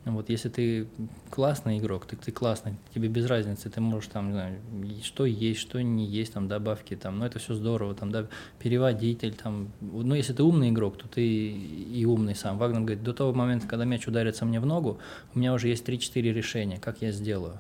Вот 0.05 0.29
если 0.29 0.51
ты 0.51 0.87
классный 1.31 1.79
игрок, 1.79 2.05
ты, 2.05 2.17
ты 2.17 2.31
классный, 2.31 2.75
тебе 2.95 3.09
без 3.09 3.27
разницы, 3.27 3.71
ты 3.71 3.81
можешь 3.81 4.11
там, 4.11 4.27
не 4.29 4.33
знаю, 4.33 4.61
что 5.03 5.25
есть, 5.25 5.61
что 5.61 5.81
не 5.81 6.05
есть, 6.05 6.35
там 6.35 6.47
добавки, 6.47 6.95
там, 6.95 7.19
ну 7.19 7.25
это 7.25 7.39
все 7.39 7.55
здорово, 7.55 7.95
там, 7.95 8.11
да, 8.11 8.27
переводитель, 8.59 9.35
там, 9.35 9.69
ну 9.81 10.15
если 10.15 10.35
ты 10.35 10.43
умный 10.43 10.69
игрок, 10.69 10.99
то 10.99 11.09
ты 11.09 11.25
и 11.27 12.05
умный 12.05 12.35
сам. 12.35 12.59
Вагнер 12.59 12.81
говорит, 12.81 13.03
до 13.03 13.15
того 13.15 13.33
момента, 13.33 13.67
когда 13.67 13.87
мяч 13.87 14.07
ударится 14.07 14.45
мне 14.45 14.61
в 14.61 14.67
ногу, 14.67 14.99
у 15.35 15.39
меня 15.39 15.55
уже 15.55 15.69
есть 15.69 15.89
3-4 15.89 16.21
решения, 16.33 16.79
как 16.79 17.01
я 17.01 17.11
сделаю. 17.11 17.59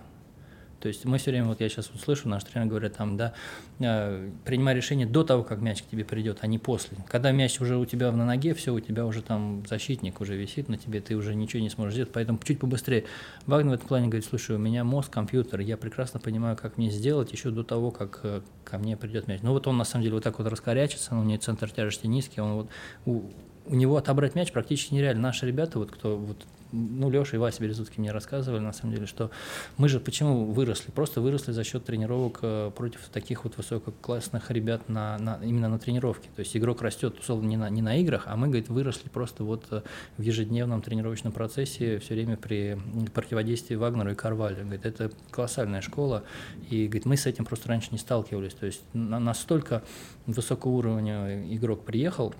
То 0.85 0.89
есть 0.89 1.07
мы 1.07 1.16
все 1.16 1.30
время, 1.30 1.47
вот 1.47 1.62
я 1.62 1.70
сейчас 1.70 1.89
вот 1.91 2.03
слышу, 2.03 2.28
наш 2.28 2.45
тренер 2.45 2.66
говорит, 2.66 2.95
там, 2.95 3.16
да, 3.16 3.32
э, 3.78 4.28
принимай 4.45 4.74
решение 4.74 5.07
до 5.07 5.24
того, 5.24 5.43
как 5.43 5.62
мяч 5.62 5.82
к 5.82 5.87
тебе 5.87 6.05
придет, 6.05 6.41
а 6.43 6.47
не 6.47 6.59
после. 6.59 6.99
Когда 7.09 7.32
мяч 7.32 7.59
уже 7.59 7.78
у 7.78 7.87
тебя 7.87 8.12
на 8.12 8.26
ноге, 8.26 8.53
все, 8.53 8.74
у 8.74 8.80
тебя 8.80 9.07
уже 9.07 9.22
там 9.22 9.64
защитник 9.66 10.20
уже 10.20 10.37
висит 10.37 10.68
на 10.68 10.76
тебе, 10.76 11.01
ты 11.01 11.16
уже 11.16 11.35
ничего 11.35 11.62
не 11.62 11.70
сможешь 11.70 11.95
сделать, 11.95 12.12
поэтому 12.12 12.39
чуть 12.45 12.59
побыстрее. 12.59 13.05
Вагнер 13.47 13.70
в 13.70 13.74
этом 13.76 13.89
плане 13.89 14.09
говорит, 14.09 14.26
слушай, 14.26 14.57
у 14.57 14.59
меня 14.59 14.85
мозг, 14.85 15.11
компьютер, 15.11 15.61
я 15.61 15.78
прекрасно 15.78 16.20
понимаю, 16.20 16.55
как 16.55 16.76
мне 16.76 16.91
сделать 16.91 17.32
еще 17.32 17.49
до 17.49 17.64
того, 17.64 17.91
как 17.91 18.20
э, 18.22 18.43
ко 18.64 18.76
мне 18.76 18.99
придет 18.99 19.26
мяч. 19.26 19.41
Ну 19.41 19.53
вот 19.53 19.66
он 19.66 19.78
на 19.78 19.85
самом 19.85 20.03
деле 20.03 20.16
вот 20.16 20.24
так 20.24 20.39
вот 20.39 20.47
раскорячится, 20.49 21.16
у 21.16 21.22
него 21.22 21.41
центр 21.41 21.70
тяжести 21.70 22.09
низкий, 22.09 22.43
он 22.43 22.53
вот 22.53 22.68
у, 23.07 23.22
у 23.64 23.74
него 23.74 23.97
отобрать 23.97 24.35
мяч 24.35 24.53
практически 24.53 24.93
нереально. 24.93 25.22
Наши 25.22 25.47
ребята, 25.47 25.78
вот 25.78 25.91
кто 25.91 26.18
вот 26.18 26.45
ну, 26.74 27.08
Леша 27.08 27.36
и 27.36 27.38
Вася 27.38 27.62
Березутский 27.62 28.00
мне 28.00 28.10
рассказывали, 28.10 28.60
на 28.60 28.72
самом 28.72 28.94
деле, 28.94 29.06
что 29.06 29.30
мы 29.76 29.88
же 29.88 30.00
почему 30.00 30.46
выросли? 30.46 30.90
Просто 30.90 31.20
выросли 31.20 31.52
за 31.52 31.62
счет 31.64 31.84
тренировок 31.84 32.40
э, 32.42 32.70
против 32.74 33.08
таких 33.12 33.44
вот 33.44 33.56
высококлассных 33.56 34.50
ребят 34.50 34.88
на, 34.88 35.16
на, 35.18 35.38
именно 35.42 35.68
на 35.68 35.78
тренировке. 35.78 36.28
То 36.34 36.40
есть 36.40 36.56
игрок 36.56 36.82
растет, 36.82 37.18
условно, 37.20 37.46
не 37.46 37.56
на, 37.56 37.70
не 37.70 37.82
на 37.82 37.96
играх, 37.96 38.24
а 38.26 38.36
мы, 38.36 38.48
говорит, 38.48 38.68
выросли 38.68 39.08
просто 39.08 39.44
вот 39.44 39.66
э, 39.70 39.82
в 40.18 40.22
ежедневном 40.22 40.82
тренировочном 40.82 41.32
процессе 41.32 41.98
все 42.00 42.14
время 42.14 42.36
при 42.36 42.78
противодействии 43.14 43.76
Вагнеру 43.76 44.10
и 44.10 44.14
Карвалю. 44.14 44.62
Говорит, 44.64 44.84
это 44.84 45.10
колоссальная 45.30 45.80
школа, 45.80 46.24
и, 46.70 46.86
говорит, 46.86 47.04
мы 47.04 47.16
с 47.16 47.26
этим 47.26 47.44
просто 47.44 47.68
раньше 47.68 47.88
не 47.92 47.98
сталкивались. 47.98 48.54
То 48.54 48.66
есть 48.66 48.82
настолько 48.92 49.82
высокого 50.26 50.72
уровня 50.72 51.44
игрок 51.54 51.84
приехал, 51.84 52.34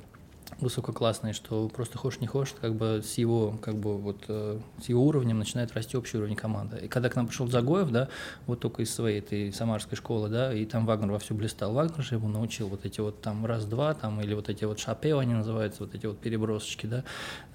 высококлассный, 0.61 1.33
что 1.33 1.69
просто 1.69 1.99
хочешь 1.99 2.21
не 2.21 2.27
хочешь, 2.27 2.55
как 2.61 2.75
бы 2.75 3.03
с 3.05 3.19
его, 3.19 3.59
как 3.63 3.77
бы 3.77 3.97
вот 3.99 4.25
э, 4.29 4.59
с 4.81 4.89
его 4.89 5.05
уровнем 5.07 5.39
начинает 5.39 5.73
расти 5.73 5.97
общий 5.97 6.17
уровень 6.19 6.37
команды. 6.37 6.79
И 6.83 6.89
когда 6.89 7.09
к 7.09 7.17
нам 7.17 7.27
пришел 7.27 7.47
Загоев, 7.49 7.91
да, 7.91 8.09
вот 8.47 8.61
только 8.61 8.83
из 8.83 8.95
своей 8.95 9.19
этой 9.19 9.53
самарской 9.53 9.97
школы, 9.97 10.29
да, 10.29 10.53
и 10.53 10.65
там 10.65 10.87
Вагнер 10.87 11.13
во 11.13 11.19
все 11.19 11.35
блистал. 11.35 11.73
Вагнер 11.73 12.03
же 12.03 12.17
его 12.17 12.29
научил 12.29 12.69
вот 12.69 12.85
эти 12.85 13.01
вот 13.01 13.21
там 13.21 13.45
раз-два, 13.47 13.95
там, 13.95 14.21
или 14.21 14.35
вот 14.35 14.49
эти 14.49 14.65
вот 14.65 14.79
шапео 14.79 15.19
они 15.19 15.35
называются, 15.35 15.85
вот 15.85 15.95
эти 15.95 16.07
вот 16.07 16.19
перебросочки, 16.19 16.87
да. 16.87 17.05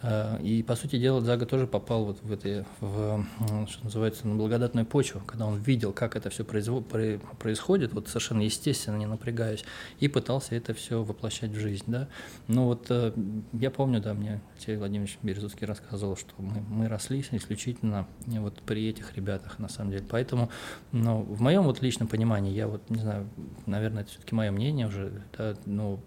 Э, 0.02 0.42
и, 0.42 0.64
по 0.64 0.76
сути 0.76 0.98
дела, 0.98 1.22
Зага 1.22 1.46
тоже 1.46 1.68
попал 1.68 2.06
вот 2.06 2.22
в 2.22 2.32
это, 2.32 2.66
в, 2.80 3.26
что 3.70 3.84
называется, 3.84 4.28
на 4.28 4.36
благодатную 4.36 4.86
почву, 4.86 5.22
когда 5.26 5.46
он 5.46 5.58
видел, 5.58 5.94
как 5.94 6.16
это 6.16 6.30
все 6.30 6.44
происходит, 6.44 7.94
вот 7.94 8.08
совершенно 8.08 8.42
естественно, 8.42 8.98
не 8.98 9.06
напрягаясь, 9.06 9.64
и 10.00 10.08
пытался 10.08 10.56
это 10.56 10.74
все 10.74 11.04
воплощать 11.04 11.52
в 11.52 11.60
жизнь, 11.60 11.86
да. 11.88 12.08
Ну 12.48 12.66
вот 12.66 12.89
э, 12.90 13.14
я 13.54 13.72
помню, 13.72 14.02
да, 14.02 14.14
мне 14.14 14.42
Сергей 14.58 14.78
Владимирович 14.78 15.18
Березутский 15.22 15.66
рассказывал, 15.66 16.16
что 16.16 16.34
мы, 16.38 16.62
мы 16.70 16.88
росли 16.88 17.20
исключительно 17.20 18.08
вот 18.26 18.62
при 18.62 18.88
этих 18.88 19.16
ребятах, 19.16 19.60
на 19.60 19.70
самом 19.70 19.92
деле. 19.92 20.06
Поэтому, 20.10 20.50
ну, 20.92 21.22
в 21.22 21.42
моем 21.42 21.64
вот 21.64 21.82
личном 21.82 22.08
понимании, 22.08 22.54
я 22.54 22.68
вот, 22.68 22.90
не 22.90 23.00
знаю, 23.00 23.30
наверное, 23.66 24.04
это 24.04 24.12
все-таки 24.12 24.36
мое 24.36 24.52
мнение 24.52 24.88
уже, 24.88 25.24
да, 25.38 25.56
но 25.66 26.00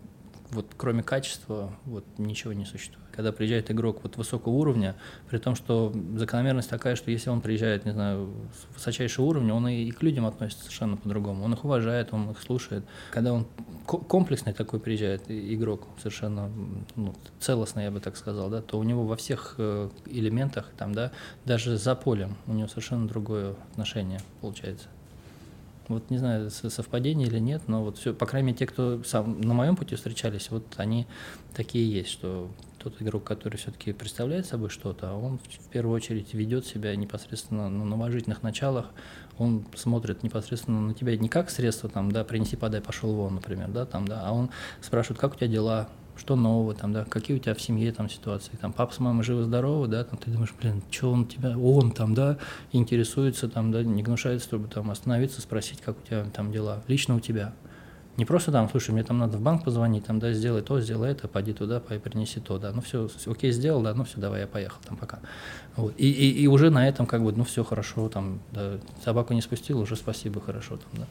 вот 0.50 0.66
кроме 0.76 1.02
качества 1.02 1.74
вот 1.84 2.04
ничего 2.18 2.52
не 2.52 2.64
существует 2.64 3.01
когда 3.12 3.32
приезжает 3.32 3.70
игрок 3.70 4.00
вот 4.02 4.16
высокого 4.16 4.52
уровня, 4.52 4.96
при 5.28 5.38
том, 5.38 5.54
что 5.54 5.92
закономерность 6.16 6.70
такая, 6.70 6.96
что 6.96 7.10
если 7.10 7.30
он 7.30 7.40
приезжает, 7.40 7.84
не 7.84 7.92
знаю, 7.92 8.30
с 8.54 8.74
высочайшего 8.74 9.26
уровня, 9.26 9.54
он 9.54 9.68
и 9.68 9.90
к 9.90 10.02
людям 10.02 10.26
относится 10.26 10.64
совершенно 10.64 10.96
по-другому. 10.96 11.44
Он 11.44 11.52
их 11.52 11.64
уважает, 11.64 12.12
он 12.12 12.30
их 12.30 12.40
слушает. 12.40 12.84
Когда 13.10 13.32
он 13.32 13.46
комплексный 13.86 14.52
такой 14.52 14.80
приезжает 14.80 15.24
игрок, 15.28 15.86
совершенно 15.98 16.50
ну, 16.96 17.14
целостный, 17.38 17.84
я 17.84 17.90
бы 17.90 18.00
так 18.00 18.16
сказал, 18.16 18.48
да, 18.48 18.62
то 18.62 18.78
у 18.78 18.82
него 18.82 19.04
во 19.04 19.16
всех 19.16 19.54
э, 19.58 19.88
элементах, 20.06 20.70
там, 20.76 20.94
да, 20.94 21.12
даже 21.44 21.76
за 21.76 21.94
полем 21.94 22.36
у 22.46 22.52
него 22.52 22.68
совершенно 22.68 23.06
другое 23.06 23.54
отношение 23.72 24.20
получается. 24.40 24.88
Вот 25.88 26.10
не 26.10 26.18
знаю, 26.18 26.50
совпадение 26.50 27.26
или 27.26 27.38
нет, 27.38 27.62
но 27.66 27.82
вот 27.82 27.98
все, 27.98 28.14
по 28.14 28.24
крайней 28.24 28.48
мере, 28.48 28.58
те, 28.58 28.66
кто 28.66 29.02
сам 29.04 29.40
на 29.40 29.52
моем 29.52 29.76
пути 29.76 29.96
встречались, 29.96 30.50
вот 30.50 30.64
они 30.76 31.06
такие 31.54 31.90
есть, 31.90 32.08
что 32.08 32.48
тот 32.82 33.00
игрок, 33.00 33.24
который 33.24 33.56
все-таки 33.56 33.92
представляет 33.92 34.46
собой 34.46 34.68
что-то, 34.68 35.10
а 35.10 35.14
он 35.14 35.38
в 35.38 35.68
первую 35.68 35.94
очередь 35.94 36.34
ведет 36.34 36.66
себя 36.66 36.94
непосредственно 36.96 37.68
ну, 37.68 37.84
на 37.84 37.96
уважительных 37.96 38.42
началах, 38.42 38.90
он 39.38 39.64
смотрит 39.74 40.22
непосредственно 40.22 40.80
на 40.80 40.94
тебя 40.94 41.16
не 41.16 41.28
как 41.28 41.50
средство, 41.50 41.88
там, 41.88 42.10
да, 42.10 42.24
принеси, 42.24 42.56
подай, 42.56 42.80
пошел 42.80 43.12
вон, 43.14 43.36
например, 43.36 43.68
да, 43.68 43.86
там, 43.86 44.06
да, 44.06 44.22
а 44.24 44.32
он 44.32 44.50
спрашивает, 44.80 45.20
как 45.20 45.34
у 45.34 45.36
тебя 45.36 45.48
дела, 45.48 45.88
что 46.16 46.36
нового, 46.36 46.74
там, 46.74 46.92
да, 46.92 47.04
какие 47.04 47.36
у 47.36 47.40
тебя 47.40 47.54
в 47.54 47.60
семье 47.60 47.92
там 47.92 48.10
ситуации, 48.10 48.52
там, 48.60 48.72
папа 48.72 48.92
с 48.92 48.98
мамой 48.98 49.24
живы-здоровы, 49.24 49.88
да, 49.88 50.04
там, 50.04 50.18
ты 50.18 50.30
думаешь, 50.30 50.54
блин, 50.60 50.82
что 50.90 51.10
он 51.10 51.26
тебя, 51.26 51.56
он 51.56 51.92
там, 51.92 52.14
да, 52.14 52.38
интересуется, 52.72 53.48
там, 53.48 53.72
да, 53.72 53.82
не 53.82 54.02
гнушается, 54.02 54.46
чтобы 54.46 54.68
там 54.68 54.90
остановиться, 54.90 55.40
спросить, 55.40 55.80
как 55.80 55.98
у 55.98 56.06
тебя 56.06 56.24
там 56.34 56.52
дела, 56.52 56.82
лично 56.88 57.16
у 57.16 57.20
тебя, 57.20 57.54
не 58.16 58.26
просто 58.26 58.52
там, 58.52 58.68
слушай, 58.68 58.90
мне 58.90 59.04
там 59.04 59.18
надо 59.18 59.38
в 59.38 59.40
банк 59.40 59.64
позвонить, 59.64 60.04
там, 60.04 60.18
да, 60.18 60.32
сделай 60.32 60.60
то, 60.60 60.80
сделай 60.80 61.12
это, 61.12 61.28
пойди 61.28 61.54
туда, 61.54 61.80
принеси 61.80 62.40
то, 62.40 62.58
да, 62.58 62.70
ну 62.72 62.82
все, 62.82 63.08
окей, 63.26 63.52
сделал, 63.52 63.82
да, 63.82 63.94
ну 63.94 64.04
все, 64.04 64.18
давай, 64.18 64.40
я 64.40 64.46
поехал, 64.46 64.76
там, 64.86 64.98
пока. 64.98 65.20
Вот. 65.76 65.94
И, 65.96 66.10
и, 66.10 66.42
и 66.42 66.46
уже 66.46 66.68
на 66.68 66.86
этом, 66.86 67.06
как 67.06 67.22
бы, 67.22 67.32
ну 67.32 67.44
все 67.44 67.64
хорошо, 67.64 68.10
там, 68.10 68.40
да, 68.52 68.78
собаку 69.02 69.32
не 69.32 69.40
спустил, 69.40 69.80
уже 69.80 69.96
спасибо, 69.96 70.40
хорошо, 70.40 70.76
там, 70.76 71.00
да. 71.00 71.06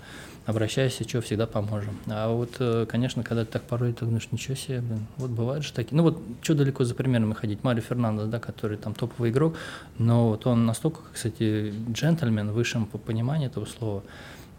Обращайся, 0.46 1.08
что, 1.08 1.22
всегда 1.22 1.48
поможем. 1.48 1.98
А 2.08 2.32
вот, 2.32 2.56
э, 2.60 2.86
конечно, 2.88 3.24
когда 3.24 3.46
ты 3.46 3.52
так 3.52 3.64
порой, 3.64 3.94
ты 3.94 4.06
думаешь, 4.06 4.28
ничего 4.32 4.56
себе, 4.56 4.82
блин, 4.82 5.08
вот 5.18 5.32
бывают 5.32 5.64
же 5.64 5.74
такие, 5.74 5.96
ну 5.96 6.04
вот, 6.04 6.22
что 6.42 6.54
далеко 6.54 6.84
за 6.84 6.94
примерами 6.94 7.34
ходить, 7.34 7.64
Марио 7.64 7.82
Фернандес, 7.82 8.28
да, 8.28 8.40
который 8.40 8.78
там 8.78 8.94
топовый 8.94 9.32
игрок, 9.32 9.56
но 9.98 10.30
вот 10.30 10.46
он 10.46 10.68
настолько, 10.68 11.02
кстати, 11.12 11.74
джентльмен 11.92 12.52
в 12.52 12.54
высшем 12.54 12.86
понимании 12.86 13.48
этого 13.48 13.66
слова, 13.66 14.04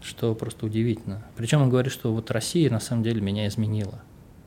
что 0.03 0.35
просто 0.35 0.65
удивительно. 0.65 1.23
Причем 1.35 1.61
он 1.61 1.69
говорит, 1.69 1.91
что 1.91 2.13
вот 2.13 2.29
Россия 2.31 2.69
на 2.69 2.79
самом 2.79 3.03
деле 3.03 3.21
меня 3.21 3.47
изменила. 3.47 4.01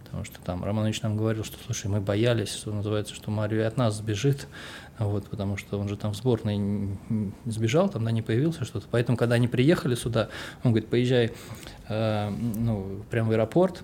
Потому 0.04 0.24
что 0.24 0.40
там 0.40 0.64
Романович 0.64 1.02
нам 1.02 1.16
говорил, 1.16 1.44
что, 1.44 1.56
слушай, 1.66 1.88
мы 1.88 2.00
боялись, 2.00 2.54
что 2.54 2.72
называется, 2.72 3.14
что 3.14 3.30
Марио 3.30 3.66
от 3.66 3.76
нас 3.76 3.96
сбежит, 3.96 4.46
вот, 4.98 5.26
потому 5.28 5.56
что 5.56 5.78
он 5.78 5.88
же 5.88 5.96
там 5.96 6.12
в 6.12 6.16
сборной 6.16 6.96
сбежал, 7.44 7.88
там, 7.88 8.04
да, 8.04 8.12
не 8.12 8.22
появился 8.22 8.64
что-то. 8.64 8.86
Поэтому, 8.90 9.18
когда 9.18 9.34
они 9.34 9.48
приехали 9.48 9.94
сюда, 9.94 10.28
он 10.62 10.70
говорит, 10.70 10.88
поезжай, 10.88 11.32
э, 11.88 12.30
ну, 12.30 13.02
прямо 13.10 13.28
в 13.28 13.32
аэропорт, 13.32 13.82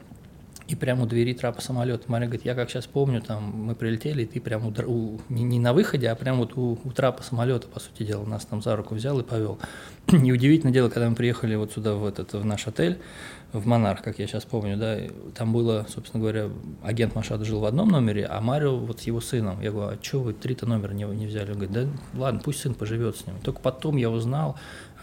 и 0.68 0.74
прямо 0.74 1.04
у 1.04 1.06
двери 1.06 1.34
трапа 1.34 1.60
самолета. 1.60 2.04
Мария 2.06 2.28
говорит, 2.28 2.44
я 2.44 2.54
как 2.54 2.70
сейчас 2.70 2.86
помню, 2.86 3.20
там 3.20 3.42
мы 3.42 3.74
прилетели, 3.74 4.22
и 4.22 4.26
ты 4.26 4.40
прямо 4.40 4.68
у, 4.68 4.90
у, 4.90 5.20
не, 5.28 5.42
не 5.42 5.58
на 5.58 5.72
выходе, 5.72 6.08
а 6.08 6.14
прямо 6.14 6.38
вот 6.38 6.56
у, 6.56 6.78
у 6.82 6.90
трапа 6.92 7.22
самолета, 7.22 7.68
по 7.68 7.80
сути 7.80 8.04
дела, 8.04 8.24
нас 8.24 8.44
там 8.44 8.62
за 8.62 8.76
руку 8.76 8.94
взял 8.94 9.18
и 9.20 9.22
повел. 9.22 9.58
И 10.08 10.32
удивительное 10.32 10.72
дело, 10.72 10.88
когда 10.88 11.08
мы 11.08 11.16
приехали 11.16 11.54
вот 11.54 11.72
сюда, 11.72 11.94
в, 11.94 12.04
этот, 12.04 12.32
в 12.32 12.44
наш 12.44 12.66
отель, 12.66 12.98
в 13.52 13.66
Монарх, 13.66 14.02
как 14.02 14.18
я 14.18 14.26
сейчас 14.26 14.44
помню, 14.44 14.76
да, 14.76 14.98
там 15.34 15.52
было, 15.52 15.86
собственно 15.88 16.20
говоря, 16.20 16.48
агент 16.82 17.14
Машада 17.14 17.44
жил 17.44 17.60
в 17.60 17.66
одном 17.66 17.88
номере, 17.88 18.24
а 18.24 18.40
Марио 18.40 18.76
вот 18.78 19.00
с 19.00 19.02
его 19.02 19.20
сыном. 19.20 19.60
Я 19.60 19.70
говорю, 19.72 19.98
а 19.98 20.02
что 20.02 20.20
вы 20.20 20.32
три-то 20.32 20.66
номера 20.66 20.92
не, 20.92 21.04
не 21.04 21.26
взяли? 21.26 21.50
Он 21.50 21.58
говорит, 21.58 21.72
да 21.72 21.86
ладно, 22.14 22.40
пусть 22.42 22.60
сын 22.60 22.74
поживет 22.74 23.16
с 23.16 23.26
ним. 23.26 23.36
Только 23.42 23.60
потом 23.60 23.96
я 23.96 24.10
узнал, 24.10 24.56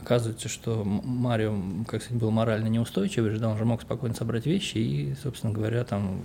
оказывается, 0.09 0.49
что 0.49 0.83
Марио, 0.83 1.55
как 1.87 2.01
сказать, 2.01 2.19
был 2.19 2.31
морально 2.31 2.67
неустойчивый, 2.67 3.37
да, 3.37 3.49
он 3.49 3.57
же 3.59 3.65
мог 3.65 3.83
спокойно 3.83 4.15
собрать 4.15 4.47
вещи 4.47 4.77
и, 4.79 5.15
собственно 5.21 5.53
говоря, 5.53 5.83
там 5.83 6.21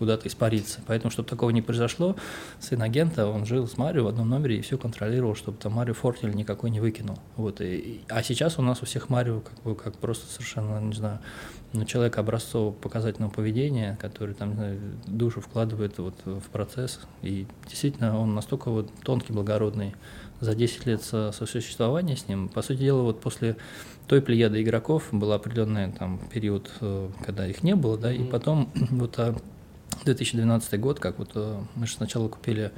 куда-то 0.00 0.26
испариться. 0.26 0.80
Поэтому, 0.88 1.12
чтобы 1.12 1.28
такого 1.28 1.50
не 1.50 1.62
произошло, 1.62 2.16
сын 2.58 2.82
агента, 2.82 3.28
он 3.28 3.46
жил 3.46 3.68
с 3.68 3.78
Марио 3.78 4.02
в 4.02 4.08
одном 4.08 4.28
номере 4.28 4.58
и 4.58 4.60
все 4.60 4.76
контролировал, 4.76 5.36
чтобы 5.36 5.58
там 5.58 5.74
Марио 5.74 5.94
Фортель 5.94 6.34
никакой 6.34 6.70
не 6.70 6.80
выкинул. 6.80 7.16
Вот. 7.36 7.60
И, 7.60 8.00
а 8.08 8.24
сейчас 8.24 8.58
у 8.58 8.62
нас 8.62 8.82
у 8.82 8.86
всех 8.86 9.08
Марио 9.08 9.38
как 9.38 9.62
бы 9.62 9.76
как 9.76 9.96
просто 9.98 10.26
совершенно, 10.26 10.80
не 10.80 10.94
знаю, 10.94 11.20
ну, 11.72 11.84
человек 11.84 12.18
образцового 12.18 12.72
показательного 12.72 13.30
поведения, 13.30 13.96
который 14.00 14.34
там 14.34 14.54
знаю, 14.54 14.80
душу 15.06 15.40
вкладывает 15.40 15.96
вот 15.98 16.16
в 16.24 16.50
процесс. 16.50 16.98
И 17.22 17.46
действительно 17.68 18.18
он 18.18 18.34
настолько 18.34 18.70
вот 18.70 18.90
тонкий, 19.04 19.32
благородный, 19.32 19.94
за 20.42 20.54
10 20.56 20.86
лет 20.86 21.02
сосуществования 21.02 22.16
с 22.16 22.26
ним. 22.26 22.48
По 22.48 22.62
сути 22.62 22.80
дела, 22.80 23.02
вот 23.02 23.20
после 23.20 23.56
той 24.08 24.20
плеяды 24.20 24.60
игроков 24.60 25.08
был 25.12 25.32
определенный 25.32 25.92
там 25.92 26.20
период, 26.32 26.70
э, 26.80 27.08
когда 27.24 27.46
их 27.46 27.62
не 27.62 27.76
было, 27.76 27.96
да, 27.96 28.12
mm-hmm. 28.12 28.28
и 28.28 28.30
потом 28.30 28.70
вот 28.90 29.18
2012 30.04 30.74
а, 30.74 30.78
год, 30.78 30.98
как 30.98 31.18
вот 31.18 31.30
э, 31.36 31.60
мы 31.76 31.86
же 31.86 31.94
сначала 31.94 32.28
купили 32.28 32.72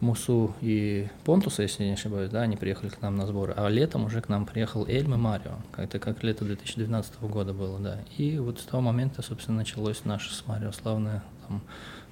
Мусу 0.00 0.54
и 0.60 1.08
Понтуса, 1.24 1.62
если 1.62 1.84
не 1.84 1.92
ошибаюсь, 1.92 2.30
да, 2.30 2.40
они 2.40 2.56
приехали 2.56 2.88
к 2.88 3.00
нам 3.02 3.16
на 3.16 3.26
сборы, 3.26 3.54
а 3.56 3.68
летом 3.68 4.04
уже 4.04 4.20
к 4.20 4.28
нам 4.28 4.44
приехал 4.44 4.84
Эльм 4.86 5.14
и 5.14 5.16
Марио, 5.16 5.58
это 5.76 6.00
как 6.00 6.24
лето 6.24 6.44
2012 6.44 7.20
года 7.22 7.52
было, 7.52 7.78
да, 7.78 7.98
и 8.16 8.38
вот 8.38 8.58
с 8.58 8.64
того 8.64 8.82
момента, 8.82 9.22
собственно, 9.22 9.58
началось 9.58 10.04
наше 10.04 10.34
с 10.34 10.44
Марио 10.46 10.72
славное 10.72 11.22
там 11.46 11.62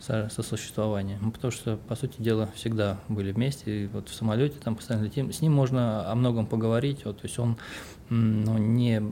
сосуществования. 0.00 1.18
Ну, 1.20 1.30
потому 1.30 1.50
что, 1.50 1.76
по 1.76 1.94
сути 1.94 2.20
дела, 2.20 2.48
всегда 2.54 2.98
были 3.08 3.32
вместе. 3.32 3.84
И 3.84 3.86
вот 3.86 4.08
в 4.08 4.14
самолете 4.14 4.58
там 4.62 4.76
постоянно 4.76 5.04
летим. 5.04 5.32
С 5.32 5.40
ним 5.40 5.52
можно 5.52 6.10
о 6.10 6.14
многом 6.14 6.46
поговорить. 6.46 7.04
Вот, 7.04 7.18
то 7.20 7.26
есть 7.26 7.38
он 7.38 7.56
ну, 8.10 8.58
не 8.58 9.02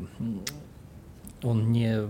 он 1.46 1.70
не, 1.70 2.00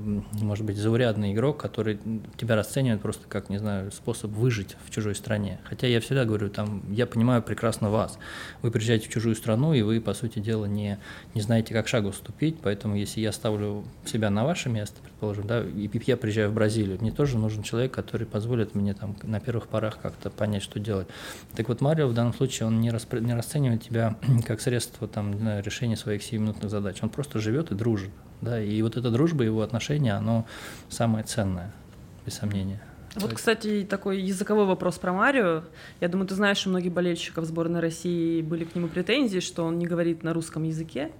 может 0.40 0.64
быть, 0.64 0.76
заурядный 0.76 1.32
игрок, 1.34 1.58
который 1.58 1.98
тебя 2.36 2.56
расценивает 2.56 3.02
просто 3.02 3.28
как, 3.28 3.50
не 3.50 3.58
знаю, 3.58 3.92
способ 3.92 4.30
выжить 4.30 4.76
в 4.84 4.90
чужой 4.90 5.14
стране. 5.14 5.60
Хотя 5.64 5.86
я 5.86 6.00
всегда 6.00 6.24
говорю, 6.24 6.48
там, 6.48 6.82
я 6.90 7.06
понимаю 7.06 7.42
прекрасно 7.42 7.90
вас. 7.90 8.18
Вы 8.62 8.70
приезжаете 8.70 9.08
в 9.08 9.12
чужую 9.12 9.36
страну, 9.36 9.74
и 9.74 9.82
вы, 9.82 10.00
по 10.00 10.14
сути 10.14 10.38
дела, 10.38 10.64
не, 10.64 10.98
не 11.34 11.42
знаете, 11.42 11.74
как 11.74 11.86
шагу 11.86 12.12
ступить, 12.12 12.56
поэтому 12.62 12.96
если 12.96 13.20
я 13.20 13.30
ставлю 13.30 13.84
себя 14.06 14.30
на 14.30 14.44
ваше 14.44 14.70
место, 14.70 14.96
предположим, 15.02 15.46
да, 15.46 15.62
и 15.62 15.90
я 16.06 16.16
приезжаю 16.16 16.50
в 16.50 16.54
Бразилию, 16.54 16.98
мне 17.00 17.10
тоже 17.10 17.36
нужен 17.36 17.62
человек, 17.62 17.92
который 17.92 18.26
позволит 18.26 18.74
мне 18.74 18.94
там 18.94 19.16
на 19.22 19.40
первых 19.40 19.68
порах 19.68 19.98
как-то 20.00 20.30
понять, 20.30 20.62
что 20.62 20.80
делать. 20.80 21.08
Так 21.54 21.68
вот, 21.68 21.80
Марио 21.80 22.06
в 22.06 22.14
данном 22.14 22.32
случае, 22.32 22.68
он 22.68 22.80
не, 22.80 22.88
распро- 22.88 23.20
не 23.20 23.34
расценивает 23.34 23.82
тебя 23.82 24.16
как 24.46 24.60
средство 24.60 25.06
там, 25.08 25.34
решения 25.60 25.96
своих 25.96 26.22
7-минутных 26.22 26.70
задач. 26.70 26.98
Он 27.02 27.10
просто 27.10 27.38
живет 27.38 27.70
и 27.70 27.74
дружит. 27.74 28.10
Да, 28.46 28.62
и 28.62 28.80
вот 28.80 28.96
эта 28.96 29.10
дружба, 29.10 29.42
его 29.42 29.62
отношения, 29.62 30.12
оно 30.12 30.46
самое 30.88 31.24
ценное, 31.24 31.72
без 32.24 32.34
сомнения. 32.34 32.80
Вот, 33.16 33.32
кстати, 33.32 33.84
такой 33.88 34.20
языковой 34.20 34.66
вопрос 34.66 34.98
про 34.98 35.12
Марио. 35.12 35.62
Я 36.00 36.08
думаю, 36.08 36.28
ты 36.28 36.34
знаешь, 36.36 36.58
что 36.58 36.68
многие 36.68 36.90
болельщиков 36.90 37.44
сборной 37.44 37.80
России 37.80 38.42
были 38.42 38.64
к 38.64 38.76
нему 38.76 38.88
претензии, 38.88 39.40
что 39.40 39.64
он 39.64 39.78
не 39.78 39.86
говорит 39.86 40.22
на 40.22 40.32
русском 40.32 40.62
языке. 40.62 41.10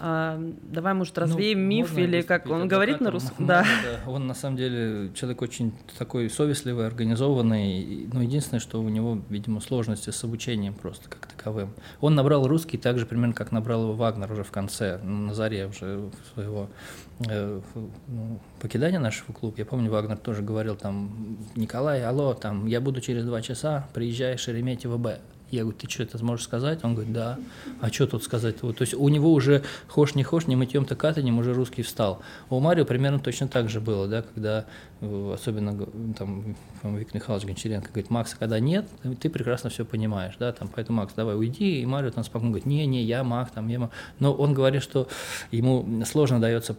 А, 0.00 0.40
давай, 0.62 0.94
может, 0.94 1.16
ну, 1.16 1.22
развеем 1.22 1.60
ну, 1.60 1.66
миф 1.66 1.96
или 1.96 2.22
как 2.22 2.48
он 2.48 2.68
говорит 2.68 3.00
на 3.00 3.10
русском? 3.10 3.46
Да. 3.46 3.62
да. 3.62 4.10
Он 4.10 4.26
на 4.26 4.34
самом 4.34 4.56
деле 4.56 5.10
человек 5.14 5.42
очень 5.42 5.72
такой 5.98 6.30
совестливый, 6.30 6.86
организованный. 6.86 8.08
Но 8.12 8.22
единственное, 8.22 8.60
что 8.60 8.80
у 8.80 8.88
него, 8.88 9.20
видимо, 9.28 9.60
сложности 9.60 10.10
с 10.10 10.24
обучением 10.24 10.74
просто 10.74 11.08
как 11.08 11.26
таковым. 11.26 11.72
Он 12.00 12.14
набрал 12.14 12.46
русский 12.46 12.78
так 12.78 12.98
же 12.98 13.06
примерно, 13.06 13.34
как 13.34 13.52
набрал 13.52 13.82
его 13.82 13.92
Вагнер 13.94 14.30
уже 14.30 14.44
в 14.44 14.50
конце, 14.50 14.98
на 14.98 15.34
заре 15.34 15.66
уже 15.66 16.10
своего 16.34 16.68
э, 17.28 17.60
ну, 18.06 18.40
покидания 18.60 18.98
нашего 18.98 19.32
клуба. 19.32 19.54
Я 19.58 19.64
помню, 19.64 19.90
Вагнер 19.90 20.16
тоже 20.16 20.42
говорил 20.42 20.76
там, 20.76 21.38
Николай, 21.56 22.04
алло, 22.04 22.34
там, 22.34 22.66
я 22.66 22.80
буду 22.80 23.00
через 23.00 23.24
два 23.24 23.42
часа, 23.42 23.88
приезжай 23.94 24.36
Шереметьево 24.36 24.96
Б. 24.96 25.20
Я 25.50 25.62
говорю, 25.62 25.78
ты 25.78 25.88
что, 25.88 26.02
это 26.02 26.18
сможешь 26.18 26.44
сказать? 26.44 26.80
Он 26.84 26.94
говорит, 26.94 27.12
да. 27.12 27.38
А 27.80 27.88
что 27.88 28.06
тут 28.06 28.22
сказать? 28.22 28.56
Вот, 28.62 28.76
то 28.76 28.82
есть 28.82 28.94
у 28.94 29.08
него 29.08 29.32
уже 29.32 29.62
хошь 29.86 30.14
не 30.14 30.22
хошь, 30.22 30.46
не 30.46 30.56
мытьем-то 30.56 30.94
катанем 30.96 31.38
уже 31.38 31.54
русский 31.54 31.82
встал. 31.82 32.20
А 32.50 32.54
у 32.54 32.60
Марио 32.60 32.84
примерно 32.84 33.18
точно 33.18 33.48
так 33.48 33.70
же 33.70 33.80
было, 33.80 34.06
да, 34.06 34.22
когда 34.22 34.66
э, 35.00 35.32
особенно 35.34 35.86
там 36.16 36.56
Виктор 36.82 37.14
Михайлович 37.14 37.46
Гончаренко 37.46 37.88
говорит, 37.88 38.10
Макса, 38.10 38.36
когда 38.38 38.60
нет, 38.60 38.86
ты 39.20 39.30
прекрасно 39.30 39.70
все 39.70 39.84
понимаешь, 39.84 40.34
да, 40.38 40.52
там, 40.52 40.68
поэтому, 40.74 40.98
Макс, 40.98 41.14
давай 41.14 41.36
уйди, 41.36 41.80
и 41.80 41.86
Марио 41.86 42.10
там 42.10 42.24
спокойно 42.24 42.50
говорит, 42.50 42.66
не, 42.66 42.84
не, 42.86 43.02
я 43.02 43.24
Мак, 43.24 43.50
там, 43.50 43.68
я 43.68 43.78
Мак. 43.78 43.90
Но 44.18 44.32
он 44.32 44.52
говорит, 44.54 44.82
что 44.82 45.08
ему 45.50 46.04
сложно 46.04 46.40
дается 46.40 46.76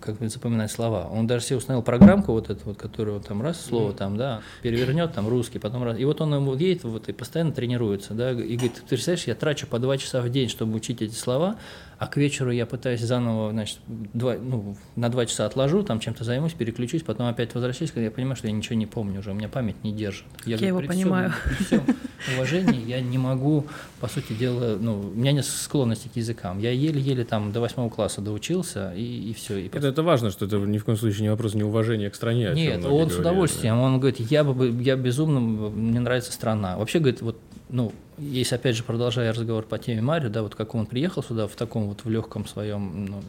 как 0.00 0.18
бы 0.18 0.28
запоминать 0.28 0.70
слова. 0.70 1.08
Он 1.10 1.26
даже 1.26 1.44
себе 1.44 1.56
установил 1.56 1.82
программку 1.82 2.32
вот 2.32 2.50
эту 2.50 2.64
вот, 2.66 2.76
которую 2.76 3.20
там 3.20 3.42
раз 3.42 3.60
слово 3.60 3.92
там, 3.92 4.16
да, 4.16 4.42
перевернет 4.62 5.14
там 5.14 5.28
русский, 5.28 5.58
потом 5.58 5.82
раз, 5.84 5.98
и 5.98 6.04
вот 6.04 6.20
он 6.20 6.34
ему 6.34 6.54
едет 6.54 6.84
вот 6.84 7.08
и 7.08 7.12
постоянно 7.12 7.52
тренирует 7.52 7.93
тренируется, 7.94 8.14
да, 8.14 8.30
и 8.30 8.56
говорит, 8.56 8.74
ты 8.74 8.88
представляешь, 8.88 9.26
я 9.26 9.34
трачу 9.34 9.66
по 9.66 9.78
два 9.78 9.96
часа 9.98 10.20
в 10.20 10.28
день, 10.28 10.48
чтобы 10.48 10.76
учить 10.76 11.02
эти 11.02 11.14
слова, 11.14 11.56
а 11.98 12.06
к 12.06 12.16
вечеру 12.16 12.50
я 12.50 12.66
пытаюсь 12.66 13.00
заново, 13.00 13.50
значит, 13.50 13.78
два, 13.86 14.34
ну, 14.34 14.76
на 14.96 15.08
два 15.08 15.26
часа 15.26 15.46
отложу, 15.46 15.82
там 15.82 16.00
чем-то 16.00 16.24
займусь, 16.24 16.52
переключусь, 16.52 17.02
потом 17.02 17.26
опять 17.26 17.54
возвращаюсь, 17.54 17.92
когда 17.92 18.04
я 18.04 18.10
понимаю, 18.10 18.36
что 18.36 18.48
я 18.48 18.52
ничего 18.52 18.74
не 18.76 18.86
помню 18.86 19.20
уже, 19.20 19.30
у 19.30 19.34
меня 19.34 19.48
память 19.48 19.82
не 19.84 19.92
держит. 19.92 20.24
Я, 20.44 20.56
я 20.56 20.70
говорю, 20.70 20.86
его 20.86 20.94
понимаю. 20.94 21.32
Всем, 21.32 21.56
при 21.56 21.64
всем 21.64 21.96
уважении 22.36 22.84
я 22.86 23.00
не 23.00 23.18
могу, 23.18 23.66
по 24.00 24.08
сути 24.08 24.32
дела, 24.32 24.76
ну, 24.78 25.00
у 25.00 25.18
меня 25.18 25.32
нет 25.32 25.44
склонности 25.44 26.08
к 26.08 26.16
языкам. 26.16 26.58
Я 26.58 26.72
еле-еле 26.72 27.24
там 27.24 27.52
до 27.52 27.60
восьмого 27.60 27.90
класса 27.90 28.20
доучился, 28.20 28.92
и, 28.94 29.30
и 29.30 29.34
все. 29.34 29.58
И 29.58 29.68
это, 29.68 29.86
это 29.86 30.02
важно, 30.02 30.30
что 30.30 30.46
это 30.46 30.56
ни 30.56 30.78
в 30.78 30.84
коем 30.84 30.98
случае 30.98 31.22
не 31.22 31.30
вопрос 31.30 31.54
неуважения 31.54 32.10
к 32.10 32.14
стране. 32.14 32.50
Нет, 32.54 32.84
он 32.84 32.90
говорили, 32.90 33.08
с 33.10 33.18
удовольствием. 33.18 33.76
Да. 33.76 33.82
Он 33.82 34.00
говорит, 34.00 34.18
я, 34.18 34.42
бы, 34.42 34.82
я 34.82 34.96
безумно, 34.96 35.40
мне 35.40 36.00
нравится 36.00 36.32
страна. 36.32 36.76
Вообще, 36.76 36.98
говорит, 36.98 37.22
вот 37.22 37.38
ну, 37.68 37.92
если 38.18 38.54
опять 38.54 38.76
же 38.76 38.84
продолжая 38.84 39.32
разговор 39.32 39.64
по 39.64 39.78
теме 39.78 40.00
Марио, 40.00 40.28
да, 40.28 40.42
вот 40.42 40.54
как 40.54 40.74
он 40.74 40.86
приехал 40.86 41.22
сюда 41.22 41.48
в 41.48 41.56
таком 41.56 41.88
вот 41.88 42.04
в 42.04 42.10
легком 42.10 42.46
своем, 42.46 43.06
ну, 43.06 43.22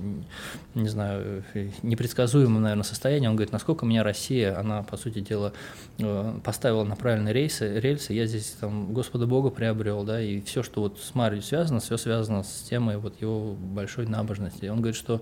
не 0.75 0.89
знаю, 0.89 1.43
непредсказуемом, 1.81 2.61
наверное, 2.61 2.83
состоянии, 2.83 3.27
он 3.27 3.35
говорит, 3.35 3.53
насколько 3.53 3.85
меня 3.85 4.03
Россия, 4.03 4.59
она, 4.59 4.83
по 4.83 4.97
сути 4.97 5.21
дела, 5.21 5.53
э, 5.97 6.39
поставила 6.43 6.83
на 6.83 6.95
правильные 6.95 7.33
рейсы, 7.33 7.79
рельсы, 7.79 8.13
я 8.13 8.25
здесь 8.25 8.55
там 8.59 8.93
Господа 8.93 9.25
Бога 9.25 9.49
приобрел, 9.49 10.03
да, 10.03 10.21
и 10.21 10.41
все, 10.41 10.61
что 10.61 10.81
вот 10.81 10.99
с 10.99 11.15
Марио 11.15 11.41
связано, 11.41 11.79
все 11.79 11.97
связано 11.97 12.43
с 12.43 12.67
темой 12.69 12.97
вот 12.97 13.19
его 13.21 13.53
большой 13.53 14.05
набожности. 14.05 14.67
Он 14.67 14.77
говорит, 14.77 14.97
что 14.97 15.21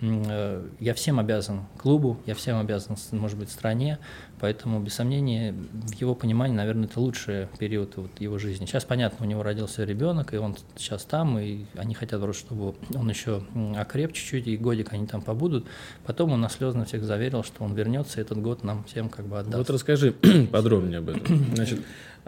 э, 0.00 0.66
я 0.80 0.94
всем 0.94 1.18
обязан 1.18 1.66
клубу, 1.78 2.18
я 2.26 2.34
всем 2.34 2.58
обязан, 2.58 2.96
может 3.10 3.38
быть, 3.38 3.50
стране, 3.50 3.98
поэтому, 4.42 4.80
без 4.80 4.94
сомнения, 4.94 5.52
в 5.52 5.94
его 5.94 6.16
понимании, 6.16 6.56
наверное, 6.56 6.86
это 6.86 6.98
лучший 6.98 7.46
период 7.60 7.96
вот 7.96 8.10
его 8.20 8.38
жизни. 8.38 8.66
Сейчас, 8.66 8.84
понятно, 8.84 9.24
у 9.24 9.28
него 9.28 9.44
родился 9.44 9.84
ребенок, 9.84 10.34
и 10.34 10.36
он 10.36 10.56
сейчас 10.76 11.04
там, 11.04 11.38
и 11.38 11.64
они 11.76 11.94
хотят 11.94 12.20
просто, 12.20 12.44
чтобы 12.44 12.74
он 12.92 13.08
еще 13.08 13.44
окреп 13.76 14.12
чуть-чуть, 14.12 14.48
и 14.48 14.56
годик 14.56 14.92
они 14.92 15.06
там 15.06 15.22
побудут. 15.22 15.68
Потом 16.04 16.32
он 16.32 16.40
нас 16.40 16.54
слезно 16.54 16.84
всех 16.84 17.04
заверил, 17.04 17.44
что 17.44 17.62
он 17.62 17.74
вернется, 17.74 18.18
и 18.18 18.22
этот 18.22 18.42
год 18.42 18.64
нам 18.64 18.82
всем 18.82 19.08
как 19.08 19.26
бы 19.26 19.38
отдаст. 19.38 19.58
Вот 19.58 19.70
расскажи 19.70 20.10
подробнее 20.50 20.98
об 20.98 21.10
этом. 21.10 21.54
Значит, 21.54 21.80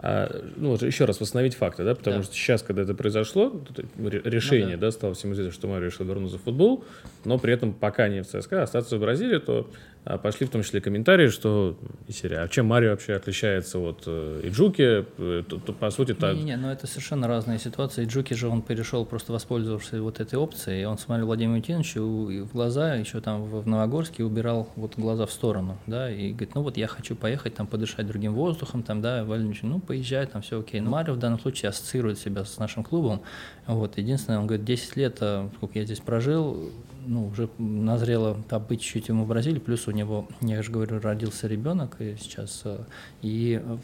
а, 0.07 0.29
ну, 0.55 0.75
еще 0.75 1.05
раз 1.05 1.19
восстановить 1.19 1.55
факты, 1.55 1.83
да, 1.83 1.95
потому 1.95 2.17
да. 2.17 2.23
что 2.23 2.35
сейчас, 2.35 2.61
когда 2.61 2.83
это 2.83 2.93
произошло, 2.93 3.59
решение, 3.97 4.75
ну, 4.75 4.81
да. 4.81 4.87
да, 4.87 4.91
стало 4.91 5.15
всем 5.15 5.33
известно, 5.33 5.51
что 5.51 5.67
Марио 5.67 5.87
решил 5.87 6.05
вернуться 6.05 6.37
в 6.37 6.43
футбол, 6.43 6.83
но 7.23 7.39
при 7.39 7.53
этом 7.53 7.73
пока 7.73 8.07
не 8.07 8.21
в 8.21 8.27
ЦСКА, 8.27 8.61
остаться 8.61 8.97
в 8.97 8.99
Бразилии, 8.99 9.39
то 9.39 9.67
а, 10.07 10.19
пошли 10.19 10.45
в 10.45 10.51
том 10.51 10.61
числе 10.61 10.81
комментарии, 10.81 11.29
что 11.29 11.75
и 12.07 12.11
серия, 12.11 12.41
а 12.41 12.47
чем 12.47 12.67
Марио 12.67 12.91
вообще 12.91 13.13
отличается 13.13 13.79
от 13.79 14.03
э, 14.05 14.41
Иджуки, 14.43 15.03
э, 15.17 15.43
то, 15.49 15.57
то, 15.57 15.73
по 15.73 15.89
сути 15.89 16.13
так. 16.13 16.35
Не-не, 16.35 16.57
но 16.57 16.71
это 16.71 16.85
совершенно 16.85 17.27
разные 17.27 17.57
ситуации. 17.57 18.03
Иджуки 18.03 18.35
же 18.35 18.47
он 18.47 18.61
перешел, 18.61 19.03
просто 19.07 19.33
воспользовавшись 19.33 19.93
вот 19.93 20.19
этой 20.19 20.35
опцией, 20.35 20.83
и 20.83 20.85
он 20.85 20.99
смотрел 20.99 21.25
Владимиру 21.25 21.59
Тиновичу 21.59 22.01
в 22.01 22.53
глаза, 22.53 22.93
еще 22.93 23.19
там 23.19 23.45
в 23.45 23.67
Новогорске 23.67 24.23
убирал 24.23 24.69
вот 24.75 24.93
глаза 24.95 25.25
в 25.25 25.31
сторону, 25.31 25.79
да, 25.87 26.11
и 26.11 26.29
говорит, 26.29 26.53
ну 26.53 26.61
вот 26.61 26.77
я 26.77 26.85
хочу 26.85 27.15
поехать 27.15 27.55
там 27.55 27.65
подышать 27.65 28.05
другим 28.05 28.35
воздухом, 28.35 28.83
там, 28.83 29.01
да, 29.01 29.23
Владимир 29.23 29.57
ну 29.63 29.79
поезжай, 29.95 30.25
там 30.25 30.41
все 30.41 30.59
окей. 30.59 30.81
Но 30.81 30.89
Марио 30.89 31.13
в 31.13 31.19
данном 31.19 31.39
случае 31.39 31.69
ассоциирует 31.69 32.19
себя 32.19 32.43
с 32.43 32.57
нашим 32.57 32.83
клубом. 32.83 33.21
Вот, 33.65 33.97
единственное, 33.97 34.39
он 34.39 34.47
говорит, 34.47 34.65
10 34.65 34.95
лет, 34.97 35.17
а, 35.21 35.49
сколько 35.55 35.79
я 35.79 35.85
здесь 35.85 35.99
прожил, 35.99 36.69
ну, 37.07 37.27
уже 37.27 37.49
назрело 37.57 38.35
побыть 38.49 38.81
чуть-чуть 38.81 39.09
ему 39.09 39.25
в 39.25 39.27
Бразилии, 39.27 39.59
плюс 39.59 39.87
у 39.87 39.91
него, 39.91 40.27
я 40.41 40.61
же 40.61 40.71
говорю, 40.71 40.99
родился 40.99 41.47
ребенок 41.47 41.97
и 41.99 42.15
сейчас, 42.19 42.61
э, 42.65 42.79
и 43.21 43.61
э, 43.63 43.77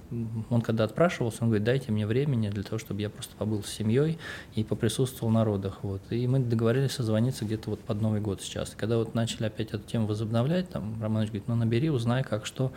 он 0.49 0.61
когда 0.61 0.85
отпрашивался, 0.85 1.43
он 1.43 1.49
говорит, 1.49 1.63
дайте 1.63 1.91
мне 1.91 2.07
времени 2.07 2.49
для 2.49 2.63
того, 2.63 2.79
чтобы 2.79 3.01
я 3.01 3.09
просто 3.09 3.35
побыл 3.35 3.63
с 3.63 3.69
семьей 3.69 4.17
и 4.55 4.63
поприсутствовал 4.63 5.31
на 5.31 5.43
родах, 5.45 5.79
вот, 5.83 6.01
и 6.09 6.25
мы 6.27 6.39
договорились 6.39 6.93
созвониться 6.93 7.45
где-то 7.45 7.69
вот 7.69 7.81
под 7.81 8.01
Новый 8.01 8.21
год 8.21 8.41
сейчас, 8.41 8.73
когда 8.75 8.97
вот 8.97 9.13
начали 9.13 9.45
опять 9.45 9.69
эту 9.69 9.87
тему 9.87 10.07
возобновлять, 10.07 10.69
там, 10.69 11.01
Романович 11.01 11.29
говорит, 11.29 11.47
ну, 11.47 11.55
набери, 11.55 11.89
узнай, 11.89 12.23
как, 12.23 12.45
что, 12.45 12.71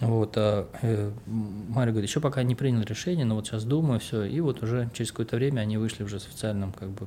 вот, 0.00 0.32
а 0.36 0.66
э, 0.82 1.10
Мария 1.26 1.92
говорит, 1.92 2.08
еще 2.08 2.20
пока 2.20 2.42
не 2.42 2.54
принял 2.54 2.82
решение, 2.82 3.26
но 3.26 3.34
вот 3.34 3.46
сейчас 3.46 3.64
думаю, 3.64 4.00
все. 4.00 4.24
И 4.24 4.40
вот 4.40 4.62
уже 4.62 4.88
через 4.94 5.10
какое-то 5.10 5.36
время 5.36 5.60
они 5.60 5.76
вышли 5.76 6.04
уже 6.04 6.20
с 6.20 6.26
официальным 6.26 6.72
как 6.72 6.88
бы 6.90 7.06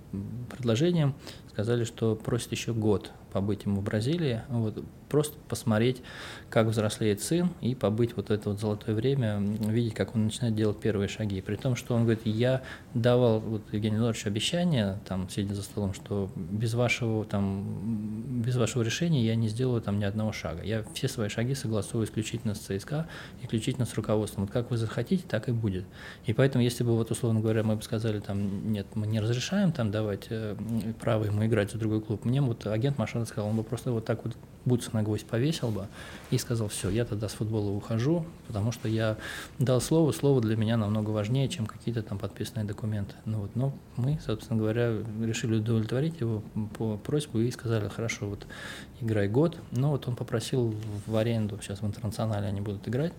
предложением, 0.50 1.16
сказали, 1.52 1.86
что 1.86 2.16
просят 2.16 2.52
еще 2.52 2.74
год 2.74 3.12
побыть 3.34 3.66
ему 3.66 3.82
в 3.82 3.84
Бразилии, 3.84 4.42
вот, 4.50 4.84
просто 5.14 5.38
посмотреть, 5.48 6.02
как 6.50 6.66
взрослеет 6.66 7.22
сын, 7.22 7.52
и 7.62 7.76
побыть 7.76 8.16
вот 8.16 8.32
это 8.32 8.50
вот 8.50 8.60
золотое 8.60 8.96
время, 8.96 9.38
видеть, 9.38 9.94
как 9.94 10.16
он 10.16 10.26
начинает 10.26 10.56
делать 10.56 10.80
первые 10.80 11.08
шаги. 11.08 11.40
При 11.40 11.56
том, 11.56 11.76
что 11.76 11.94
он 11.94 12.02
говорит, 12.02 12.26
я 12.26 12.64
давал 12.96 13.40
вот 13.40 13.62
Евгению 13.72 14.00
Эдуардовичу 14.00 14.30
обещание, 14.30 14.98
там, 15.08 15.30
сидя 15.30 15.54
за 15.54 15.62
столом, 15.62 15.94
что 15.94 16.32
без 16.36 16.74
вашего, 16.74 17.26
там, 17.26 18.42
без 18.42 18.56
вашего 18.56 18.82
решения 18.82 19.24
я 19.24 19.36
не 19.36 19.50
сделаю 19.50 19.82
там 19.82 20.00
ни 20.00 20.04
одного 20.04 20.32
шага. 20.32 20.64
Я 20.64 20.84
все 20.96 21.08
свои 21.08 21.30
шаги 21.30 21.54
согласую 21.54 22.06
исключительно 22.06 22.56
с 22.56 22.60
ЦСКА, 22.60 23.08
исключительно 23.44 23.86
с 23.86 23.94
руководством. 23.94 24.46
Вот 24.46 24.52
как 24.52 24.72
вы 24.72 24.78
захотите, 24.78 25.24
так 25.28 25.48
и 25.48 25.52
будет. 25.52 25.86
И 26.26 26.34
поэтому, 26.34 26.64
если 26.64 26.84
бы 26.84 26.96
вот, 26.96 27.12
условно 27.12 27.40
говоря, 27.40 27.62
мы 27.62 27.76
бы 27.76 27.84
сказали, 27.84 28.20
там, 28.20 28.72
нет, 28.72 28.88
мы 28.96 29.06
не 29.06 29.20
разрешаем 29.20 29.72
там 29.74 29.92
давать 29.92 30.26
э, 30.32 30.56
право 31.00 31.26
ему 31.26 31.46
играть 31.46 31.72
за 31.72 31.78
другой 31.78 32.02
клуб, 32.02 32.26
мне 32.26 32.42
вот 32.42 32.66
агент 32.66 32.98
Машина 33.24 33.26
сказал, 33.26 33.50
он 33.50 33.56
бы 33.56 33.64
просто 33.64 33.92
вот 33.92 34.06
так 34.06 34.26
вот 34.26 34.36
бутсы 34.66 34.90
на 34.94 35.02
гвоздь 35.02 35.26
повесил 35.26 35.70
бы 35.70 35.88
и 36.32 36.38
сказал, 36.38 36.68
все, 36.68 36.90
я 36.90 37.06
тогда 37.06 37.30
с 37.30 37.34
футбола 37.34 37.70
ухожу, 37.72 38.26
потому 38.48 38.72
что 38.72 38.90
я 38.90 39.18
дал 39.60 39.80
слово, 39.82 40.12
слово 40.12 40.42
для 40.42 40.58
меня 40.58 40.78
намного 40.78 41.12
важнее, 41.12 41.48
чем 41.48 41.66
какие-то 41.66 42.02
там 42.04 42.18
подписанные 42.18 42.66
документы. 42.66 43.16
Ну 43.26 43.40
вот, 43.40 43.56
но 43.56 43.74
мы, 43.96 44.20
собственно 44.26 44.60
говоря, 44.60 44.94
решили 45.22 45.56
удовлетворить 45.56 46.20
его 46.20 46.44
по 46.78 46.98
просьбу 46.98 47.40
и 47.40 47.52
сказали, 47.52 47.88
хорошо, 47.88 48.28
вот 48.28 48.46
играй 49.00 49.28
год. 49.28 49.58
Но 49.72 49.92
вот 49.92 50.08
он 50.08 50.16
попросил 50.16 50.76
в 51.08 51.16
аренду, 51.16 51.60
сейчас 51.62 51.82
в 51.82 51.86
интернационале 51.86 52.48
они 52.48 52.62
будут 52.62 52.88
играть, 52.88 53.14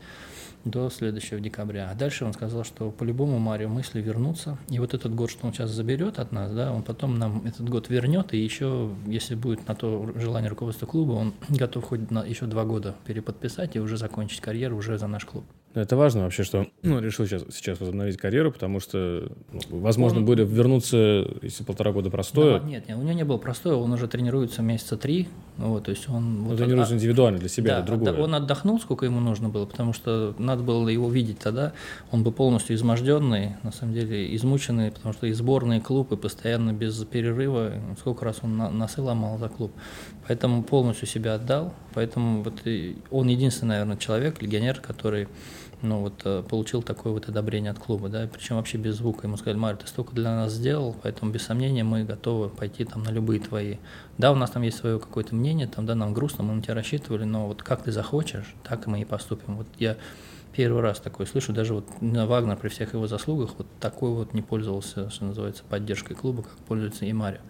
до 0.64 0.90
следующего 0.90 1.40
декабря. 1.40 1.90
А 1.90 1.94
дальше 1.94 2.24
он 2.24 2.32
сказал, 2.32 2.64
что 2.64 2.90
по-любому 2.90 3.38
Марио 3.38 3.68
мысли 3.68 4.00
вернуться. 4.00 4.58
И 4.68 4.78
вот 4.78 4.94
этот 4.94 5.14
год, 5.14 5.30
что 5.30 5.46
он 5.46 5.52
сейчас 5.52 5.70
заберет 5.70 6.18
от 6.18 6.32
нас, 6.32 6.52
да, 6.52 6.72
он 6.72 6.82
потом 6.82 7.18
нам 7.18 7.44
этот 7.46 7.68
год 7.68 7.88
вернет, 7.88 8.34
и 8.34 8.38
еще, 8.38 8.90
если 9.06 9.34
будет 9.34 9.66
на 9.68 9.74
то 9.74 10.12
желание 10.16 10.50
руководства 10.50 10.86
клуба, 10.86 11.12
он 11.12 11.34
готов 11.48 11.84
хоть 11.84 12.10
на 12.10 12.24
еще 12.24 12.46
два 12.46 12.64
года 12.64 12.94
переподписать 13.06 13.76
и 13.76 13.80
уже 13.80 13.96
закончить 13.96 14.40
карьеру 14.40 14.76
уже 14.76 14.98
за 14.98 15.06
наш 15.06 15.24
клуб. 15.24 15.44
Это 15.74 15.96
важно 15.96 16.22
вообще, 16.22 16.44
что 16.44 16.66
ну, 16.82 17.00
решил 17.00 17.26
сейчас, 17.26 17.44
сейчас 17.50 17.80
возобновить 17.80 18.16
карьеру, 18.16 18.52
потому 18.52 18.80
что, 18.80 19.30
ну, 19.52 19.60
возможно, 19.80 20.18
он... 20.20 20.24
будет 20.24 20.48
вернуться, 20.48 21.26
если 21.42 21.64
полтора 21.64 21.92
года 21.92 22.10
простое. 22.10 22.60
Да, 22.60 22.66
нет, 22.66 22.88
нет, 22.88 22.96
у 22.96 23.02
него 23.02 23.12
не 23.12 23.24
было 23.24 23.38
простое, 23.38 23.74
он 23.74 23.92
уже 23.92 24.06
тренируется 24.06 24.62
месяца 24.62 24.96
три, 24.96 25.28
вот, 25.56 25.84
то 25.84 25.90
есть 25.90 26.08
он... 26.08 26.42
Ну, 26.42 26.44
вот, 26.50 26.58
тренируется 26.58 26.94
от... 26.94 27.00
индивидуально 27.00 27.38
для 27.40 27.48
себя, 27.48 27.74
да, 27.74 27.78
это 27.78 27.86
другое. 27.88 28.22
Он 28.22 28.34
отдохнул, 28.34 28.80
сколько 28.80 29.04
ему 29.04 29.20
нужно 29.20 29.48
было, 29.48 29.66
потому 29.66 29.92
что 29.92 30.34
надо 30.38 30.62
было 30.62 30.88
его 30.88 31.10
видеть 31.10 31.40
тогда, 31.40 31.72
он 32.12 32.22
был 32.22 32.32
полностью 32.32 32.76
изможденный, 32.76 33.56
на 33.64 33.72
самом 33.72 33.94
деле 33.94 34.34
измученный, 34.36 34.92
потому 34.92 35.12
что 35.12 35.26
и 35.26 35.32
сборные 35.32 35.80
клуб, 35.80 36.12
и 36.12 36.16
постоянно 36.16 36.72
без 36.72 36.96
перерыва, 37.04 37.72
сколько 37.98 38.24
раз 38.24 38.38
он 38.42 38.56
на, 38.56 38.70
носы 38.70 39.02
ломал 39.02 39.38
за 39.38 39.48
клуб. 39.48 39.72
Поэтому 40.26 40.62
полностью 40.62 41.06
себя 41.06 41.34
отдал, 41.34 41.74
поэтому 41.94 42.42
вот 42.42 42.62
он 43.10 43.28
единственный, 43.28 43.70
наверное, 43.70 43.96
человек, 43.96 44.40
легионер, 44.40 44.80
который 44.80 45.28
ну 45.84 46.00
вот 46.00 46.22
э, 46.24 46.42
получил 46.48 46.82
такое 46.82 47.12
вот 47.12 47.28
одобрение 47.28 47.70
от 47.70 47.78
клуба, 47.78 48.08
да, 48.08 48.28
причем 48.32 48.56
вообще 48.56 48.78
без 48.78 48.96
звука. 48.96 49.26
Ему 49.26 49.36
сказали, 49.36 49.58
Марь, 49.58 49.76
ты 49.76 49.86
столько 49.86 50.14
для 50.14 50.34
нас 50.34 50.52
сделал, 50.52 50.96
поэтому 51.02 51.30
без 51.30 51.42
сомнения 51.42 51.84
мы 51.84 52.04
готовы 52.04 52.48
пойти 52.48 52.84
там 52.84 53.02
на 53.02 53.10
любые 53.10 53.40
твои. 53.40 53.76
Да, 54.18 54.32
у 54.32 54.34
нас 54.34 54.50
там 54.50 54.62
есть 54.62 54.78
свое 54.78 54.98
какое-то 54.98 55.34
мнение, 55.34 55.66
там, 55.66 55.86
да, 55.86 55.94
нам 55.94 56.14
грустно, 56.14 56.42
мы 56.42 56.54
на 56.54 56.62
тебя 56.62 56.74
рассчитывали, 56.74 57.24
но 57.24 57.46
вот 57.46 57.62
как 57.62 57.82
ты 57.82 57.92
захочешь, 57.92 58.54
так 58.62 58.86
мы 58.86 59.02
и 59.02 59.04
поступим. 59.04 59.56
Вот 59.56 59.66
я 59.78 59.96
первый 60.54 60.82
раз 60.82 61.00
такое 61.00 61.26
слышу, 61.26 61.52
даже 61.52 61.74
вот 61.74 61.86
Вагнер 62.00 62.56
при 62.56 62.68
всех 62.68 62.94
его 62.94 63.06
заслугах 63.06 63.50
вот 63.58 63.66
такой 63.80 64.10
вот 64.10 64.34
не 64.34 64.42
пользовался, 64.42 65.10
что 65.10 65.24
называется, 65.24 65.64
поддержкой 65.68 66.14
клуба, 66.14 66.42
как 66.42 66.56
пользуется 66.68 67.04
и 67.04 67.12
Марио. 67.12 67.40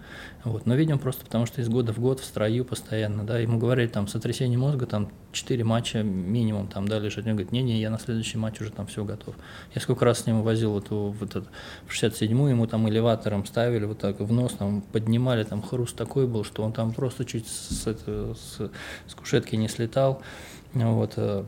Вот. 0.45 0.67
Но 0.67 0.75
видим 0.75 0.99
просто 0.99 1.25
потому, 1.25 1.47
что 1.47 1.61
из 1.61 1.69
года 1.69 1.93
в 1.93 1.99
год 1.99 2.21
в 2.21 2.25
строю 2.25 2.65
постоянно, 2.65 3.25
да, 3.25 3.39
ему 3.39 3.59
говорили 3.59 3.89
там 3.89 4.09
сотрясение 4.09 4.59
мозга, 4.59 4.87
там 4.87 5.11
4 5.33 5.63
матча 5.65 6.03
минимум 6.03 6.69
там, 6.69 6.89
да, 6.89 6.99
лежит. 6.99 7.27
Он 7.27 7.33
говорит, 7.33 7.53
не-не, 7.53 7.81
я 7.81 7.91
на 7.91 7.99
следующий 7.99 8.39
матч 8.39 8.61
уже 8.61 8.71
там 8.71 8.87
все 8.87 9.05
готов. 9.05 9.35
Я 9.75 9.81
сколько 9.81 10.05
раз 10.05 10.21
с 10.21 10.27
ним 10.27 10.43
возил 10.43 10.73
вот, 10.73 10.91
вот 10.91 11.31
этот, 11.31 11.49
в 11.87 11.93
67-ю, 11.93 12.47
ему 12.47 12.67
там 12.67 12.89
элеватором 12.89 13.45
ставили 13.45 13.85
вот 13.85 13.99
так 13.99 14.21
в 14.21 14.33
нос, 14.33 14.55
там 14.59 14.81
поднимали, 14.81 15.45
там 15.45 15.63
хруст 15.63 15.97
такой 15.97 16.27
был, 16.27 16.45
что 16.45 16.63
он 16.63 16.73
там 16.73 16.93
просто 16.93 17.25
чуть 17.25 17.47
с, 17.47 17.87
это, 17.87 18.35
с, 18.35 18.71
с 19.07 19.15
кушетки 19.15 19.57
не 19.57 19.69
слетал. 19.69 20.23
Вот, 20.75 21.13
э, 21.17 21.45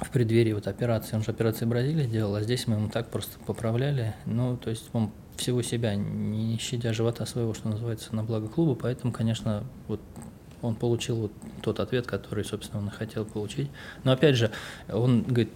в 0.00 0.10
преддверии 0.10 0.52
вот 0.52 0.66
операции, 0.66 1.16
он 1.16 1.22
же 1.22 1.30
операции 1.30 1.64
Бразилии 1.64 2.06
делал, 2.06 2.34
а 2.34 2.42
здесь 2.42 2.66
мы 2.66 2.76
ему 2.76 2.88
так 2.88 3.10
просто 3.10 3.38
поправляли, 3.40 4.14
ну, 4.26 4.56
то 4.56 4.70
есть 4.70 4.88
он 4.92 5.10
всего 5.36 5.62
себя, 5.62 5.94
не 5.94 6.58
щадя 6.58 6.92
живота 6.92 7.24
своего, 7.26 7.54
что 7.54 7.68
называется, 7.68 8.14
на 8.14 8.24
благо 8.24 8.48
клуба, 8.48 8.74
поэтому, 8.74 9.12
конечно, 9.12 9.64
вот 9.88 10.00
он 10.62 10.74
получил 10.74 11.16
вот 11.16 11.32
тот 11.62 11.80
ответ, 11.80 12.06
который, 12.06 12.44
собственно, 12.44 12.80
он 12.82 12.88
и 12.88 12.90
хотел 12.90 13.24
получить. 13.24 13.68
Но 14.04 14.12
опять 14.12 14.36
же, 14.36 14.50
он 14.88 15.22
говорит, 15.22 15.50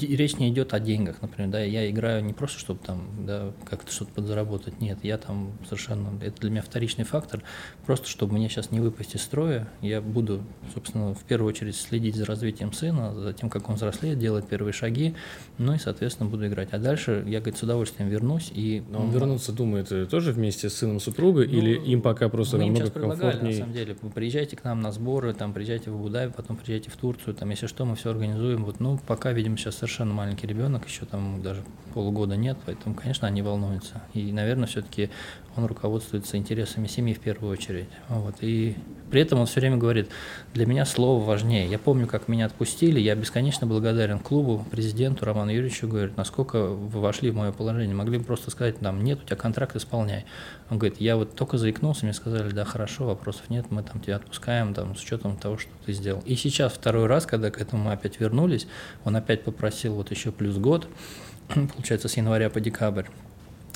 речь 0.00 0.36
не 0.36 0.48
идет 0.50 0.74
о 0.74 0.80
деньгах, 0.80 1.22
например, 1.22 1.50
да, 1.50 1.60
я 1.60 1.90
играю 1.90 2.24
не 2.24 2.32
просто, 2.32 2.58
чтобы 2.58 2.80
там, 2.84 3.08
да, 3.26 3.52
как-то 3.64 3.92
что-то 3.92 4.12
подзаработать, 4.12 4.80
нет, 4.80 4.98
я 5.02 5.18
там 5.18 5.52
совершенно, 5.64 6.18
это 6.22 6.40
для 6.40 6.50
меня 6.50 6.62
вторичный 6.62 7.04
фактор, 7.04 7.42
просто 7.86 8.08
чтобы 8.08 8.34
мне 8.34 8.48
сейчас 8.48 8.70
не 8.70 8.80
выпасть 8.80 9.14
из 9.14 9.22
строя, 9.22 9.68
я 9.80 10.00
буду, 10.00 10.42
собственно, 10.74 11.14
в 11.14 11.22
первую 11.24 11.48
очередь 11.48 11.76
следить 11.76 12.16
за 12.16 12.24
развитием 12.24 12.72
сына, 12.72 13.14
за 13.14 13.32
тем, 13.32 13.50
как 13.50 13.68
он 13.68 13.76
взрослеет, 13.76 14.18
делать 14.18 14.46
первые 14.46 14.72
шаги, 14.72 15.14
ну 15.58 15.74
и, 15.74 15.78
соответственно, 15.78 16.28
буду 16.28 16.46
играть. 16.46 16.68
А 16.72 16.78
дальше 16.78 17.24
я, 17.26 17.40
говорит, 17.40 17.58
с 17.58 17.62
удовольствием 17.62 18.08
вернусь 18.08 18.50
и... 18.54 18.82
Но 18.90 19.02
он 19.02 19.10
вернуться 19.10 19.52
думает 19.52 19.92
э, 19.92 20.06
тоже 20.06 20.32
вместе 20.32 20.68
с 20.68 20.74
сыном 20.74 21.00
супруга 21.00 21.40
ну, 21.40 21.52
или 21.52 21.74
им 21.74 22.02
пока 22.02 22.28
просто 22.28 22.58
намного 22.58 22.90
комфортнее? 22.90 23.52
на 23.52 23.58
самом 23.58 23.72
деле, 23.72 23.96
приезжайте 24.14 24.49
к 24.56 24.64
нам 24.64 24.80
на 24.80 24.92
сборы, 24.92 25.34
там, 25.34 25.52
приезжайте 25.52 25.90
в 25.90 25.94
Абу-Даби, 25.94 26.32
потом 26.32 26.56
приезжайте 26.56 26.90
в 26.90 26.96
Турцию, 26.96 27.34
там, 27.34 27.50
если 27.50 27.66
что, 27.66 27.84
мы 27.84 27.96
все 27.96 28.10
организуем. 28.10 28.64
Вот, 28.64 28.80
ну, 28.80 28.98
пока, 29.06 29.32
видимо, 29.32 29.56
сейчас 29.56 29.76
совершенно 29.76 30.14
маленький 30.14 30.46
ребенок, 30.46 30.86
еще 30.86 31.06
там 31.06 31.42
даже 31.42 31.62
полугода 31.94 32.36
нет, 32.36 32.56
поэтому, 32.66 32.94
конечно, 32.94 33.26
они 33.26 33.42
волнуются. 33.42 34.02
И, 34.14 34.32
наверное, 34.32 34.66
все-таки 34.66 35.10
он 35.56 35.66
руководствуется 35.66 36.36
интересами 36.36 36.86
семьи 36.86 37.14
в 37.14 37.20
первую 37.20 37.52
очередь. 37.52 37.88
Вот. 38.08 38.36
И 38.40 38.76
при 39.10 39.20
этом 39.22 39.40
он 39.40 39.46
все 39.46 39.60
время 39.60 39.76
говорит, 39.76 40.08
для 40.54 40.66
меня 40.66 40.84
слово 40.84 41.22
важнее. 41.24 41.68
Я 41.68 41.78
помню, 41.78 42.06
как 42.06 42.28
меня 42.28 42.46
отпустили, 42.46 43.00
я 43.00 43.14
бесконечно 43.16 43.66
благодарен 43.66 44.20
клубу, 44.20 44.64
президенту 44.70 45.24
Роману 45.24 45.50
Юрьевичу, 45.50 45.88
говорит, 45.88 46.16
насколько 46.16 46.66
вы 46.66 47.00
вошли 47.00 47.30
в 47.30 47.36
мое 47.36 47.52
положение. 47.52 47.94
Могли 47.94 48.18
бы 48.18 48.24
просто 48.24 48.50
сказать, 48.50 48.80
нам 48.80 49.02
нет, 49.02 49.20
у 49.22 49.26
тебя 49.26 49.36
контракт, 49.36 49.74
исполняй. 49.74 50.24
Он 50.70 50.78
говорит, 50.78 51.00
я 51.00 51.16
вот 51.16 51.34
только 51.34 51.58
заикнулся, 51.58 52.04
мне 52.04 52.14
сказали, 52.14 52.48
да, 52.50 52.64
хорошо, 52.64 53.06
вопросов 53.06 53.50
нет, 53.50 53.66
мы 53.70 53.82
там 53.82 54.00
тебя 54.00 54.16
отпускаем, 54.16 54.72
там, 54.72 54.94
с 54.94 55.02
учетом 55.02 55.36
того, 55.36 55.58
что 55.58 55.70
ты 55.84 55.92
сделал. 55.92 56.22
И 56.24 56.36
сейчас 56.36 56.72
второй 56.72 57.06
раз, 57.06 57.26
когда 57.26 57.50
к 57.50 57.60
этому 57.60 57.84
мы 57.84 57.92
опять 57.92 58.20
вернулись, 58.20 58.68
он 59.04 59.16
опять 59.16 59.42
попросил 59.42 59.94
вот 59.94 60.12
еще 60.12 60.30
плюс 60.30 60.56
год, 60.56 60.88
получается, 61.48 62.08
с 62.08 62.16
января 62.16 62.50
по 62.50 62.60
декабрь 62.60 63.06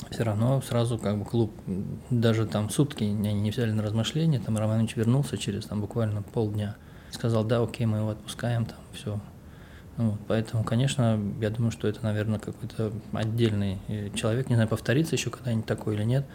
все 0.09 0.23
равно 0.23 0.61
сразу 0.61 0.97
как 0.97 1.17
бы 1.17 1.25
клуб, 1.25 1.53
даже 2.09 2.45
там 2.45 2.69
сутки 2.69 3.03
они 3.03 3.33
не 3.33 3.51
взяли 3.51 3.71
на 3.71 3.83
размышления, 3.83 4.39
там 4.39 4.57
Романович 4.57 4.95
вернулся 4.95 5.37
через 5.37 5.65
там 5.65 5.81
буквально 5.81 6.21
полдня, 6.21 6.75
сказал, 7.11 7.43
да, 7.43 7.61
окей, 7.61 7.85
мы 7.85 7.99
его 7.99 8.09
отпускаем, 8.09 8.65
там 8.65 8.79
все. 8.93 9.19
Ну, 9.97 10.17
поэтому, 10.27 10.63
конечно, 10.63 11.19
я 11.39 11.49
думаю, 11.49 11.71
что 11.71 11.87
это, 11.87 12.03
наверное, 12.03 12.39
какой-то 12.39 12.91
отдельный 13.13 13.79
э, 13.87 14.09
человек, 14.13 14.49
не 14.49 14.55
знаю, 14.55 14.67
повторится 14.67 15.15
еще 15.15 15.29
когда-нибудь 15.29 15.65
такой 15.65 15.95
или 15.95 16.03
нет. 16.03 16.25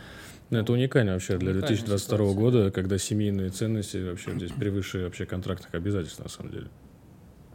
Ну, 0.51 0.59
это 0.59 0.73
уникально 0.73 1.13
вообще 1.13 1.39
для 1.39 1.53
2022 1.53 1.99
ситуация. 1.99 2.35
года, 2.35 2.71
когда 2.71 2.99
семейные 2.99 3.51
ценности 3.51 3.97
вообще 3.99 4.33
здесь 4.33 4.51
превыше 4.51 5.05
вообще 5.05 5.25
контрактных 5.25 5.75
обязательств, 5.75 6.19
на 6.21 6.29
самом 6.29 6.51
деле. 6.51 6.69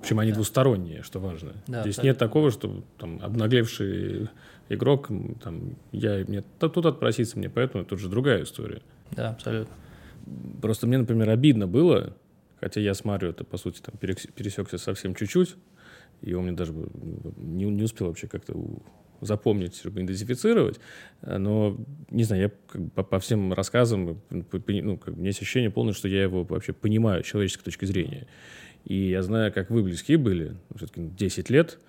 Причем 0.02 0.20
они 0.20 0.32
да. 0.32 0.36
двусторонние, 0.36 1.02
что 1.04 1.20
важно. 1.20 1.54
Да, 1.68 1.82
Здесь 1.82 2.02
нет 2.02 2.18
такого, 2.18 2.52
что 2.52 2.84
там 2.98 3.20
обнаглевший 3.22 4.30
игрок, 4.70 5.10
там, 5.44 5.76
я 5.92 6.24
мне 6.28 6.44
тут 6.60 6.86
отпроситься 6.86 7.38
мне, 7.38 7.50
поэтому 7.50 7.84
это 7.84 7.96
уже 7.96 8.08
другая 8.08 8.44
история. 8.44 8.82
Да, 9.12 9.32
абсолютно. 9.32 9.74
Просто 10.62 10.88
мне, 10.88 10.98
например, 10.98 11.30
обидно 11.30 11.68
было, 11.68 12.16
хотя 12.60 12.82
я 12.82 12.94
с 12.94 13.04
Марио 13.04 13.30
это 13.30 13.44
по 13.44 13.58
сути 13.58 13.82
там 13.82 13.96
пересекся 13.98 14.78
совсем 14.78 15.16
чуть-чуть, 15.16 15.56
и 16.22 16.34
он 16.34 16.46
мне 16.46 16.54
даже 16.54 16.74
не, 17.38 17.66
не 17.66 17.84
успел 17.84 18.08
вообще 18.08 18.28
как-то 18.28 18.54
запомнить, 19.22 19.78
чтобы 19.78 20.02
идентифицировать, 20.02 20.80
но, 21.22 21.78
не 22.10 22.24
знаю, 22.24 22.44
я 22.44 22.52
как 22.68 22.82
бы 22.82 22.90
по, 22.90 23.04
по 23.04 23.20
всем 23.20 23.54
рассказам, 23.54 24.22
ну, 24.30 24.44
как, 24.44 24.68
у 24.68 24.72
меня 24.72 25.28
есть 25.28 25.42
ощущение 25.42 25.70
полное, 25.70 25.94
что 25.94 26.08
я 26.08 26.24
его 26.24 26.44
вообще 26.44 26.74
понимаю 26.74 27.24
с 27.24 27.28
человеческой 27.28 27.64
точки 27.64 27.86
зрения. 27.86 28.28
И 28.86 29.10
я 29.10 29.24
знаю, 29.24 29.52
как 29.52 29.70
вы 29.70 29.84
близки 29.84 30.16
были, 30.16 30.56
все-таки 30.76 31.02
10 31.02 31.50
лет, 31.50 31.80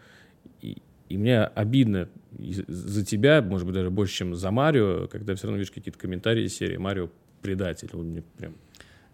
и, 0.62 0.78
и 1.09 1.19
мне 1.19 1.43
обидно 1.43 2.09
за 2.39 3.05
тебя, 3.05 3.43
может 3.43 3.66
быть, 3.66 3.74
даже 3.74 3.90
больше, 3.90 4.15
чем 4.15 4.35
за 4.35 4.51
Марио, 4.51 5.07
когда 5.09 5.35
все 5.35 5.47
равно 5.47 5.59
видишь 5.59 5.73
какие-то 5.73 5.98
комментарии 5.98 6.47
серии 6.47 6.77
«Марио 6.77 7.11
предатель». 7.43 7.90
Он 7.93 8.07
мне 8.07 8.23
прям 8.36 8.57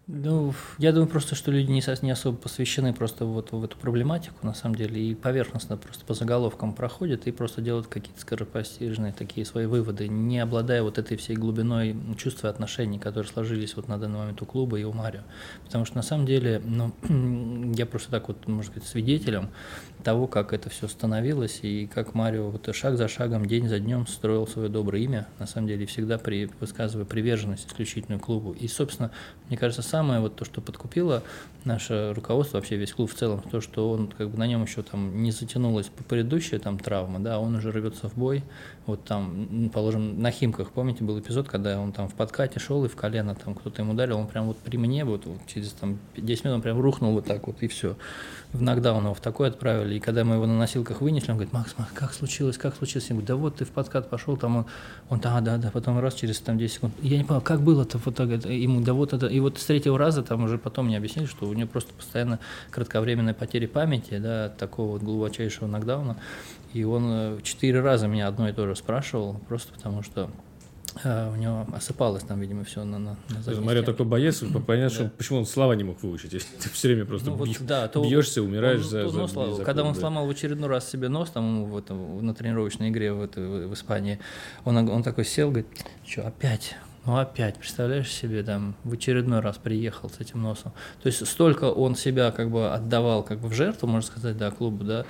ну, 0.05 0.53
я 0.79 0.91
думаю 0.91 1.07
просто, 1.07 1.33
что 1.33 1.49
люди 1.49 1.71
не, 1.71 1.81
не 2.01 2.11
особо 2.11 2.37
посвящены 2.37 2.93
просто 2.93 3.23
вот 3.23 3.53
в 3.53 3.63
эту 3.63 3.77
проблематику, 3.77 4.45
на 4.45 4.53
самом 4.53 4.75
деле, 4.75 5.01
и 5.01 5.15
поверхностно 5.15 5.77
просто 5.77 6.03
по 6.03 6.13
заголовкам 6.13 6.73
проходят 6.73 7.25
и 7.25 7.31
просто 7.31 7.61
делают 7.61 7.87
какие-то 7.87 8.19
скоропостижные 8.19 9.13
такие 9.13 9.45
свои 9.45 9.65
выводы, 9.65 10.09
не 10.09 10.39
обладая 10.39 10.83
вот 10.83 10.97
этой 10.97 11.15
всей 11.15 11.37
глубиной 11.37 11.95
чувства 12.17 12.49
отношений, 12.49 12.99
которые 12.99 13.31
сложились 13.31 13.77
вот 13.77 13.87
на 13.87 13.97
данный 13.97 14.19
момент 14.19 14.41
у 14.41 14.45
клуба 14.45 14.77
и 14.77 14.83
у 14.83 14.91
Марио. 14.91 15.21
Потому 15.63 15.85
что 15.85 15.95
на 15.95 16.03
самом 16.03 16.25
деле, 16.25 16.61
ну, 16.65 16.91
я 17.73 17.85
просто 17.85 18.11
так 18.11 18.27
вот, 18.27 18.45
может 18.45 18.73
быть, 18.73 18.83
свидетелем 18.83 19.51
того, 20.03 20.27
как 20.27 20.51
это 20.51 20.69
все 20.69 20.89
становилось 20.89 21.59
и 21.61 21.87
как 21.87 22.13
Марио 22.13 22.49
вот 22.49 22.75
шаг 22.75 22.97
за 22.97 23.07
шагом, 23.07 23.45
день 23.45 23.69
за 23.69 23.79
днем 23.79 24.05
строил 24.05 24.45
свое 24.47 24.67
доброе 24.67 25.01
имя, 25.03 25.27
на 25.39 25.47
самом 25.47 25.67
деле, 25.67 25.85
всегда 25.85 26.17
при, 26.17 26.49
высказывая 26.59 27.05
приверженность 27.05 27.67
исключительно 27.67 28.19
клубу. 28.19 28.51
И, 28.51 28.67
собственно, 28.67 29.11
мне 29.47 29.57
кажется, 29.57 29.81
самое 29.93 30.19
вот 30.21 30.35
то, 30.35 30.43
что 30.43 30.59
подкупило 30.59 31.21
наше 31.65 32.13
руководство, 32.15 32.57
вообще 32.57 32.77
весь 32.77 32.91
клуб 32.93 33.11
в 33.11 33.13
целом, 33.13 33.43
то, 33.51 33.61
что 33.61 33.91
он 33.91 34.07
как 34.07 34.31
бы 34.31 34.39
на 34.39 34.47
нем 34.47 34.63
еще 34.63 34.81
там 34.81 35.21
не 35.21 35.29
затянулась 35.29 35.91
предыдущая 36.09 36.57
там 36.57 36.79
травма, 36.79 37.19
да, 37.19 37.37
он 37.37 37.53
уже 37.55 37.69
рвется 37.71 38.09
в 38.09 38.15
бой, 38.15 38.43
вот 38.85 39.05
там, 39.05 39.69
положим, 39.73 40.21
на 40.21 40.31
Химках, 40.31 40.71
помните, 40.71 41.03
был 41.03 41.19
эпизод, 41.19 41.47
когда 41.47 41.79
он 41.79 41.93
там 41.93 42.09
в 42.09 42.13
подкате 42.13 42.59
шел 42.59 42.83
и 42.83 42.89
в 42.89 42.95
колено 42.95 43.35
там 43.35 43.55
кто-то 43.55 43.81
ему 43.81 43.93
ударил, 43.93 44.17
он 44.17 44.27
прям 44.27 44.45
вот 44.45 44.57
при 44.57 44.77
мне 44.77 45.05
вот, 45.05 45.25
вот 45.25 45.39
через 45.47 45.71
там 45.71 45.99
10 46.17 46.43
минут 46.43 46.55
он 46.57 46.61
прям 46.61 46.81
рухнул 46.81 47.13
вот 47.13 47.25
так 47.25 47.47
вот 47.47 47.61
и 47.61 47.67
все. 47.67 47.95
В 48.51 48.61
нокдаун 48.61 49.03
его 49.03 49.13
в 49.13 49.19
такой 49.19 49.47
отправили, 49.47 49.95
и 49.95 49.99
когда 49.99 50.23
мы 50.23 50.35
его 50.35 50.45
на 50.45 50.57
носилках 50.57 51.01
вынесли, 51.01 51.31
он 51.31 51.37
говорит, 51.37 51.53
Макс, 51.53 51.73
Макс, 51.77 51.91
как 51.93 52.13
случилось, 52.13 52.57
как 52.57 52.75
случилось? 52.75 53.07
Я 53.09 53.15
говорю, 53.15 53.27
да 53.27 53.35
вот 53.35 53.55
ты 53.55 53.65
в 53.65 53.69
подкат 53.69 54.09
пошел, 54.09 54.37
там 54.37 54.57
он, 54.57 54.65
он 55.09 55.19
да, 55.19 55.39
да, 55.41 55.57
да, 55.57 55.71
потом 55.71 55.99
раз 55.99 56.13
через 56.13 56.39
там 56.39 56.57
10 56.57 56.75
секунд, 56.75 56.93
я 57.01 57.17
не 57.17 57.23
понял, 57.23 57.41
как 57.41 57.61
было-то, 57.61 57.97
вот 57.97 58.15
так, 58.15 58.29
ему, 58.45 58.81
да 58.81 58.93
вот 58.93 59.13
это, 59.13 59.27
и 59.27 59.39
вот 59.39 59.57
с 59.57 59.65
третьего 59.65 59.97
раза 59.97 60.23
там 60.23 60.43
уже 60.43 60.57
потом 60.57 60.87
мне 60.87 60.97
объяснили, 60.97 61.25
что 61.25 61.47
у 61.47 61.53
него 61.53 61.67
просто 61.67 61.93
постоянно 61.93 62.39
кратковременная 62.69 63.33
потеря 63.33 63.67
памяти, 63.67 64.17
да, 64.17 64.45
от 64.45 64.57
такого 64.57 64.91
вот 64.91 65.01
глубочайшего 65.01 65.67
нокдауна, 65.67 66.17
и 66.73 66.83
он 66.83 67.05
э, 67.09 67.39
четыре 67.43 67.81
раза 67.81 68.07
меня 68.07 68.27
одно 68.27 68.49
и 68.49 68.53
то 68.53 68.67
же 68.67 68.75
спрашивал, 68.75 69.39
просто 69.47 69.73
потому 69.73 70.03
что 70.03 70.29
а, 71.03 71.31
у 71.31 71.35
него 71.35 71.65
осыпалось 71.73 72.23
там, 72.23 72.39
видимо, 72.39 72.63
все 72.63 72.83
на, 72.83 72.99
на, 72.99 73.17
на 73.29 73.61
Мария 73.61 73.83
такой 73.83 74.05
боец, 74.05 74.43
понятно, 74.65 75.11
почему 75.17 75.39
он 75.39 75.45
слова 75.45 75.73
не 75.73 75.83
мог 75.83 76.01
выучить, 76.03 76.33
если 76.33 76.55
ты 76.57 76.69
все 76.69 76.89
время 76.89 77.05
просто 77.05 77.31
ну, 77.31 77.35
вот, 77.35 77.49
да, 77.61 77.87
то 77.87 78.03
бьешься, 78.03 78.41
умираешь 78.41 78.81
он, 78.81 78.89
за, 78.89 79.09
за, 79.09 79.27
славу. 79.27 79.55
за 79.55 79.63
Когда 79.63 79.83
он 79.83 79.93
да. 79.93 79.99
сломал 79.99 80.27
в 80.27 80.29
очередной 80.29 80.69
раз 80.69 80.89
себе 80.89 81.09
нос 81.09 81.31
там 81.31 81.65
в 81.65 81.77
этом, 81.77 82.23
на 82.25 82.33
тренировочной 82.33 82.89
игре 82.89 83.11
в, 83.13 83.23
это, 83.23 83.41
в 83.41 83.73
Испании, 83.73 84.19
он, 84.65 84.77
он 84.89 85.03
такой 85.03 85.25
сел, 85.25 85.49
говорит, 85.49 85.67
что 86.05 86.27
опять? 86.27 86.75
Ну 87.05 87.17
опять, 87.17 87.57
представляешь 87.57 88.09
себе, 88.09 88.43
там, 88.43 88.75
в 88.83 88.93
очередной 88.93 89.41
раз 89.41 89.57
приехал 89.57 90.09
с 90.09 90.19
этим 90.19 90.41
носом. 90.41 90.71
То 91.01 91.07
есть 91.07 91.25
столько 91.27 91.65
он 91.65 91.95
себя 91.95 92.31
как 92.31 92.49
бы 92.49 92.71
отдавал 92.71 93.23
как 93.23 93.39
бы 93.39 93.49
в 93.49 93.53
жертву, 93.53 93.87
можно 93.87 94.07
сказать, 94.07 94.37
да, 94.37 94.51
клубу, 94.51 94.85
да, 94.85 95.05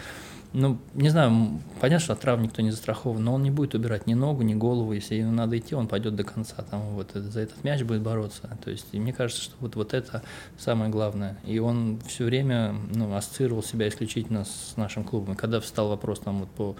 ну, 0.53 0.77
не 0.93 1.09
знаю, 1.09 1.59
понятно, 1.81 2.03
что 2.03 2.13
от 2.13 2.19
трав 2.19 2.39
никто 2.39 2.61
не 2.61 2.69
застрахован, 2.69 3.23
но 3.23 3.33
он 3.33 3.43
не 3.43 3.49
будет 3.49 3.73
убирать 3.73 4.05
ни 4.05 4.13
ногу, 4.13 4.43
ни 4.43 4.53
голову. 4.53 4.93
Если 4.93 5.15
ему 5.15 5.31
надо 5.31 5.57
идти, 5.57 5.73
он 5.73 5.87
пойдет 5.87 6.15
до 6.15 6.23
конца, 6.23 6.55
там 6.69 6.81
вот 6.91 7.11
за 7.13 7.39
этот 7.41 7.63
мяч 7.63 7.81
будет 7.81 8.01
бороться. 8.01 8.55
То 8.63 8.69
есть, 8.69 8.93
мне 8.93 9.11
кажется, 9.13 9.41
что 9.41 9.55
вот, 9.59 9.75
вот 9.75 9.93
это 9.95 10.21
самое 10.57 10.91
главное. 10.91 11.37
И 11.45 11.57
он 11.57 11.99
все 12.07 12.25
время 12.25 12.75
ну, 12.93 13.15
ассоциировал 13.15 13.63
себя 13.63 13.87
исключительно 13.87 14.45
с 14.45 14.77
нашим 14.77 15.03
клубом. 15.03 15.33
И 15.33 15.37
когда 15.37 15.59
встал 15.59 15.89
вопрос 15.89 16.19
там 16.19 16.41
вот 16.41 16.49
по 16.51 16.75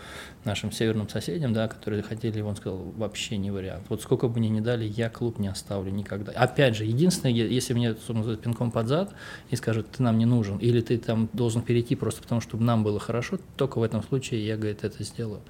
нашим 0.45 0.71
северным 0.71 1.09
соседям, 1.09 1.53
да, 1.53 1.67
которые 1.67 2.03
хотели 2.03 2.37
его, 2.37 2.49
он 2.49 2.55
сказал, 2.55 2.77
вообще 2.97 3.37
не 3.37 3.49
вариант. 3.49 3.85
Вот 3.89 4.01
сколько 4.01 4.27
бы 4.27 4.39
мне 4.39 4.49
не 4.49 4.61
дали, 4.61 4.85
я 4.85 5.09
клуб 5.09 5.39
не 5.39 5.47
оставлю 5.47 5.91
никогда. 5.91 6.31
Опять 6.33 6.75
же, 6.75 6.85
единственное, 6.85 7.33
если 7.33 7.73
мне 7.73 7.95
собственно, 7.95 8.35
пинком 8.37 8.69
под 8.69 8.87
зад 8.87 9.13
и 9.49 9.55
скажут, 9.55 9.89
ты 9.89 10.03
нам 10.03 10.17
не 10.19 10.25
нужен, 10.25 10.57
или 10.57 10.81
ты 10.81 10.97
там 10.97 11.29
должен 11.33 11.63
перейти 11.63 11.95
просто 11.95 12.21
потому, 12.21 12.39
чтобы 12.39 12.63
нам 12.63 12.83
было 12.83 12.99
хорошо, 12.99 13.39
только 13.63 13.79
в 13.79 13.83
этом 13.83 14.03
случае 14.03 14.45
я, 14.45 14.57
говорит, 14.57 14.83
это 14.83 15.01
сделаю. 15.03 15.41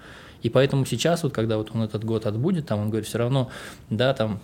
И 0.44 0.49
поэтому 0.49 0.85
сейчас, 0.85 1.23
вот 1.23 1.34
когда 1.34 1.57
вот 1.57 1.72
он 1.73 1.81
этот 1.81 2.03
год 2.03 2.27
отбудет, 2.27 2.68
там 2.68 2.80
он 2.80 2.90
говорит, 2.90 3.07
все 3.07 3.18
равно, 3.18 3.49
да, 3.90 4.14
там 4.14 4.40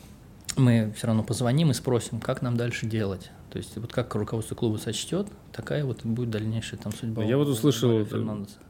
мы 0.57 0.91
все 0.97 1.05
равно 1.05 1.23
позвоним 1.23 1.69
и 1.69 1.73
спросим, 1.75 2.19
как 2.19 2.41
нам 2.41 2.57
дальше 2.57 2.87
делать. 2.87 3.29
То 3.51 3.59
есть 3.59 3.77
вот 3.77 3.93
как 3.93 4.13
руководство 4.15 4.55
клуба 4.55 4.77
сочтет, 4.77 5.27
такая 5.53 5.85
вот 5.85 6.03
будет 6.03 6.31
дальнейшая 6.31 6.79
там 6.79 6.91
судьба. 6.91 7.23
Я 7.23 7.37
вот 7.37 7.47
услышал, 7.47 7.99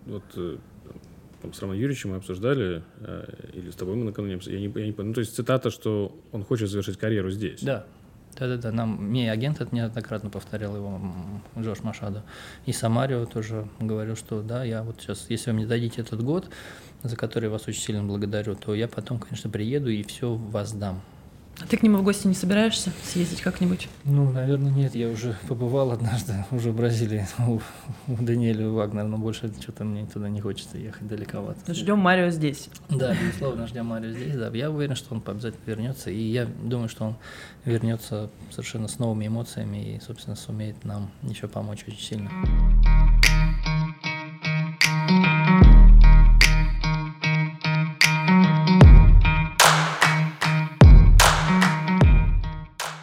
вот, 0.06 0.24
э, 0.36 0.58
там, 1.42 1.54
с 1.54 1.62
Романом 1.62 1.82
Юрьевичем 1.82 2.10
мы 2.10 2.18
обсуждали, 2.18 2.84
э, 3.00 3.52
или 3.54 3.72
с 3.72 3.76
тобой 3.76 3.96
мы 3.96 4.04
накануне, 4.04 4.38
я 4.48 4.60
не, 4.60 4.66
я 4.66 4.86
не 4.86 4.94
ну, 4.98 5.14
то 5.14 5.22
есть 5.22 5.34
цитата, 5.34 5.70
что 5.70 6.14
он 6.34 6.44
хочет 6.44 6.70
завершить 6.70 6.98
карьеру 6.98 7.32
здесь. 7.32 7.62
Да, 7.62 7.86
да-да-да, 8.38 8.72
нам 8.72 8.95
мне 8.95 9.31
агент 9.31 9.60
это 9.61 9.73
неоднократно 9.76 10.30
повторял 10.30 10.76
его, 10.76 11.01
Джош 11.57 11.81
Машадо. 11.81 12.23
И 12.65 12.72
Самарио 12.72 13.26
тоже 13.26 13.68
говорил, 13.80 14.15
что 14.15 14.41
да, 14.41 14.64
я 14.64 14.84
вот 14.84 15.01
сейчас, 15.01 15.26
если 15.30 15.51
вы 15.51 15.57
мне 15.57 15.68
дадите 15.68 16.01
этот 16.01 16.23
год, 16.23 16.49
за 17.03 17.15
который 17.15 17.45
я 17.45 17.51
вас 17.51 17.68
очень 17.68 17.81
сильно 17.81 18.03
благодарю, 18.03 18.56
то 18.56 18.73
я 18.73 18.88
потом, 18.88 19.19
конечно, 19.19 19.49
приеду 19.49 19.89
и 19.89 20.03
все 20.03 20.35
вас 20.35 20.72
дам. 20.72 21.01
А 21.61 21.65
ты 21.68 21.77
к 21.77 21.84
нему 21.84 21.98
в 21.98 22.03
гости 22.03 22.27
не 22.27 22.34
собираешься 22.34 22.91
съездить 23.03 23.41
как-нибудь? 23.41 23.90
Ну, 24.06 24.31
наверное, 24.31 24.72
нет. 24.72 24.95
Я 24.95 25.10
уже 25.10 25.38
побывал 25.48 25.91
однажды 25.91 26.45
уже 26.52 26.72
в 26.72 26.76
Бразилии 26.76 27.27
у, 27.48 27.60
у 28.07 28.15
Даниэля 28.15 28.69
Вагнера, 28.69 29.07
но 29.07 29.18
больше 29.18 29.52
что-то 29.60 29.84
мне 29.84 30.06
туда 30.06 30.30
не 30.30 30.41
хочется 30.41 30.77
ехать 30.77 31.07
далековато. 31.07 31.73
Ждем 31.73 31.99
Марио 31.99 32.30
здесь. 32.30 32.69
Да, 32.90 33.14
безусловно, 33.14 33.68
ждем 33.68 33.88
Марио 33.88 34.11
здесь. 34.11 34.36
Да. 34.36 34.49
Я 34.49 34.72
уверен, 34.72 34.95
что 34.95 35.14
он 35.14 35.23
обязательно 35.26 35.61
вернется. 35.65 36.10
И 36.10 36.22
я 36.22 36.45
думаю, 36.45 36.90
что 36.90 37.06
он 37.06 37.15
вернется 37.65 38.30
совершенно 38.52 38.88
с 38.88 38.99
новыми 38.99 39.27
эмоциями 39.27 39.95
и, 39.95 39.99
собственно, 39.99 40.36
сумеет 40.36 40.86
нам 40.86 41.11
еще 41.23 41.48
помочь 41.48 41.84
очень 41.88 41.99
сильно. 41.99 43.19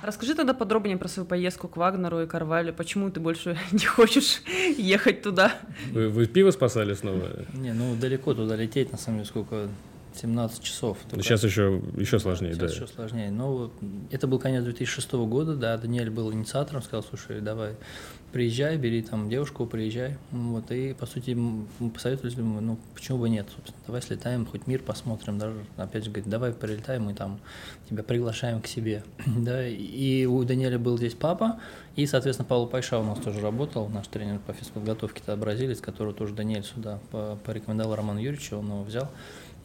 Расскажи 0.06 0.36
тогда 0.36 0.54
подробнее 0.54 0.96
про 0.96 1.08
свою 1.08 1.26
поездку 1.26 1.66
к 1.66 1.76
Вагнеру 1.76 2.22
и 2.22 2.26
Карвалю. 2.28 2.72
Почему 2.72 3.10
ты 3.10 3.18
больше 3.18 3.58
не 3.72 3.84
хочешь 3.84 4.40
ехать 4.78 5.22
туда? 5.22 5.52
Вы, 5.90 6.08
вы 6.08 6.26
пиво 6.26 6.52
спасали 6.52 6.94
снова? 6.94 7.28
Не, 7.52 7.72
ну 7.72 7.96
далеко 7.96 8.32
туда 8.32 8.54
лететь, 8.54 8.92
на 8.92 8.98
самом 8.98 9.18
деле, 9.18 9.28
сколько 9.28 9.68
17 10.16 10.62
часов. 10.62 10.98
Только... 11.08 11.24
Сейчас 11.24 11.44
еще, 11.44 11.82
еще 11.96 12.18
сложнее, 12.18 12.54
сейчас 12.54 12.70
да. 12.70 12.76
еще 12.76 12.86
сложнее. 12.86 13.30
Но 13.30 13.70
это 14.10 14.26
был 14.26 14.38
конец 14.38 14.64
2006 14.64 15.12
года, 15.12 15.56
да, 15.56 15.76
Даниэль 15.76 16.10
был 16.10 16.32
инициатором, 16.32 16.82
сказал, 16.82 17.02
слушай, 17.02 17.40
давай, 17.40 17.74
приезжай, 18.32 18.76
бери 18.76 19.02
там 19.02 19.30
девушку, 19.30 19.66
приезжай. 19.66 20.18
Вот, 20.30 20.70
и, 20.70 20.92
по 20.92 21.06
сути, 21.06 21.30
мы 21.30 21.90
посоветовали, 21.90 22.34
ну, 22.36 22.78
почему 22.94 23.18
бы 23.18 23.28
нет, 23.30 23.46
собственно, 23.54 23.78
давай 23.86 24.02
слетаем, 24.02 24.44
хоть 24.44 24.66
мир 24.66 24.82
посмотрим, 24.82 25.38
даже, 25.38 25.64
опять 25.76 26.04
же, 26.04 26.10
говорит, 26.10 26.28
давай 26.28 26.52
прилетаем, 26.52 27.04
мы 27.04 27.14
там 27.14 27.40
тебя 27.88 28.02
приглашаем 28.02 28.60
к 28.60 28.66
себе, 28.66 29.04
да, 29.26 29.66
и 29.66 30.26
у 30.26 30.44
Даниэля 30.44 30.78
был 30.78 30.98
здесь 30.98 31.14
папа, 31.14 31.60
и, 31.94 32.06
соответственно, 32.06 32.46
Павел 32.46 32.66
Пайша 32.66 32.98
у 32.98 33.04
нас 33.04 33.18
тоже 33.20 33.40
работал, 33.40 33.88
наш 33.88 34.06
тренер 34.08 34.40
по 34.40 34.52
физподготовке, 34.52 35.22
это 35.22 35.36
бразилец, 35.36 35.80
которого 35.80 36.12
тоже 36.12 36.34
Даниэль 36.34 36.64
сюда 36.64 37.00
порекомендовал 37.44 37.96
Роман 37.96 38.18
Юрьевич, 38.18 38.52
он 38.52 38.66
его 38.66 38.82
взял, 38.82 39.10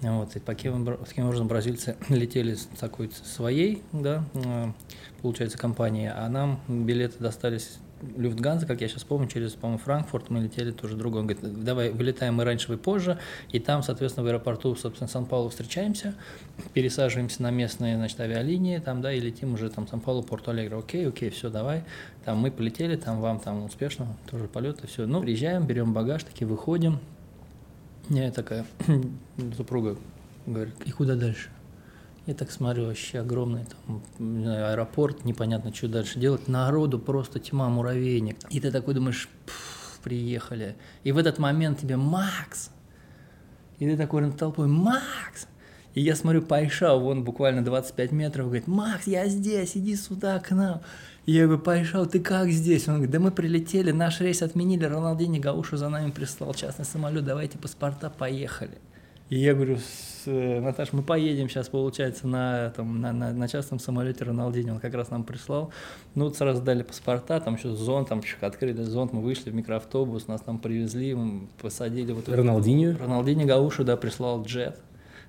вот, 0.01 0.35
и 0.35 0.39
таким, 0.39 0.87
образом 1.17 1.47
бразильцы 1.47 1.95
летели 2.09 2.55
с 2.55 2.65
такой 2.79 3.11
своей, 3.11 3.83
да, 3.91 4.23
э, 4.33 4.71
получается, 5.21 5.57
компанией, 5.57 6.11
а 6.13 6.27
нам 6.29 6.59
билеты 6.67 7.15
достались 7.19 7.79
Люфтганза, 8.17 8.65
как 8.65 8.81
я 8.81 8.87
сейчас 8.87 9.03
помню, 9.03 9.27
через, 9.27 9.53
по-моему, 9.53 9.79
Франкфурт 9.79 10.29
мы 10.29 10.39
летели 10.39 10.71
тоже 10.71 10.95
другой. 10.95 11.21
Он 11.21 11.27
говорит, 11.27 11.63
давай, 11.63 11.91
вылетаем 11.91 12.35
мы 12.35 12.43
раньше, 12.43 12.69
вы 12.69 12.77
позже, 12.77 13.19
и 13.51 13.59
там, 13.59 13.83
соответственно, 13.83 14.25
в 14.25 14.27
аэропорту, 14.27 14.75
собственно, 14.75 15.07
Сан-Паулу 15.07 15.49
встречаемся, 15.49 16.15
пересаживаемся 16.73 17.43
на 17.43 17.51
местные, 17.51 17.97
значит, 17.97 18.19
авиалинии, 18.19 18.79
там, 18.79 19.01
да, 19.01 19.13
и 19.13 19.19
летим 19.19 19.53
уже 19.53 19.69
там 19.69 19.87
Сан-Паулу, 19.87 20.23
Порто-Алегро, 20.23 20.79
окей, 20.79 21.07
окей, 21.07 21.29
все, 21.29 21.49
давай, 21.49 21.83
там 22.25 22.39
мы 22.39 22.51
полетели, 22.51 22.95
там 22.95 23.21
вам 23.21 23.39
там 23.39 23.63
успешно, 23.65 24.07
тоже 24.29 24.47
полеты, 24.47 24.87
все, 24.87 25.05
ну, 25.05 25.21
приезжаем, 25.21 25.65
берем 25.65 25.93
багаж, 25.93 26.23
таки 26.23 26.45
выходим, 26.45 26.99
я 28.19 28.31
такая, 28.31 28.65
супруга 29.57 29.97
говорит, 30.45 30.75
и 30.85 30.91
куда 30.91 31.15
дальше? 31.15 31.49
Я 32.27 32.35
так 32.35 32.51
смотрю, 32.51 32.85
вообще 32.85 33.19
огромный 33.19 33.65
там, 33.65 34.03
не 34.19 34.43
знаю, 34.43 34.73
аэропорт, 34.73 35.25
непонятно, 35.25 35.73
что 35.73 35.87
дальше 35.87 36.19
делать. 36.19 36.47
Народу 36.47 36.99
просто 36.99 37.39
тьма, 37.39 37.67
муравейник. 37.69 38.37
И 38.49 38.59
ты 38.59 38.71
такой 38.71 38.93
думаешь, 38.93 39.27
приехали. 40.03 40.75
И 41.03 41.11
в 41.11 41.17
этот 41.17 41.39
момент 41.39 41.79
тебе 41.79 41.97
Макс. 41.97 42.69
И 43.79 43.85
ты 43.85 43.97
такой 43.97 44.21
над 44.21 44.37
толпой, 44.37 44.67
Макс! 44.67 45.47
И 45.93 46.01
я 46.01 46.15
смотрю, 46.15 46.41
Пайша, 46.41 46.95
вон 46.95 47.23
буквально 47.23 47.65
25 47.65 48.11
метров, 48.11 48.45
говорит, 48.45 48.67
Макс, 48.67 49.07
я 49.07 49.27
здесь, 49.27 49.75
иди 49.75 49.95
сюда 49.95 50.39
к 50.39 50.51
нам. 50.51 50.81
Я 51.31 51.45
говорю, 51.45 51.61
Пайшал, 51.61 52.07
ты 52.07 52.19
как 52.19 52.49
здесь? 52.49 52.89
Он 52.89 52.95
говорит, 52.95 53.11
да 53.11 53.19
мы 53.21 53.31
прилетели, 53.31 53.91
наш 53.91 54.19
рейс 54.19 54.41
отменили, 54.41 54.83
Роналдини 54.83 55.39
Гаушу 55.39 55.77
за 55.77 55.87
нами 55.87 56.11
прислал 56.11 56.53
частный 56.53 56.83
самолет, 56.83 57.23
давайте 57.23 57.57
паспорта, 57.57 58.09
поехали. 58.09 58.77
И 59.29 59.37
я 59.37 59.53
говорю, 59.53 59.77
э, 60.25 60.59
Наташ, 60.59 60.91
мы 60.91 61.03
поедем 61.03 61.47
сейчас, 61.47 61.69
получается, 61.69 62.27
на, 62.27 62.71
там, 62.71 62.99
на, 62.99 63.13
на, 63.13 63.31
на 63.31 63.47
частном 63.47 63.79
самолете 63.79 64.25
Роналдини, 64.25 64.71
он 64.71 64.79
как 64.81 64.93
раз 64.93 65.09
нам 65.09 65.23
прислал. 65.23 65.71
Ну, 66.15 66.25
вот 66.25 66.35
сразу 66.35 66.61
дали 66.61 66.83
паспорта, 66.83 67.39
там 67.39 67.55
еще 67.55 67.69
зонт, 67.69 68.09
там 68.09 68.19
еще 68.19 68.35
открыли 68.41 68.83
зонт, 68.83 69.13
мы 69.13 69.21
вышли 69.21 69.51
в 69.51 69.55
микроавтобус, 69.55 70.27
нас 70.27 70.41
там 70.41 70.59
привезли, 70.59 71.15
мы 71.15 71.47
посадили. 71.61 72.11
Вот 72.11 72.27
Роналдини? 72.27 72.87
Роналдини 72.87 73.45
Гаушу, 73.45 73.85
да, 73.85 73.95
прислал 73.95 74.43
джет 74.43 74.77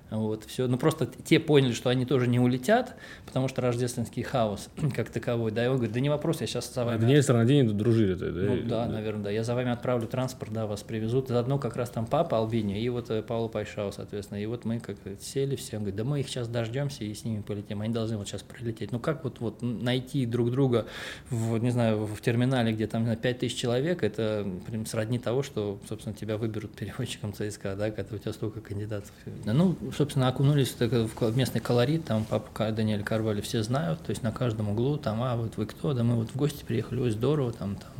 Вот, 0.09 0.43
все. 0.45 0.67
Ну, 0.67 0.77
просто 0.77 1.09
те 1.25 1.39
поняли, 1.39 1.73
что 1.73 1.89
они 1.89 2.05
тоже 2.05 2.27
не 2.27 2.39
улетят, 2.39 2.95
потому 3.25 3.47
что 3.47 3.61
рождественский 3.61 4.21
хаос 4.21 4.69
как 4.95 5.09
таковой, 5.09 5.51
да, 5.51 5.65
и 5.65 5.67
он 5.67 5.75
говорит, 5.75 5.93
да 5.93 5.99
не 5.99 6.09
вопрос, 6.09 6.41
я 6.41 6.47
сейчас 6.47 6.71
за 6.73 6.85
вами... 6.85 7.05
День 7.05 7.21
страна 7.23 7.45
день 7.45 7.67
дружили 7.67 8.13
да? 8.13 8.25
Ну, 8.27 8.57
да, 8.63 8.85
да, 8.85 8.91
наверное, 8.91 9.23
да. 9.23 9.31
Я 9.31 9.43
за 9.43 9.55
вами 9.55 9.71
отправлю 9.71 10.07
транспорт, 10.07 10.53
да, 10.53 10.67
вас 10.67 10.83
привезут. 10.83 11.29
Заодно 11.29 11.57
как 11.57 11.75
раз 11.75 11.89
там 11.89 12.05
папа 12.05 12.37
Албини 12.37 12.79
и 12.79 12.89
вот 12.89 13.09
э, 13.09 13.23
Павла 13.23 13.47
Пайшау, 13.47 13.91
соответственно. 13.91 14.41
И 14.41 14.45
вот 14.45 14.65
мы 14.65 14.79
как 14.79 14.97
сели 15.19 15.55
все, 15.55 15.77
он 15.77 15.83
говорит, 15.83 15.95
да 15.95 16.03
мы 16.03 16.19
их 16.19 16.29
сейчас 16.29 16.47
дождемся 16.47 17.03
и 17.03 17.13
с 17.13 17.25
ними 17.25 17.41
полетим. 17.41 17.81
Они 17.81 17.93
должны 17.93 18.17
вот 18.17 18.27
сейчас 18.27 18.43
прилететь. 18.43 18.91
Ну, 18.91 18.99
как 18.99 19.23
вот, 19.23 19.39
вот 19.39 19.61
найти 19.61 20.25
друг 20.25 20.51
друга, 20.51 20.85
в, 21.29 21.57
не 21.57 21.71
знаю, 21.71 22.05
в 22.05 22.21
терминале, 22.21 22.73
где 22.73 22.87
там 22.87 23.15
5 23.15 23.39
тысяч 23.39 23.55
человек, 23.55 24.03
это 24.03 24.47
прям 24.67 24.85
сродни 24.85 25.19
того, 25.19 25.43
что, 25.43 25.79
собственно, 25.87 26.15
тебя 26.15 26.37
выберут 26.37 26.73
переводчиком 26.75 27.33
ЦСКА, 27.33 27.75
да, 27.75 27.91
когда 27.91 28.15
у 28.15 28.19
тебя 28.19 28.33
столько 28.33 28.61
кандидатов. 28.61 29.11
Ну, 29.45 29.75
собственно, 29.93 30.27
окунулись 30.27 30.75
в 30.79 31.37
местный 31.37 31.61
колорит, 31.61 32.05
там 32.05 32.25
папа 32.25 32.71
Даниэль 32.71 33.03
Карвали 33.03 33.41
все 33.41 33.63
знают, 33.63 33.99
то 33.99 34.09
есть 34.09 34.23
на 34.23 34.31
каждом 34.31 34.69
углу, 34.69 34.97
там, 34.97 35.21
а 35.23 35.35
вот 35.35 35.57
вы 35.57 35.65
кто, 35.65 35.93
да 35.93 36.03
мы 36.03 36.15
вот 36.15 36.29
в 36.29 36.35
гости 36.35 36.63
приехали, 36.63 36.99
ой, 36.99 37.11
здорово, 37.11 37.51
там, 37.51 37.75
там. 37.75 37.91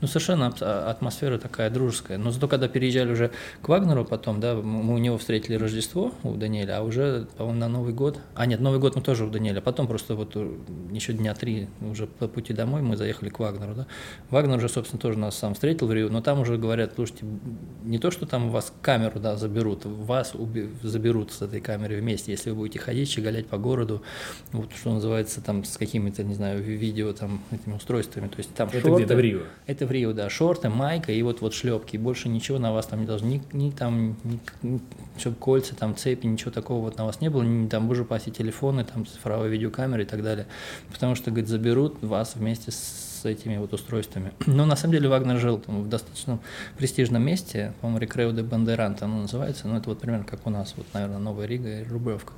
Ну, 0.00 0.08
совершенно 0.08 0.46
атмосфера 0.46 1.38
такая 1.38 1.70
дружеская. 1.70 2.18
Но 2.18 2.30
зато, 2.30 2.48
когда 2.48 2.68
переезжали 2.68 3.12
уже 3.12 3.30
к 3.62 3.68
Вагнеру 3.68 4.04
потом, 4.04 4.40
да, 4.40 4.54
мы 4.54 4.94
у 4.94 4.98
него 4.98 5.18
встретили 5.18 5.54
Рождество, 5.56 6.12
у 6.22 6.34
Даниэля, 6.34 6.78
а 6.78 6.82
уже, 6.82 7.26
по-моему, 7.36 7.60
на 7.60 7.68
Новый 7.68 7.92
год, 7.92 8.18
а 8.34 8.46
нет, 8.46 8.60
Новый 8.60 8.80
год 8.80 8.96
мы 8.96 9.02
тоже 9.02 9.24
у 9.24 9.30
Даниэля, 9.30 9.60
потом 9.60 9.86
просто 9.86 10.14
вот 10.14 10.32
э, 10.34 10.54
еще 10.90 11.12
дня 11.12 11.34
три 11.34 11.68
уже 11.80 12.06
по 12.06 12.28
пути 12.28 12.52
домой 12.52 12.82
мы 12.82 12.96
заехали 12.96 13.28
к 13.28 13.38
Вагнеру, 13.38 13.74
да. 13.74 13.86
Вагнер 14.30 14.56
уже, 14.56 14.68
собственно, 14.68 15.00
тоже 15.00 15.18
нас 15.18 15.36
сам 15.36 15.54
встретил 15.54 15.86
в 15.86 15.92
Рио, 15.92 16.08
но 16.08 16.22
там 16.22 16.40
уже 16.40 16.56
говорят, 16.56 16.92
слушайте, 16.94 17.26
не 17.84 17.98
то, 17.98 18.10
что 18.10 18.26
там 18.26 18.46
у 18.46 18.50
вас 18.50 18.72
камеру, 18.82 19.20
да, 19.20 19.36
заберут, 19.36 19.84
вас 19.84 20.34
уби- 20.34 20.70
заберут 20.82 21.32
с 21.34 21.42
этой 21.42 21.60
камере 21.60 22.00
вместе, 22.00 22.32
если 22.32 22.50
вы 22.50 22.56
будете 22.56 22.78
ходить, 22.78 23.08
щеголять 23.08 23.46
по 23.46 23.58
городу, 23.58 24.02
вот 24.52 24.70
что 24.74 24.92
называется 24.92 25.40
там 25.40 25.64
с 25.64 25.76
какими-то, 25.76 26.22
не 26.24 26.34
знаю, 26.34 26.62
видео 26.62 27.12
там 27.12 27.42
этими 27.50 27.74
устройствами, 27.74 28.28
то 28.28 28.38
есть 28.38 28.54
там 28.54 28.68
это 28.68 28.80
шорты, 28.80 29.04
где-то 29.04 29.16
в 29.16 29.20
Рио. 29.20 29.40
Это 29.66 29.86
в 29.86 29.90
Рио, 29.90 30.12
да, 30.12 30.30
шорты, 30.30 30.68
майка 30.68 31.12
и 31.12 31.22
вот 31.22 31.40
вот 31.40 31.54
шлепки, 31.54 31.96
больше 31.96 32.28
ничего 32.28 32.58
на 32.58 32.72
вас 32.72 32.86
там 32.86 33.00
не 33.00 33.06
должно, 33.06 33.28
ни, 33.28 33.42
ни 33.52 33.70
там, 33.70 34.16
ни, 34.24 34.40
ни, 34.62 34.80
чтобы 35.18 35.36
кольца, 35.36 35.74
там 35.74 35.96
цепи, 35.96 36.26
ничего 36.26 36.50
такого 36.50 36.82
вот 36.82 36.96
на 36.98 37.04
вас 37.04 37.20
не 37.20 37.28
было, 37.28 37.42
ни 37.42 37.68
там 37.68 37.88
вы 37.88 37.94
же 37.94 38.04
телефоны, 38.04 38.84
там 38.84 39.06
цифровая 39.06 39.48
видеокамера 39.48 40.02
и 40.02 40.06
так 40.06 40.22
далее, 40.22 40.46
потому 40.92 41.14
что, 41.14 41.30
говорит, 41.30 41.48
заберут 41.48 42.02
вас 42.02 42.36
вместе 42.36 42.70
с 42.70 43.13
этими 43.28 43.56
вот 43.56 43.72
устройствами. 43.72 44.32
Но 44.46 44.66
на 44.66 44.76
самом 44.76 44.94
деле 44.94 45.08
Вагнер 45.08 45.38
жил 45.38 45.58
там, 45.58 45.82
в 45.82 45.88
достаточно 45.88 46.38
престижном 46.78 47.22
месте, 47.22 47.74
по-моему, 47.80 48.00
Рекрео 48.00 48.32
де 48.32 48.42
Бандерант 48.42 49.02
оно 49.02 49.22
называется, 49.22 49.68
но 49.68 49.76
это 49.76 49.88
вот 49.88 50.00
примерно 50.00 50.24
как 50.24 50.46
у 50.46 50.50
нас, 50.50 50.74
вот, 50.76 50.86
наверное, 50.92 51.18
Новая 51.18 51.46
Рига 51.46 51.80
и 51.80 51.84
Рублевка. 51.84 52.32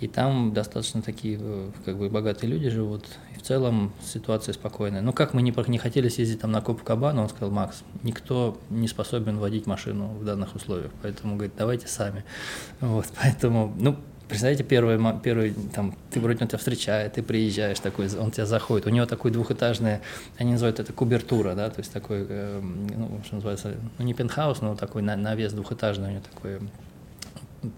И 0.00 0.08
там 0.08 0.52
достаточно 0.52 1.02
такие 1.02 1.38
э, 1.40 1.70
как 1.84 1.98
бы 1.98 2.08
богатые 2.08 2.50
люди 2.50 2.68
живут, 2.68 3.04
и 3.34 3.38
в 3.38 3.42
целом 3.42 3.92
ситуация 4.02 4.52
спокойная. 4.52 5.00
Но 5.00 5.12
как 5.12 5.34
мы 5.34 5.42
не, 5.42 5.54
не 5.68 5.78
хотели 5.78 6.08
съездить 6.08 6.40
там 6.40 6.52
на 6.52 6.60
Копакабану, 6.60 7.22
он 7.22 7.28
сказал, 7.28 7.50
Макс, 7.50 7.82
никто 8.02 8.58
не 8.70 8.88
способен 8.88 9.38
водить 9.38 9.66
машину 9.66 10.08
в 10.08 10.24
данных 10.24 10.54
условиях, 10.54 10.90
поэтому, 11.02 11.34
говорит, 11.34 11.54
давайте 11.56 11.88
сами. 11.88 12.24
Вот, 12.80 13.06
поэтому, 13.22 13.74
ну, 13.78 13.96
Представляете, 14.28 14.64
первый, 14.64 14.98
первый 15.22 15.54
там, 15.74 15.94
ты 16.10 16.18
вроде 16.18 16.42
он 16.42 16.48
тебя 16.48 16.58
встречает, 16.58 17.12
ты 17.12 17.22
приезжаешь 17.22 17.78
такой, 17.78 18.08
он 18.16 18.30
тебя 18.30 18.46
заходит, 18.46 18.86
у 18.86 18.90
него 18.90 19.04
такой 19.04 19.30
двухэтажный, 19.30 19.98
они 20.38 20.52
называют 20.52 20.80
это 20.80 20.92
кубертура, 20.94 21.54
да, 21.54 21.68
то 21.68 21.80
есть 21.80 21.92
такой, 21.92 22.24
э, 22.26 22.60
ну, 22.62 23.20
что 23.26 23.34
называется, 23.34 23.74
ну, 23.98 24.04
не 24.04 24.14
пентхаус, 24.14 24.62
но 24.62 24.76
такой 24.76 25.02
навес 25.02 25.52
двухэтажный 25.52 26.08
у 26.08 26.10
него 26.12 26.22
такой, 26.34 26.58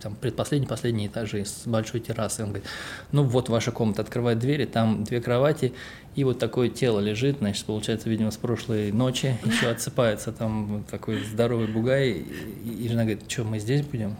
там, 0.01 0.15
предпоследний, 0.15 0.69
последний 0.69 1.07
этажи 1.07 1.45
с 1.45 1.63
большой 1.67 2.01
террасой. 2.01 2.45
Он 2.45 2.51
говорит, 2.51 2.69
ну 3.13 3.23
вот 3.23 3.49
ваша 3.49 3.73
комната, 3.73 4.03
открывает 4.03 4.39
двери, 4.39 4.65
там 4.65 5.05
две 5.05 5.21
кровати, 5.21 5.73
и 6.17 6.25
вот 6.25 6.39
такое 6.39 6.71
тело 6.71 6.99
лежит, 6.99 7.39
значит, 7.41 7.67
получается, 7.67 8.09
видимо, 8.09 8.31
с 8.31 8.39
прошлой 8.39 8.91
ночи 8.91 9.37
еще 9.45 9.67
отсыпается 9.71 10.33
там 10.33 10.83
такой 10.91 11.23
здоровый 11.23 11.67
бугай. 11.67 12.25
И, 12.65 12.85
и 12.85 12.89
жена 12.89 13.03
говорит, 13.03 13.31
что, 13.31 13.45
мы 13.45 13.59
здесь 13.59 13.83
будем? 13.83 14.17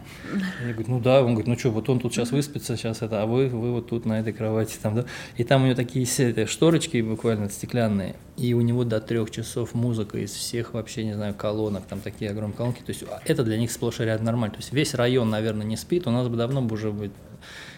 Я 0.63 0.73
говорю, 0.73 0.91
ну 0.91 0.99
да. 0.99 1.23
Он 1.23 1.33
говорит, 1.33 1.47
ну 1.47 1.57
что, 1.57 1.71
вот 1.71 1.89
он 1.89 1.99
тут 1.99 2.13
сейчас 2.13 2.29
выспится, 2.31 2.77
сейчас 2.77 3.01
это, 3.01 3.23
а 3.23 3.25
вы, 3.25 3.47
вы 3.47 3.71
вот 3.71 3.89
тут 3.89 4.05
на 4.05 4.19
этой 4.19 4.31
кровати 4.31 4.77
там, 4.79 4.95
да. 4.95 5.05
И 5.37 5.43
там 5.43 5.63
у 5.63 5.65
него 5.65 5.75
такие 5.75 6.05
все 6.05 6.45
шторочки 6.45 7.01
буквально 7.01 7.49
стеклянные, 7.49 8.15
и 8.37 8.53
у 8.53 8.61
него 8.61 8.83
до 8.83 9.01
трех 9.01 9.31
часов 9.31 9.73
музыка 9.73 10.19
из 10.19 10.31
всех 10.33 10.75
вообще, 10.75 11.03
не 11.03 11.13
знаю, 11.13 11.33
колонок, 11.33 11.85
там 11.89 11.99
такие 12.01 12.29
огромные 12.29 12.55
колонки. 12.55 12.81
То 12.81 12.91
есть 12.91 13.05
это 13.25 13.43
для 13.43 13.57
них 13.57 13.71
сплошь 13.71 14.01
и 14.01 14.03
рядом 14.03 14.25
нормально. 14.27 14.53
То 14.53 14.59
есть 14.59 14.71
весь 14.71 14.93
район, 14.93 15.31
наверное, 15.31 15.65
не 15.65 15.77
спит, 15.77 16.05
у 16.05 16.11
нас 16.11 16.27
бы 16.27 16.37
давно 16.37 16.61
бы 16.61 16.75
уже 16.75 16.91
будет 16.91 17.13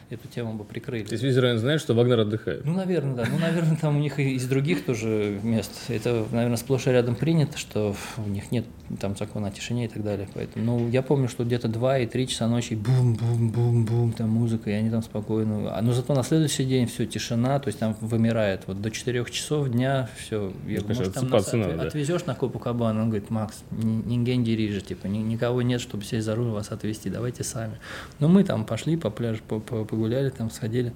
эту 0.10 0.28
тему 0.28 0.54
бы 0.54 0.64
прикрыли. 0.64 1.04
То 1.04 1.14
есть 1.14 1.24
весь 1.24 1.38
район 1.38 1.60
знает, 1.60 1.82
что 1.82 1.94
Вагнер 1.94 2.20
отдыхает? 2.20 2.66
Ну, 2.66 2.74
наверное, 2.74 3.16
да. 3.16 3.26
Ну, 3.32 3.38
наверное, 3.38 3.78
там 3.78 3.98
у 3.98 4.00
них 4.00 4.20
и 4.20 4.34
из 4.36 4.48
других 4.48 4.86
тоже 4.86 5.40
мест. 5.44 5.72
Это, 5.88 6.26
наверное, 6.32 6.58
сплошь 6.58 6.88
и 6.88 6.92
рядом 6.92 7.16
принято, 7.16 7.58
что 7.58 7.96
у 8.18 8.30
них 8.30 8.52
нет 8.52 8.66
там 9.00 9.16
закона 9.16 9.48
о 9.48 9.52
тишине 9.52 9.86
и 9.86 9.88
так 9.88 10.04
далее. 10.04 10.28
Поэтому, 10.34 10.66
ну, 10.66 10.90
я 10.90 11.02
помню, 11.02 11.28
что 11.28 11.44
где-то 11.44 11.68
2 11.68 12.00
и 12.00 12.08
3 12.08 12.28
часа 12.28 12.48
ночи 12.48 12.74
бум-бум-бум-бум, 12.74 14.14
там 14.14 14.30
музыка, 14.30 14.70
и 14.72 14.74
они 14.74 14.90
там 14.90 15.04
спокойно. 15.04 15.76
А, 15.76 15.82
но 15.82 15.94
зато 15.94 16.14
на 16.16 16.24
следующий 16.24 16.66
день 16.66 16.88
все, 16.88 17.06
тишина, 17.06 17.60
то 17.60 17.68
есть 17.68 17.80
там 17.80 17.96
вымирает. 18.02 18.64
Вот 18.66 18.82
до 18.82 18.90
4 18.90 19.26
часов 19.26 19.70
дня 19.70 20.10
все. 20.18 20.52
Я, 20.68 20.82
ну, 20.82 20.88
может, 20.88 21.14
там 21.14 21.30
нас 21.30 21.54
надо, 21.54 21.84
отвезешь 21.84 22.26
на 22.26 22.36
Копакабан, 22.36 22.98
он 22.98 23.10
говорит, 23.10 23.30
Макс, 23.30 23.64
нинген 23.72 24.44
дирижер, 24.44 24.82
типа, 24.82 25.08
никого 25.08 25.62
нет, 25.62 25.82
чтобы 25.82 26.04
сесть 26.04 26.26
за 26.26 26.36
руль 26.36 26.50
вас 26.50 26.72
отвезти, 26.72 27.10
давайте 27.10 27.44
сами. 27.44 27.80
Но 28.20 28.28
мы 28.28 28.44
там 28.44 28.66
пошли 28.66 28.98
по 28.98 29.10
пляжу, 29.10 29.42
по, 29.48 29.60
по, 29.60 29.86
погуляли, 30.00 30.30
там 30.30 30.50
сходили. 30.50 30.94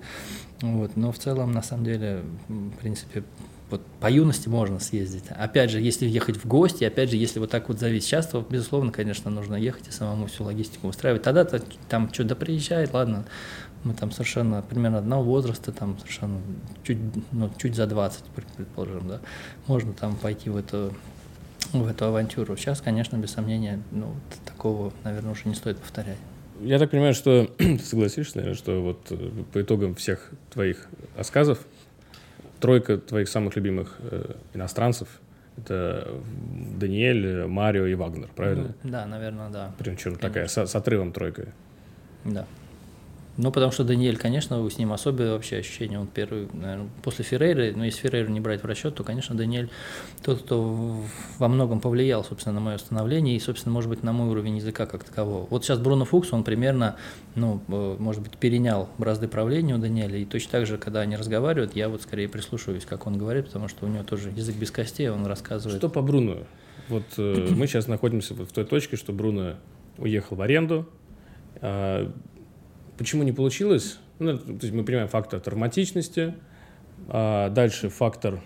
Вот. 0.61 0.95
Но 0.95 1.11
в 1.11 1.19
целом, 1.19 1.51
на 1.51 1.61
самом 1.61 1.83
деле, 1.83 2.23
в 2.47 2.77
принципе, 2.77 3.23
вот 3.69 3.81
по 3.99 4.09
юности 4.09 4.47
можно 4.47 4.79
съездить. 4.79 5.25
Опять 5.29 5.71
же, 5.71 5.81
если 5.81 6.05
ехать 6.05 6.37
в 6.37 6.47
гости, 6.47 6.85
опять 6.85 7.09
же, 7.09 7.17
если 7.17 7.39
вот 7.39 7.49
так 7.49 7.67
вот 7.67 7.79
зависит. 7.79 8.07
Сейчас, 8.07 8.27
то, 8.27 8.45
безусловно, 8.49 8.91
конечно, 8.91 9.29
нужно 9.29 9.55
ехать 9.55 9.87
и 9.89 9.91
самому 9.91 10.27
всю 10.27 10.45
логистику 10.45 10.87
устраивать. 10.87 11.23
Тогда-то 11.23 11.61
там 11.89 12.13
что-то 12.13 12.35
приезжает, 12.35 12.93
ладно, 12.93 13.25
мы 13.83 13.93
там 13.93 14.11
совершенно 14.11 14.61
примерно 14.61 14.99
одного 14.99 15.23
возраста, 15.23 15.73
там 15.73 15.97
совершенно 15.99 16.39
чуть, 16.83 16.99
ну, 17.33 17.49
чуть 17.57 17.75
за 17.75 17.87
20, 17.87 18.23
предположим, 18.57 19.07
да, 19.07 19.19
можно 19.67 19.91
там 19.91 20.15
пойти 20.15 20.49
в 20.49 20.55
эту, 20.55 20.93
в 21.73 21.87
эту 21.87 22.05
авантюру. 22.05 22.55
Сейчас, 22.55 22.79
конечно, 22.79 23.17
без 23.17 23.31
сомнения, 23.31 23.81
ну, 23.91 24.13
такого, 24.45 24.93
наверное, 25.03 25.31
уже 25.33 25.41
не 25.45 25.55
стоит 25.55 25.77
повторять. 25.77 26.19
Я 26.63 26.79
так 26.79 26.91
понимаю, 26.91 27.13
что 27.13 27.45
ты 27.57 27.79
согласишься, 27.79 28.37
наверное, 28.37 28.57
что 28.57 28.81
вот 28.81 29.07
э, 29.11 29.29
по 29.51 29.61
итогам 29.61 29.95
всех 29.95 30.31
твоих 30.51 30.87
рассказов 31.15 31.59
тройка 32.59 32.97
твоих 32.97 33.27
самых 33.27 33.55
любимых 33.55 33.97
э, 33.99 34.35
иностранцев 34.53 35.07
это 35.57 36.07
Даниэль, 36.79 37.45
Марио 37.45 37.85
и 37.85 37.93
Вагнер, 37.93 38.29
правильно? 38.35 38.73
Да, 38.83 39.05
наверное, 39.05 39.49
да. 39.49 39.71
Причем 39.77 40.15
такая 40.15 40.47
с, 40.47 40.57
с 40.57 40.75
отрывом 40.75 41.11
тройкой. 41.11 41.49
Да. 42.25 42.47
Ну, 43.35 43.51
потому 43.51 43.71
что 43.71 43.83
Даниэль, 43.83 44.17
конечно, 44.17 44.69
с 44.69 44.77
ним 44.77 44.93
особое 44.93 45.31
вообще 45.31 45.57
ощущение. 45.57 45.99
Он 45.99 46.05
первый, 46.05 46.47
наверное, 46.53 46.89
после 47.01 47.25
Феррейры, 47.25 47.73
но 47.75 47.83
если 47.83 48.01
Феррейру 48.01 48.31
не 48.31 48.39
брать 48.39 48.61
в 48.61 48.65
расчет, 48.65 48.93
то, 48.93 49.03
конечно, 49.03 49.35
Даниэль 49.35 49.71
тот, 50.23 50.43
кто 50.43 51.01
во 51.39 51.47
многом 51.47 51.79
повлиял, 51.79 52.23
собственно, 52.23 52.55
на 52.55 52.59
мое 52.59 52.77
становление 52.77 53.35
и, 53.35 53.39
собственно, 53.39 53.73
может 53.73 53.89
быть, 53.89 54.03
на 54.03 54.13
мой 54.13 54.29
уровень 54.29 54.57
языка 54.57 54.85
как 54.85 55.03
такового. 55.03 55.47
Вот 55.49 55.65
сейчас 55.65 55.79
Бруно 55.79 56.05
Фукс, 56.05 56.31
он 56.31 56.43
примерно, 56.43 56.95
ну, 57.33 57.59
э, 57.69 57.95
может 57.97 58.21
быть, 58.21 58.37
перенял 58.37 58.87
бразды 58.99 59.27
правления 59.27 59.73
у 59.73 59.77
Даниэля, 59.79 60.19
и 60.19 60.25
точно 60.25 60.51
так 60.51 60.67
же, 60.67 60.77
когда 60.77 61.01
они 61.01 61.15
разговаривают, 61.15 61.75
я 61.75 61.89
вот 61.89 62.03
скорее 62.03 62.29
прислушиваюсь, 62.29 62.85
как 62.85 63.07
он 63.07 63.17
говорит, 63.17 63.47
потому 63.47 63.67
что 63.67 63.87
у 63.87 63.89
него 63.89 64.03
тоже 64.03 64.29
язык 64.29 64.55
без 64.57 64.69
костей, 64.69 65.09
он 65.09 65.25
рассказывает. 65.25 65.79
Что 65.79 65.89
по 65.89 66.03
Бруно? 66.03 66.43
Вот 66.87 67.03
э, 67.17 67.47
мы 67.49 67.65
сейчас 67.65 67.87
находимся 67.87 68.35
в 68.35 68.45
той 68.51 68.65
точке, 68.65 68.95
что 68.95 69.11
Бруно 69.11 69.55
уехал 69.97 70.35
в 70.35 70.41
аренду, 70.41 70.87
а 71.61 72.11
Почему 73.03 73.23
не 73.23 73.33
получилось? 73.33 73.97
Ну, 74.19 74.37
то 74.37 74.51
есть 74.61 74.71
мы 74.71 74.85
понимаем 74.85 75.09
фактор 75.09 75.41
травматичности, 75.41 76.35
а 77.09 77.49
дальше 77.49 77.89
фактор 77.89 78.41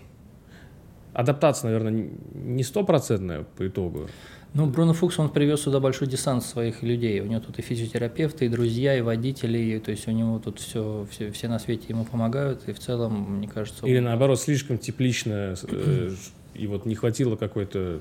адаптация, 1.12 1.68
наверное, 1.68 2.10
не 2.34 2.64
стопроцентная 2.64 3.44
по 3.56 3.68
итогу. 3.68 4.08
Ну, 4.54 4.66
Бруно 4.66 4.94
Фукс, 4.94 5.16
он 5.20 5.30
привез 5.30 5.60
сюда 5.60 5.78
большой 5.78 6.08
десант 6.08 6.42
своих 6.42 6.82
людей. 6.82 7.20
У 7.20 7.26
него 7.26 7.40
тут 7.40 7.60
и 7.60 7.62
физиотерапевты, 7.62 8.46
и 8.46 8.48
друзья, 8.48 8.98
и 8.98 9.00
водители, 9.00 9.58
и, 9.58 9.78
то 9.78 9.92
есть 9.92 10.08
у 10.08 10.10
него 10.10 10.40
тут 10.40 10.58
все, 10.58 11.06
все, 11.08 11.30
все 11.30 11.46
на 11.46 11.60
свете 11.60 11.84
ему 11.90 12.04
помогают, 12.04 12.68
и 12.68 12.72
в 12.72 12.80
целом, 12.80 13.36
мне 13.36 13.46
кажется... 13.46 13.86
Или 13.86 14.00
наоборот, 14.00 14.40
слишком 14.40 14.78
теплично, 14.78 15.54
э, 15.70 16.10
и 16.54 16.66
вот 16.66 16.84
не 16.84 16.96
хватило 16.96 17.36
какой-то... 17.36 18.00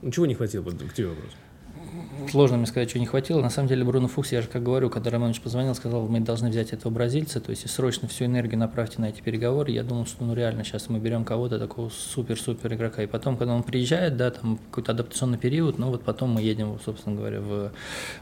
Ну, 0.00 0.10
чего 0.10 0.24
не 0.24 0.34
хватило? 0.34 0.62
Вот 0.62 0.82
к 0.82 0.94
тебе 0.94 1.08
вопрос. 1.08 1.32
Сложно 2.28 2.56
мне 2.56 2.66
сказать, 2.66 2.90
что 2.90 2.98
не 2.98 3.06
хватило. 3.06 3.40
На 3.40 3.50
самом 3.50 3.68
деле 3.68 3.84
Бруно 3.84 4.08
Фукс, 4.08 4.32
я 4.32 4.42
же 4.42 4.48
как 4.48 4.62
говорю, 4.62 4.90
когда 4.90 5.10
Романович 5.10 5.40
позвонил, 5.40 5.74
сказал, 5.74 6.08
мы 6.08 6.20
должны 6.20 6.50
взять 6.50 6.72
этого 6.72 6.92
бразильца, 6.92 7.40
то 7.40 7.50
есть 7.50 7.68
срочно 7.70 8.08
всю 8.08 8.24
энергию 8.24 8.58
направьте 8.58 9.00
на 9.00 9.08
эти 9.08 9.20
переговоры. 9.20 9.70
Я 9.70 9.82
думал, 9.82 10.06
что 10.06 10.24
ну 10.24 10.34
реально 10.34 10.64
сейчас 10.64 10.88
мы 10.88 10.98
берем 10.98 11.24
кого-то 11.24 11.58
такого 11.58 11.88
супер-супер 11.88 12.74
игрока. 12.74 13.02
И 13.02 13.06
потом, 13.06 13.36
когда 13.36 13.54
он 13.54 13.62
приезжает, 13.62 14.16
да, 14.16 14.30
там 14.30 14.58
какой-то 14.70 14.92
адаптационный 14.92 15.38
период, 15.38 15.78
ну 15.78 15.88
вот 15.88 16.02
потом 16.02 16.30
мы 16.30 16.42
едем, 16.42 16.78
собственно 16.84 17.16
говоря, 17.16 17.40
в, 17.40 17.72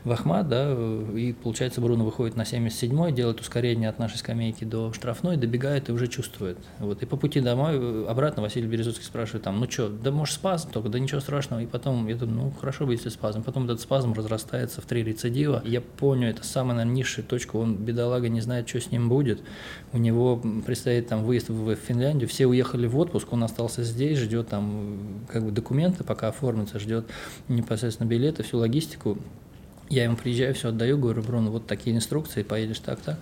в 0.04 0.12
Ахмат, 0.12 0.48
да, 0.48 0.72
и 1.14 1.32
получается 1.32 1.80
Бруно 1.80 2.04
выходит 2.04 2.36
на 2.36 2.42
77-й, 2.42 3.12
делает 3.12 3.40
ускорение 3.40 3.88
от 3.88 3.98
нашей 3.98 4.18
скамейки 4.18 4.64
до 4.64 4.92
штрафной, 4.92 5.36
добегает 5.36 5.88
и 5.88 5.92
уже 5.92 6.06
чувствует. 6.06 6.58
Вот. 6.78 7.02
И 7.02 7.06
по 7.06 7.16
пути 7.16 7.40
домой, 7.40 8.06
обратно 8.06 8.42
Василий 8.42 8.66
Березовский 8.66 9.04
спрашивает 9.04 9.44
там, 9.44 9.58
ну 9.60 9.70
что, 9.70 9.88
да 9.88 10.10
может 10.10 10.34
спазм 10.34 10.70
только, 10.70 10.88
да 10.88 10.98
ничего 10.98 11.20
страшного. 11.20 11.60
И 11.60 11.66
потом 11.66 12.06
я 12.08 12.16
думаю, 12.16 12.44
ну 12.44 12.50
хорошо 12.50 12.86
бы, 12.86 12.92
если 12.92 13.08
спазм. 13.08 13.42
Потом 13.42 13.64
этот 13.64 13.80
спазм 13.88 14.12
разрастается 14.12 14.82
в 14.82 14.84
три 14.84 15.02
рецидива. 15.02 15.62
Я 15.64 15.80
понял, 15.80 16.28
это 16.28 16.44
самая, 16.44 16.76
наверное, 16.76 16.96
низшая 16.96 17.24
точка. 17.24 17.56
Он, 17.56 17.74
бедолага, 17.74 18.28
не 18.28 18.42
знает, 18.42 18.68
что 18.68 18.82
с 18.82 18.90
ним 18.90 19.08
будет. 19.08 19.40
У 19.94 19.98
него 19.98 20.36
предстоит 20.66 21.08
там 21.08 21.24
выезд 21.24 21.48
в 21.48 21.74
Финляндию. 21.74 22.28
Все 22.28 22.46
уехали 22.46 22.86
в 22.86 22.98
отпуск, 22.98 23.32
он 23.32 23.44
остался 23.44 23.82
здесь, 23.84 24.18
ждет 24.18 24.48
там 24.48 24.98
как 25.32 25.42
бы 25.42 25.52
документы, 25.52 26.04
пока 26.04 26.28
оформится, 26.28 26.78
ждет 26.78 27.06
непосредственно 27.48 28.06
билеты, 28.06 28.42
всю 28.42 28.58
логистику. 28.58 29.16
Я 29.88 30.04
ему 30.04 30.16
приезжаю, 30.18 30.54
все 30.54 30.68
отдаю, 30.68 30.98
говорю, 30.98 31.22
Бруно, 31.22 31.50
вот 31.50 31.66
такие 31.66 31.96
инструкции, 31.96 32.42
поедешь 32.42 32.80
так-то. 32.80 33.18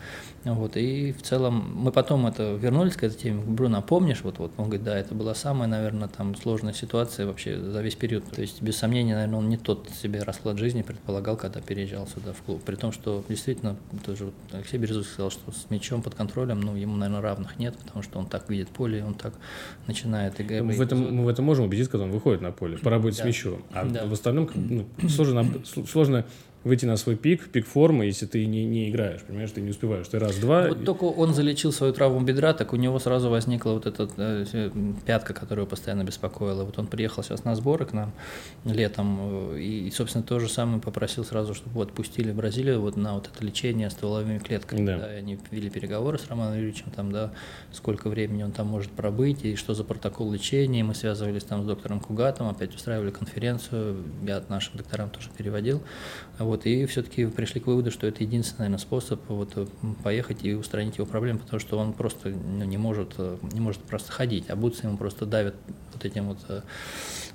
Вот, 0.55 0.77
и 0.77 1.13
в 1.13 1.23
целом 1.23 1.73
мы 1.75 1.91
потом 1.91 2.27
это 2.27 2.55
вернулись 2.55 2.95
к 2.95 3.03
этой 3.03 3.17
теме. 3.17 3.43
Бруно, 3.43 3.83
помнишь? 3.83 4.21
Вот, 4.23 4.39
вот, 4.39 4.53
он 4.57 4.67
говорит, 4.67 4.85
да, 4.85 4.97
это 4.97 5.15
была 5.15 5.35
самая, 5.35 5.69
наверное, 5.69 6.09
там 6.09 6.37
сложная 6.37 6.73
ситуация 6.73 7.27
вообще 7.27 7.59
за 7.59 7.83
весь 7.83 7.97
период. 7.97 8.25
То 8.31 8.41
есть, 8.41 8.63
без 8.63 8.77
сомнения, 8.77 9.15
наверное, 9.15 9.39
он 9.39 9.49
не 9.49 9.57
тот 9.57 9.89
себе 9.91 10.23
расклад 10.23 10.59
жизни 10.59 10.83
предполагал, 10.83 11.37
когда 11.37 11.61
переезжал 11.61 12.07
сюда 12.07 12.33
в 12.33 12.43
клуб. 12.43 12.63
При 12.65 12.77
том, 12.77 12.93
что 12.93 13.25
действительно, 13.29 13.77
тоже 14.05 14.27
вот 14.27 14.35
Алексей 14.53 14.79
Березовский 14.79 15.13
сказал, 15.13 15.31
что 15.31 15.51
с 15.51 15.69
мячом 15.71 16.03
под 16.03 16.15
контролем, 16.15 16.61
ну, 16.61 16.77
ему, 16.77 16.97
наверное, 16.97 17.23
равных 17.23 17.59
нет, 17.59 17.77
потому 17.77 18.03
что 18.03 18.19
он 18.21 18.27
так 18.27 18.49
видит 18.49 18.69
поле, 18.69 19.05
он 19.05 19.15
так 19.15 19.35
начинает 19.89 20.41
играть. 20.41 20.63
В 20.63 20.81
этом, 20.81 21.13
мы 21.13 21.25
в 21.25 21.29
этом 21.29 21.45
можем 21.45 21.65
убедиться, 21.65 21.91
когда 21.91 22.05
он 22.05 22.13
выходит 22.13 22.41
на 22.41 22.53
поле, 22.53 22.79
поработать 22.79 23.19
да. 23.19 23.25
с 23.25 23.27
мячом. 23.27 23.63
А 23.73 23.85
да. 23.85 24.07
в 24.07 24.13
остальном 24.13 24.49
ну, 24.55 24.87
сложно, 25.09 25.45
сложно 25.89 26.25
выйти 26.67 26.85
на 26.85 26.97
свой 26.97 27.15
пик, 27.17 27.49
пик 27.49 27.65
формы, 27.65 28.07
если 28.07 28.27
ты 28.27 28.45
не, 28.45 28.67
не 28.67 28.91
играешь, 28.91 29.23
понимаешь, 29.23 29.53
ты 29.53 29.61
не 29.61 29.71
успеваешь, 29.71 30.09
ты 30.09 30.19
раз-два. 30.37 30.69
Вот 30.69 30.85
только 30.85 31.05
он 31.05 31.35
залечил 31.35 31.73
свою 31.73 31.93
травму 31.93 32.21
бедра, 32.21 32.53
так 32.53 32.73
у 32.73 32.77
него 32.77 32.99
сразу 32.99 33.31
возникла 33.31 33.71
вот 33.73 33.87
эта 33.87 34.09
э, 34.17 34.71
пятка, 35.05 35.35
которая 35.35 35.67
постоянно 35.67 36.05
беспокоила. 36.05 36.65
Вот 36.65 36.79
он 36.79 36.87
приехал 36.87 37.23
сейчас 37.23 37.45
на 37.45 37.55
сборы 37.55 37.87
к 37.87 37.93
нам 37.93 38.13
летом, 38.65 39.53
э, 39.55 39.61
и, 39.61 39.91
собственно, 39.91 40.25
то 40.25 40.39
же 40.39 40.49
самое 40.49 40.81
попросил 40.81 41.25
сразу, 41.25 41.55
чтобы 41.55 41.83
отпустили 41.83 42.31
в 42.31 42.37
Бразилию 42.37 42.81
вот 42.81 42.97
на 42.97 43.15
вот 43.15 43.29
это 43.33 43.45
лечение 43.45 43.91
стволовыми 43.91 44.39
клетками. 44.39 44.87
Да. 44.87 44.99
Да, 44.99 45.15
и 45.15 45.19
они 45.19 45.39
вели 45.51 45.71
переговоры 45.71 46.19
с 46.19 46.27
Романом 46.29 46.57
Юрьевичем, 46.57 46.91
там, 46.95 47.13
да, 47.13 47.33
сколько 47.73 48.09
времени 48.09 48.43
он 48.43 48.53
там 48.53 48.67
может 48.67 48.91
пробыть, 48.91 49.45
и 49.45 49.57
что 49.57 49.75
за 49.75 49.85
протокол 49.85 50.33
лечения. 50.33 50.85
Мы 50.85 50.95
связывались 50.95 51.45
там 51.45 51.63
с 51.63 51.67
доктором 51.67 52.01
Кугатом, 52.01 52.49
опять 52.49 52.75
устраивали 52.75 53.11
конференцию, 53.11 54.03
я 54.23 54.43
нашим 54.49 54.77
докторам 54.77 55.11
тоже 55.11 55.29
переводил. 55.37 55.83
Вот, 56.39 56.67
и 56.67 56.87
все-таки 56.87 57.27
пришли 57.27 57.61
к 57.61 57.67
выводу, 57.67 57.91
что 57.91 58.07
это 58.07 58.23
единственный, 58.23 58.67
наверное, 58.67 58.79
способ 58.79 59.21
вот, 59.29 59.55
поехать 60.03 60.16
и 60.43 60.55
устранить 60.55 60.97
его 60.97 61.07
проблемы, 61.07 61.39
потому 61.39 61.61
что 61.61 61.79
он 61.79 61.93
просто 61.93 62.29
ну, 62.31 62.65
не, 62.65 62.77
может, 62.77 63.19
не 63.53 63.61
может 63.61 63.81
просто 63.83 64.13
ходить, 64.13 64.51
а 64.51 64.57
бутсы 64.57 64.87
ему 64.87 64.97
просто 64.97 65.27
давят 65.27 65.55
вот 65.93 66.05
этим 66.05 66.29
вот 66.29 66.39
э, 66.49 66.63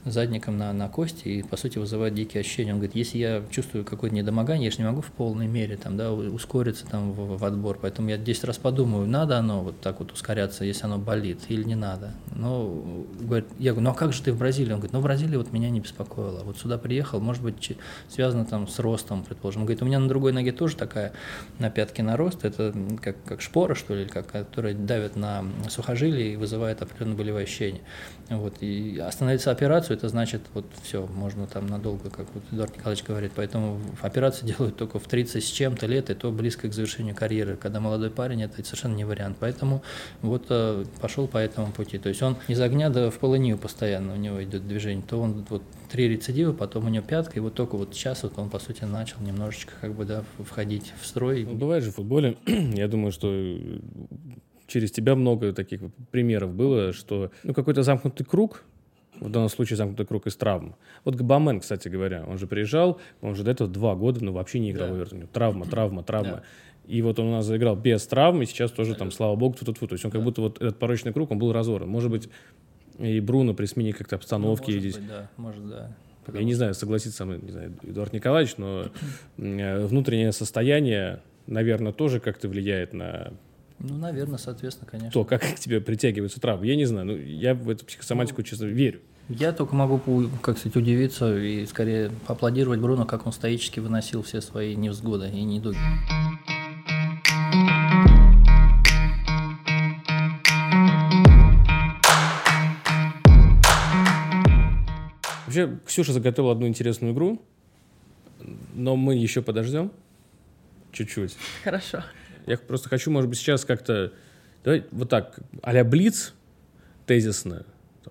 задником 0.05 0.57
на, 0.57 0.73
на 0.73 0.87
кости 0.87 1.27
и, 1.27 1.43
по 1.43 1.57
сути, 1.57 1.77
вызывает 1.77 2.13
дикие 2.13 2.41
ощущения. 2.41 2.73
Он 2.73 2.79
говорит, 2.79 2.95
если 2.95 3.17
я 3.17 3.43
чувствую 3.49 3.85
какое-то 3.85 4.15
недомогание, 4.15 4.65
я 4.65 4.71
же 4.71 4.77
не 4.77 4.85
могу 4.85 5.01
в 5.01 5.11
полной 5.11 5.47
мере 5.47 5.77
там, 5.77 5.97
да, 5.97 6.11
ускориться 6.11 6.85
там 6.85 7.11
в, 7.11 7.37
в 7.37 7.45
отбор, 7.45 7.77
поэтому 7.81 8.09
я 8.09 8.17
10 8.17 8.43
раз 8.45 8.57
подумаю, 8.57 9.07
надо 9.07 9.37
оно 9.37 9.61
вот 9.61 9.79
так 9.81 9.99
вот 9.99 10.11
ускоряться, 10.11 10.65
если 10.65 10.85
оно 10.85 10.97
болит, 10.97 11.39
или 11.49 11.63
не 11.63 11.75
надо. 11.75 12.13
Но, 12.35 13.05
говорит, 13.19 13.47
я 13.59 13.71
говорю, 13.71 13.85
ну 13.85 13.91
а 13.91 13.93
как 13.93 14.13
же 14.13 14.21
ты 14.21 14.31
в 14.33 14.37
Бразилии? 14.37 14.71
Он 14.71 14.79
говорит, 14.79 14.93
ну 14.93 14.99
в 14.99 15.03
Бразилии 15.03 15.37
вот 15.37 15.51
меня 15.51 15.69
не 15.69 15.79
беспокоило. 15.79 16.43
Вот 16.43 16.57
сюда 16.57 16.77
приехал, 16.77 17.19
может 17.19 17.43
быть, 17.43 17.77
связано 18.09 18.45
там 18.45 18.67
с 18.67 18.79
ростом, 18.79 19.23
предположим. 19.23 19.61
Он 19.61 19.65
говорит, 19.65 19.81
у 19.81 19.85
меня 19.85 19.99
на 19.99 20.07
другой 20.07 20.33
ноге 20.33 20.51
тоже 20.51 20.75
такая 20.75 21.13
на 21.59 21.69
пятке 21.69 22.03
нарост, 22.03 22.43
это 22.45 22.73
как, 23.01 23.23
как 23.23 23.41
шпора, 23.41 23.75
что 23.75 23.95
ли, 23.95 24.05
как, 24.05 24.27
которая 24.27 24.73
давит 24.73 25.15
на 25.15 25.45
сухожилие 25.69 26.33
и 26.33 26.35
вызывает 26.35 26.81
определенное 26.81 27.17
болевое 27.17 27.43
ощущение. 27.43 27.81
Вот, 28.29 28.55
и 28.61 28.97
остановиться 28.97 29.51
операцию, 29.51 29.90
это 29.91 30.09
значит, 30.09 30.41
вот 30.53 30.65
все, 30.81 31.05
можно 31.07 31.47
там 31.47 31.67
надолго, 31.67 32.09
как 32.09 32.27
вот 32.33 32.43
Эдуард 32.51 32.75
Николаевич 32.75 33.05
говорит, 33.05 33.31
поэтому 33.35 33.79
операцию 34.01 34.47
делают 34.57 34.77
только 34.77 34.99
в 34.99 35.07
30 35.07 35.43
с 35.43 35.47
чем-то 35.47 35.85
лет, 35.87 36.09
и 36.09 36.13
то 36.13 36.31
близко 36.31 36.67
к 36.67 36.73
завершению 36.73 37.15
карьеры. 37.15 37.57
Когда 37.57 37.79
молодой 37.79 38.09
парень, 38.09 38.43
это 38.43 38.63
совершенно 38.63 38.95
не 38.95 39.05
вариант. 39.05 39.37
Поэтому 39.39 39.81
вот 40.21 40.45
э, 40.49 40.85
пошел 41.01 41.27
по 41.27 41.37
этому 41.37 41.71
пути. 41.71 41.97
То 41.97 42.09
есть 42.09 42.21
он 42.21 42.37
из 42.47 42.59
огня 42.59 42.89
до 42.89 43.11
в 43.11 43.19
полынию 43.19 43.57
постоянно 43.57 44.13
у 44.13 44.17
него 44.17 44.43
идет 44.43 44.67
движение. 44.67 45.03
То 45.07 45.19
он 45.19 45.45
вот 45.49 45.63
три 45.91 46.07
рецидива, 46.07 46.53
потом 46.53 46.85
у 46.85 46.89
него 46.89 47.05
пятка, 47.05 47.33
и 47.37 47.39
вот 47.39 47.53
только 47.53 47.75
вот 47.75 47.93
сейчас 47.93 48.23
вот 48.23 48.37
он, 48.37 48.49
по 48.49 48.59
сути, 48.59 48.85
начал 48.85 49.17
немножечко 49.21 49.73
как 49.81 49.93
бы, 49.93 50.05
да, 50.05 50.23
входить 50.39 50.93
в 51.01 51.05
строй. 51.05 51.45
Ну, 51.45 51.55
бывает 51.55 51.83
же 51.83 51.91
в 51.91 51.95
футболе, 51.95 52.37
я 52.45 52.87
думаю, 52.87 53.11
что 53.11 53.31
через 54.67 54.91
тебя 54.91 55.15
много 55.15 55.51
таких 55.53 55.81
примеров 56.11 56.53
было, 56.53 56.93
что 56.93 57.31
ну, 57.43 57.53
какой-то 57.53 57.83
замкнутый 57.83 58.25
круг, 58.25 58.63
в 59.21 59.29
данном 59.29 59.49
случае 59.49 59.77
замкнутый 59.77 60.05
круг 60.05 60.27
из 60.27 60.35
травм. 60.35 60.75
Вот 61.05 61.15
Габамен, 61.15 61.59
кстати 61.59 61.87
говоря, 61.87 62.25
он 62.27 62.37
же 62.37 62.47
приезжал, 62.47 62.99
он 63.21 63.35
же 63.35 63.43
до 63.43 63.51
этого 63.51 63.69
два 63.69 63.95
года, 63.95 64.23
ну, 64.23 64.33
вообще 64.33 64.59
не 64.59 64.71
играл 64.71 64.89
да. 64.89 64.93
в 64.93 64.97
Эвертоне. 64.97 65.27
Травма, 65.31 65.65
травма, 65.65 66.03
травма. 66.03 66.31
Да. 66.31 66.43
И 66.87 67.01
вот 67.03 67.19
он 67.19 67.27
у 67.27 67.31
нас 67.31 67.45
заиграл 67.45 67.75
без 67.75 68.05
травм, 68.07 68.41
и 68.41 68.45
сейчас 68.45 68.71
тоже 68.71 68.95
там, 68.95 69.11
слава 69.11 69.35
богу, 69.35 69.55
тут 69.57 69.77
тут 69.79 69.89
То 69.89 69.93
есть 69.93 70.03
он 70.03 70.11
как 70.11 70.23
будто 70.23 70.41
вот 70.41 70.61
этот 70.61 70.79
порочный 70.79 71.13
круг, 71.13 71.31
он 71.31 71.37
был 71.37 71.53
разорван. 71.53 71.87
Может 71.87 72.09
быть, 72.09 72.29
и 72.97 73.19
Бруно 73.19 73.53
при 73.53 73.65
смене 73.65 73.93
как-то 73.93 74.15
обстановки. 74.15 74.71
Ну, 74.71 74.77
может 74.77 74.99
быть, 74.99 75.07
да, 75.07 75.29
может, 75.37 75.69
да. 75.69 75.95
Потому 76.25 76.39
Я 76.39 76.45
не 76.45 76.53
знаю, 76.53 76.73
согласится 76.73 77.17
со 77.17 77.25
мной 77.25 77.39
не 77.41 77.51
знаю, 77.51 77.73
Эдуард 77.83 78.13
Николаевич, 78.13 78.57
но 78.57 78.87
э, 79.37 79.85
внутреннее 79.85 80.31
состояние, 80.31 81.21
наверное, 81.47 81.93
тоже 81.93 82.19
как-то 82.19 82.47
влияет 82.47 82.93
на 82.93 83.33
ну, 83.83 83.97
наверное, 83.97 84.37
соответственно, 84.37 84.89
конечно. 84.89 85.11
То, 85.11 85.25
как 85.25 85.41
к 85.41 85.55
тебе 85.55 85.81
притягиваются 85.81 86.39
травмы, 86.39 86.67
я 86.67 86.75
не 86.75 86.85
знаю. 86.85 87.07
Ну, 87.07 87.15
я 87.17 87.55
в 87.55 87.67
эту 87.69 87.85
психосоматику, 87.85 88.41
ну, 88.41 88.43
честно, 88.43 88.65
верю. 88.65 89.01
Я 89.29 89.53
только 89.53 89.75
могу, 89.75 90.29
как 90.41 90.57
сказать, 90.57 90.75
удивиться 90.75 91.37
и 91.37 91.65
скорее 91.65 92.11
аплодировать 92.27 92.79
Бруно, 92.79 93.05
как 93.05 93.25
он 93.25 93.31
стоически 93.31 93.79
выносил 93.79 94.23
все 94.23 94.41
свои 94.41 94.75
невзгоды 94.75 95.29
и 95.29 95.43
недуги. 95.43 95.77
Вообще, 105.45 105.77
Ксюша 105.85 106.13
заготовила 106.13 106.53
одну 106.53 106.67
интересную 106.67 107.13
игру, 107.13 107.41
но 108.73 108.95
мы 108.95 109.15
еще 109.15 109.41
подождем 109.41 109.91
чуть-чуть. 110.91 111.35
Хорошо. 111.63 112.03
Я 112.47 112.57
просто 112.57 112.89
хочу, 112.89 113.11
может 113.11 113.29
быть, 113.29 113.37
сейчас 113.37 113.65
как-то... 113.65 114.13
Давай 114.63 114.85
вот 114.91 115.09
так, 115.09 115.39
а-ля 115.61 115.83
Блиц, 115.83 116.33
тезисно. 117.05 117.65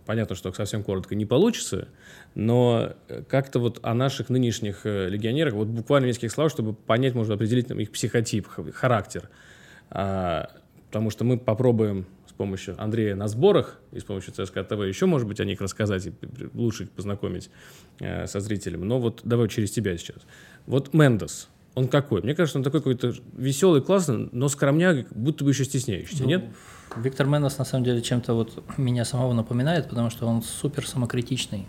Понятно, 0.06 0.36
что 0.36 0.52
совсем 0.52 0.84
коротко 0.84 1.14
не 1.14 1.26
получится, 1.26 1.88
но 2.34 2.94
как-то 3.28 3.58
вот 3.58 3.80
о 3.82 3.94
наших 3.94 4.28
нынешних 4.28 4.82
э, 4.84 5.08
легионерах, 5.08 5.54
вот 5.54 5.68
буквально 5.68 6.06
нескольких 6.06 6.32
слов, 6.32 6.52
чтобы 6.52 6.74
понять, 6.74 7.14
можно 7.14 7.34
определить 7.34 7.68
там, 7.68 7.80
их 7.80 7.90
психотип, 7.90 8.46
характер. 8.72 9.28
А, 9.90 10.50
потому 10.86 11.10
что 11.10 11.24
мы 11.24 11.38
попробуем 11.38 12.06
с 12.28 12.32
помощью 12.32 12.80
Андрея 12.80 13.16
на 13.16 13.26
сборах 13.26 13.80
и 13.90 13.98
с 13.98 14.04
помощью 14.04 14.32
ЦСКА 14.32 14.62
ТВ 14.62 14.80
еще, 14.86 15.06
может 15.06 15.26
быть, 15.26 15.40
о 15.40 15.44
них 15.44 15.60
рассказать 15.60 16.06
и 16.06 16.12
лучше 16.54 16.86
познакомить 16.86 17.50
э, 17.98 18.26
со 18.26 18.38
зрителями. 18.38 18.84
Но 18.84 19.00
вот 19.00 19.22
давай 19.24 19.48
через 19.48 19.72
тебя 19.72 19.96
сейчас. 19.96 20.18
Вот 20.66 20.94
Мендес– 20.94 21.48
он 21.74 21.88
какой? 21.88 22.22
Мне 22.22 22.34
кажется, 22.34 22.58
он 22.58 22.64
такой 22.64 22.80
какой-то 22.80 23.14
веселый, 23.36 23.80
классный, 23.80 24.28
но 24.32 24.48
скромняк, 24.48 25.06
будто 25.12 25.44
бы 25.44 25.50
еще 25.50 25.64
стесняющийся, 25.64 26.24
ну, 26.24 26.28
нет? 26.28 26.44
Виктор 26.96 27.26
Менос 27.26 27.58
на 27.58 27.64
самом 27.64 27.84
деле 27.84 28.02
чем-то 28.02 28.34
вот 28.34 28.64
меня 28.76 29.04
самого 29.04 29.32
напоминает, 29.32 29.88
потому 29.88 30.10
что 30.10 30.26
он 30.26 30.42
супер 30.42 30.86
самокритичный. 30.86 31.66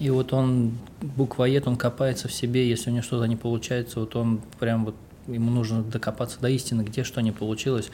И 0.00 0.10
вот 0.10 0.32
он 0.32 0.78
буквоед, 1.00 1.68
он 1.68 1.76
копается 1.76 2.28
в 2.28 2.32
себе, 2.32 2.68
если 2.68 2.90
у 2.90 2.92
него 2.92 3.02
что-то 3.02 3.26
не 3.26 3.36
получается, 3.36 4.00
вот 4.00 4.16
он 4.16 4.40
прям 4.58 4.86
вот 4.86 4.96
ему 5.26 5.50
нужно 5.50 5.82
докопаться 5.82 6.40
до 6.40 6.48
истины, 6.48 6.82
где 6.82 7.04
что 7.04 7.20
не 7.20 7.32
получилось. 7.32 7.90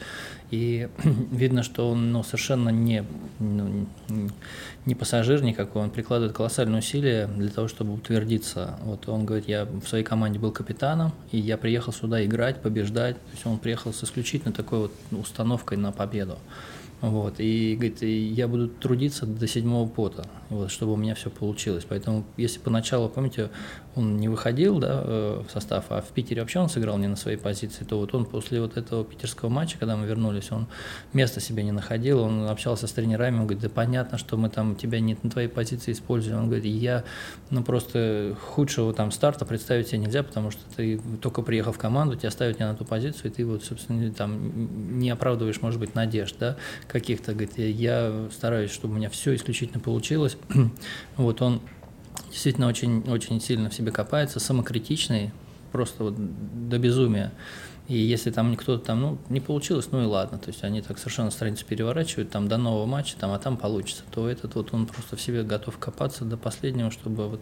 И 0.49 0.89
видно, 1.31 1.63
что 1.63 1.89
он 1.89 2.11
ну, 2.11 2.23
совершенно 2.23 2.69
не, 2.69 3.03
ну, 3.39 3.87
не 4.85 4.95
пассажир 4.95 5.43
никакой, 5.43 5.83
он 5.83 5.89
прикладывает 5.89 6.35
колоссальные 6.35 6.79
усилия 6.79 7.27
для 7.27 7.49
того, 7.49 7.67
чтобы 7.67 7.93
утвердиться. 7.93 8.77
Вот 8.83 9.07
он 9.07 9.25
говорит, 9.25 9.47
я 9.47 9.65
в 9.65 9.87
своей 9.87 10.03
команде 10.03 10.39
был 10.39 10.51
капитаном, 10.51 11.13
и 11.31 11.37
я 11.37 11.57
приехал 11.57 11.93
сюда 11.93 12.23
играть, 12.25 12.61
побеждать. 12.61 13.15
То 13.15 13.31
есть 13.31 13.45
он 13.45 13.57
приехал 13.57 13.93
с 13.93 14.03
исключительно 14.03 14.53
такой 14.53 14.79
вот 14.79 14.93
установкой 15.11 15.77
на 15.77 15.91
победу. 15.91 16.37
Вот, 17.01 17.39
и 17.39 17.73
говорит, 17.73 18.03
я 18.03 18.47
буду 18.47 18.67
трудиться 18.67 19.25
до 19.25 19.47
седьмого 19.47 19.89
пота, 19.89 20.27
вот, 20.49 20.69
чтобы 20.69 20.93
у 20.93 20.95
меня 20.95 21.15
все 21.15 21.31
получилось. 21.31 21.83
Поэтому, 21.89 22.23
если 22.37 22.59
поначалу, 22.59 23.09
помните, 23.09 23.49
он 23.95 24.17
не 24.17 24.29
выходил 24.29 24.79
да, 24.79 25.01
э, 25.03 25.43
в 25.47 25.51
состав, 25.51 25.85
а 25.89 26.01
в 26.01 26.07
Питере 26.09 26.41
вообще 26.41 26.59
он 26.59 26.69
сыграл 26.69 26.97
не 26.97 27.07
на 27.07 27.15
своей 27.15 27.37
позиции, 27.37 27.83
то 27.83 27.97
вот 27.97 28.13
он 28.13 28.25
после 28.25 28.61
вот 28.61 28.77
этого 28.77 29.03
питерского 29.03 29.49
матча, 29.49 29.77
когда 29.77 29.97
мы 29.97 30.05
вернулись, 30.05 30.51
он 30.51 30.67
места 31.13 31.39
себе 31.41 31.63
не 31.63 31.71
находил, 31.71 32.21
он 32.21 32.47
общался 32.47 32.87
с 32.87 32.91
тренерами, 32.91 33.39
он 33.39 33.47
говорит, 33.47 33.61
да 33.61 33.69
понятно, 33.69 34.17
что 34.17 34.37
мы 34.37 34.49
там 34.49 34.75
тебя 34.75 34.99
не 34.99 35.17
на 35.21 35.29
твоей 35.29 35.49
позиции 35.49 35.91
используем. 35.91 36.39
Он 36.39 36.45
говорит, 36.45 36.65
я, 36.65 37.03
ну 37.49 37.63
просто 37.63 38.35
худшего 38.41 38.93
там 38.93 39.11
старта 39.11 39.45
представить 39.45 39.89
себе 39.89 39.99
нельзя, 39.99 40.23
потому 40.23 40.51
что 40.51 40.61
ты 40.75 40.99
только 41.21 41.41
приехал 41.41 41.73
в 41.73 41.77
команду, 41.77 42.15
тебя 42.15 42.31
ставят 42.31 42.59
не 42.59 42.65
на 42.65 42.75
ту 42.75 42.85
позицию, 42.85 43.31
и 43.31 43.33
ты 43.33 43.45
вот, 43.45 43.63
собственно, 43.63 44.11
там 44.13 44.99
не 44.99 45.09
оправдываешь, 45.09 45.61
может 45.61 45.79
быть, 45.79 45.95
надежд, 45.95 46.35
да, 46.39 46.55
каких-то, 46.87 47.33
говорит, 47.33 47.57
я 47.57 48.27
стараюсь, 48.31 48.71
чтобы 48.71 48.93
у 48.93 48.97
меня 48.97 49.09
все 49.09 49.35
исключительно 49.35 49.79
получилось. 49.81 50.37
вот 51.17 51.41
он 51.41 51.61
действительно 52.31 52.67
очень, 52.67 53.03
очень 53.09 53.39
сильно 53.39 53.69
в 53.69 53.73
себе 53.73 53.91
копается, 53.91 54.39
самокритичный, 54.39 55.31
просто 55.71 56.05
вот 56.05 56.15
до 56.69 56.79
безумия. 56.79 57.31
И 57.87 57.97
если 57.97 58.31
там 58.31 58.55
кто-то 58.55 58.85
там, 58.85 59.01
ну, 59.01 59.17
не 59.29 59.41
получилось, 59.41 59.89
ну 59.91 60.01
и 60.01 60.05
ладно. 60.05 60.37
То 60.37 60.49
есть 60.49 60.63
они 60.63 60.81
так 60.81 60.97
совершенно 60.97 61.29
страницу 61.29 61.65
переворачивают 61.65 62.29
там 62.29 62.47
до 62.47 62.57
нового 62.57 62.85
матча, 62.85 63.15
там, 63.19 63.31
а 63.31 63.39
там 63.39 63.57
получится. 63.57 64.03
То 64.11 64.29
этот 64.29 64.55
вот 64.55 64.73
он 64.73 64.85
просто 64.85 65.17
в 65.17 65.21
себе 65.21 65.43
готов 65.43 65.77
копаться 65.77 66.23
до 66.23 66.37
последнего, 66.37 66.89
чтобы 66.89 67.27
вот 67.27 67.41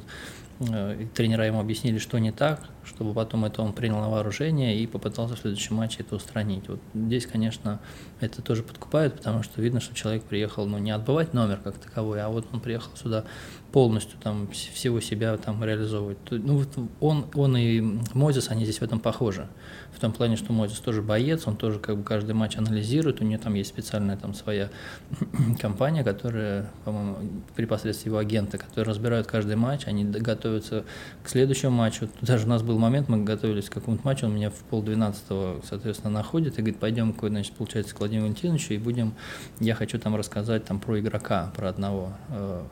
э, 0.60 1.06
тренера 1.14 1.46
ему 1.46 1.60
объяснили, 1.60 1.98
что 1.98 2.18
не 2.20 2.32
так, 2.32 2.62
чтобы 2.84 3.14
потом 3.14 3.46
это 3.46 3.62
он 3.62 3.74
принял 3.74 4.00
на 4.00 4.10
вооружение 4.10 4.78
и 4.80 4.88
попытался 4.88 5.36
в 5.36 5.40
следующем 5.40 5.76
матче 5.76 5.98
это 6.00 6.16
устранить. 6.16 6.68
Вот 6.68 6.80
здесь, 6.94 7.26
конечно, 7.26 7.80
это 8.20 8.42
тоже 8.42 8.64
подкупает, 8.64 9.16
потому 9.16 9.44
что 9.44 9.62
видно, 9.62 9.80
что 9.80 9.96
человек 9.96 10.24
приехал, 10.24 10.66
ну, 10.66 10.78
не 10.78 10.92
отбывать 10.92 11.34
номер 11.34 11.60
как 11.64 11.78
таковой, 11.78 12.22
а 12.22 12.30
вот 12.30 12.48
он 12.52 12.60
приехал 12.60 12.96
сюда 12.96 13.26
полностью 13.72 14.18
там 14.20 14.50
всего 14.50 15.00
себя 15.00 15.38
там 15.38 15.64
реализовывать. 15.64 16.18
Ну, 16.32 16.58
вот 16.58 16.70
он, 17.00 17.26
он 17.36 17.58
и 17.58 17.82
Мозес, 18.14 18.50
они 18.50 18.64
здесь 18.64 18.80
в 18.80 18.84
этом 18.84 19.00
похожи. 19.00 19.48
В 19.94 20.00
том 20.00 20.12
плане, 20.12 20.38
что 20.38 20.54
Мозес 20.54 20.80
тоже 20.80 21.02
боец, 21.02 21.44
он 21.46 21.56
тоже 21.56 21.80
как 21.80 21.98
бы 21.98 22.04
каждый 22.04 22.34
матч 22.34 22.58
анализирует, 22.58 23.22
у 23.22 23.26
него 23.26 23.42
там 23.42 23.54
есть 23.54 23.70
специальная 23.70 24.18
там 24.18 24.34
своя 24.34 24.70
компания, 25.62 26.04
которая, 26.04 26.70
по-моему, 26.86 27.44
при 27.56 27.66
посредстве 27.66 28.10
его 28.10 28.18
агента, 28.18 28.58
которые 28.58 28.90
разбирают 28.90 29.28
каждый 29.28 29.56
матч, 29.56 29.86
они 29.86 30.04
готовятся 30.50 30.86
к 31.24 31.30
следующему 31.30 31.72
матчу. 31.72 32.10
Даже 32.22 32.46
у 32.46 32.50
нас 32.50 32.62
был 32.64 32.78
момент, 32.78 33.08
мы 33.10 33.24
готовились 33.24 33.70
к 33.70 33.74
какому-то 33.74 34.06
матчу, 34.06 34.26
он 34.26 34.36
меня 34.36 34.50
в 34.50 34.56
полдвенадцатого, 34.70 35.62
соответственно, 35.68 36.12
находит 36.12 36.58
и 36.58 36.62
говорит, 36.62 36.80
пойдем, 36.80 37.16
значит, 37.20 37.54
получается, 37.54 37.96
к 37.96 38.00
Владимиру 38.00 38.26
Валентиновичу 38.26 38.74
и 38.74 38.78
будем, 38.78 39.14
я 39.60 39.76
хочу 39.76 40.00
там 40.00 40.16
рассказать 40.16 40.66
там 40.66 40.80
про 40.80 41.00
игрока, 41.00 41.52
про 41.56 41.70
одного 41.70 42.14
э, 42.30 42.64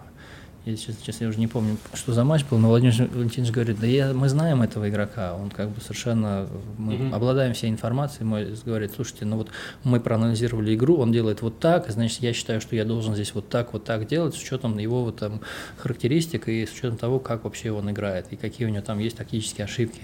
я 0.68 0.76
сейчас, 0.76 0.96
сейчас 0.98 1.22
я 1.22 1.28
уже 1.30 1.40
не 1.40 1.48
помню, 1.48 1.78
что 1.94 2.14
за 2.14 2.24
матч 2.24 2.44
был, 2.46 2.58
но 2.58 2.68
Владимир 2.68 2.94
Валентинович 3.14 3.52
говорит, 3.52 3.80
да 3.80 3.88
я, 3.88 4.14
мы 4.14 4.28
знаем 4.28 4.62
этого 4.62 4.90
игрока, 4.90 5.34
он 5.36 5.50
как 5.50 5.70
бы 5.70 5.80
совершенно, 5.80 6.48
мы 6.78 6.94
mm-hmm. 6.94 7.16
обладаем 7.16 7.54
всей 7.54 7.70
информацией, 7.70 8.26
мой 8.26 8.54
говорит, 8.66 8.92
слушайте, 8.94 9.26
ну 9.26 9.38
вот 9.38 9.50
мы 9.84 10.00
проанализировали 10.00 10.76
игру, 10.76 10.98
он 10.98 11.12
делает 11.12 11.42
вот 11.42 11.60
так, 11.60 11.90
значит, 11.90 12.22
я 12.22 12.34
считаю, 12.34 12.60
что 12.60 12.76
я 12.76 12.84
должен 12.84 13.14
здесь 13.14 13.34
вот 13.34 13.48
так, 13.50 13.74
вот 13.74 13.86
так 13.86 14.08
делать, 14.08 14.36
с 14.36 14.42
учетом 14.42 14.78
его 14.78 15.06
вот 15.06 15.18
там 15.18 15.42
характеристик 15.78 16.50
и 16.50 16.66
с 16.66 16.72
учетом 16.72 16.98
того, 16.98 17.20
как 17.20 17.46
вообще 17.46 17.72
он 17.72 17.90
играет, 17.90 18.28
и 18.32 18.36
какие 18.36 18.68
у 18.68 18.70
него 18.70 18.84
там 18.84 19.00
есть 19.00 19.18
тактические 19.18 19.66
ошибки. 19.66 20.02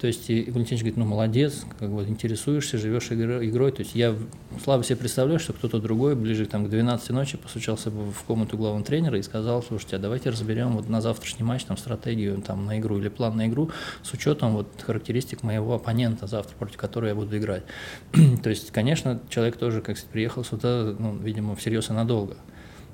То 0.00 0.06
есть 0.06 0.30
и 0.30 0.50
Валентинович 0.50 0.80
говорит, 0.80 0.96
ну 0.96 1.04
молодец, 1.04 1.66
как 1.78 1.90
бы 1.90 2.02
интересуешься, 2.04 2.78
живешь 2.78 3.12
игрой. 3.12 3.70
То 3.70 3.82
есть 3.82 3.94
я 3.94 4.16
слабо 4.64 4.82
себе 4.82 4.96
представляю, 4.96 5.38
что 5.38 5.52
кто-то 5.52 5.78
другой 5.78 6.16
ближе 6.16 6.46
там, 6.46 6.64
к 6.64 6.70
12 6.70 7.10
ночи 7.10 7.36
постучался 7.36 7.90
бы 7.90 8.10
в 8.10 8.22
комнату 8.22 8.56
главного 8.56 8.82
тренера 8.82 9.18
и 9.18 9.22
сказал, 9.22 9.62
слушайте, 9.62 9.96
а 9.96 9.98
давайте 9.98 10.30
разберем 10.30 10.72
вот 10.76 10.88
на 10.88 11.02
завтрашний 11.02 11.44
матч 11.44 11.64
там 11.64 11.76
стратегию 11.76 12.40
там, 12.40 12.64
на 12.64 12.78
игру 12.78 12.98
или 12.98 13.10
план 13.10 13.36
на 13.36 13.46
игру 13.46 13.70
с 14.02 14.10
учетом 14.14 14.52
вот 14.52 14.68
характеристик 14.80 15.42
моего 15.42 15.74
оппонента 15.74 16.26
завтра, 16.26 16.56
против 16.56 16.78
которого 16.78 17.08
я 17.08 17.14
буду 17.14 17.36
играть. 17.36 17.64
То 18.42 18.48
есть, 18.48 18.70
конечно, 18.70 19.20
человек 19.28 19.58
тоже, 19.58 19.82
как 19.82 19.98
сказать, 19.98 20.12
приехал 20.12 20.44
сюда, 20.44 20.94
ну, 20.98 21.14
видимо, 21.18 21.54
всерьез 21.56 21.90
и 21.90 21.92
надолго 21.92 22.38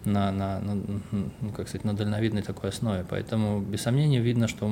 на, 0.05 0.33
на, 0.33 0.59
на, 0.59 0.75
ну, 1.13 1.53
как 1.57 1.69
сказать, 1.69 1.85
на 1.85 1.95
дальновидной 1.95 2.43
такой 2.43 2.71
основе. 2.71 3.05
Поэтому, 3.09 3.61
без 3.61 3.83
сомнения, 3.83 4.21
видно, 4.21 4.49
что 4.49 4.69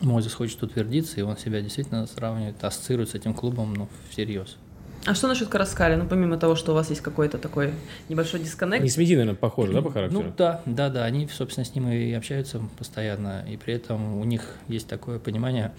Мозес 0.00 0.34
хочет 0.34 0.62
утвердиться, 0.62 1.20
и 1.20 1.22
он 1.22 1.36
себя 1.36 1.60
действительно 1.60 2.06
сравнивает, 2.06 2.62
ассоциирует 2.64 3.10
с 3.10 3.14
этим 3.14 3.34
клубом 3.34 3.74
ну, 3.74 3.88
всерьез. 4.10 4.56
А 5.04 5.14
что 5.14 5.26
насчет 5.26 5.48
Караскали? 5.48 5.96
Ну, 5.96 6.06
помимо 6.06 6.36
того, 6.36 6.54
что 6.54 6.72
у 6.72 6.74
вас 6.74 6.88
есть 6.90 7.00
какой-то 7.00 7.36
такой 7.36 7.74
небольшой 8.08 8.38
дисконнект. 8.38 8.84
Не 8.84 8.88
с 8.88 8.96
Мединой, 8.96 9.24
наверное, 9.24 9.38
похоже, 9.38 9.72
да, 9.72 9.82
по 9.82 9.90
характеру? 9.90 10.22
Ну, 10.22 10.32
да, 10.36 10.62
да, 10.64 10.90
да. 10.90 11.04
Они, 11.04 11.26
собственно, 11.26 11.64
с 11.64 11.74
ним 11.74 11.88
и 11.88 12.12
общаются 12.12 12.60
постоянно, 12.78 13.44
и 13.48 13.56
при 13.56 13.74
этом 13.74 14.18
у 14.18 14.24
них 14.24 14.42
есть 14.68 14.86
такое 14.86 15.18
понимание, 15.18 15.72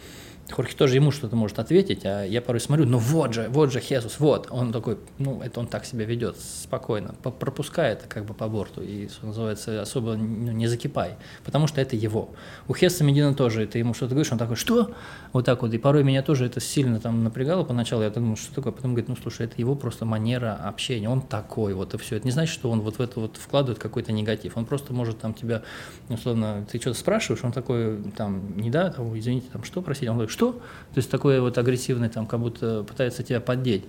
Хорхе 0.52 0.76
тоже 0.76 0.96
ему 0.96 1.12
что-то 1.12 1.36
может 1.36 1.58
ответить, 1.58 2.06
а 2.06 2.24
я 2.24 2.42
порой 2.42 2.60
смотрю, 2.60 2.86
ну 2.86 2.98
вот 2.98 3.34
же, 3.34 3.48
вот 3.50 3.72
же 3.72 3.80
Хесус, 3.80 4.20
вот. 4.20 4.48
Он 4.52 4.74
такой, 4.74 4.98
ну 5.18 5.42
это 5.42 5.60
он 5.60 5.68
так 5.68 5.86
себя 5.86 6.06
ведет, 6.06 6.38
спокойно, 6.38 7.16
пропускает 7.24 8.04
как 8.10 8.26
бы 8.26 8.34
по 8.34 8.48
борту 8.48 8.82
и, 8.82 9.08
что 9.08 9.28
называется, 9.28 9.82
особо 9.82 10.16
ну, 10.16 10.52
не 10.52 10.68
закипай, 10.68 11.16
потому 11.46 11.68
что 11.68 11.80
это 11.80 11.96
его. 11.96 12.30
У 12.68 12.74
Хесса 12.74 13.04
Медина 13.04 13.34
тоже, 13.34 13.66
ты 13.68 13.80
ему 13.80 13.94
что-то 13.94 14.12
говоришь, 14.12 14.32
он 14.32 14.38
такой, 14.38 14.58
что? 14.58 14.94
Вот 15.32 15.46
так 15.46 15.62
вот, 15.62 15.74
и 15.74 15.78
порой 15.78 16.04
меня 16.04 16.22
тоже 16.22 16.46
это 16.46 16.60
сильно 16.60 17.00
там 17.00 17.24
напрягало 17.24 17.64
поначалу, 17.64 18.04
я 18.04 18.10
думал, 18.10 18.36
что 18.36 18.54
такое, 18.54 18.74
потом 18.74 18.92
говорит, 18.92 19.08
ну 19.10 19.16
слушай, 19.16 19.46
это 19.46 19.56
его 19.58 19.76
просто 19.76 20.06
манера 20.06 20.60
общения, 20.62 21.10
он 21.10 21.22
такой 21.22 21.74
вот 21.74 21.94
и 21.94 21.98
все. 21.98 22.18
Это 22.18 22.26
не 22.26 22.32
значит, 22.32 22.54
что 22.54 22.70
он 22.70 22.82
вот 22.82 22.98
в 22.98 23.02
это 23.02 23.20
вот 23.20 23.38
вкладывает 23.38 23.80
какой-то 23.80 24.12
негатив, 24.12 24.58
он 24.58 24.66
просто 24.66 24.94
может 24.94 25.20
там 25.20 25.34
тебя, 25.34 25.64
условно, 26.10 26.66
ты 26.70 26.80
что-то 26.80 27.00
спрашиваешь, 27.00 27.44
он 27.44 27.54
такой, 27.54 28.04
там, 28.18 28.58
не 28.58 28.70
да, 28.70 28.92
там, 28.92 29.18
извините, 29.18 29.48
там, 29.52 29.64
что 29.64 29.82
просить? 29.82 30.10
Он 30.10 30.16
говорит, 30.16 30.33
что? 30.34 30.52
То 30.52 30.98
есть 30.98 31.10
такое 31.10 31.40
вот 31.40 31.58
агрессивный, 31.58 32.10
там, 32.10 32.28
как 32.28 32.40
будто 32.42 32.84
пытается 32.84 33.24
тебя 33.24 33.40
поддеть. 33.40 33.86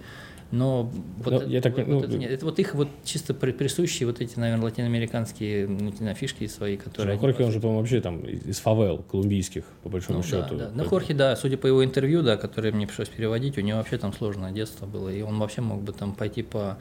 Но 0.54 0.90
вот, 1.18 1.42
Но 1.42 1.48
я 1.48 1.60
так, 1.60 1.76
вот, 1.76 1.88
ну, 1.88 2.00
это, 2.00 2.16
нет, 2.16 2.30
это 2.30 2.44
вот 2.44 2.60
их 2.60 2.74
вот 2.74 2.88
чисто 3.02 3.34
присущие 3.34 4.06
вот 4.06 4.20
эти, 4.20 4.38
наверное, 4.38 4.66
латиноамериканские 4.66 5.66
ну, 5.66 5.92
фишки 6.14 6.46
свои, 6.46 6.76
которые... 6.76 7.18
Хорхе, 7.18 7.44
он 7.44 7.50
же, 7.50 7.58
по-моему, 7.58 7.80
вообще 7.80 8.00
там 8.00 8.20
из 8.20 8.60
фавел 8.60 8.98
колумбийских, 8.98 9.64
по 9.82 9.88
большому 9.88 10.18
ну, 10.18 10.24
счету. 10.24 10.54
Да, 10.54 10.66
да. 10.66 10.70
Ну, 10.72 10.84
Хорхе, 10.84 11.12
да, 11.12 11.34
судя 11.34 11.56
по 11.56 11.66
его 11.66 11.84
интервью, 11.84 12.22
да, 12.22 12.36
которое 12.36 12.70
мне 12.70 12.86
пришлось 12.86 13.08
переводить, 13.08 13.58
у 13.58 13.62
него 13.62 13.78
вообще 13.78 13.98
там 13.98 14.12
сложное 14.12 14.52
детство 14.52 14.86
было, 14.86 15.08
и 15.08 15.22
он 15.22 15.40
вообще 15.40 15.60
мог 15.60 15.82
бы 15.82 15.92
там 15.92 16.14
пойти 16.14 16.42
по, 16.42 16.78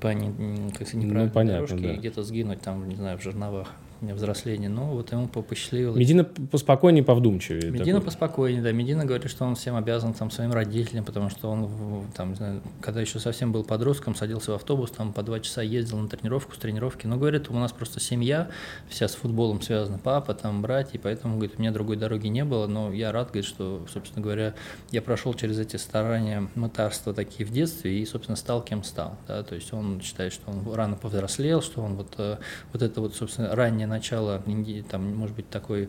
по 0.00 0.14
не, 0.14 0.70
как 0.70 0.88
сказать, 0.88 0.94
неправильной 0.94 1.24
ну, 1.26 1.30
понятно, 1.30 1.66
дорожке 1.66 1.88
да. 1.88 1.92
и 1.92 1.96
где-то 1.98 2.22
сгинуть 2.22 2.62
там, 2.62 2.88
не 2.88 2.96
знаю, 2.96 3.18
в 3.18 3.22
жерновах 3.22 3.68
взросления, 4.00 4.68
но 4.68 4.86
вот 4.86 5.12
ему 5.12 5.28
посчастливилось. 5.28 5.98
Медина 5.98 6.24
поспокойнее, 6.24 7.04
повдумчивее. 7.04 7.70
Медина 7.70 7.98
такой. 7.98 8.06
поспокойнее, 8.06 8.62
да. 8.62 8.72
Медина 8.72 9.04
говорит, 9.04 9.30
что 9.30 9.44
он 9.44 9.54
всем 9.54 9.76
обязан 9.76 10.14
там 10.14 10.30
своим 10.30 10.52
родителям, 10.52 11.04
потому 11.04 11.30
что 11.30 11.50
он 11.50 12.06
там, 12.14 12.30
не 12.30 12.36
знаю, 12.36 12.62
когда 12.80 13.00
еще 13.00 13.18
совсем 13.18 13.52
был 13.52 13.64
подростком, 13.64 14.14
садился 14.14 14.52
в 14.52 14.54
автобус, 14.54 14.90
там 14.90 15.12
по 15.12 15.22
два 15.22 15.40
часа 15.40 15.62
ездил 15.62 15.98
на 15.98 16.08
тренировку, 16.08 16.54
с 16.54 16.58
тренировки. 16.58 17.06
Но 17.06 17.16
говорит, 17.16 17.50
у 17.50 17.54
нас 17.54 17.72
просто 17.72 18.00
семья 18.00 18.48
вся 18.88 19.08
с 19.08 19.14
футболом 19.14 19.62
связана, 19.62 19.98
папа, 19.98 20.34
там 20.34 20.62
братья, 20.62 20.98
поэтому, 21.02 21.36
говорит, 21.36 21.54
у 21.58 21.60
меня 21.60 21.72
другой 21.72 21.96
дороги 21.96 22.28
не 22.28 22.44
было, 22.44 22.66
но 22.66 22.92
я 22.92 23.12
рад, 23.12 23.28
говорит, 23.28 23.44
что, 23.44 23.86
собственно 23.92 24.22
говоря, 24.22 24.54
я 24.90 25.02
прошел 25.02 25.34
через 25.34 25.58
эти 25.58 25.76
старания, 25.76 26.48
мытарства 26.54 27.14
такие 27.14 27.46
в 27.46 27.52
детстве 27.52 27.98
и, 27.98 28.04
собственно, 28.06 28.36
стал 28.36 28.62
кем 28.62 28.82
стал, 28.82 29.16
да, 29.26 29.42
то 29.42 29.54
есть 29.54 29.72
он 29.72 30.00
считает, 30.00 30.32
что 30.32 30.50
он 30.50 30.62
рано 30.72 30.96
повзрослел, 30.96 31.62
что 31.62 31.82
он 31.82 31.94
вот, 31.94 32.14
э, 32.18 32.36
вот 32.72 32.82
это 32.82 33.00
вот, 33.00 33.14
собственно, 33.14 33.54
раннее 33.54 33.85
начало, 33.86 34.42
там, 34.90 35.14
может 35.16 35.36
быть, 35.36 35.48
такой 35.48 35.88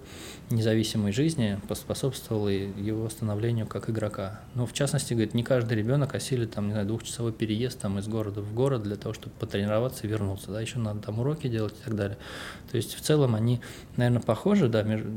независимой 0.49 1.11
жизни 1.11 1.59
поспособствовало 1.67 2.49
его 2.49 3.09
становлению 3.09 3.67
как 3.67 3.89
игрока. 3.89 4.39
Но, 4.55 4.65
в 4.65 4.73
частности, 4.73 5.13
говорит, 5.13 5.33
не 5.33 5.43
каждый 5.43 5.77
ребенок 5.77 6.15
осилит, 6.15 6.51
там, 6.51 6.67
не 6.67 6.71
знаю, 6.71 6.87
двухчасовой 6.87 7.33
переезд 7.33 7.79
там, 7.81 7.99
из 7.99 8.07
города 8.07 8.41
в 8.41 8.53
город 8.53 8.83
для 8.83 8.95
того, 8.95 9.13
чтобы 9.13 9.35
потренироваться 9.39 10.07
и 10.07 10.09
вернуться, 10.09 10.51
да, 10.51 10.61
еще 10.61 10.79
надо 10.79 11.01
там 11.01 11.19
уроки 11.19 11.47
делать 11.47 11.73
и 11.73 11.83
так 11.83 11.95
далее. 11.95 12.17
То 12.71 12.77
есть, 12.77 12.95
в 12.95 13.01
целом, 13.01 13.35
они, 13.35 13.59
наверное, 13.97 14.21
похожи, 14.21 14.69
да, 14.69 14.83
между 14.83 15.09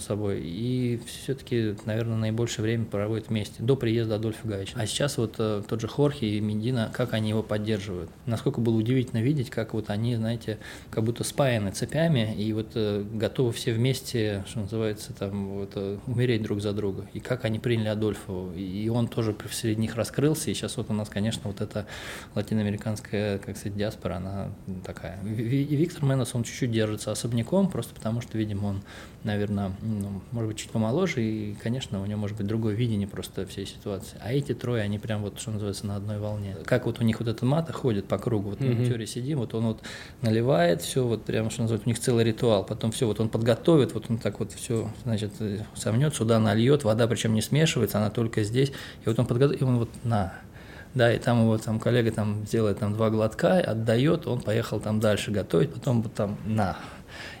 собой, 0.00 0.40
и 0.42 1.00
все-таки, 1.06 1.76
наверное, 1.84 2.16
наибольшее 2.16 2.62
время 2.62 2.86
проводят 2.86 3.28
вместе, 3.28 3.62
до 3.62 3.76
приезда 3.76 4.16
Адольфа 4.16 4.48
Гавича. 4.48 4.72
А 4.76 4.86
сейчас 4.86 5.18
вот 5.18 5.34
э, 5.38 5.62
тот 5.68 5.80
же 5.80 5.88
Хорхе 5.88 6.28
и 6.28 6.40
Медина, 6.40 6.90
как 6.94 7.12
они 7.12 7.28
его 7.28 7.42
поддерживают. 7.42 8.10
Насколько 8.24 8.60
было 8.60 8.76
удивительно 8.76 9.20
видеть, 9.20 9.50
как 9.50 9.74
вот 9.74 9.90
они, 9.90 10.16
знаете, 10.16 10.58
как 10.90 11.04
будто 11.04 11.24
спаяны 11.24 11.72
цепями, 11.72 12.34
и 12.34 12.52
вот 12.54 12.70
э, 12.74 13.04
готовы 13.12 13.52
все 13.52 13.72
вместе, 13.72 14.44
что 14.48 14.60
называется, 14.60 14.77
там, 15.18 15.48
вот, 15.48 15.72
э, 15.74 15.98
умереть 16.06 16.42
друг 16.42 16.60
за 16.60 16.72
друга. 16.72 17.06
И 17.12 17.20
как 17.20 17.44
они 17.44 17.58
приняли 17.58 17.88
Адольфа, 17.88 18.52
и 18.54 18.88
он 18.88 19.08
тоже 19.08 19.34
среди 19.50 19.80
них 19.80 19.96
раскрылся, 19.96 20.50
и 20.50 20.54
сейчас 20.54 20.76
вот 20.76 20.90
у 20.90 20.92
нас, 20.92 21.08
конечно, 21.08 21.42
вот 21.44 21.60
эта 21.60 21.86
латиноамериканская, 22.34 23.38
как 23.38 23.56
сказать, 23.56 23.76
диаспора, 23.76 24.14
она 24.14 24.48
такая. 24.84 25.22
И 25.24 25.76
Виктор 25.76 26.04
Менос, 26.04 26.34
он 26.34 26.44
чуть-чуть 26.44 26.70
держится 26.70 27.12
особняком, 27.12 27.68
просто 27.68 27.94
потому 27.94 28.20
что, 28.20 28.38
видимо, 28.38 28.66
он, 28.66 28.82
наверное, 29.24 29.72
ну, 29.82 30.22
может 30.32 30.48
быть, 30.48 30.58
чуть 30.58 30.70
помоложе, 30.70 31.22
и, 31.22 31.54
конечно, 31.54 32.02
у 32.02 32.06
него 32.06 32.18
может 32.18 32.36
быть 32.36 32.46
другое 32.46 32.74
видение 32.74 33.08
просто 33.08 33.46
всей 33.46 33.66
ситуации. 33.66 34.18
А 34.22 34.32
эти 34.32 34.54
трое, 34.54 34.82
они 34.82 34.98
прям 34.98 35.22
вот, 35.22 35.40
что 35.40 35.50
называется, 35.50 35.86
на 35.86 35.96
одной 35.96 36.18
волне. 36.18 36.56
Как 36.64 36.86
вот 36.86 37.00
у 37.00 37.04
них 37.04 37.18
вот 37.20 37.28
эта 37.28 37.44
мата 37.44 37.72
ходит 37.72 38.06
по 38.06 38.18
кругу, 38.18 38.50
вот 38.50 38.60
mm-hmm. 38.60 38.78
на 38.78 38.86
теории 38.86 39.06
сидим, 39.06 39.38
вот 39.38 39.54
он 39.54 39.64
вот 39.64 39.82
наливает 40.22 40.82
все, 40.82 41.06
вот 41.06 41.24
прям, 41.24 41.50
что 41.50 41.62
называется, 41.62 41.86
у 41.86 41.90
них 41.90 41.98
целый 41.98 42.24
ритуал, 42.24 42.64
потом 42.64 42.92
все, 42.92 43.06
вот 43.06 43.20
он 43.20 43.28
подготовит, 43.28 43.94
вот 43.94 44.06
он 44.08 44.18
так 44.18 44.40
вот 44.40 44.52
все, 44.52 44.67
значит, 45.04 45.32
сомнет, 45.74 46.14
сюда 46.14 46.38
нальет, 46.38 46.84
вода 46.84 47.06
причем 47.06 47.34
не 47.34 47.42
смешивается, 47.42 47.98
она 47.98 48.10
только 48.10 48.42
здесь, 48.42 48.70
и 49.04 49.08
вот 49.08 49.18
он 49.18 49.26
подготовит, 49.26 49.60
и 49.60 49.64
он 49.64 49.78
вот 49.78 49.90
на, 50.04 50.34
да, 50.94 51.12
и 51.12 51.18
там 51.18 51.42
его 51.42 51.58
там 51.58 51.78
коллега 51.80 52.10
там 52.12 52.44
делает 52.44 52.78
там 52.78 52.94
два 52.94 53.10
глотка, 53.10 53.60
отдает, 53.60 54.26
он 54.26 54.40
поехал 54.40 54.80
там 54.80 55.00
дальше 55.00 55.30
готовить, 55.30 55.72
потом 55.72 56.02
вот 56.02 56.14
там 56.14 56.38
на, 56.44 56.76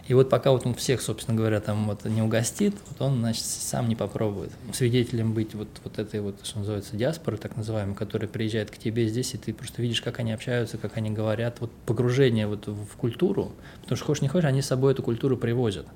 и 0.06 0.14
вот 0.14 0.30
пока 0.30 0.52
вот 0.52 0.64
он 0.66 0.74
всех, 0.74 1.02
собственно 1.02 1.36
говоря, 1.36 1.60
там 1.60 1.86
вот 1.86 2.04
не 2.06 2.22
угостит, 2.22 2.74
вот 2.88 3.06
он, 3.06 3.18
значит, 3.18 3.44
сам 3.44 3.88
не 3.88 3.96
попробует. 3.96 4.50
Свидетелем 4.72 5.34
быть 5.34 5.54
вот, 5.54 5.68
вот 5.84 5.98
этой 5.98 6.20
вот, 6.20 6.46
что 6.46 6.60
называется, 6.60 6.96
диаспоры, 6.96 7.36
так 7.36 7.56
называемой, 7.56 7.94
которая 7.94 8.28
приезжает 8.28 8.70
к 8.70 8.78
тебе 8.78 9.06
здесь, 9.06 9.34
и 9.34 9.38
ты 9.38 9.52
просто 9.52 9.82
видишь, 9.82 10.00
как 10.00 10.18
они 10.18 10.32
общаются, 10.32 10.78
как 10.78 10.96
они 10.96 11.10
говорят, 11.10 11.60
вот 11.60 11.70
погружение 11.84 12.46
вот 12.46 12.66
в 12.66 12.96
культуру, 12.96 13.52
потому 13.82 13.96
что 13.96 14.06
хочешь 14.06 14.22
не 14.22 14.28
хочешь, 14.28 14.48
они 14.48 14.62
с 14.62 14.66
собой 14.66 14.92
эту 14.92 15.02
культуру 15.02 15.36
привозят 15.36 15.86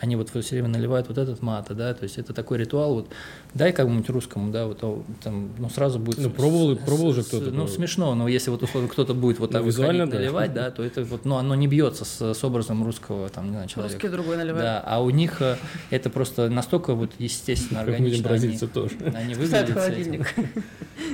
они 0.00 0.16
вот 0.16 0.30
все 0.30 0.56
время 0.56 0.68
наливают 0.68 1.08
вот 1.08 1.18
этот 1.18 1.42
мата, 1.42 1.74
да, 1.74 1.94
то 1.94 2.04
есть 2.04 2.18
это 2.18 2.32
такой 2.32 2.58
ритуал, 2.58 2.94
вот 2.94 3.08
дай 3.56 3.72
как-нибудь 3.72 4.08
русскому, 4.10 4.52
да, 4.52 4.66
вот 4.66 4.80
там, 5.22 5.50
ну 5.58 5.70
сразу 5.70 5.98
будет... 5.98 6.18
Ну 6.18 6.30
пробовал, 6.30 6.76
с, 6.76 6.78
пробовал 6.78 7.12
же 7.14 7.22
кто-то. 7.22 7.50
Ну 7.50 7.66
смешно, 7.66 8.14
но 8.14 8.28
если 8.28 8.50
вот 8.50 8.62
условно 8.62 8.88
кто-то 8.88 9.14
будет 9.14 9.38
вот 9.38 9.50
ну, 9.50 9.52
так 9.54 9.62
ну, 9.62 9.68
визуально, 9.68 10.06
да. 10.06 10.18
наливать, 10.18 10.52
да, 10.52 10.70
то 10.70 10.82
это 10.82 11.04
вот, 11.04 11.24
ну 11.24 11.36
оно 11.36 11.54
не 11.54 11.66
бьется 11.66 12.04
с, 12.04 12.34
с 12.34 12.44
образом 12.44 12.84
русского 12.84 13.28
там, 13.28 13.46
не 13.46 13.52
знаю, 13.52 13.68
человека. 13.68 13.94
Русский 13.94 14.08
другой 14.08 14.36
наливает. 14.36 14.64
Да, 14.64 14.82
а 14.84 15.02
у 15.02 15.10
них 15.10 15.40
э, 15.40 15.56
это 15.90 16.10
просто 16.10 16.48
настолько 16.48 16.94
вот 16.94 17.12
естественно, 17.18 17.80
органично. 17.80 18.22
Как 18.22 18.32
они, 18.32 18.58
тоже. 18.58 18.94
Они 19.14 19.34
выглядят 19.34 20.26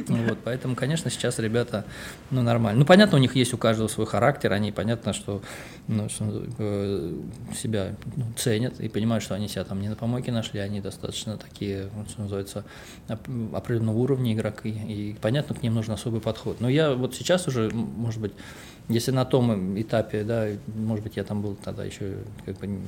Вот, 0.08 0.38
поэтому, 0.44 0.74
конечно, 0.74 1.10
сейчас 1.10 1.38
ребята, 1.38 1.84
ну, 2.30 2.42
нормально. 2.42 2.80
Ну, 2.80 2.86
понятно, 2.86 3.18
у 3.18 3.20
них 3.20 3.36
есть 3.36 3.54
у 3.54 3.58
каждого 3.58 3.88
свой 3.88 4.06
характер, 4.06 4.52
они, 4.52 4.72
понятно, 4.72 5.12
что, 5.12 5.42
ну, 5.88 6.08
что 6.08 6.44
э, 6.58 7.14
себя 7.54 7.94
ну, 8.16 8.24
ценят, 8.36 8.80
и 8.80 8.88
понимают, 8.88 9.22
что 9.24 9.34
они 9.34 9.48
себя 9.48 9.64
там 9.64 9.80
не 9.80 9.88
на 9.88 9.96
помойке 9.96 10.32
нашли, 10.32 10.60
они 10.60 10.80
достаточно 10.80 11.36
такие, 11.36 11.88
вот, 11.94 12.10
что 12.10 12.22
называется, 12.36 12.64
определенного 13.52 13.98
уровня 13.98 14.32
игроки, 14.32 14.70
и 14.70 15.16
понятно, 15.20 15.54
к 15.54 15.62
ним 15.62 15.74
нужен 15.74 15.94
особый 15.94 16.20
подход. 16.20 16.60
Но 16.60 16.68
я 16.68 16.94
вот 16.94 17.14
сейчас 17.14 17.46
уже, 17.48 17.70
может 17.70 18.20
быть, 18.20 18.32
если 18.88 19.12
на 19.12 19.24
том 19.24 19.80
этапе, 19.80 20.24
да, 20.24 20.48
может 20.74 21.04
быть, 21.04 21.16
я 21.16 21.24
там 21.24 21.40
был 21.40 21.54
тогда 21.54 21.84
еще 21.84 22.16
как 22.44 22.58
бы 22.58 22.80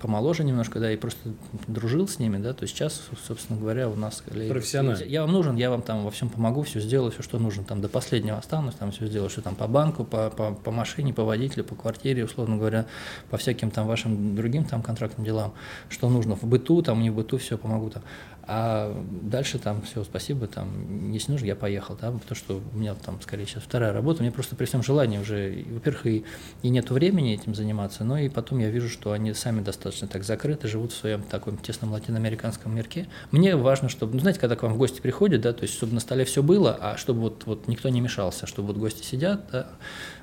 помоложе 0.00 0.42
немножко, 0.42 0.80
да, 0.80 0.90
и 0.90 0.96
просто 0.96 1.20
дружил 1.66 2.08
с 2.08 2.18
ними, 2.18 2.38
да, 2.38 2.54
то 2.54 2.66
сейчас, 2.66 3.02
собственно 3.26 3.60
говоря, 3.60 3.88
у 3.88 3.94
нас... 3.94 4.22
Профессионально. 4.48 5.02
Я 5.04 5.22
вам 5.22 5.32
нужен, 5.32 5.56
я 5.56 5.70
вам 5.70 5.82
там 5.82 6.04
во 6.04 6.10
всем 6.10 6.30
помогу, 6.30 6.62
все 6.62 6.80
сделаю, 6.80 7.12
все, 7.12 7.22
что 7.22 7.38
нужно, 7.38 7.64
там 7.64 7.80
до 7.80 7.88
последнего 7.88 8.38
останусь, 8.38 8.74
там 8.74 8.90
все 8.90 9.06
сделаю, 9.06 9.28
что 9.28 9.42
там 9.42 9.54
по 9.54 9.68
банку, 9.68 10.04
по, 10.04 10.30
по, 10.30 10.52
по 10.52 10.70
машине, 10.70 11.12
по 11.12 11.24
водителю, 11.24 11.64
по 11.64 11.74
квартире, 11.74 12.24
условно 12.24 12.56
говоря, 12.56 12.86
по 13.30 13.36
всяким 13.36 13.70
там 13.70 13.86
вашим 13.86 14.34
другим 14.34 14.64
там 14.64 14.82
контрактным 14.82 15.26
делам, 15.26 15.52
что 15.90 16.08
нужно 16.08 16.36
в 16.36 16.44
быту, 16.44 16.82
там 16.82 17.02
не 17.02 17.10
в 17.10 17.14
быту, 17.14 17.36
все 17.36 17.58
помогу 17.58 17.90
там. 17.90 18.02
А 18.50 18.96
дальше 19.10 19.58
там 19.58 19.82
все, 19.82 20.02
спасибо, 20.04 20.46
там, 20.46 21.12
если 21.12 21.32
нужно, 21.32 21.44
я 21.44 21.54
поехал, 21.54 21.98
да, 22.00 22.10
потому 22.10 22.34
что 22.34 22.62
у 22.72 22.78
меня 22.78 22.94
там, 22.94 23.20
скорее, 23.20 23.44
сейчас 23.44 23.62
вторая 23.62 23.92
работа, 23.92 24.22
мне 24.22 24.32
просто 24.32 24.56
при 24.56 24.64
всем 24.64 24.82
желании 24.82 25.18
уже, 25.18 25.66
во-первых, 25.68 26.06
и, 26.06 26.24
и 26.62 26.70
нет 26.70 26.90
времени 26.90 27.34
этим 27.34 27.54
заниматься, 27.54 28.04
но 28.04 28.16
и 28.16 28.30
потом 28.30 28.58
я 28.60 28.70
вижу, 28.70 28.88
что 28.88 29.12
они 29.12 29.34
сами 29.34 29.60
достаточно 29.60 30.08
так 30.08 30.24
закрыты, 30.24 30.66
живут 30.66 30.92
в 30.92 30.96
своем 30.96 31.24
таком 31.24 31.58
тесном 31.58 31.92
латиноамериканском 31.92 32.74
мирке. 32.74 33.06
Мне 33.32 33.54
важно, 33.54 33.90
чтобы, 33.90 34.14
ну, 34.14 34.20
знаете, 34.20 34.40
когда 34.40 34.56
к 34.56 34.62
вам 34.62 34.72
в 34.72 34.78
гости 34.78 35.02
приходят, 35.02 35.42
да, 35.42 35.52
то 35.52 35.64
есть, 35.64 35.74
чтобы 35.74 35.92
на 35.92 36.00
столе 36.00 36.24
все 36.24 36.42
было, 36.42 36.74
а 36.80 36.96
чтобы 36.96 37.20
вот, 37.20 37.42
вот 37.44 37.68
никто 37.68 37.90
не 37.90 38.00
мешался, 38.00 38.46
чтобы 38.46 38.68
вот 38.68 38.78
гости 38.78 39.04
сидят, 39.04 39.44
да, 39.52 39.68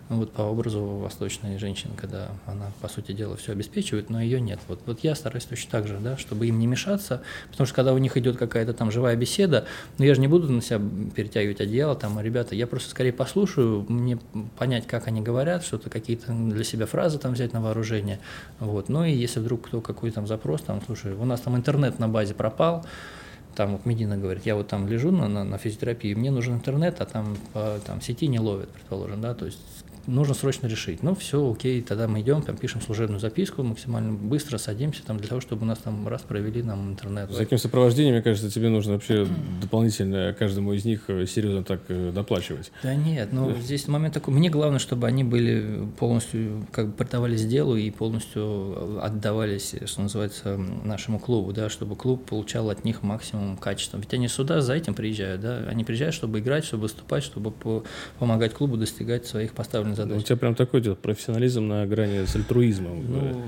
вот 0.10 0.32
по 0.32 0.44
образу 0.44 0.84
восточной 0.84 1.58
женщины, 1.58 1.94
когда 1.96 2.30
она, 2.46 2.72
по 2.82 2.88
сути 2.88 3.12
дела, 3.12 3.36
все 3.38 3.54
обеспечивает, 3.54 4.10
но 4.10 4.22
ее 4.22 4.40
нет. 4.40 4.60
Вот, 4.68 4.82
вот 4.86 5.00
я 5.04 5.16
стараюсь 5.16 5.46
точно 5.46 5.72
так 5.72 5.88
же, 5.88 5.98
да, 6.00 6.18
чтобы 6.18 6.46
им 6.48 6.60
не 6.60 6.68
мешаться, 6.68 7.22
потому 7.52 7.66
что 7.66 7.76
когда 7.76 7.94
у 7.94 7.98
них 7.98 8.16
идет 8.18 8.38
какая-то 8.38 8.74
там 8.74 8.92
живая 8.92 9.16
беседа, 9.16 9.66
ну 9.98 10.06
я 10.06 10.14
же 10.14 10.22
не 10.22 10.28
буду 10.28 10.52
на 10.52 10.62
себя 10.62 10.80
перетягивать 11.16 11.60
одеяло, 11.60 11.96
там, 11.96 12.20
ребята, 12.20 12.56
я 12.56 12.68
просто 12.68 12.90
скорее 12.90 13.14
послушаю, 13.14 13.86
мне 13.90 14.20
понять, 14.58 14.86
как 14.86 15.08
они 15.08 15.22
говорят, 15.22 15.64
что-то 15.64 15.90
какие-то 15.90 16.32
для 16.32 16.64
себя 16.64 16.86
фразы 16.86 17.18
там 17.18 17.34
взять 17.34 17.54
на 17.54 17.62
вооружение, 17.62 18.20
вот. 18.60 18.90
Ну 18.90 19.04
и 19.04 19.12
если 19.12 19.40
вдруг 19.40 19.68
кто 19.68 19.82
какой 19.82 20.12
там 20.12 20.28
запрос, 20.28 20.62
там, 20.62 20.82
слушай, 20.86 21.14
у 21.14 21.26
нас 21.26 21.42
там 21.42 21.56
интернет 21.56 21.98
на 22.00 22.08
базе 22.08 22.34
пропал, 22.36 22.86
там 23.56 23.72
вот 23.72 23.86
Медина 23.86 24.18
говорит, 24.18 24.46
я 24.46 24.56
вот 24.56 24.68
там 24.68 24.88
лежу 24.88 25.12
на, 25.12 25.28
на, 25.28 25.44
на 25.44 25.58
физиотерапии, 25.58 26.14
мне 26.14 26.30
нужен 26.30 26.56
интернет, 26.56 27.02
а 27.02 27.06
там 27.06 27.38
по 27.54 27.80
там, 27.86 28.02
сети 28.02 28.28
не 28.28 28.40
ловят, 28.40 28.70
предположим, 28.70 29.22
да, 29.22 29.34
то 29.34 29.46
есть 29.46 29.60
нужно 30.08 30.34
срочно 30.34 30.68
решить. 30.68 31.04
Ну, 31.04 31.16
все, 31.16 31.52
окей, 31.52 31.82
тогда 31.82 32.08
мы 32.08 32.22
идем, 32.22 32.42
там 32.42 32.58
пишем 32.58 32.82
служебную 32.82 33.20
записку, 33.20 33.64
максимально 33.64 34.14
быстро 34.14 34.58
садимся 34.58 35.04
там 35.04 35.18
для 35.18 35.28
того, 35.28 35.42
чтобы 35.42 35.64
у 35.64 35.66
нас 35.66 35.80
там 35.80 36.08
раз 36.08 36.22
провели 36.22 36.64
нам 36.64 36.92
интернет. 36.92 37.32
За 37.32 37.40
таким 37.40 37.58
сопровождением, 37.58 38.14
мне 38.14 38.22
кажется, 38.24 38.50
тебе 38.50 38.70
нужно 38.70 38.94
вообще 38.94 39.28
дополнительно 39.62 40.36
каждому 40.38 40.74
из 40.74 40.86
них 40.86 41.04
э, 41.08 41.26
серьезно 41.26 41.64
так 41.64 41.82
э, 41.90 42.12
доплачивать. 42.14 42.72
Да 42.84 42.94
нет, 42.96 43.30
ну 43.32 43.52
да. 43.52 43.60
здесь 43.60 43.88
момент 43.88 44.14
такой, 44.14 44.34
мне 44.34 44.50
главное, 44.50 44.80
чтобы 44.80 45.08
они 45.08 45.24
были 45.24 45.88
полностью, 45.98 46.66
как 46.72 46.88
бы 46.88 46.94
предавались 46.94 47.46
делу 47.46 47.76
и 47.76 47.90
полностью 47.92 49.04
отдавались, 49.04 49.76
что 49.86 50.02
называется, 50.02 50.58
нашему 50.58 51.20
клубу, 51.20 51.52
да, 51.54 51.70
чтобы 51.70 51.96
клуб 51.96 52.26
получал 52.26 52.70
от 52.70 52.86
них 52.86 53.04
максимум 53.04 53.58
качества. 53.58 53.98
Ведь 53.98 54.14
они 54.14 54.28
сюда 54.28 54.62
за 54.62 54.74
этим 54.74 54.94
приезжают, 54.94 55.42
да, 55.42 55.58
они 55.68 55.84
приезжают, 55.84 56.16
чтобы 56.16 56.40
играть, 56.40 56.66
чтобы 56.66 56.84
выступать, 56.84 57.24
чтобы 57.24 57.54
помогать 58.20 58.54
клубу 58.54 58.78
достигать 58.78 59.26
своих 59.26 59.54
поставленных 59.54 59.95
задача. 59.96 60.20
У 60.20 60.22
тебя 60.22 60.38
прям 60.38 60.56
такой 60.56 60.82
идет 60.82 61.00
профессионализм 61.00 61.68
на 61.68 61.86
грани 61.86 62.26
с 62.26 62.36
альтруизмом. 62.36 63.06
Ну, 63.08 63.44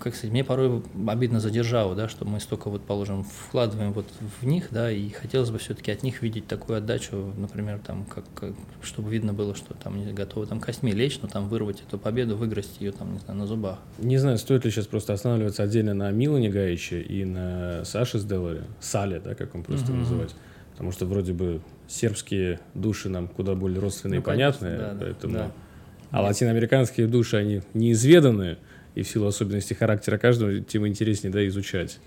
как 0.00 0.14
сказать, 0.14 0.32
мне 0.32 0.44
порой 0.44 0.82
обидно 1.06 1.40
за 1.40 1.50
державу, 1.50 1.94
да, 1.94 2.08
что 2.08 2.24
мы 2.24 2.40
столько 2.40 2.70
вот, 2.70 2.82
положим, 2.82 3.24
вкладываем 3.24 3.92
вот 3.92 4.06
в 4.40 4.46
них, 4.46 4.68
да, 4.70 4.90
и 4.90 5.08
хотелось 5.10 5.50
бы 5.50 5.58
все-таки 5.58 5.90
от 5.90 6.02
них 6.02 6.22
видеть 6.22 6.46
такую 6.46 6.78
отдачу, 6.78 7.32
например, 7.36 7.80
там, 7.84 8.04
как, 8.04 8.24
как 8.34 8.52
чтобы 8.82 9.10
видно 9.10 9.32
было, 9.32 9.54
что 9.54 9.74
там 9.74 9.98
не 9.98 10.12
готовы 10.12 10.46
там 10.46 10.60
костьми 10.60 10.92
лечь, 10.92 11.18
но 11.22 11.28
там 11.28 11.48
вырвать 11.48 11.82
эту 11.86 11.98
победу, 11.98 12.36
выиграть 12.36 12.68
ее 12.80 12.92
там, 12.92 13.12
не 13.12 13.18
знаю, 13.18 13.38
на 13.38 13.46
зубах. 13.46 13.78
Не 13.98 14.18
знаю, 14.18 14.38
стоит 14.38 14.64
ли 14.64 14.70
сейчас 14.70 14.86
просто 14.86 15.12
останавливаться 15.12 15.62
отдельно 15.62 15.94
на 15.94 16.10
Милане 16.10 16.50
Гаиче 16.50 17.02
и 17.02 17.24
на 17.24 17.84
Саше 17.84 18.18
Сделларе, 18.18 18.64
Сале, 18.80 19.20
да, 19.20 19.34
как 19.34 19.54
он 19.54 19.62
просто 19.62 19.92
угу. 19.92 20.00
называть. 20.00 20.34
Потому 20.72 20.92
что 20.92 21.04
вроде 21.06 21.32
бы 21.32 21.60
сербские 21.88 22.60
души 22.74 23.08
нам 23.08 23.28
куда 23.28 23.54
более 23.54 23.80
родственные 23.80 24.20
ну, 24.20 24.22
и 24.22 24.24
понятные, 24.24 24.78
да, 24.78 24.96
поэтому... 24.98 25.34
Да. 25.34 25.52
А 26.10 26.22
латиноамериканские 26.22 27.06
души, 27.06 27.36
они 27.36 27.62
неизведанные, 27.74 28.58
и 28.94 29.02
в 29.02 29.08
силу 29.08 29.26
особенностей 29.26 29.74
характера 29.74 30.18
каждого, 30.18 30.60
тем 30.60 30.86
интереснее 30.86 31.32
да, 31.32 31.46
изучать. 31.46 31.98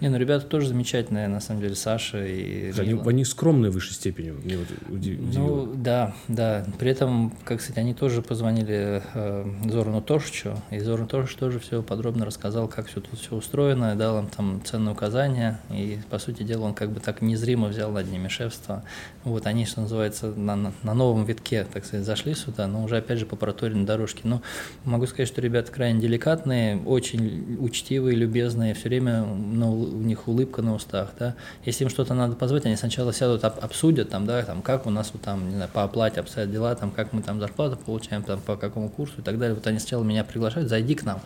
Не, 0.00 0.08
ну 0.08 0.16
ребята 0.16 0.46
тоже 0.46 0.68
замечательные, 0.68 1.28
на 1.28 1.40
самом 1.40 1.60
деле, 1.60 1.76
Саша 1.76 2.26
и 2.26 2.72
они, 2.78 3.00
они 3.04 3.24
скромные 3.24 3.70
в 3.70 3.74
высшей 3.74 3.94
степени, 3.94 4.30
мне 4.30 4.58
вот 4.58 4.66
удивило. 4.88 5.30
Ну, 5.32 5.72
да, 5.76 6.14
да. 6.26 6.66
При 6.78 6.90
этом, 6.90 7.32
как 7.44 7.60
сказать, 7.60 7.78
они 7.78 7.94
тоже 7.94 8.20
позвонили 8.20 9.02
э, 9.14 9.46
Зорану 9.70 10.02
Тошичу, 10.02 10.60
и 10.70 10.80
Зоран 10.80 11.06
Тошич 11.06 11.36
тоже 11.36 11.60
все 11.60 11.82
подробно 11.82 12.26
рассказал, 12.26 12.66
как 12.66 12.88
все 12.88 13.00
тут 13.00 13.20
все 13.20 13.36
устроено, 13.36 13.94
дал 13.94 14.18
им 14.18 14.26
там 14.26 14.60
ценные 14.64 14.92
указания, 14.92 15.60
и, 15.70 15.98
по 16.10 16.18
сути 16.18 16.42
дела, 16.42 16.64
он 16.64 16.74
как 16.74 16.90
бы 16.90 16.98
так 16.98 17.22
незримо 17.22 17.68
взял 17.68 17.92
над 17.92 18.10
ними 18.10 18.26
шефство. 18.28 18.82
Вот 19.24 19.46
они, 19.46 19.66
что 19.66 19.82
называется, 19.82 20.26
на, 20.26 20.56
на, 20.56 20.72
на 20.82 20.94
новом 20.94 21.24
витке, 21.24 21.64
так 21.72 21.84
сказать, 21.84 22.04
зашли 22.04 22.34
сюда, 22.34 22.66
но 22.66 22.82
уже, 22.82 22.96
опять 22.96 23.18
же, 23.18 23.26
по 23.26 23.36
проторенной 23.36 23.84
дорожке. 23.84 24.22
Но 24.24 24.42
могу 24.84 25.06
сказать, 25.06 25.28
что 25.28 25.40
ребята 25.40 25.70
крайне 25.70 26.00
деликатные, 26.32 26.80
очень 26.84 27.58
учтивые, 27.60 28.16
любезные, 28.16 28.74
все 28.74 28.88
время 28.88 29.24
ну, 29.24 29.72
у 29.72 30.02
них 30.02 30.28
улыбка 30.28 30.62
на 30.62 30.74
устах, 30.74 31.10
да. 31.18 31.34
Если 31.64 31.84
им 31.84 31.90
что-то 31.90 32.14
надо 32.14 32.34
позвать, 32.34 32.66
они 32.66 32.76
сначала 32.76 33.12
сядут, 33.12 33.44
обсудят, 33.44 34.10
там, 34.10 34.26
да, 34.26 34.42
там, 34.42 34.62
как 34.62 34.86
у 34.86 34.90
нас 34.90 35.10
вот 35.12 35.22
там, 35.22 35.48
не 35.48 35.56
знаю, 35.56 35.70
по 35.72 35.82
оплате 35.82 36.20
обстоят 36.20 36.50
дела, 36.50 36.74
там, 36.74 36.90
как 36.90 37.12
мы 37.12 37.22
там 37.22 37.40
зарплату 37.40 37.78
получаем, 37.84 38.22
там, 38.22 38.40
по 38.40 38.56
какому 38.56 38.88
курсу 38.88 39.14
и 39.18 39.22
так 39.22 39.38
далее. 39.38 39.54
Вот 39.54 39.66
они 39.66 39.78
сначала 39.78 40.02
меня 40.02 40.24
приглашают, 40.24 40.68
зайди 40.68 40.94
к 40.94 41.04
нам. 41.04 41.20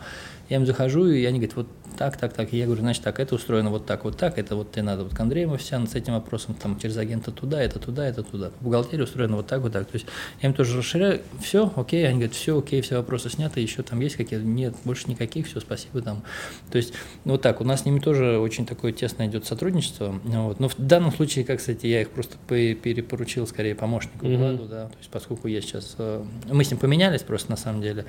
Я 0.49 0.57
им 0.57 0.65
захожу, 0.65 1.07
и 1.07 1.25
они 1.25 1.39
говорят, 1.39 1.55
вот 1.55 1.67
так, 1.97 2.17
так, 2.17 2.33
так. 2.33 2.53
И 2.53 2.57
я 2.57 2.65
говорю, 2.65 2.81
значит, 2.81 3.03
так, 3.03 3.19
это 3.19 3.35
устроено 3.35 3.69
вот 3.69 3.85
так, 3.85 4.05
вот 4.05 4.17
так, 4.17 4.37
это 4.37 4.55
вот 4.55 4.71
тебе 4.71 4.83
надо 4.83 5.03
вот 5.03 5.13
к 5.13 5.19
Андрею 5.19 5.49
Мовсяну 5.49 5.87
с 5.87 5.95
этим 5.95 6.13
вопросом, 6.13 6.53
там, 6.53 6.79
через 6.79 6.95
агента 6.97 7.31
туда, 7.31 7.61
это 7.61 7.79
туда, 7.79 8.07
это 8.07 8.23
туда. 8.23 8.51
Бухгалтерия 8.61 9.03
устроена 9.03 9.35
вот 9.35 9.47
так, 9.47 9.61
вот 9.61 9.73
так. 9.73 9.87
То 9.87 9.95
есть 9.95 10.05
я 10.41 10.49
им 10.49 10.55
тоже 10.55 10.77
расширяю, 10.77 11.21
все, 11.41 11.71
окей, 11.75 12.07
они 12.07 12.19
говорят, 12.19 12.35
все, 12.35 12.57
окей, 12.57 12.81
все 12.81 12.97
вопросы 12.97 13.29
сняты, 13.29 13.59
еще 13.59 13.81
там 13.83 13.99
есть 13.99 14.15
какие-то, 14.15 14.45
нет, 14.45 14.75
больше 14.85 15.09
никаких, 15.09 15.47
все, 15.47 15.59
спасибо 15.59 16.01
там. 16.01 16.23
То 16.71 16.77
есть 16.77 16.93
вот 17.25 17.41
так, 17.41 17.61
у 17.61 17.63
нас 17.63 17.81
с 17.81 17.85
ними 17.85 17.99
тоже 17.99 18.37
очень 18.37 18.65
такое 18.65 18.91
тесное 18.91 19.27
идет 19.27 19.45
сотрудничество. 19.45 20.19
Вот. 20.23 20.59
Но 20.59 20.69
в 20.69 20.75
данном 20.77 21.11
случае, 21.11 21.45
как, 21.45 21.59
кстати, 21.59 21.87
я 21.87 22.01
их 22.01 22.11
просто 22.11 22.37
перепоручил 22.47 23.47
скорее 23.47 23.75
помощнику 23.75 24.25
mm-hmm. 24.25 24.37
Владу, 24.37 24.65
да, 24.65 24.85
то 24.87 24.97
есть 24.97 25.09
поскольку 25.09 25.47
я 25.47 25.61
сейчас, 25.61 25.95
э, 25.97 26.23
мы 26.51 26.63
с 26.63 26.69
ним 26.69 26.79
поменялись 26.79 27.23
просто 27.23 27.49
на 27.49 27.57
самом 27.57 27.81
деле, 27.81 28.05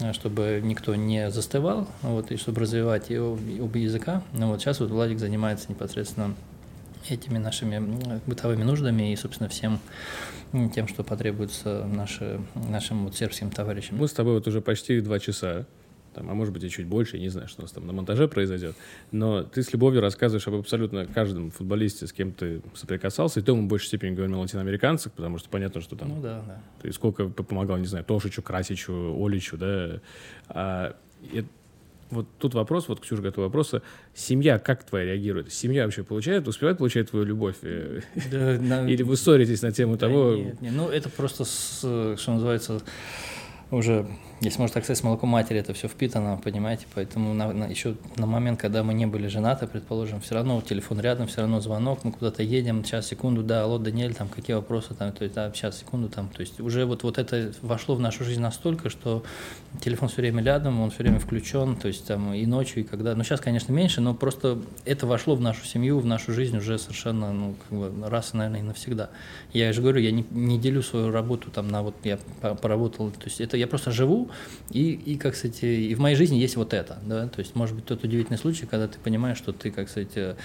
э, 0.00 0.12
чтобы 0.12 0.60
никто 0.62 0.94
не 0.94 1.30
застывал, 1.30 1.77
вот, 2.02 2.30
и 2.30 2.36
чтобы 2.36 2.60
развивать 2.60 3.10
его 3.10 3.38
оба 3.60 3.78
языка. 3.78 4.22
Ну, 4.32 4.48
вот 4.48 4.60
сейчас 4.60 4.80
вот 4.80 4.90
Владик 4.90 5.18
занимается 5.18 5.66
непосредственно 5.68 6.34
этими 7.08 7.38
нашими 7.38 8.20
бытовыми 8.26 8.64
нуждами 8.64 9.12
и, 9.12 9.16
собственно, 9.16 9.48
всем 9.48 9.80
тем, 10.74 10.88
что 10.88 11.04
потребуется 11.04 11.84
наши, 11.86 12.40
нашим 12.54 13.04
вот 13.04 13.16
сербским 13.16 13.50
товарищам. 13.50 13.98
Мы 13.98 14.08
с 14.08 14.12
тобой 14.12 14.34
вот 14.34 14.46
уже 14.46 14.60
почти 14.60 15.00
два 15.00 15.18
часа 15.18 15.66
там, 16.14 16.30
а 16.30 16.34
может 16.34 16.52
быть 16.52 16.64
и 16.64 16.70
чуть 16.70 16.86
больше, 16.86 17.16
я 17.16 17.22
не 17.22 17.28
знаю, 17.28 17.46
что 17.48 17.60
у 17.60 17.64
нас 17.64 17.70
там 17.70 17.86
на 17.86 17.92
монтаже 17.92 18.26
произойдет. 18.26 18.74
Но 19.12 19.44
ты 19.44 19.62
с 19.62 19.72
любовью 19.72 20.00
рассказываешь 20.00 20.48
об 20.48 20.54
абсолютно 20.54 21.06
каждом 21.06 21.50
футболисте, 21.50 22.06
с 22.06 22.12
кем 22.12 22.32
ты 22.32 22.60
соприкасался, 22.74 23.38
и 23.38 23.42
ты 23.42 23.52
ему 23.52 23.62
в 23.62 23.68
большей 23.68 23.86
степени 23.86 24.14
говорил 24.14 24.38
о 24.38 24.40
латиноамериканцах, 24.40 25.12
потому 25.12 25.38
что 25.38 25.48
понятно, 25.48 25.80
что 25.80 25.96
там... 25.96 26.08
Ну 26.08 26.20
да, 26.20 26.42
да. 26.46 26.60
Ты 26.82 26.92
сколько 26.92 27.28
помогал, 27.28 27.76
не 27.76 27.86
знаю, 27.86 28.04
Тошичу, 28.04 28.42
Красичу, 28.42 29.16
Оличу, 29.24 29.56
да. 29.56 30.00
А, 30.48 30.96
и, 31.22 31.44
вот 32.10 32.26
тут 32.38 32.54
вопрос, 32.54 32.88
вот 32.88 33.00
Ксюша 33.00 33.22
готова 33.22 33.46
вопроса. 33.46 33.82
Семья 34.14 34.58
как 34.58 34.84
твоя 34.84 35.04
реагирует? 35.06 35.52
Семья 35.52 35.84
вообще 35.84 36.02
получает, 36.02 36.48
успевает 36.48 36.78
получать 36.78 37.10
твою 37.10 37.24
любовь? 37.24 37.56
Э, 37.62 38.00
Или 38.86 39.02
вы 39.02 39.16
ссоритесь 39.16 39.62
на 39.62 39.72
тему 39.72 39.96
того... 39.96 40.34
Нет, 40.34 40.60
нет, 40.60 40.72
ну 40.74 40.88
это 40.88 41.08
просто, 41.08 41.44
что 41.44 42.32
называется, 42.32 42.80
уже 43.70 44.06
если 44.40 44.60
можно 44.60 44.74
так 44.74 44.84
сказать, 44.84 44.98
с 44.98 45.02
молоком 45.02 45.30
матери 45.30 45.58
это 45.58 45.74
все 45.74 45.88
впитано, 45.88 46.40
понимаете, 46.42 46.86
поэтому 46.94 47.34
на, 47.34 47.52
на, 47.52 47.64
еще 47.64 47.96
на 48.16 48.26
момент, 48.26 48.60
когда 48.60 48.84
мы 48.84 48.94
не 48.94 49.06
были 49.06 49.26
женаты, 49.26 49.66
предположим, 49.66 50.20
все 50.20 50.36
равно 50.36 50.60
телефон 50.60 51.00
рядом, 51.00 51.26
все 51.26 51.40
равно 51.40 51.60
звонок, 51.60 52.04
мы 52.04 52.12
куда-то 52.12 52.44
едем, 52.44 52.84
сейчас, 52.84 53.08
секунду, 53.08 53.42
да, 53.42 53.64
алло, 53.64 53.78
Даниэль, 53.78 54.14
там, 54.14 54.28
какие 54.28 54.54
вопросы, 54.54 54.94
там, 54.94 55.12
то 55.12 55.24
есть, 55.24 55.34
да, 55.34 55.50
сейчас, 55.52 55.78
секунду, 55.78 56.08
там, 56.08 56.28
то 56.28 56.40
есть 56.40 56.60
уже 56.60 56.84
вот, 56.84 57.02
вот 57.02 57.18
это 57.18 57.52
вошло 57.62 57.96
в 57.96 58.00
нашу 58.00 58.22
жизнь 58.24 58.40
настолько, 58.40 58.90
что 58.90 59.24
телефон 59.80 60.08
все 60.08 60.22
время 60.22 60.42
рядом, 60.44 60.80
он 60.80 60.90
все 60.90 61.02
время 61.02 61.18
включен, 61.18 61.74
то 61.74 61.88
есть 61.88 62.06
там 62.06 62.32
и 62.32 62.46
ночью, 62.46 62.84
и 62.84 62.86
когда, 62.86 63.16
ну 63.16 63.24
сейчас, 63.24 63.40
конечно, 63.40 63.72
меньше, 63.72 64.00
но 64.00 64.14
просто 64.14 64.58
это 64.84 65.06
вошло 65.06 65.34
в 65.34 65.40
нашу 65.40 65.64
семью, 65.64 65.98
в 65.98 66.06
нашу 66.06 66.32
жизнь 66.32 66.56
уже 66.56 66.78
совершенно, 66.78 67.32
ну, 67.32 67.56
как 67.68 67.78
бы 67.78 68.08
раз, 68.08 68.34
наверное, 68.34 68.60
и 68.60 68.62
навсегда. 68.62 69.10
Я 69.52 69.72
же 69.72 69.82
говорю, 69.82 70.00
я 70.00 70.12
не, 70.12 70.24
не 70.30 70.58
делю 70.58 70.82
свою 70.82 71.10
работу 71.10 71.50
там 71.50 71.66
на 71.68 71.82
вот, 71.82 71.96
я 72.04 72.18
поработал, 72.40 73.10
то 73.10 73.24
есть 73.24 73.40
это 73.40 73.56
я 73.56 73.66
просто 73.66 73.90
живу, 73.90 74.27
и, 74.70 74.92
и, 74.92 75.16
как 75.16 75.34
сказать, 75.34 75.62
и 75.62 75.94
в 75.94 76.00
моей 76.00 76.16
жизни 76.16 76.36
есть 76.36 76.56
вот 76.56 76.74
это, 76.74 76.98
да, 77.04 77.28
то 77.28 77.40
есть, 77.40 77.54
может 77.54 77.74
быть, 77.74 77.84
тот 77.84 78.04
удивительный 78.04 78.38
случай, 78.38 78.66
когда 78.66 78.88
ты 78.88 78.98
понимаешь, 78.98 79.38
что 79.38 79.52
ты, 79.52 79.70
как 79.70 79.88
сказать, 79.88 80.16
э, 80.16 80.36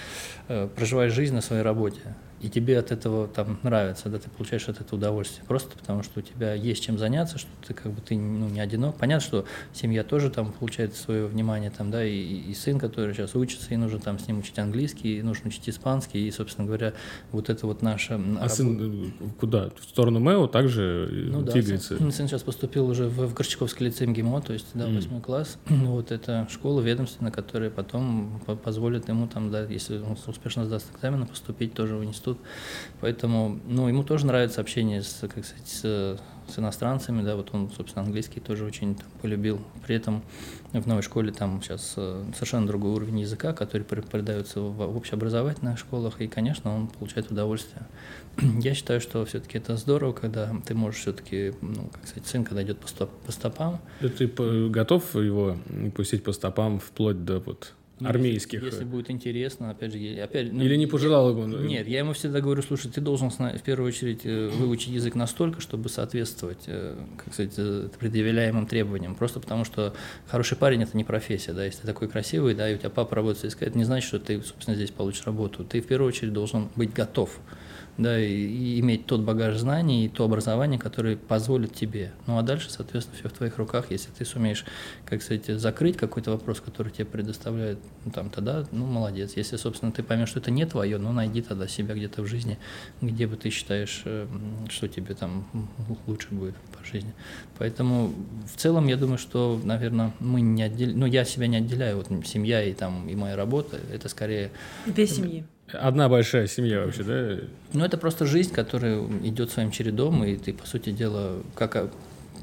э, 0.48 0.68
проживаешь 0.74 1.12
жизнь 1.12 1.34
на 1.34 1.40
своей 1.40 1.62
работе, 1.62 2.00
и 2.44 2.50
тебе 2.50 2.78
от 2.78 2.92
этого 2.92 3.26
там 3.26 3.58
нравится, 3.62 4.10
да, 4.10 4.18
ты 4.18 4.28
получаешь 4.28 4.68
от 4.68 4.78
этого 4.78 4.98
удовольствие, 4.98 5.46
просто 5.48 5.78
потому 5.78 6.02
что 6.02 6.20
у 6.20 6.22
тебя 6.22 6.52
есть 6.52 6.82
чем 6.82 6.98
заняться, 6.98 7.38
что 7.38 7.48
ты 7.66 7.72
как 7.72 7.90
бы 7.90 8.02
ты 8.02 8.16
ну, 8.18 8.50
не 8.50 8.60
одинок. 8.60 8.98
Понятно, 8.98 9.26
что 9.26 9.44
семья 9.72 10.04
тоже 10.04 10.28
там 10.28 10.52
получает 10.52 10.94
свое 10.94 11.26
внимание, 11.26 11.70
там, 11.70 11.90
да, 11.90 12.04
и, 12.04 12.12
и 12.14 12.52
сын, 12.52 12.78
который 12.78 13.14
сейчас 13.14 13.34
учится, 13.34 13.72
и 13.72 13.78
нужно 13.78 13.98
там 13.98 14.18
с 14.18 14.28
ним 14.28 14.40
учить 14.40 14.58
английский, 14.58 15.20
и 15.20 15.22
нужно 15.22 15.48
учить 15.48 15.70
испанский, 15.70 16.28
и, 16.28 16.30
собственно 16.30 16.66
говоря, 16.66 16.92
вот 17.32 17.48
это 17.48 17.66
вот 17.66 17.80
наша... 17.80 18.16
А 18.16 18.18
работа. 18.18 18.48
сын 18.50 19.14
э, 19.20 19.28
куда? 19.40 19.70
В 19.70 19.84
сторону 19.84 20.20
МЭО 20.20 20.46
также 20.46 21.08
ну, 21.32 21.40
двигается? 21.40 21.94
Да, 21.94 22.00
сын, 22.00 22.12
сын 22.12 22.28
сейчас 22.28 22.42
поступил 22.42 22.86
уже 22.90 23.08
в, 23.08 23.26
в 23.26 23.32
Горчаковский 23.32 23.86
лицей 23.86 24.06
МГИМО, 24.06 24.42
то 24.42 24.52
есть, 24.52 24.66
да, 24.74 24.86
восьмой 24.86 25.20
mm. 25.20 25.24
класс. 25.24 25.56
Вот 25.94 26.12
это 26.12 26.46
школа 26.50 26.82
ведомственная, 26.82 27.32
которая 27.32 27.70
потом 27.70 28.40
позволит 28.62 29.08
ему 29.08 29.28
там, 29.28 29.50
да, 29.50 29.64
если 29.64 29.96
он 29.96 30.18
успешно 30.26 30.66
сдаст 30.66 30.94
экзамены, 30.94 31.24
поступить 31.24 31.72
тоже 31.72 31.96
в 31.96 32.04
институт 32.04 32.33
тут. 32.34 32.46
Поэтому, 33.00 33.58
ну, 33.66 33.88
ему 33.88 34.02
тоже 34.04 34.26
нравится 34.26 34.60
общение 34.60 35.02
с, 35.02 35.20
как 35.20 35.44
сказать, 35.44 35.66
с, 35.66 36.18
с 36.48 36.58
иностранцами, 36.58 37.22
да, 37.22 37.36
вот 37.36 37.50
он, 37.52 37.70
собственно, 37.70 38.04
английский 38.04 38.40
тоже 38.40 38.64
очень 38.64 38.94
там, 38.94 39.06
полюбил. 39.20 39.60
При 39.86 39.96
этом 39.96 40.22
в 40.72 40.86
новой 40.86 41.02
школе 41.02 41.32
там 41.32 41.62
сейчас 41.62 41.94
э, 41.96 42.24
совершенно 42.34 42.66
другой 42.66 42.92
уровень 42.92 43.20
языка, 43.20 43.52
который 43.52 43.82
преподается 43.82 44.60
в, 44.60 44.96
общеобразовательных 44.96 45.78
школах, 45.78 46.20
и, 46.20 46.28
конечно, 46.28 46.74
он 46.74 46.88
получает 46.88 47.30
удовольствие. 47.30 47.86
Я 48.60 48.74
считаю, 48.74 49.00
что 49.00 49.24
все-таки 49.24 49.58
это 49.58 49.76
здорово, 49.76 50.12
когда 50.12 50.54
ты 50.66 50.74
можешь 50.74 51.00
все-таки, 51.00 51.52
ну, 51.60 51.88
как 51.92 52.06
сказать, 52.06 52.26
сын, 52.26 52.44
когда 52.44 52.62
идет 52.62 52.78
по, 52.78 52.88
стоп, 52.88 53.10
по 53.26 53.32
стопам. 53.32 53.80
Ты 54.00 54.26
готов 54.68 55.14
его 55.14 55.56
пустить 55.94 56.24
по 56.24 56.32
стопам 56.32 56.78
вплоть 56.78 57.24
до 57.24 57.40
вот 57.40 57.74
ну, 58.00 58.08
армейских. 58.08 58.60
Если, 58.60 58.78
если 58.78 58.84
будет 58.84 59.10
интересно, 59.10 59.70
опять 59.70 59.92
же, 59.92 60.20
опять, 60.20 60.52
ну, 60.52 60.62
или 60.62 60.76
не 60.76 60.86
пожелал 60.86 61.30
ему. 61.30 61.46
Нет, 61.46 61.86
я 61.86 62.00
ему 62.00 62.12
всегда 62.12 62.40
говорю, 62.40 62.60
слушай, 62.62 62.90
ты 62.90 63.00
должен 63.00 63.30
в 63.30 63.62
первую 63.62 63.88
очередь 63.88 64.22
э, 64.24 64.48
выучить 64.48 64.88
язык 64.88 65.14
настолько, 65.14 65.60
чтобы 65.60 65.88
соответствовать, 65.88 66.64
э, 66.66 66.96
как 67.16 67.32
сказать, 67.32 67.54
э, 67.56 67.88
предъявляемым 67.98 68.66
требованиям. 68.66 69.14
Просто 69.14 69.38
потому 69.38 69.64
что 69.64 69.94
хороший 70.26 70.56
парень 70.56 70.82
это 70.82 70.96
не 70.96 71.04
профессия, 71.04 71.52
да, 71.52 71.64
если 71.64 71.82
ты 71.82 71.86
такой 71.86 72.08
красивый, 72.08 72.54
да, 72.54 72.68
и 72.68 72.74
у 72.74 72.78
тебя 72.78 72.90
папа 72.90 73.14
работает, 73.14 73.56
это 73.60 73.78
не 73.78 73.84
значит, 73.84 74.08
что 74.08 74.18
ты, 74.18 74.42
собственно, 74.42 74.74
здесь 74.74 74.90
получишь 74.90 75.24
работу. 75.26 75.64
Ты 75.64 75.80
в 75.80 75.86
первую 75.86 76.08
очередь 76.08 76.32
должен 76.32 76.70
быть 76.74 76.92
готов 76.92 77.38
да, 77.96 78.18
и, 78.18 78.30
и 78.30 78.80
иметь 78.80 79.06
тот 79.06 79.20
багаж 79.20 79.56
знаний 79.56 80.06
и 80.06 80.08
то 80.08 80.24
образование, 80.24 80.78
которое 80.78 81.16
позволит 81.16 81.74
тебе. 81.74 82.12
Ну 82.26 82.38
а 82.38 82.42
дальше, 82.42 82.70
соответственно, 82.70 83.18
все 83.18 83.28
в 83.28 83.32
твоих 83.32 83.58
руках. 83.58 83.86
Если 83.90 84.10
ты 84.10 84.24
сумеешь, 84.24 84.64
как 85.04 85.22
сказать, 85.22 85.46
закрыть 85.46 85.96
какой-то 85.96 86.32
вопрос, 86.32 86.60
который 86.60 86.92
тебе 86.92 87.04
предоставляют, 87.04 87.78
ну, 87.84 87.93
там, 88.12 88.30
тогда, 88.30 88.64
ну, 88.72 88.86
молодец. 88.86 89.32
Если, 89.36 89.56
собственно, 89.56 89.92
ты 89.92 90.02
поймешь, 90.02 90.28
что 90.28 90.40
это 90.40 90.50
не 90.50 90.66
твое, 90.66 90.98
ну, 90.98 91.12
найди 91.12 91.42
тогда 91.42 91.66
себя 91.68 91.94
где-то 91.94 92.22
в 92.22 92.26
жизни, 92.26 92.58
где 93.00 93.26
бы 93.26 93.36
ты 93.36 93.50
считаешь, 93.50 94.02
э, 94.04 94.26
что 94.68 94.88
тебе 94.88 95.14
там 95.14 95.46
лучше 96.06 96.28
будет 96.30 96.54
по 96.76 96.84
жизни. 96.84 97.12
Поэтому 97.58 98.12
в 98.52 98.56
целом 98.58 98.86
я 98.88 98.96
думаю, 98.96 99.18
что, 99.18 99.60
наверное, 99.62 100.12
мы 100.20 100.40
не 100.40 100.62
отделяем, 100.62 100.98
ну, 100.98 101.06
я 101.06 101.24
себя 101.24 101.46
не 101.46 101.56
отделяю, 101.56 101.96
вот 101.96 102.08
семья 102.26 102.62
и 102.62 102.74
там 102.74 103.08
и 103.08 103.14
моя 103.14 103.36
работа, 103.36 103.78
это 103.92 104.08
скорее... 104.08 104.50
Две 104.86 105.06
семьи. 105.06 105.44
Одна 105.72 106.08
большая 106.08 106.46
семья 106.46 106.80
вообще, 106.84 107.02
да? 107.02 107.38
Ну, 107.72 107.84
это 107.84 107.96
просто 107.96 108.26
жизнь, 108.26 108.52
которая 108.52 109.02
идет 109.24 109.50
своим 109.50 109.70
чередом, 109.70 110.22
и 110.24 110.36
ты, 110.36 110.52
по 110.52 110.66
сути 110.66 110.90
дела, 110.90 111.42
как 111.54 111.90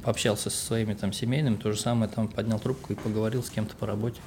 пообщался 0.03 0.49
со 0.49 0.65
своими 0.65 0.93
там 0.93 1.13
семейными, 1.13 1.55
то 1.55 1.71
же 1.71 1.79
самое 1.79 2.11
там 2.11 2.27
поднял 2.27 2.59
трубку 2.59 2.93
и 2.93 2.95
поговорил 2.95 3.43
с 3.43 3.49
кем-то 3.49 3.75
по 3.75 3.85
работе. 3.85 4.21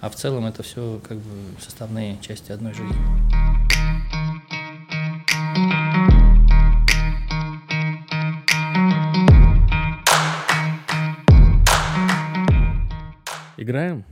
А 0.00 0.10
в 0.10 0.14
целом 0.14 0.46
это 0.46 0.62
все 0.62 1.00
как 1.06 1.18
бы 1.18 1.60
составные 1.60 2.18
части 2.20 2.52
одной 2.52 2.74
жизни. 2.74 2.96
Играем? 13.56 14.04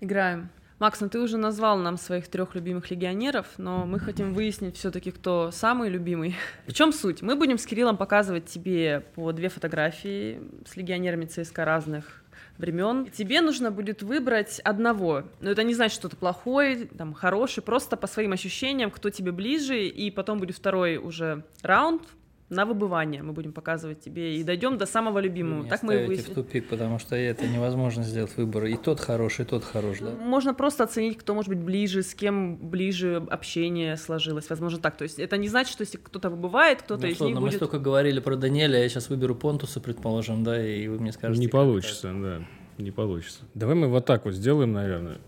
Играем. 0.00 0.50
Макс, 0.80 1.00
ну 1.00 1.08
ты 1.08 1.20
уже 1.20 1.36
назвал 1.36 1.78
нам 1.78 1.96
своих 1.96 2.26
трех 2.26 2.56
любимых 2.56 2.90
легионеров, 2.90 3.46
но 3.58 3.86
мы 3.86 4.00
хотим 4.00 4.34
выяснить 4.34 4.76
все-таки, 4.76 5.12
кто 5.12 5.52
самый 5.52 5.88
любимый. 5.88 6.34
В 6.66 6.72
чем 6.72 6.92
суть? 6.92 7.22
Мы 7.22 7.36
будем 7.36 7.58
с 7.58 7.66
Кириллом 7.66 7.96
показывать 7.96 8.46
тебе 8.46 9.04
по 9.14 9.30
две 9.30 9.48
фотографии 9.48 10.40
с 10.66 10.76
легионерами 10.76 11.26
ЦСКА 11.26 11.64
разных 11.64 12.24
времен. 12.58 13.06
Тебе 13.06 13.40
нужно 13.40 13.70
будет 13.70 14.02
выбрать 14.02 14.58
одного. 14.60 15.24
Но 15.40 15.50
это 15.50 15.62
не 15.62 15.74
значит, 15.74 15.94
что 15.94 16.08
ты 16.08 16.16
плохой, 16.16 16.86
там, 16.86 17.14
хороший, 17.14 17.62
просто 17.62 17.96
по 17.96 18.08
своим 18.08 18.32
ощущениям, 18.32 18.90
кто 18.90 19.10
тебе 19.10 19.30
ближе, 19.30 19.86
и 19.86 20.10
потом 20.10 20.38
будет 20.38 20.56
второй 20.56 20.96
уже 20.96 21.44
раунд, 21.62 22.02
на 22.50 22.66
выбывание 22.66 23.22
мы 23.22 23.32
будем 23.32 23.52
показывать 23.52 24.00
тебе 24.00 24.36
и 24.38 24.44
дойдем 24.44 24.76
до 24.76 24.86
самого 24.86 25.18
любимого. 25.18 25.62
Вы 25.62 25.68
так 25.68 25.82
мы 25.82 26.06
выясним. 26.06 26.32
в 26.32 26.34
тупик, 26.34 26.68
потому 26.68 26.98
что 26.98 27.16
это 27.16 27.46
невозможно 27.46 28.02
сделать 28.02 28.36
выбор. 28.36 28.66
И 28.66 28.76
тот 28.76 29.00
хороший, 29.00 29.44
и 29.44 29.48
тот 29.48 29.64
хорош, 29.64 29.98
да? 30.00 30.10
Можно 30.10 30.52
просто 30.54 30.84
оценить, 30.84 31.16
кто 31.16 31.34
может 31.34 31.48
быть 31.48 31.58
ближе, 31.58 32.02
с 32.02 32.14
кем 32.14 32.56
ближе 32.56 33.26
общение 33.30 33.96
сложилось. 33.96 34.48
Возможно, 34.50 34.78
так. 34.78 34.96
То 34.96 35.04
есть 35.04 35.18
это 35.18 35.36
не 35.38 35.48
значит, 35.48 35.72
что 35.72 35.82
если 35.82 35.96
кто-то 35.96 36.28
выбывает, 36.28 36.82
кто-то 36.82 37.02
ну, 37.02 37.08
из 37.08 37.16
что, 37.16 37.26
них 37.26 37.36
будет... 37.36 37.52
Мы 37.52 37.56
столько 37.56 37.78
говорили 37.78 38.20
про 38.20 38.36
Даниэля, 38.36 38.82
я 38.82 38.88
сейчас 38.88 39.08
выберу 39.08 39.34
Понтуса, 39.34 39.80
предположим, 39.80 40.44
да, 40.44 40.64
и 40.64 40.86
вы 40.88 40.98
мне 40.98 41.12
скажете... 41.12 41.40
Не 41.40 41.48
получится, 41.48 42.12
да, 42.12 42.44
не 42.76 42.90
получится. 42.90 43.40
Давай 43.54 43.74
мы 43.74 43.88
вот 43.88 44.04
так 44.04 44.26
вот 44.26 44.34
сделаем, 44.34 44.72
наверное. 44.72 45.18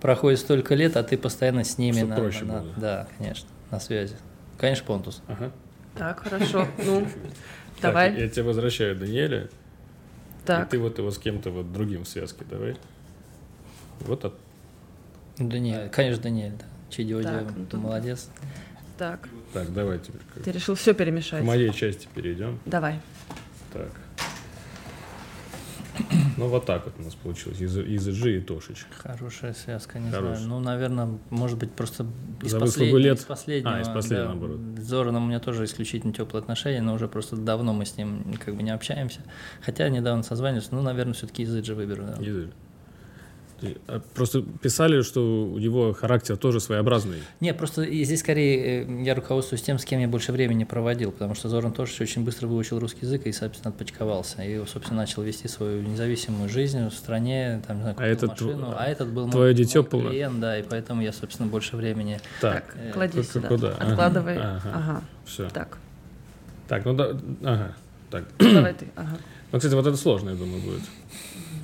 Проходит 0.00 0.38
столько 0.38 0.74
лет, 0.74 0.96
а 0.96 1.02
ты 1.02 1.18
постоянно 1.18 1.64
с 1.64 1.76
ними 1.76 2.02
на, 2.02 2.16
проще 2.16 2.44
на, 2.44 2.60
было. 2.60 2.72
Да, 2.76 3.08
конечно, 3.18 3.48
на 3.70 3.80
связи. 3.80 4.16
Конечно, 4.56 4.86
Понтус. 4.86 5.22
Ага. 5.26 5.52
Так, 5.98 6.20
хорошо. 6.20 6.66
Ну, 6.84 7.06
давай. 7.82 8.18
я 8.18 8.28
тебя 8.28 8.44
возвращаю, 8.44 8.96
Даниэля. 8.96 9.48
Так. 10.44 10.68
И 10.68 10.70
ты 10.70 10.78
вот 10.78 10.98
его 10.98 11.10
с 11.10 11.18
кем-то 11.18 11.50
вот 11.50 11.72
другим 11.72 12.04
в 12.04 12.08
связке, 12.08 12.44
давай. 12.48 12.76
Вот 14.00 14.24
от... 14.24 14.34
Даниэль, 15.38 15.88
конечно, 15.90 16.22
Даниэль, 16.22 16.52
да. 16.56 16.64
Так, 17.40 17.56
ну 17.56 17.66
тут- 17.66 17.80
молодец. 17.80 18.28
Так, 18.96 19.28
Так, 19.52 19.72
давай 19.72 19.98
теперь 19.98 20.20
к- 20.34 20.42
ты 20.42 20.50
решил 20.50 20.74
все 20.74 20.92
к 20.92 20.96
перемешать. 20.96 21.44
моей 21.44 21.72
части 21.72 22.08
перейдем. 22.14 22.58
Давай. 22.66 23.00
Так. 23.72 23.90
Ну, 26.36 26.46
вот 26.48 26.66
так 26.66 26.84
вот 26.84 26.94
у 26.98 27.02
нас 27.02 27.14
получилось. 27.14 27.60
Из, 27.60 27.76
из 27.76 28.22
G 28.22 28.36
и 28.36 28.40
Тошич. 28.40 28.86
Хорошая 28.98 29.52
связка, 29.54 29.98
не 29.98 30.10
Хорошая. 30.10 30.36
знаю. 30.36 30.48
Ну, 30.48 30.60
наверное, 30.60 31.08
может 31.30 31.58
быть, 31.58 31.72
просто 31.72 32.06
из, 32.42 32.52
За 32.52 32.60
последнего, 32.60 32.96
лет? 32.98 33.18
из 33.18 33.24
последнего. 33.24 33.74
А, 33.76 33.80
из 33.80 33.88
последнего, 33.88 34.28
да. 34.28 34.34
наоборот. 34.34 34.60
С 34.78 34.82
Зораном 34.82 35.24
у 35.24 35.26
меня 35.28 35.40
тоже 35.40 35.64
исключительно 35.64 36.12
теплые 36.12 36.40
отношения, 36.42 36.80
но 36.80 36.94
уже 36.94 37.08
просто 37.08 37.36
давно 37.36 37.72
мы 37.72 37.84
с 37.84 37.96
ним 37.96 38.34
как 38.44 38.54
бы 38.54 38.62
не 38.62 38.70
общаемся. 38.70 39.20
Хотя 39.60 39.88
недавно 39.88 40.22
созванивались, 40.22 40.70
ну, 40.70 40.82
наверное, 40.82 41.14
все-таки 41.14 41.42
из 41.42 41.56
Иджи 41.56 41.74
выберу. 41.74 42.04
да. 42.04 42.22
Из 42.22 42.36
G. 42.46 42.50
Просто 44.14 44.42
писали, 44.62 45.02
что 45.02 45.20
у 45.46 45.58
него 45.58 45.92
характер 45.92 46.36
тоже 46.36 46.60
своеобразный. 46.60 47.18
Не, 47.40 47.52
просто 47.52 47.82
и 47.82 48.04
здесь 48.04 48.20
скорее 48.20 48.84
э, 48.84 49.02
я 49.02 49.14
руководствуюсь 49.16 49.62
тем, 49.62 49.78
с 49.78 49.84
кем 49.84 49.98
я 50.00 50.06
больше 50.06 50.30
времени 50.30 50.62
проводил, 50.64 51.10
потому 51.10 51.34
что 51.34 51.48
Зоран 51.48 51.72
тоже 51.72 51.92
очень 52.02 52.24
быстро 52.24 52.46
выучил 52.46 52.78
русский 52.78 53.00
язык 53.06 53.26
и, 53.26 53.32
собственно, 53.32 53.70
отпочковался. 53.70 54.42
И, 54.42 54.64
собственно, 54.66 54.98
начал 55.00 55.22
вести 55.22 55.48
свою 55.48 55.82
независимую 55.82 56.48
жизнь 56.48 56.86
в 56.88 56.92
стране, 56.92 57.60
там, 57.66 57.78
не 57.78 57.82
знаю, 57.82 57.96
А 57.98 58.06
этот 58.06 58.30
машину. 58.30 58.66
тв- 58.70 58.74
а 58.78 58.84
этот 58.86 59.08
был 59.08 59.28
твое 59.28 59.46
мой, 59.46 59.54
дитё 59.54 59.84
мой 59.90 60.08
клиент, 60.10 60.38
да, 60.40 60.58
и 60.58 60.62
поэтому 60.62 61.02
я, 61.02 61.12
собственно, 61.12 61.48
больше 61.48 61.76
времени... 61.76 62.20
Так, 62.40 62.76
Э, 62.76 62.92
Клади 62.92 63.22
сюда. 63.22 63.48
куда? 63.48 63.68
Ага. 63.78 63.90
Откладывай. 63.90 64.36
Ага. 64.38 64.62
Ага. 64.72 65.02
все. 65.26 65.48
Так, 65.50 65.78
Так, 66.68 66.84
ну 66.84 66.94
да, 66.94 67.16
ага. 67.42 67.74
Так. 68.10 68.24
давай 68.38 68.74
ты. 68.74 68.86
Ага. 68.94 69.18
Ну, 69.50 69.58
кстати, 69.58 69.74
вот 69.74 69.86
это 69.86 69.96
сложно, 69.96 70.30
я 70.30 70.36
думаю, 70.36 70.60
будет. 70.62 70.82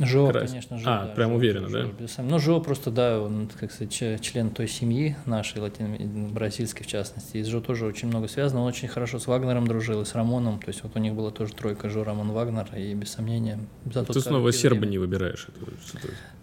Жо, 0.01 0.29
Красить. 0.31 0.49
конечно, 0.51 0.79
Жо. 0.79 0.91
А, 0.91 1.07
да, 1.07 1.13
прям 1.15 1.31
Жо, 1.31 1.37
уверенно, 1.37 1.69
Жо, 1.69 1.83
да? 1.99 2.07
Жо. 2.07 2.23
Ну, 2.23 2.39
Жо 2.39 2.61
просто, 2.61 2.91
да, 2.91 3.21
он, 3.21 3.49
как 3.59 3.73
сказать, 3.73 3.93
член 4.23 4.51
той 4.51 4.69
семьи 4.69 5.17
нашей, 5.27 5.61
латино- 5.61 6.31
бразильской 6.33 6.85
в 6.85 6.87
частности. 6.87 7.37
И 7.39 7.43
с 7.43 7.47
Жо 7.47 7.61
тоже 7.61 7.87
очень 7.87 8.09
много 8.09 8.29
связано. 8.29 8.61
Он 8.63 8.69
очень 8.69 8.89
хорошо 8.89 9.19
с 9.19 9.27
Вагнером 9.27 9.67
дружил, 9.67 10.03
и 10.03 10.05
с 10.05 10.15
Рамоном. 10.15 10.59
То 10.61 10.69
есть 10.69 10.83
вот 10.83 10.93
у 10.97 10.99
них 10.99 11.15
была 11.15 11.31
тоже 11.31 11.53
тройка 11.55 11.89
Жо, 11.89 12.05
Рамон, 12.05 12.33
Вагнер, 12.33 12.69
и 12.77 12.95
без 12.95 13.11
сомнения... 13.13 13.59
за 13.87 14.05
тот 14.05 14.15
Ты 14.15 14.21
снова 14.21 14.53
серба 14.53 14.81
время- 14.81 14.91
не 14.91 14.99
выбираешь. 14.99 15.49
Это 15.49 15.71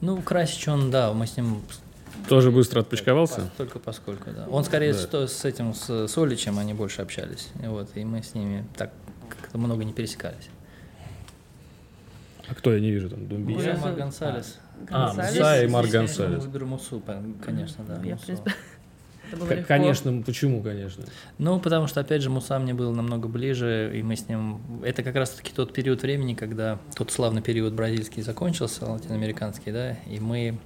Ну, 0.02 0.22
Красич 0.22 0.68
он, 0.68 0.92
да, 0.92 1.14
мы 1.14 1.28
с 1.28 1.38
ним... 1.38 1.62
Тоже 2.28 2.52
быстро 2.52 2.82
отпочковался? 2.82 3.50
Только 3.58 3.80
поскольку, 3.80 4.30
да. 4.32 4.46
Он 4.50 4.64
скорее 4.64 4.94
Да. 4.94 5.28
с, 5.28 5.46
этим, 5.46 5.74
с 5.74 6.08
Соличем 6.08 6.60
они 6.60 6.74
больше 6.74 7.02
общались. 7.02 7.50
Вот, 7.56 7.90
и 7.96 8.04
мы 8.04 8.22
с 8.22 8.36
ними 8.36 8.66
так 8.78 8.92
как-то 9.30 9.58
много 9.58 9.84
не 9.84 9.94
пересекались. 9.94 10.50
А 12.52 12.54
кто 12.54 12.74
я 12.74 12.82
не 12.82 12.92
вижу 12.92 13.10
там? 13.10 13.28
Думби? 13.28 13.54
Ой, 13.54 13.66
Муса 13.74 13.88
я- 13.88 13.94
Гонсалес. 13.94 14.60
А, 14.90 15.08
Гонсалес. 15.14 15.34
Муса 15.36 15.56
и 15.64 15.68
конечно, 15.70 15.92
Гонсалес. 16.00 16.44
Выберу 16.44 16.66
Мусу, 16.68 17.02
конечно, 17.46 17.86
да. 17.88 18.02
Я, 18.04 18.18
это 18.28 19.38
было 19.38 19.48
К- 19.48 19.52
легко. 19.52 19.68
Конечно, 19.70 20.22
почему, 20.22 20.62
конечно? 20.62 21.06
Ну, 21.38 21.60
потому 21.62 21.88
что, 21.88 22.02
опять 22.02 22.22
же, 22.22 22.30
Муса 22.30 22.60
мне 22.60 22.74
был 22.74 22.94
намного 22.94 23.30
ближе, 23.30 23.92
и 23.98 24.04
мы 24.04 24.18
с 24.18 24.28
ним... 24.28 24.60
Это 24.84 25.02
как 25.02 25.16
раз-таки 25.16 25.54
тот 25.56 25.72
период 25.72 26.02
времени, 26.02 26.34
когда 26.34 26.78
тот 26.94 27.10
славный 27.12 27.42
период 27.42 27.74
бразильский 27.74 28.22
закончился, 28.22 28.86
латиноамериканский, 28.86 29.72
да, 29.72 29.94
и 30.10 30.20
мы, 30.20 30.58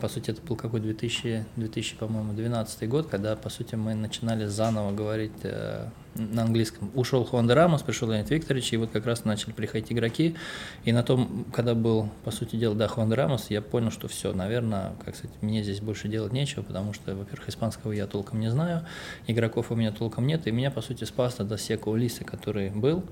по 0.00 0.08
сути, 0.08 0.30
это 0.30 0.40
был 0.42 0.56
какой 0.56 0.80
2000, 0.80 1.46
2000 1.56 1.96
по-моему, 1.96 2.32
12 2.32 2.88
год, 2.88 3.08
когда, 3.08 3.36
по 3.36 3.50
сути, 3.50 3.74
мы 3.74 3.94
начинали 3.94 4.46
заново 4.46 4.92
говорить 4.92 5.32
э, 5.42 5.88
на 6.14 6.42
английском. 6.42 6.90
Ушел 6.94 7.24
Хуан 7.24 7.50
Рамос, 7.50 7.82
пришел 7.82 8.08
Леонид 8.08 8.30
Викторович, 8.30 8.72
и 8.72 8.76
вот 8.76 8.90
как 8.90 9.06
раз 9.06 9.24
начали 9.24 9.52
приходить 9.52 9.92
игроки, 9.92 10.36
и 10.84 10.92
на 10.92 11.02
том, 11.02 11.44
когда 11.52 11.74
был, 11.74 12.08
по 12.24 12.30
сути 12.30 12.56
дела, 12.56 12.74
да, 12.74 12.88
Хуан 12.88 13.12
Рамос, 13.12 13.50
я 13.50 13.62
понял, 13.62 13.90
что 13.90 14.08
все, 14.08 14.32
наверное, 14.32 14.92
как 15.04 15.16
сказать, 15.16 15.36
мне 15.42 15.62
здесь 15.62 15.80
больше 15.80 16.08
делать 16.08 16.32
нечего, 16.32 16.62
потому 16.62 16.92
что, 16.92 17.14
во-первых, 17.14 17.48
испанского 17.48 17.92
я 17.92 18.06
толком 18.06 18.40
не 18.40 18.50
знаю, 18.50 18.86
игроков 19.26 19.70
у 19.70 19.74
меня 19.74 19.92
толком 19.92 20.26
нет, 20.26 20.46
и 20.46 20.50
меня, 20.50 20.70
по 20.70 20.82
сути, 20.82 21.04
спас 21.04 21.34
тогда 21.34 21.58
Секо 21.58 21.88
Улиса, 21.88 22.24
который 22.24 22.70
был, 22.70 23.04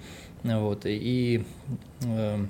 вот, 0.42 0.82
и 0.84 1.44
э, 2.04 2.46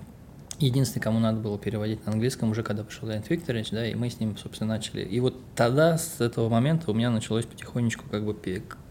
единственный, 0.59 1.03
кому 1.03 1.19
надо 1.19 1.41
было 1.41 1.59
переводить 1.59 2.05
на 2.07 2.13
английском, 2.13 2.51
уже 2.51 2.63
когда 2.63 2.85
пришел 2.85 3.09
Леонид 3.09 3.29
Викторович, 3.29 3.71
да, 3.71 3.87
и 3.87 3.95
мы 3.95 4.11
с 4.11 4.21
ним, 4.21 4.37
собственно, 4.37 4.75
начали. 4.75 5.03
И 5.03 5.21
вот 5.21 5.41
тогда, 5.55 5.99
с 5.99 6.21
этого 6.21 6.49
момента, 6.49 6.91
у 6.91 6.95
меня 6.95 7.11
началось 7.11 7.47
потихонечку 7.47 8.05
как 8.11 8.25
бы 8.25 8.35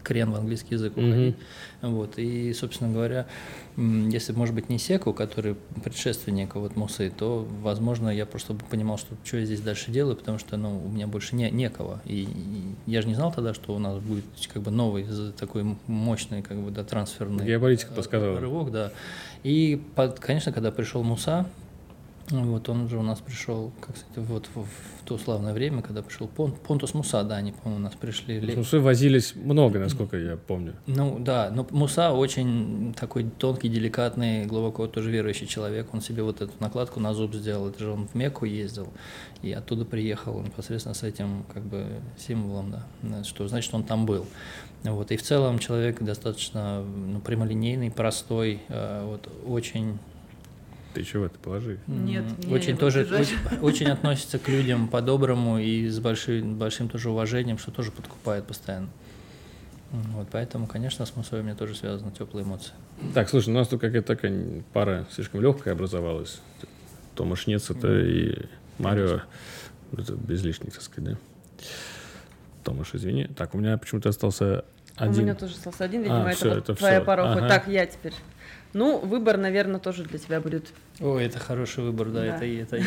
крен 0.02 0.30
в 0.32 0.36
английский 0.36 0.74
язык 0.74 0.96
уходить. 0.96 1.36
Вот, 1.80 2.18
и, 2.18 2.52
собственно 2.52 2.92
говоря, 2.92 3.26
если, 3.76 4.32
может 4.32 4.54
быть, 4.54 4.68
не 4.68 4.78
Секу, 4.78 5.12
который 5.12 5.56
предшественник 5.82 6.54
вот 6.54 6.76
Мусы, 6.76 7.12
то, 7.16 7.46
возможно, 7.62 8.08
я 8.08 8.26
просто 8.26 8.54
понимал, 8.54 8.98
что, 8.98 9.14
что 9.24 9.38
я 9.38 9.46
здесь 9.46 9.60
дальше 9.60 9.90
делаю, 9.90 10.16
потому 10.16 10.38
что, 10.38 10.56
ну, 10.56 10.80
у 10.84 10.88
меня 10.88 11.06
больше 11.06 11.34
не, 11.34 11.50
некого. 11.50 12.00
И, 12.04 12.22
и 12.22 12.90
я 12.90 13.02
же 13.02 13.08
не 13.08 13.14
знал 13.14 13.32
тогда, 13.32 13.54
что 13.54 13.74
у 13.74 13.78
нас 13.78 13.98
будет 13.98 14.24
как 14.52 14.62
бы 14.62 14.70
новый 14.70 15.06
такой 15.38 15.64
мощный, 15.86 16.42
как 16.42 16.58
бы, 16.58 16.70
да, 16.70 16.84
трансферный 16.84 17.46
Геополитика 17.46 17.92
э, 17.92 17.96
подсказала. 17.96 18.40
рывок, 18.40 18.70
да. 18.70 18.92
И, 19.42 19.82
под- 19.94 20.20
конечно, 20.20 20.52
когда 20.52 20.70
пришел 20.70 21.02
Муса, 21.02 21.46
вот 22.30 22.68
он 22.68 22.88
же 22.88 22.98
у 22.98 23.02
нас 23.02 23.20
пришел, 23.20 23.72
как 23.80 23.96
сказать, 23.96 24.28
вот 24.28 24.48
в, 24.54 24.62
в 24.62 25.04
то 25.04 25.18
славное 25.18 25.52
время, 25.52 25.82
когда 25.82 26.02
пришел 26.02 26.28
Пон- 26.34 26.54
Понтус 26.66 26.94
Муса, 26.94 27.22
да, 27.24 27.36
они, 27.36 27.52
по-моему, 27.52 27.80
у 27.80 27.84
нас 27.84 27.94
пришли. 27.94 28.40
Мусой 28.56 28.80
возились 28.80 29.34
много, 29.34 29.78
насколько 29.78 30.16
я 30.16 30.36
помню. 30.36 30.74
ну 30.86 31.18
да, 31.18 31.50
но 31.52 31.66
Муса 31.70 32.12
очень 32.12 32.94
такой 32.98 33.24
тонкий, 33.24 33.68
деликатный, 33.68 34.46
глубоко 34.46 34.86
тоже 34.86 35.10
верующий 35.10 35.46
человек. 35.46 35.92
Он 35.92 36.00
себе 36.00 36.22
вот 36.22 36.40
эту 36.40 36.52
накладку 36.60 37.00
на 37.00 37.12
зуб 37.14 37.34
сделал. 37.34 37.68
Это 37.68 37.78
же 37.80 37.90
он 37.90 38.08
в 38.08 38.14
Мекку 38.14 38.44
ездил 38.44 38.88
и 39.42 39.52
оттуда 39.52 39.84
приехал 39.84 40.40
непосредственно 40.40 40.94
с 40.94 41.02
этим 41.02 41.44
как 41.52 41.64
бы 41.64 41.84
символом, 42.16 42.74
да, 43.02 43.24
что 43.24 43.46
значит 43.48 43.74
он 43.74 43.82
там 43.82 44.06
был. 44.06 44.26
Вот. 44.84 45.10
И 45.12 45.16
в 45.16 45.22
целом 45.22 45.58
человек 45.58 46.02
достаточно 46.02 46.82
ну, 46.82 47.20
прямолинейный, 47.20 47.90
простой, 47.90 48.62
э, 48.68 49.04
вот 49.04 49.28
очень 49.46 49.98
Ты 50.94 51.04
чего, 51.04 51.28
ты 51.28 51.38
положи. 51.38 51.78
Нет, 51.86 52.24
очень 52.50 52.76
тоже 52.76 53.00
очень, 53.10 53.36
очень 53.60 53.86
относится 53.86 54.38
к 54.38 54.48
людям 54.48 54.88
по-доброму 54.88 55.58
и 55.58 55.88
с 55.88 55.98
большим, 56.00 56.56
большим 56.56 56.88
тоже 56.88 57.10
уважением, 57.10 57.58
что 57.58 57.70
тоже 57.70 57.90
подкупает 57.90 58.46
постоянно. 58.46 58.88
Вот, 59.90 60.28
поэтому, 60.30 60.66
конечно, 60.66 61.04
с 61.04 61.14
Мусой 61.16 61.40
у 61.40 61.42
меня 61.42 61.54
тоже 61.54 61.74
связаны 61.74 62.12
теплые 62.12 62.44
эмоции. 62.44 62.72
Так, 63.14 63.28
слушай, 63.28 63.50
у 63.50 63.52
нас 63.52 63.68
тут 63.68 63.80
какая-то 63.80 64.06
такая 64.14 64.62
пара 64.72 65.06
слишком 65.10 65.40
легкая 65.42 65.74
образовалась. 65.74 66.40
Томаш 67.14 67.46
Нецета 67.46 68.00
и 68.00 68.46
Марио. 68.78 69.20
Это 69.96 70.14
без 70.14 70.42
лишних, 70.42 70.72
так 70.72 70.82
сказать, 70.82 71.10
да? 71.10 71.18
Томаш, 72.64 72.94
извини. 72.94 73.26
Так, 73.36 73.54
у 73.54 73.58
меня 73.58 73.76
почему-то 73.76 74.08
остался 74.08 74.64
У 74.98 75.02
один. 75.04 75.24
меня 75.24 75.34
тоже 75.34 75.54
остался 75.54 75.84
один, 75.84 76.00
А, 76.00 76.04
видимо, 76.04 76.28
это, 76.28 76.36
всё, 76.36 76.48
вот 76.48 76.58
это 76.58 76.74
твоя 76.74 77.00
пара 77.02 77.24
уходит. 77.24 77.44
Ага. 77.44 77.48
Так, 77.48 77.68
я 77.68 77.84
теперь. 77.86 78.14
Ну, 78.72 78.98
выбор, 78.98 79.36
наверное, 79.36 79.80
тоже 79.80 80.04
для 80.04 80.18
тебя 80.18 80.40
будет 80.40 80.72
Ой, 81.00 81.24
это 81.24 81.38
хороший 81.38 81.84
выбор, 81.84 82.08
да, 82.08 82.20
Да. 82.20 82.26
это 82.36 82.44
это 82.46 82.76
это, 82.76 82.86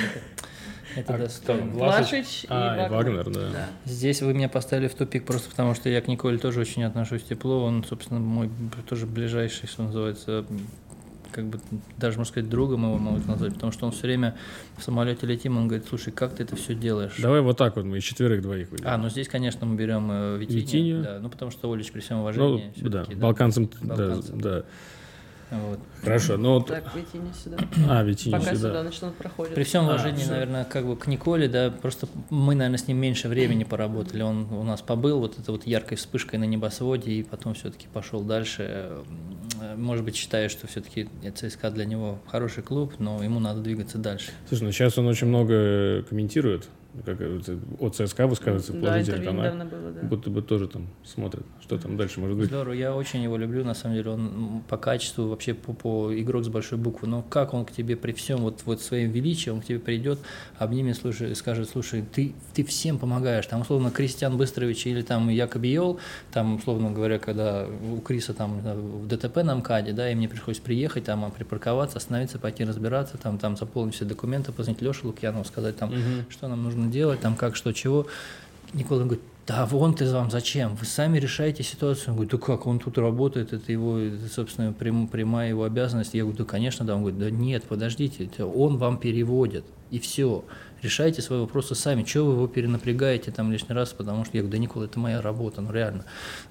это 0.95 1.13
А 1.15 1.17
достойно. 1.17 1.71
Влашич? 1.71 2.43
И 2.45 2.47
А, 2.49 2.87
и 2.87 2.89
Вагнер. 2.89 3.21
Вагнер, 3.21 3.29
да. 3.31 3.49
Да. 3.51 3.69
Здесь 3.85 4.21
вы 4.21 4.33
меня 4.33 4.49
поставили 4.49 4.87
в 4.87 4.95
тупик 4.95 5.25
просто 5.25 5.49
потому, 5.49 5.75
что 5.75 5.89
я 5.89 6.01
к 6.01 6.07
Николе 6.07 6.37
тоже 6.37 6.59
очень 6.61 6.83
отношусь 6.83 7.23
тепло. 7.23 7.63
Он, 7.63 7.83
собственно, 7.83 8.19
мой 8.19 8.49
тоже 8.89 9.05
ближайший, 9.05 9.67
что 9.67 9.83
называется, 9.83 10.45
как 11.31 11.45
бы 11.47 11.59
даже, 11.97 12.17
можно 12.17 12.31
сказать, 12.31 12.49
другом 12.49 12.83
его 12.83 12.97
могут 12.97 13.27
назвать, 13.27 13.53
потому 13.55 13.71
что 13.73 13.85
он 13.85 13.91
все 13.91 14.03
время 14.03 14.35
в 14.77 14.83
самолете 14.83 15.27
летим, 15.27 15.57
он 15.57 15.67
говорит, 15.67 15.85
слушай, 15.87 16.11
как 16.11 16.33
ты 16.33 16.43
это 16.43 16.55
все 16.55 16.73
делаешь? 16.73 17.15
Давай 17.19 17.41
вот 17.41 17.57
так 17.57 17.75
вот 17.75 17.83
мы 17.85 17.97
из 17.97 18.03
четверых 18.03 18.41
двоих 18.41 18.71
выйдем. 18.71 18.87
А, 18.87 18.97
ну 18.97 19.09
здесь, 19.09 19.27
конечно, 19.27 19.65
мы 19.65 19.75
берем 19.75 20.07
э, 20.11 20.37
Витиню, 20.37 20.59
Витинью. 20.61 21.03
Да, 21.03 21.19
ну 21.19 21.29
потому 21.29 21.51
что 21.51 21.71
Олич 21.71 21.91
при 21.91 21.99
всем 21.99 22.17
ну, 22.17 22.23
уважении. 22.23 22.73
да, 22.77 23.03
всё-таки, 23.03 23.15
балканцам, 23.15 23.69
да, 23.81 23.95
Балканцам. 23.95 24.41
да. 24.41 24.63
Вот. 25.69 25.79
Хорошо, 26.03 26.37
ну 26.37 26.55
вот, 26.55 26.67
Так, 26.67 26.93
выйти 26.93 27.17
не 27.17 27.33
сюда. 27.33 27.57
а, 27.89 28.03
Витиню 28.03 28.31
Пока 28.37 28.45
сюда, 28.55 28.55
сюда. 28.69 28.81
значит, 28.83 29.03
он 29.03 29.13
проходит. 29.13 29.55
При 29.55 29.63
всем 29.63 29.83
А, 29.85 29.87
уважении, 29.87 30.21
всё. 30.21 30.31
наверное, 30.31 30.65
как 30.65 30.85
бы 30.85 30.95
к 30.95 31.07
Николе, 31.07 31.47
да, 31.47 31.71
просто 31.71 32.07
мы, 32.29 32.55
наверное, 32.55 32.77
с 32.77 32.87
ним 32.87 32.97
меньше 32.97 33.27
времени 33.27 33.63
поработали. 33.69 34.21
Он 34.21 34.47
у 34.51 34.63
нас 34.63 34.81
побыл 34.81 35.19
вот 35.19 35.39
этой 35.39 35.49
вот 35.51 35.65
яркой 35.65 35.97
вспышкой 35.97 36.39
на 36.39 36.43
небосводе, 36.45 37.11
и 37.11 37.23
потом 37.23 37.53
все-таки 37.53 37.87
пошел 37.93 38.21
дальше. 38.21 38.63
Э, 39.61 39.75
Может 39.77 40.03
быть, 40.05 40.15
считаю, 40.15 40.49
что 40.49 40.67
все-таки 40.67 41.07
ЦСКА 41.35 41.71
для 41.71 41.85
него 41.85 42.19
хороший 42.27 42.63
клуб, 42.63 42.93
но 42.99 43.23
ему 43.23 43.39
надо 43.39 43.61
двигаться 43.61 43.97
дальше. 43.97 44.31
Слушай, 44.47 44.63
ну 44.63 44.71
сейчас 44.71 44.97
он 44.97 45.07
очень 45.07 45.27
много 45.27 46.03
комментирует, 46.09 46.67
как 47.03 47.19
от 47.79 47.95
ЦСКА 47.95 48.27
высказывается 48.27 48.73
Да, 48.73 48.79
положительно, 48.79 49.29
а 49.29 49.33
недавно 49.33 49.65
было, 49.65 49.91
да. 49.91 50.01
будто 50.07 50.29
бы 50.29 50.41
тоже 50.41 50.67
там 50.67 50.87
смотрят, 51.03 51.43
что 51.61 51.77
там 51.77 51.97
дальше 51.97 52.19
может 52.19 52.37
быть. 52.37 52.47
Здорово, 52.47 52.73
я 52.73 52.95
очень 52.95 53.21
его 53.23 53.37
люблю, 53.37 53.63
на 53.65 53.73
самом 53.73 53.95
деле, 53.95 54.11
он 54.11 54.61
по 54.67 54.77
качеству, 54.77 55.27
вообще 55.27 55.53
по, 55.53 55.73
по 55.73 56.11
игрок 56.19 56.45
с 56.45 56.47
большой 56.49 56.77
буквы, 56.77 57.07
но 57.07 57.21
как 57.21 57.53
он 57.53 57.65
к 57.65 57.71
тебе 57.71 57.95
при 57.95 58.11
всем 58.13 58.39
вот, 58.39 58.61
вот 58.65 58.81
своем 58.81 59.11
величии, 59.11 59.49
он 59.49 59.61
к 59.61 59.65
тебе 59.65 59.79
придет, 59.79 60.19
обнимет, 60.57 60.97
слушай, 60.97 61.31
и 61.31 61.35
скажет, 61.35 61.69
слушай, 61.69 62.03
ты, 62.13 62.33
ты 62.53 62.63
всем 62.63 62.97
помогаешь, 62.99 63.45
там, 63.47 63.61
условно, 63.61 63.91
Кристиан 63.91 64.37
Быстрович 64.37 64.87
или 64.87 65.01
там 65.01 65.29
Якоб 65.29 65.63
Йол, 65.63 65.99
там, 66.31 66.55
условно 66.55 66.91
говоря, 66.91 67.19
когда 67.19 67.67
у 67.67 67.99
Криса 68.01 68.33
там 68.33 68.61
э, 68.63 68.73
в 68.75 69.07
ДТП 69.07 69.37
на 69.43 69.55
МКАДе, 69.55 69.93
да, 69.93 70.09
и 70.11 70.15
мне 70.15 70.29
пришлось 70.29 70.59
приехать, 70.59 71.05
там, 71.05 71.25
а, 71.25 71.29
припарковаться, 71.29 71.97
остановиться, 71.97 72.39
пойти 72.39 72.63
разбираться, 72.63 73.17
там, 73.17 73.37
там, 73.37 73.57
заполнить 73.57 73.95
все 73.95 74.05
документы, 74.05 74.51
позвонить 74.51 74.81
Леше 74.81 75.05
Лукьянову, 75.07 75.43
сказать 75.45 75.77
там, 75.77 75.89
Мгм. 75.89 76.25
что 76.29 76.47
нам 76.47 76.63
нужно 76.63 76.84
нужно 76.85 76.91
делать, 76.91 77.19
там 77.19 77.35
как, 77.35 77.55
что, 77.55 77.73
чего. 77.73 78.07
Никола 78.73 79.03
говорит, 79.03 79.23
да 79.47 79.65
вон 79.65 79.93
ты 79.93 80.11
вам 80.11 80.31
зачем, 80.31 80.75
вы 80.75 80.85
сами 80.85 81.19
решаете 81.19 81.63
ситуацию. 81.63 82.09
Он 82.09 82.15
говорит, 82.15 82.31
да 82.31 82.37
как, 82.37 82.65
он 82.65 82.79
тут 82.79 82.97
работает, 82.97 83.53
это 83.53 83.71
его, 83.71 83.97
это, 83.97 84.27
собственно, 84.27 84.73
прям, 84.73 85.07
прямая 85.07 85.49
его 85.49 85.63
обязанность. 85.63 86.13
Я 86.13 86.23
говорю, 86.23 86.37
да, 86.39 86.45
конечно, 86.45 86.85
да. 86.85 86.95
Он 86.95 87.01
говорит, 87.01 87.19
да 87.19 87.29
нет, 87.29 87.63
подождите, 87.63 88.29
он 88.43 88.77
вам 88.77 88.97
переводит, 88.97 89.65
и 89.91 89.99
все 89.99 90.43
решайте 90.85 91.21
свои 91.21 91.39
вопросы 91.39 91.75
сами. 91.75 92.03
Чего 92.03 92.27
вы 92.27 92.33
его 92.33 92.47
перенапрягаете 92.47 93.31
там 93.31 93.51
лишний 93.51 93.75
раз, 93.75 93.93
потому 93.93 94.23
что 94.23 94.37
я 94.37 94.43
говорю, 94.43 94.51
да, 94.53 94.57
Никола, 94.59 94.85
это 94.85 94.99
моя 94.99 95.21
работа, 95.21 95.61
ну 95.61 95.71
реально. 95.71 96.05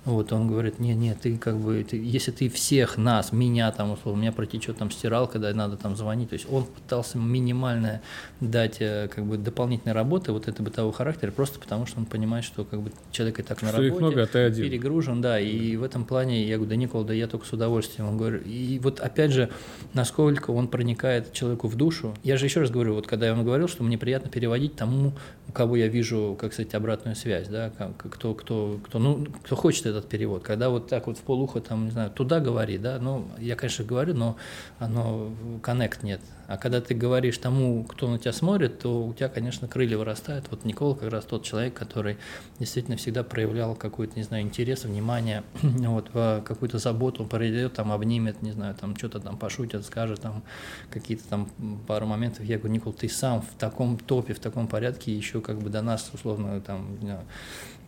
Вот 0.05 0.33
он 0.33 0.49
говорит, 0.49 0.79
не, 0.79 0.95
не, 0.95 1.15
ты 1.15 1.39
как 1.39 1.57
бы, 1.57 1.85
ты, 1.89 1.97
если 1.97 2.31
ты 2.31 2.49
всех 2.49 2.99
нас, 2.99 3.33
меня 3.33 3.71
там, 3.73 3.93
условно, 3.93 4.19
у 4.19 4.23
меня 4.23 4.33
протечет 4.33 4.77
там 4.79 4.91
стирал, 4.91 5.27
когда 5.27 5.53
надо 5.55 5.77
там 5.77 5.97
звонить, 5.97 6.31
то 6.31 6.35
есть 6.35 6.47
он 6.51 6.65
пытался 6.65 7.19
минимально 7.19 8.03
дать 8.41 8.77
э, 8.81 9.09
как 9.15 9.25
бы 9.25 9.39
дополнительной 9.39 9.95
работы 9.95 10.33
вот 10.33 10.49
это 10.49 10.63
бытового 10.63 10.93
характера, 10.93 11.31
просто 11.31 11.59
потому 11.59 11.87
что 11.87 11.99
он 11.99 12.07
понимает, 12.07 12.45
что 12.45 12.65
как 12.65 12.81
бы 12.81 12.93
человек 13.13 13.41
и 13.41 13.43
так 13.43 13.59
что 13.59 13.67
на 13.67 13.73
работе, 13.73 13.95
много, 13.95 14.23
а 14.23 14.27
ты 14.27 14.39
один. 14.41 14.65
перегружен, 14.65 15.21
да, 15.21 15.41
и 15.41 15.77
в 15.77 15.83
этом 15.83 16.05
плане 16.05 16.45
я 16.45 16.57
говорю, 16.57 16.71
да, 16.71 16.77
Никола, 16.77 17.05
да 17.05 17.15
я 17.15 17.27
только 17.27 17.47
с 17.47 17.53
удовольствием. 17.53 18.09
Он 18.09 18.19
говорит, 18.19 18.47
и 18.47 18.81
вот 18.83 19.01
опять 19.01 19.33
же, 19.33 19.51
насколько 19.93 20.51
он 20.51 20.69
проникает 20.69 21.33
человеку 21.33 21.69
в 21.69 21.77
душу. 21.77 22.15
Я 22.23 22.37
же 22.37 22.47
еще 22.47 22.61
раз 22.61 22.71
говорю, 22.71 22.95
вот 22.95 23.07
когда 23.07 23.27
я 23.27 23.35
вам 23.35 23.45
говорил, 23.45 23.69
что 23.69 23.85
мне 23.85 23.99
приятно 23.99 24.24
переводить 24.31 24.77
тому, 24.77 25.13
у 25.49 25.53
кого 25.53 25.77
я 25.77 25.89
вижу, 25.89 26.37
как 26.41 26.53
сказать, 26.53 26.75
обратную 26.75 27.17
связь, 27.17 27.49
да, 27.49 27.71
кто, 27.99 28.35
кто, 28.35 28.79
кто, 28.85 28.99
ну, 28.99 29.27
кто 29.45 29.57
хочет 29.57 29.87
этот 29.87 30.09
перевод. 30.09 30.43
Когда 30.43 30.71
вот 30.71 30.89
так 30.89 31.07
вот 31.07 31.19
в 31.19 31.23
полухо, 31.23 31.61
там, 31.61 31.87
не 31.87 31.91
знаю, 31.91 32.11
туда 32.11 32.41
говори, 32.41 32.79
да, 32.79 32.99
ну, 32.99 33.27
я, 33.39 33.57
конечно, 33.57 33.85
говорю, 33.85 34.15
но 34.15 34.37
оно, 34.79 35.33
коннект 35.63 36.03
нет. 36.03 36.21
А 36.47 36.57
когда 36.57 36.81
ты 36.81 36.95
говоришь 36.95 37.39
тому, 37.39 37.85
кто 37.85 38.09
на 38.09 38.19
тебя 38.19 38.33
смотрит, 38.33 38.79
то 38.81 39.07
у 39.07 39.15
тебя, 39.15 39.29
конечно, 39.29 39.69
крылья 39.69 39.97
вырастают. 39.97 40.47
Вот 40.51 40.65
Никола 40.65 40.95
как 40.95 41.11
раз 41.11 41.25
тот 41.25 41.43
человек, 41.43 41.75
который 41.75 42.19
действительно 42.59 42.97
всегда 42.97 43.23
проявлял 43.25 43.75
какой-то, 43.75 44.15
не 44.17 44.23
знаю, 44.23 44.43
интерес, 44.43 44.85
внимание, 44.85 45.43
вот, 45.63 46.11
какую-то 46.11 46.79
заботу, 46.79 47.23
он 47.23 47.29
придет, 47.29 47.75
там, 47.75 47.93
обнимет, 47.93 48.43
не 48.43 48.53
знаю, 48.53 48.75
там, 48.75 48.97
что-то 48.97 49.21
там 49.21 49.39
пошутит, 49.39 49.85
скажет, 49.85 50.21
там, 50.21 50.43
какие-то 50.91 51.25
там 51.29 51.49
пару 51.87 52.07
моментов. 52.07 52.45
Я 52.45 52.59
говорю, 52.59 52.75
Никол, 52.75 52.93
ты 52.93 53.09
сам 53.09 53.43
в 53.43 53.59
таком 53.59 53.97
топе, 53.97 54.35
в 54.35 54.41
таком 54.41 54.67
порядке 54.67 55.15
еще 55.15 55.41
как 55.41 55.59
бы 55.59 55.71
до 55.71 55.83
нас, 55.83 56.11
условно, 56.13 56.61
там, 56.61 56.99
не 57.01 57.07
знаю, 57.07 57.25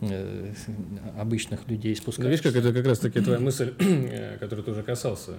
э, 0.01 0.55
обычных 1.19 1.69
людей 1.69 1.95
спускаешься. 1.95 2.23
Ну, 2.23 2.31
видишь, 2.31 2.43
как 2.43 2.57
это 2.57 2.73
как 2.73 2.87
раз-таки 2.87 3.21
твоя 3.21 3.39
мысль, 3.41 3.75
э, 3.79 4.39
которую 4.39 4.65
ты 4.65 4.71
уже 4.71 4.83
касался 4.83 5.33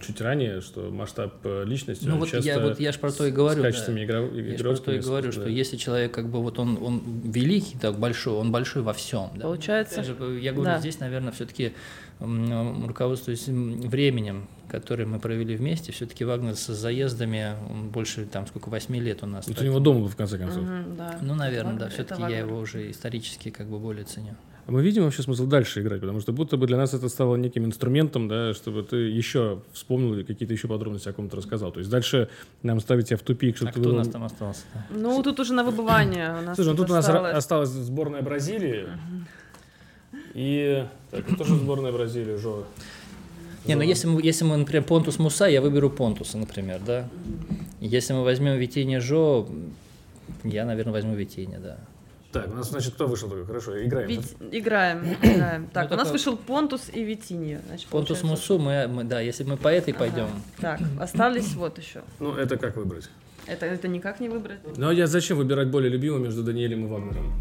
чуть 0.00 0.20
ранее, 0.20 0.60
что 0.60 0.90
масштаб 0.90 1.34
э, 1.44 1.64
личности 1.64 2.06
ну, 2.06 2.18
вот 2.18 2.28
часто 2.28 2.48
я, 2.48 2.60
вот 2.60 2.80
я 2.80 2.92
ж 2.92 2.98
про 2.98 3.12
то 3.12 3.26
и 3.26 3.30
говорю, 3.30 3.60
с 3.60 3.62
качествами 3.62 3.98
да. 3.98 4.04
игров, 4.04 4.34
Я 4.34 4.58
про 4.58 4.76
то 4.76 4.92
и 4.92 4.98
говорю, 4.98 5.26
да. 5.26 5.32
что 5.32 5.48
если 5.48 5.76
человек 5.76 6.12
как 6.12 6.28
бы 6.28 6.42
вот 6.42 6.58
он, 6.58 6.78
он 6.82 7.02
великий, 7.24 7.76
так 7.78 7.98
большой, 7.98 8.34
он 8.34 8.52
большой 8.52 8.82
во 8.82 8.92
всем. 8.92 9.30
Да? 9.34 9.42
Получается. 9.42 10.02
Же, 10.02 10.12
я 10.40 10.52
говорю, 10.52 10.70
да. 10.70 10.78
здесь, 10.78 10.98
наверное, 11.00 11.32
все-таки 11.32 11.72
руководствуясь 12.20 13.46
временем, 13.46 14.48
которое 14.68 15.04
мы 15.04 15.18
провели 15.18 15.56
вместе, 15.56 15.92
все-таки 15.92 16.24
Вагнер 16.24 16.54
с 16.54 16.66
заездами, 16.66 17.54
он 17.70 17.88
больше, 17.88 18.24
там, 18.24 18.46
сколько, 18.46 18.68
восьми 18.68 19.00
лет 19.00 19.22
у 19.22 19.26
нас. 19.26 19.48
Это 19.48 19.62
у 19.62 19.64
него 19.64 19.80
дома 19.80 20.00
был, 20.00 20.08
в 20.08 20.16
конце 20.16 20.38
концов. 20.38 20.62
Угу, 20.62 20.96
да. 20.96 21.18
Ну, 21.20 21.34
наверное, 21.34 21.72
Вагнер, 21.72 21.88
да, 21.88 21.90
все-таки 21.90 22.22
я 22.22 22.38
его 22.38 22.58
уже 22.58 22.90
исторически 22.90 23.50
как 23.50 23.66
бы 23.66 23.78
более 23.78 24.04
ценю. 24.04 24.36
А 24.66 24.72
мы 24.72 24.82
видим 24.82 25.04
вообще 25.04 25.22
смысл 25.22 25.46
дальше 25.46 25.82
играть, 25.82 26.00
потому 26.00 26.20
что 26.20 26.32
будто 26.32 26.56
бы 26.56 26.66
для 26.66 26.78
нас 26.78 26.94
это 26.94 27.08
стало 27.10 27.36
неким 27.36 27.66
инструментом, 27.66 28.28
да, 28.28 28.54
чтобы 28.54 28.82
ты 28.82 28.96
еще 28.96 29.60
вспомнил 29.72 30.24
какие-то 30.24 30.54
еще 30.54 30.68
подробности 30.68 31.08
о 31.08 31.12
ком-то 31.12 31.36
рассказал. 31.36 31.70
То 31.70 31.80
есть 31.80 31.90
дальше 31.90 32.28
нам 32.62 32.80
ставить 32.80 33.08
тебя 33.08 33.18
в 33.18 33.22
тупик, 33.22 33.56
что 33.56 33.68
а 33.68 33.72
ты... 33.72 33.80
кто 33.80 33.90
у 33.90 33.92
нас 33.92 34.08
там 34.08 34.24
остался? 34.24 34.62
-то? 34.72 34.98
Ну, 34.98 35.22
тут 35.22 35.40
уже 35.40 35.52
на 35.52 35.64
выбывание. 35.64 36.38
У 36.38 36.42
нас 36.42 36.56
Слушай, 36.56 36.70
ну 36.70 36.76
тут 36.76 36.90
осталось... 36.90 37.20
у 37.20 37.22
нас 37.22 37.36
осталась 37.36 37.68
сборная 37.68 38.22
Бразилии. 38.22 38.86
И 40.34 40.84
так, 41.10 41.36
тоже 41.36 41.56
сборная 41.56 41.92
Бразилии, 41.92 42.36
Жо. 42.36 42.64
Не, 43.66 43.76
ну 43.76 43.82
если 43.82 44.08
мы, 44.08 44.22
если 44.22 44.44
мы, 44.44 44.56
например, 44.56 44.84
Понтус 44.84 45.18
Муса, 45.18 45.46
я 45.46 45.60
выберу 45.60 45.90
Понтуса, 45.90 46.38
например, 46.38 46.80
да. 46.86 47.08
Если 47.80 48.14
мы 48.14 48.24
возьмем 48.24 48.56
Витине 48.58 49.00
Жо, 49.00 49.46
я, 50.42 50.64
наверное, 50.64 50.92
возьму 50.92 51.14
Витине, 51.14 51.58
да. 51.58 51.78
Так, 52.34 52.50
у 52.52 52.56
нас, 52.56 52.68
значит, 52.68 52.94
кто 52.94 53.06
вышел 53.06 53.28
только? 53.28 53.46
Хорошо, 53.46 53.80
играем. 53.80 54.08
Вит... 54.08 54.24
Играем, 54.50 55.04
играем. 55.22 55.68
Так, 55.72 55.88
ну, 55.88 55.94
у 55.94 55.98
нас 56.00 56.10
вышел 56.10 56.36
Понтус 56.36 56.90
и 56.92 57.04
Витиньо. 57.04 57.60
Значит, 57.68 57.86
Понтус 57.86 58.24
Мусу, 58.24 58.58
мы, 58.58 58.88
мы, 58.88 59.04
да, 59.04 59.20
если 59.20 59.44
мы 59.44 59.56
по 59.56 59.68
этой 59.68 59.92
ага. 59.92 60.00
пойдем. 60.00 60.28
Так, 60.60 60.80
остались 60.98 61.54
вот 61.54 61.78
еще. 61.78 62.02
Ну, 62.18 62.34
это 62.34 62.56
как 62.56 62.76
выбрать? 62.76 63.08
Это, 63.46 63.66
это 63.66 63.86
никак 63.86 64.18
не 64.18 64.28
выбрать. 64.28 64.58
Ну, 64.76 64.88
а 64.88 64.92
я 64.92 65.06
зачем 65.06 65.36
выбирать 65.36 65.68
более 65.68 65.90
любимого 65.90 66.18
между 66.18 66.42
Даниэлем 66.42 66.86
и 66.86 66.88
Вагнером? 66.88 67.32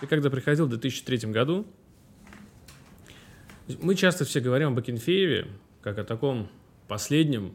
Ты 0.00 0.08
когда 0.08 0.28
приходил 0.28 0.66
в 0.66 0.70
2003 0.70 1.30
году, 1.30 1.68
мы 3.80 3.94
часто 3.94 4.24
все 4.24 4.40
говорим 4.40 4.68
об 4.68 4.78
Акинфееве, 4.78 5.48
как 5.82 5.98
о 5.98 6.04
таком 6.04 6.48
последнем 6.88 7.52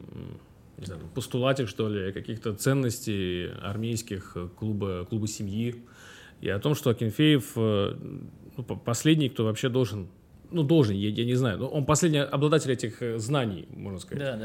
не 0.78 0.86
знаю, 0.86 1.02
постулате, 1.14 1.66
что 1.66 1.88
ли, 1.88 2.12
каких-то 2.12 2.54
ценностей 2.54 3.50
армейских 3.62 4.36
клуба, 4.56 5.06
клуба 5.08 5.28
семьи, 5.28 5.76
и 6.40 6.48
о 6.48 6.58
том, 6.58 6.74
что 6.74 6.90
Акинфеев 6.90 7.52
э, 7.54 7.96
ну, 8.56 8.64
последний, 8.64 9.28
кто 9.28 9.44
вообще 9.44 9.68
должен, 9.68 10.08
ну, 10.50 10.64
должен, 10.64 10.96
я, 10.96 11.10
я 11.10 11.24
не 11.24 11.34
знаю, 11.34 11.58
но 11.58 11.68
он 11.68 11.84
последний 11.84 12.18
обладатель 12.18 12.72
этих 12.72 13.00
э, 13.00 13.18
знаний, 13.18 13.66
можно 13.70 14.00
сказать. 14.00 14.24
Да, 14.24 14.36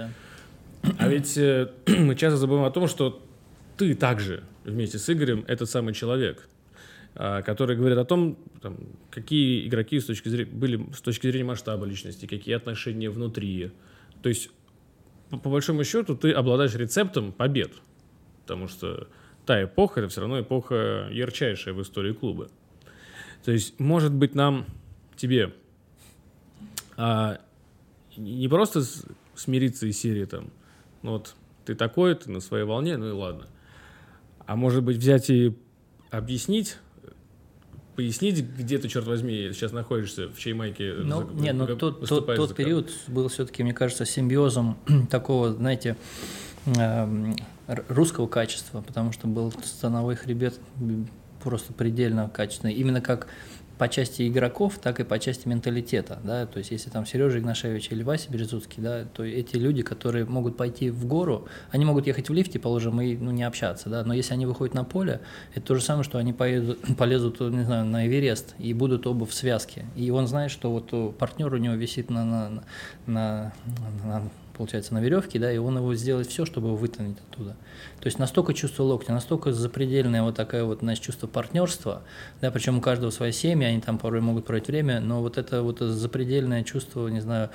да. 0.84 0.92
А 1.00 1.08
ведь 1.08 1.38
э, 1.38 1.72
мы 1.88 2.16
часто 2.16 2.38
забываем 2.38 2.68
о 2.68 2.72
том, 2.72 2.88
что 2.88 3.20
ты 3.78 3.96
также 3.96 4.44
вместе 4.64 5.00
с 5.00 5.10
Игорем 5.10 5.44
этот 5.48 5.70
самый 5.70 5.94
человек– 5.94 6.48
которые 7.18 7.76
говорят 7.76 7.98
о 7.98 8.06
том, 8.06 8.38
там, 8.62 8.78
какие 9.10 9.68
игроки 9.68 10.00
с 10.00 10.06
точки 10.06 10.30
зрения, 10.30 10.52
были 10.52 10.94
с 10.94 11.02
точки 11.02 11.26
зрения 11.26 11.46
масштаба 11.46 11.86
личности, 11.86 12.28
какие 12.28 12.56
отношения 12.56 13.10
внутри. 13.10 13.72
То 14.22 14.30
есть, 14.30 14.52
по, 15.32 15.38
по 15.38 15.50
большому 15.50 15.84
счету, 15.84 16.16
ты 16.16 16.32
обладаешь 16.32 16.76
рецептом 16.76 17.32
побед, 17.32 17.72
потому 18.42 18.68
что 18.68 19.08
та 19.48 19.64
эпоха, 19.64 20.02
это 20.02 20.10
все 20.10 20.22
равно 20.22 20.42
эпоха 20.42 21.10
ярчайшая 21.12 21.74
в 21.74 21.82
истории 21.82 22.14
клуба. 22.14 22.50
То 23.44 23.52
есть, 23.52 23.80
может 23.80 24.14
быть, 24.14 24.36
нам, 24.36 24.68
тебе, 25.16 25.56
а, 26.98 27.40
не 28.16 28.48
просто 28.48 28.84
смириться 29.34 29.88
из 29.88 29.98
серии 29.98 30.26
там, 30.26 30.52
ну 31.02 31.14
вот, 31.14 31.36
ты 31.66 31.74
такой, 31.74 32.14
ты 32.14 32.30
на 32.30 32.42
своей 32.42 32.66
волне, 32.66 32.98
ну 32.98 33.08
и 33.10 33.12
ладно. 33.12 33.48
А 34.46 34.56
может 34.56 34.84
быть, 34.84 34.98
взять 34.98 35.30
и 35.32 35.58
объяснить 36.12 36.78
пояснить, 37.98 38.46
где 38.46 38.78
ты, 38.78 38.88
черт 38.88 39.08
возьми, 39.08 39.50
сейчас 39.54 39.72
находишься, 39.72 40.30
в 40.30 40.38
чьей 40.38 40.54
майке? 40.54 40.94
Ну, 41.00 41.28
за, 41.28 41.34
не, 41.34 41.52
но 41.52 41.66
тот, 41.66 42.08
тот, 42.08 42.28
тот 42.28 42.56
период 42.56 42.92
был 43.08 43.28
все-таки, 43.28 43.64
мне 43.64 43.74
кажется, 43.74 44.06
симбиозом 44.06 44.78
такого, 45.10 45.52
знаете, 45.52 45.98
эм, 46.68 47.36
русского 47.90 48.28
качества, 48.28 48.82
потому 48.82 49.12
что 49.12 49.26
был 49.26 49.52
становой 49.64 50.16
хребет 50.16 50.60
просто 51.44 51.74
предельно 51.74 52.30
качественный. 52.30 52.74
Именно 52.74 53.02
как 53.02 53.28
по 53.78 53.88
части 53.88 54.28
игроков, 54.28 54.80
так 54.82 55.00
и 55.00 55.04
по 55.04 55.20
части 55.20 55.48
менталитета, 55.48 56.20
да, 56.24 56.46
то 56.46 56.58
есть 56.58 56.72
если 56.72 56.90
там 56.90 57.06
Сережа 57.06 57.40
Игнашевич 57.40 57.92
или 57.92 58.04
Вася 58.04 58.32
Березутский, 58.32 58.82
да, 58.82 59.06
то 59.06 59.24
эти 59.24 59.56
люди, 59.56 59.84
которые 59.84 60.26
могут 60.26 60.58
пойти 60.58 60.90
в 60.90 61.06
гору, 61.06 61.48
они 61.72 61.86
могут 61.86 62.08
ехать 62.08 62.30
в 62.30 62.34
лифте, 62.34 62.60
положим, 62.60 63.00
и 63.02 63.16
ну, 63.16 63.32
не 63.32 63.44
общаться, 63.44 63.90
да, 63.90 64.04
но 64.04 64.14
если 64.14 64.34
они 64.34 64.46
выходят 64.46 64.74
на 64.74 64.84
поле, 64.84 65.22
это 65.54 65.68
то 65.68 65.76
же 65.76 65.82
самое, 65.82 66.04
что 66.04 66.18
они 66.18 66.34
поедут, 66.34 66.80
полезут, 66.98 67.40
не 67.40 67.64
знаю, 67.64 67.86
на 67.86 68.08
Эверест 68.08 68.56
и 68.58 68.74
будут 68.74 69.06
оба 69.08 69.26
в 69.26 69.34
связке, 69.34 69.86
и 69.96 70.10
он 70.10 70.28
знает, 70.28 70.52
что 70.52 70.72
вот 70.72 71.18
партнер 71.18 71.54
у 71.54 71.58
него 71.58 71.76
висит 71.76 72.10
на, 72.10 72.26
на, 72.26 72.64
на, 73.06 73.54
на 74.04 74.24
получается, 74.58 74.94
на 74.94 75.00
веревке, 75.00 75.40
да, 75.40 75.52
и 75.52 75.58
он 75.58 75.78
его 75.78 75.94
сделает 75.96 76.28
все, 76.28 76.46
чтобы 76.46 76.68
его 76.68 76.78
вытянуть 76.78 77.18
оттуда. 77.30 77.56
То 78.00 78.08
есть 78.08 78.20
настолько 78.20 78.54
чувство 78.54 78.84
локтя, 78.84 79.14
настолько 79.14 79.54
запредельное 79.54 80.24
вот 80.24 80.36
такое 80.36 80.64
вот, 80.64 80.80
значит, 80.80 81.04
чувство 81.04 81.28
партнерства, 81.28 82.02
да, 82.42 82.52
причем 82.52 82.78
у 82.78 82.82
каждого 82.82 83.12
своя 83.12 83.32
семья, 83.32 83.68
они 83.68 83.82
там 83.82 83.98
порой 83.98 84.22
могут 84.22 84.46
проводить 84.46 84.68
время, 84.68 85.00
но 85.00 85.22
вот 85.22 85.38
это 85.38 85.62
вот 85.62 85.80
запредельное 85.80 86.64
чувство, 86.64 87.08
не 87.08 87.22
знаю, 87.22 87.50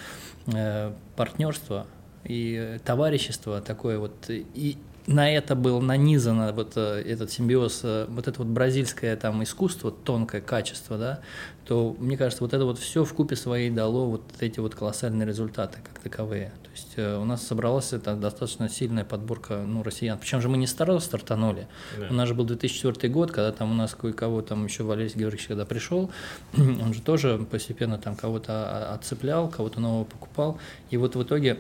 э, 0.47 0.93
партнерства 1.17 1.87
и 2.25 2.79
товарищества 2.85 3.61
такое 3.61 3.99
вот, 3.99 4.13
и 4.29 4.79
на 5.07 5.31
это 5.31 5.55
был 5.55 5.81
нанизано 5.81 6.53
вот 6.53 6.73
э, 6.77 7.03
этот 7.03 7.31
симбиоз, 7.31 7.81
э, 7.83 8.07
вот 8.09 8.29
это 8.29 8.39
вот 8.39 8.49
бразильское 8.49 9.17
там 9.17 9.43
искусство, 9.43 9.91
тонкое 9.91 10.41
качество, 10.41 10.97
да, 10.97 11.21
то 11.67 11.97
мне 11.99 12.17
кажется, 12.17 12.45
вот 12.45 12.55
это 12.55 12.65
вот 12.65 12.79
все 12.79 13.05
в 13.05 13.13
купе 13.13 13.35
своей 13.35 13.71
дало 13.71 14.07
вот 14.07 14.23
эти 14.41 14.61
вот 14.61 14.75
колоссальные 14.75 15.27
результаты 15.27 15.79
как 15.83 15.99
таковые. 15.99 16.53
То 16.63 16.71
есть 16.71 16.93
э, 16.97 17.17
у 17.17 17.25
нас 17.25 17.47
собралась 17.47 17.93
это 17.93 18.15
достаточно 18.15 18.69
сильная 18.69 19.05
подборка 19.05 19.65
ну, 19.67 19.83
россиян. 19.83 20.19
Причем 20.19 20.41
же 20.41 20.49
мы 20.49 20.57
не 20.57 20.67
старо 20.67 20.99
стартанули. 21.01 21.67
Да. 21.99 22.07
У 22.11 22.15
нас 22.15 22.29
же 22.29 22.35
был 22.35 22.45
2004 22.45 23.13
год, 23.13 23.33
когда 23.33 23.53
там 23.53 23.73
у 23.73 23.75
нас 23.75 23.95
кое-кого 23.95 24.43
там 24.43 24.65
еще 24.65 24.85
Валерий 24.85 25.13
Георгиевич 25.15 25.49
когда 25.49 25.65
пришел, 25.65 26.11
он 26.57 26.95
же 26.95 27.03
тоже 27.03 27.45
постепенно 27.51 27.99
там 27.99 28.15
кого-то 28.15 28.95
отцеплял, 28.95 29.49
кого-то 29.49 29.81
нового 29.81 30.05
покупал. 30.05 30.59
И 30.91 30.97
вот 30.97 31.17
в 31.17 31.23
итоге 31.23 31.59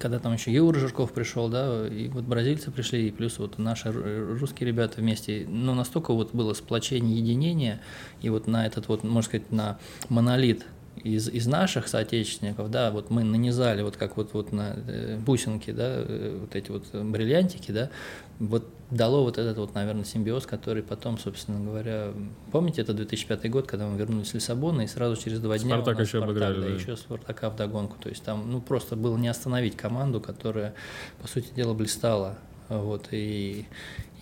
когда 0.00 0.18
там 0.18 0.32
еще 0.32 0.50
Юра 0.52 0.78
Жирков 0.78 1.12
пришел, 1.12 1.48
да, 1.48 1.86
и 1.86 2.08
вот 2.08 2.24
бразильцы 2.24 2.70
пришли, 2.70 3.08
и 3.08 3.10
плюс 3.10 3.38
вот 3.38 3.58
наши 3.58 3.92
русские 3.92 4.68
ребята 4.68 5.00
вместе, 5.00 5.46
ну, 5.46 5.74
настолько 5.74 6.14
вот 6.14 6.34
было 6.34 6.54
сплочение, 6.54 7.18
единение, 7.18 7.80
и 8.22 8.30
вот 8.30 8.46
на 8.46 8.66
этот 8.66 8.88
вот, 8.88 9.04
можно 9.04 9.22
сказать, 9.22 9.52
на 9.52 9.78
монолит 10.08 10.64
из, 10.96 11.28
из 11.28 11.46
наших 11.46 11.88
соотечественников, 11.88 12.70
да, 12.70 12.90
вот 12.90 13.10
мы 13.10 13.24
нанизали 13.24 13.82
вот 13.82 13.96
как 13.96 14.16
вот, 14.16 14.34
вот 14.34 14.52
на 14.52 14.74
э, 14.86 15.18
бусинки, 15.18 15.70
да, 15.70 15.94
э, 15.96 16.38
вот 16.40 16.54
эти 16.54 16.70
вот 16.70 16.92
бриллиантики, 16.92 17.72
да, 17.72 17.90
вот 18.38 18.68
дало 18.90 19.22
вот 19.22 19.38
этот 19.38 19.56
вот, 19.58 19.74
наверное, 19.74 20.04
симбиоз, 20.04 20.46
который 20.46 20.82
потом, 20.82 21.18
собственно 21.18 21.60
говоря, 21.60 22.12
помните, 22.52 22.82
это 22.82 22.92
2005 22.92 23.50
год, 23.50 23.66
когда 23.66 23.86
мы 23.86 23.96
вернулись 23.96 24.30
в 24.30 24.34
Лиссабон, 24.34 24.80
и 24.82 24.86
сразу 24.86 25.16
через 25.16 25.40
два 25.40 25.58
дня 25.58 25.76
Спартак 25.76 26.00
еще 26.00 26.18
Спартак, 26.18 26.28
обыграли, 26.30 26.60
да, 26.60 26.68
да. 26.68 26.74
еще 26.74 26.96
Спартака 26.96 27.50
в 27.50 27.56
догонку, 27.56 27.96
то 28.00 28.08
есть 28.08 28.22
там, 28.22 28.50
ну, 28.50 28.60
просто 28.60 28.96
было 28.96 29.16
не 29.16 29.28
остановить 29.28 29.76
команду, 29.76 30.20
которая, 30.20 30.74
по 31.22 31.28
сути 31.28 31.52
дела, 31.54 31.72
блистала, 31.72 32.38
вот, 32.68 33.08
и, 33.12 33.66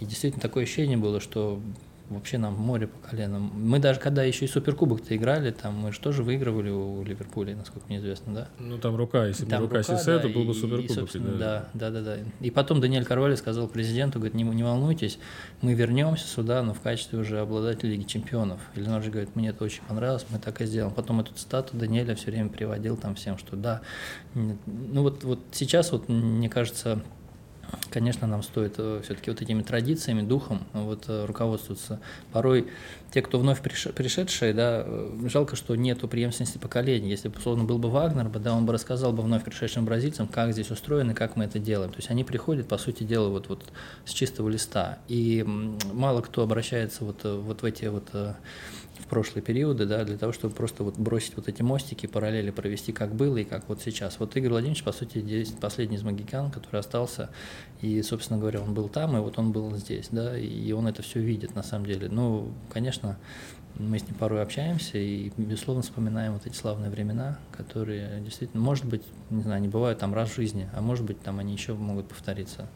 и 0.00 0.04
действительно 0.04 0.42
такое 0.42 0.64
ощущение 0.64 0.96
было, 0.96 1.20
что 1.20 1.60
вообще 2.08 2.38
нам 2.38 2.54
море 2.54 2.86
по 2.86 3.08
коленам. 3.08 3.50
Мы 3.54 3.78
даже 3.78 4.00
когда 4.00 4.22
еще 4.22 4.44
и 4.44 4.48
Суперкубок-то 4.48 5.16
играли, 5.16 5.50
там 5.50 5.74
мы 5.74 5.92
же 5.92 6.00
тоже 6.00 6.22
выигрывали 6.22 6.70
у 6.70 7.02
Ливерпуля, 7.02 7.56
насколько 7.56 7.86
мне 7.88 7.98
известно, 7.98 8.34
да? 8.34 8.48
Ну 8.58 8.78
там 8.78 8.96
рука, 8.96 9.26
если 9.26 9.44
бы 9.44 9.52
рука, 9.52 9.78
рука 9.78 9.82
Сисе, 9.82 10.16
да, 10.16 10.18
то 10.20 10.28
был 10.28 10.44
бы 10.44 10.54
Суперкубок. 10.54 11.14
И, 11.14 11.18
да. 11.18 11.68
да, 11.74 11.90
да, 11.90 12.02
да, 12.02 12.16
И 12.40 12.50
потом 12.50 12.80
Даниэль 12.80 13.04
Карваль 13.04 13.36
сказал 13.36 13.68
президенту, 13.68 14.18
говорит, 14.18 14.34
не, 14.34 14.44
не 14.44 14.62
волнуйтесь, 14.62 15.18
мы 15.60 15.74
вернемся 15.74 16.26
сюда, 16.26 16.62
но 16.62 16.74
в 16.74 16.80
качестве 16.80 17.18
уже 17.18 17.40
обладателя 17.40 17.90
Лиги 17.90 18.04
Чемпионов. 18.04 18.60
Ильнар 18.74 19.02
же 19.02 19.10
говорит, 19.10 19.36
мне 19.36 19.50
это 19.50 19.64
очень 19.64 19.82
понравилось, 19.82 20.26
мы 20.30 20.38
так 20.38 20.60
и 20.60 20.66
сделаем. 20.66 20.94
Потом 20.94 21.20
эту 21.20 21.34
цитату 21.34 21.76
Даниэля 21.76 22.14
все 22.14 22.30
время 22.30 22.48
приводил 22.48 22.96
там 22.96 23.14
всем, 23.14 23.38
что 23.38 23.56
да. 23.56 23.82
Ну 24.34 25.02
вот, 25.02 25.24
вот 25.24 25.40
сейчас 25.52 25.92
вот, 25.92 26.08
мне 26.08 26.48
кажется, 26.48 27.02
Конечно, 27.90 28.26
нам 28.26 28.42
стоит 28.42 28.74
э, 28.78 29.00
все-таки 29.04 29.30
вот 29.30 29.40
этими 29.40 29.62
традициями, 29.62 30.22
духом 30.22 30.66
вот, 30.72 31.04
э, 31.08 31.24
руководствоваться. 31.24 32.00
Порой 32.32 32.68
те, 33.12 33.22
кто 33.22 33.38
вновь 33.38 33.60
пришедшие, 33.62 34.52
да, 34.52 34.82
э, 34.84 35.28
жалко, 35.28 35.56
что 35.56 35.74
нету 35.74 36.08
преемственности 36.08 36.58
поколений. 36.58 37.08
Если 37.08 37.28
бы, 37.28 37.38
условно, 37.38 37.64
был 37.64 37.78
бы 37.78 37.90
Вагнер, 37.90 38.28
да, 38.28 38.54
он 38.54 38.66
бы 38.66 38.72
рассказал 38.72 39.12
бы 39.12 39.22
вновь 39.22 39.44
пришедшим 39.44 39.84
бразильцам, 39.84 40.28
как 40.28 40.52
здесь 40.52 40.70
устроено, 40.70 41.14
как 41.14 41.36
мы 41.36 41.44
это 41.44 41.58
делаем. 41.58 41.90
То 41.90 41.98
есть 41.98 42.10
они 42.10 42.24
приходят, 42.24 42.68
по 42.68 42.78
сути 42.78 43.04
дела, 43.04 43.28
вот, 43.28 43.48
вот 43.48 43.64
с 44.04 44.12
чистого 44.12 44.48
листа. 44.48 44.98
И 45.08 45.44
мало 45.92 46.20
кто 46.20 46.42
обращается 46.42 47.04
вот, 47.04 47.24
вот 47.24 47.62
в 47.62 47.64
эти 47.64 47.86
вот 47.86 48.08
в 48.98 49.06
прошлые 49.06 49.42
периоды, 49.42 49.86
да, 49.86 50.04
для 50.04 50.18
того, 50.18 50.32
чтобы 50.32 50.54
просто 50.54 50.84
вот 50.84 50.98
бросить 50.98 51.36
вот 51.36 51.48
эти 51.48 51.62
мостики, 51.62 52.06
параллели 52.06 52.50
провести, 52.50 52.92
как 52.92 53.14
было 53.14 53.36
и 53.38 53.44
как 53.44 53.68
вот 53.68 53.80
сейчас. 53.82 54.18
Вот 54.18 54.36
Игорь 54.36 54.50
Владимирович, 54.50 54.82
по 54.84 54.92
сути, 54.92 55.20
здесь 55.20 55.50
последний 55.50 55.96
из 55.96 56.02
магикян, 56.02 56.50
который 56.50 56.80
остался, 56.80 57.30
и, 57.80 58.02
собственно 58.02 58.38
говоря, 58.38 58.60
он 58.60 58.74
был 58.74 58.88
там, 58.88 59.16
и 59.16 59.20
вот 59.20 59.38
он 59.38 59.52
был 59.52 59.74
здесь, 59.76 60.08
да, 60.10 60.38
и 60.38 60.72
он 60.72 60.86
это 60.86 61.02
все 61.02 61.20
видит 61.20 61.54
на 61.54 61.62
самом 61.62 61.86
деле. 61.86 62.08
Ну, 62.08 62.52
конечно, 62.70 63.18
мы 63.78 63.98
с 63.98 64.02
ним 64.02 64.14
порой 64.14 64.42
общаемся 64.42 64.98
и, 64.98 65.30
безусловно, 65.36 65.82
вспоминаем 65.82 66.32
вот 66.32 66.46
эти 66.46 66.56
славные 66.56 66.90
времена, 66.90 67.38
которые 67.52 68.20
действительно, 68.20 68.62
может 68.62 68.84
быть, 68.84 69.02
не 69.30 69.42
знаю, 69.42 69.62
не 69.62 69.68
бывают 69.68 70.00
там 70.00 70.14
раз 70.14 70.30
в 70.30 70.36
жизни, 70.36 70.68
а 70.74 70.80
может 70.80 71.04
быть, 71.04 71.20
там 71.22 71.38
они 71.38 71.52
еще 71.52 71.74
могут 71.74 72.08
повториться. 72.08 72.68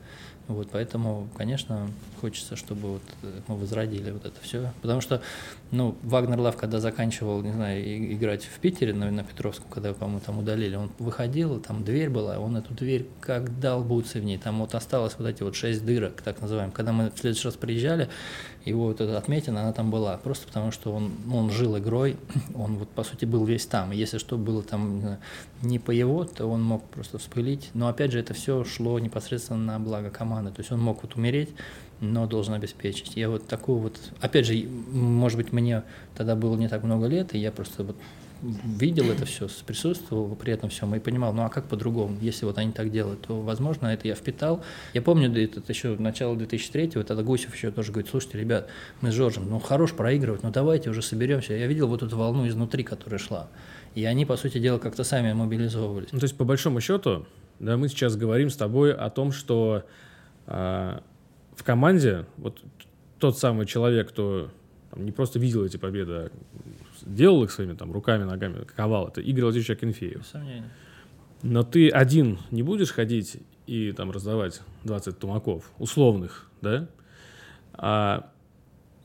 Вот, 0.49 0.69
поэтому, 0.73 1.29
конечно, 1.37 1.89
хочется, 2.21 2.57
чтобы 2.57 2.95
вот 2.95 3.03
э, 3.23 3.41
мы 3.47 3.57
возродили 3.57 4.11
вот 4.11 4.25
это 4.27 4.41
все. 4.43 4.73
Потому 4.83 5.01
что, 5.01 5.23
ну, 5.71 5.97
Вагнер 6.03 6.39
Лав, 6.39 6.57
когда 6.57 6.81
заканчивал, 6.81 7.43
не 7.43 7.53
знаю, 7.53 8.13
играть 8.13 8.45
в 8.45 8.59
Питере 8.59 8.93
на, 8.93 9.11
на 9.11 9.23
Петровском, 9.23 9.67
когда, 9.71 9.95
по-моему, 9.95 10.21
там 10.21 10.39
удалили, 10.39 10.75
он 10.75 10.91
выходил, 10.99 11.61
там 11.61 11.85
дверь 11.85 12.11
была, 12.11 12.39
он 12.39 12.57
эту 12.57 12.75
дверь 12.75 13.07
как 13.21 13.61
дал 13.61 13.85
бутсы 13.85 14.21
в 14.21 14.25
ней. 14.25 14.39
Там 14.39 14.59
вот 14.59 14.75
осталось 14.75 15.15
вот 15.19 15.29
эти 15.29 15.43
вот 15.43 15.55
шесть 15.55 15.85
дырок, 15.85 16.21
так 16.23 16.41
называемых. 16.41 16.75
Когда 16.75 16.93
мы 16.93 17.11
в 17.11 17.19
следующий 17.19 17.47
раз 17.47 17.55
приезжали, 17.55 18.09
его 18.65 18.87
вот 18.87 19.01
эта 19.01 19.19
отметина, 19.19 19.63
она 19.63 19.73
там 19.73 19.91
была. 19.91 20.17
Просто 20.19 20.47
потому, 20.47 20.71
что 20.71 20.93
он, 20.93 21.13
ну, 21.27 21.39
он 21.39 21.51
жил 21.51 21.77
игрой, 21.79 22.17
он 22.55 22.77
вот, 22.77 22.89
по 22.89 23.05
сути, 23.05 23.25
был 23.25 23.45
весь 23.45 23.67
там. 23.67 23.93
И 23.93 23.97
если 23.97 24.19
что 24.19 24.37
было 24.37 24.63
там 24.63 25.19
не 25.63 25.79
по 25.79 25.91
его, 25.91 26.25
то 26.25 26.47
он 26.47 26.63
мог 26.63 26.85
просто 26.85 27.19
вспылить. 27.19 27.71
Но, 27.75 27.89
опять 27.89 28.13
же, 28.13 28.21
это 28.21 28.35
все 28.35 28.65
шло 28.65 28.99
непосредственно 28.99 29.59
на 29.59 29.79
благо 29.79 30.11
команды. 30.11 30.51
То 30.51 30.61
есть 30.61 30.73
он 30.73 30.81
мог 30.81 31.03
вот 31.03 31.17
умереть, 31.17 31.51
но 32.01 32.27
должен 32.27 32.55
обеспечить. 32.55 33.17
Я 33.17 33.31
вот 33.31 33.47
такую 33.47 33.79
вот, 33.79 33.99
опять 34.21 34.47
же, 34.47 34.55
может 34.93 35.39
быть, 35.39 35.53
мне 35.53 35.83
тогда 36.17 36.37
было 36.37 36.57
не 36.57 36.69
так 36.69 36.83
много 36.83 37.07
лет, 37.07 37.35
и 37.35 37.39
я 37.39 37.53
просто 37.53 37.85
вот 37.85 37.97
видел 38.43 39.11
это 39.11 39.25
все, 39.25 39.49
присутствовал 39.67 40.35
при 40.35 40.53
этом 40.53 40.69
всем 40.71 40.95
и 40.95 40.99
понимал, 40.99 41.33
ну 41.33 41.43
а 41.43 41.49
как 41.49 41.69
по-другому, 41.69 42.17
если 42.21 42.45
вот 42.45 42.59
они 42.59 42.73
так 42.73 42.91
делают, 42.91 43.23
то, 43.23 43.41
возможно, 43.41 43.87
это 43.87 44.09
я 44.09 44.15
впитал. 44.15 44.63
Я 44.95 45.03
помню, 45.03 45.31
это 45.31 45.63
еще 45.73 45.97
начало 45.99 46.35
2003-го, 46.35 47.03
тогда 47.05 47.23
Гусев 47.23 47.55
еще 47.55 47.71
тоже 47.71 47.93
говорит, 47.93 48.11
слушайте, 48.11 48.39
ребят, 48.39 48.69
мы 49.01 49.13
с 49.13 49.15
Жоржем, 49.15 49.49
ну 49.49 49.59
хорош 49.59 49.93
проигрывать, 49.93 50.43
ну 50.43 50.51
давайте 50.51 50.91
уже 50.91 51.03
соберемся. 51.03 51.55
Я 51.55 51.67
видел 51.67 51.89
вот 51.89 52.03
эту 52.03 52.17
волну 52.17 52.47
изнутри, 52.49 52.83
которая 52.83 53.19
шла. 53.19 53.49
И 53.95 54.05
они, 54.05 54.25
по 54.25 54.37
сути 54.37 54.59
дела, 54.59 54.79
как-то 54.79 55.05
сами 55.05 55.33
мобилизовывались. 55.33 56.09
Ну, 56.13 56.19
то 56.19 56.25
есть, 56.25 56.37
по 56.37 56.45
большому 56.45 56.81
счету, 56.81 57.27
да, 57.59 57.77
мы 57.77 57.89
сейчас 57.89 58.17
говорим 58.17 58.51
с 58.51 58.57
тобой 58.57 58.95
о 58.95 59.11
том, 59.11 59.33
что 59.33 59.85
э, 60.47 60.99
в 61.55 61.63
команде 61.63 62.25
вот 62.39 62.63
тот 63.19 63.39
самый 63.39 63.67
человек, 63.67 64.09
кто 64.09 64.51
там, 64.91 65.05
не 65.05 65.13
просто 65.13 65.39
видел 65.39 65.65
эти 65.65 65.77
победы, 65.77 66.13
а 66.13 66.31
делал 67.05 67.45
их 67.45 67.51
своими 67.51 67.75
там 67.75 67.93
руками, 67.93 68.25
ногами, 68.25 68.65
ковал. 68.65 69.09
Это 69.09 69.21
Игорь 69.21 69.45
Владимирович 69.45 69.71
Акинфеев. 69.71 70.23
Но 71.43 71.63
ты 71.65 71.89
один 71.89 72.39
не 72.51 72.63
будешь 72.63 72.93
ходить 72.93 73.39
и 73.67 73.93
там 73.93 74.11
раздавать 74.11 74.61
20 74.85 75.19
тумаков, 75.19 75.71
условных, 75.79 76.49
да? 76.61 76.89
А, 77.75 78.31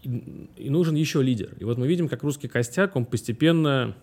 и, 0.03 0.49
и 0.55 0.69
нужен 0.69 0.95
еще 0.95 1.21
лидер. 1.21 1.55
И 1.59 1.63
вот 1.63 1.77
мы 1.77 1.87
видим, 1.87 2.07
как 2.07 2.23
русский 2.23 2.47
костяк, 2.47 2.95
он 2.95 3.05
постепенно 3.05 3.95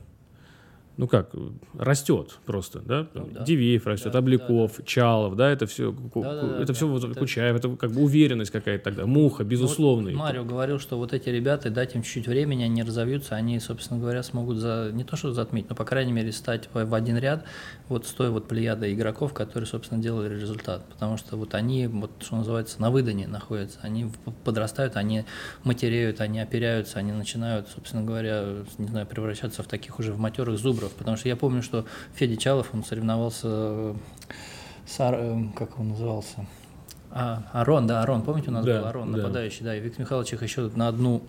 ну 0.97 1.09
как, 1.09 1.31
растет 1.77 2.39
просто, 2.47 2.81
да? 2.81 3.09
Ну, 3.15 3.29
да. 3.33 3.45
Дивеев 3.45 3.87
растет, 3.87 4.13
да, 4.13 4.19
Обликов, 4.21 4.73
да, 4.73 4.79
да. 4.79 4.85
Чалов, 4.85 5.37
да, 5.37 5.51
это 5.51 5.67
все, 5.67 5.93
да, 5.93 6.21
да, 6.23 6.57
это 6.59 6.67
да, 6.67 6.73
все 6.73 6.87
да, 6.87 6.93
вот, 6.93 7.19
Кучаев, 7.19 7.57
это 7.57 7.77
как 7.77 7.91
бы 7.91 8.03
уверенность 8.03 8.51
какая-то 8.51 8.85
тогда, 8.85 9.07
Муха, 9.07 9.45
безусловно. 9.45 10.11
Вот 10.11 10.19
Марио 10.19 10.45
говорил, 10.45 10.79
что 10.79 10.97
вот 10.97 11.13
эти 11.13 11.29
ребята, 11.29 11.71
дать 11.71 11.95
им 11.95 12.03
чуть-чуть 12.03 12.29
времени, 12.29 12.63
они 12.63 12.83
разовьются, 12.83 13.35
они, 13.35 13.59
собственно 13.61 13.99
говоря, 13.99 14.23
смогут 14.23 14.59
за, 14.59 14.91
не 14.93 15.05
то 15.05 15.17
что 15.17 15.33
затмить, 15.33 15.69
но, 15.69 15.75
по 15.75 15.85
крайней 15.85 16.13
мере, 16.13 16.31
стать 16.33 16.69
в, 16.73 16.85
в 16.85 16.95
один 16.95 17.19
ряд 17.19 17.45
вот 17.89 18.07
с 18.07 18.13
той 18.13 18.31
вот 18.31 18.49
плеядой 18.49 18.95
игроков, 18.95 19.33
которые, 19.35 19.67
собственно, 19.67 20.01
делали 20.03 20.35
результат, 20.35 20.85
потому 20.89 21.17
что 21.17 21.37
вот 21.37 21.55
они, 21.55 21.87
вот 21.87 22.11
что 22.21 22.37
называется, 22.37 22.81
на 22.81 22.91
выдане 22.91 23.27
находятся, 23.27 23.79
они 23.83 24.11
подрастают, 24.45 24.97
они 24.97 25.25
матереют, 25.65 26.21
они 26.21 26.41
оперяются, 26.41 26.99
они 26.99 27.13
начинают, 27.13 27.69
собственно 27.69 28.03
говоря, 28.03 28.65
не 28.79 28.87
знаю, 28.87 29.07
превращаться 29.07 29.63
в 29.63 29.67
таких 29.67 29.99
уже 29.99 30.13
в 30.13 30.19
матерых 30.19 30.59
зубров, 30.59 30.84
игроков, 30.85 30.93
потому 30.99 31.17
что 31.17 31.29
я 31.29 31.37
помню, 31.37 31.63
что 31.63 31.85
Федя 32.15 32.37
Чалов, 32.37 32.69
он 32.73 32.85
соревновался 32.85 33.49
э, 33.49 33.95
с, 34.87 34.97
э, 34.99 35.45
как 35.57 35.79
он 35.79 35.91
назывался, 35.91 36.47
а, 37.17 37.45
Арон, 37.53 37.87
да, 37.87 38.03
Арон, 38.03 38.23
помните, 38.23 38.51
у 38.51 38.53
нас 38.53 38.65
да, 38.65 38.81
был 38.81 38.89
Арон, 38.89 39.13
да. 39.13 39.19
нападающий, 39.19 39.65
да, 39.65 39.77
и 39.77 39.79
Виктор 39.79 40.01
Михайлович 40.01 40.33
их 40.33 40.43
еще 40.43 40.69
на 40.75 40.89
одну 40.89 41.23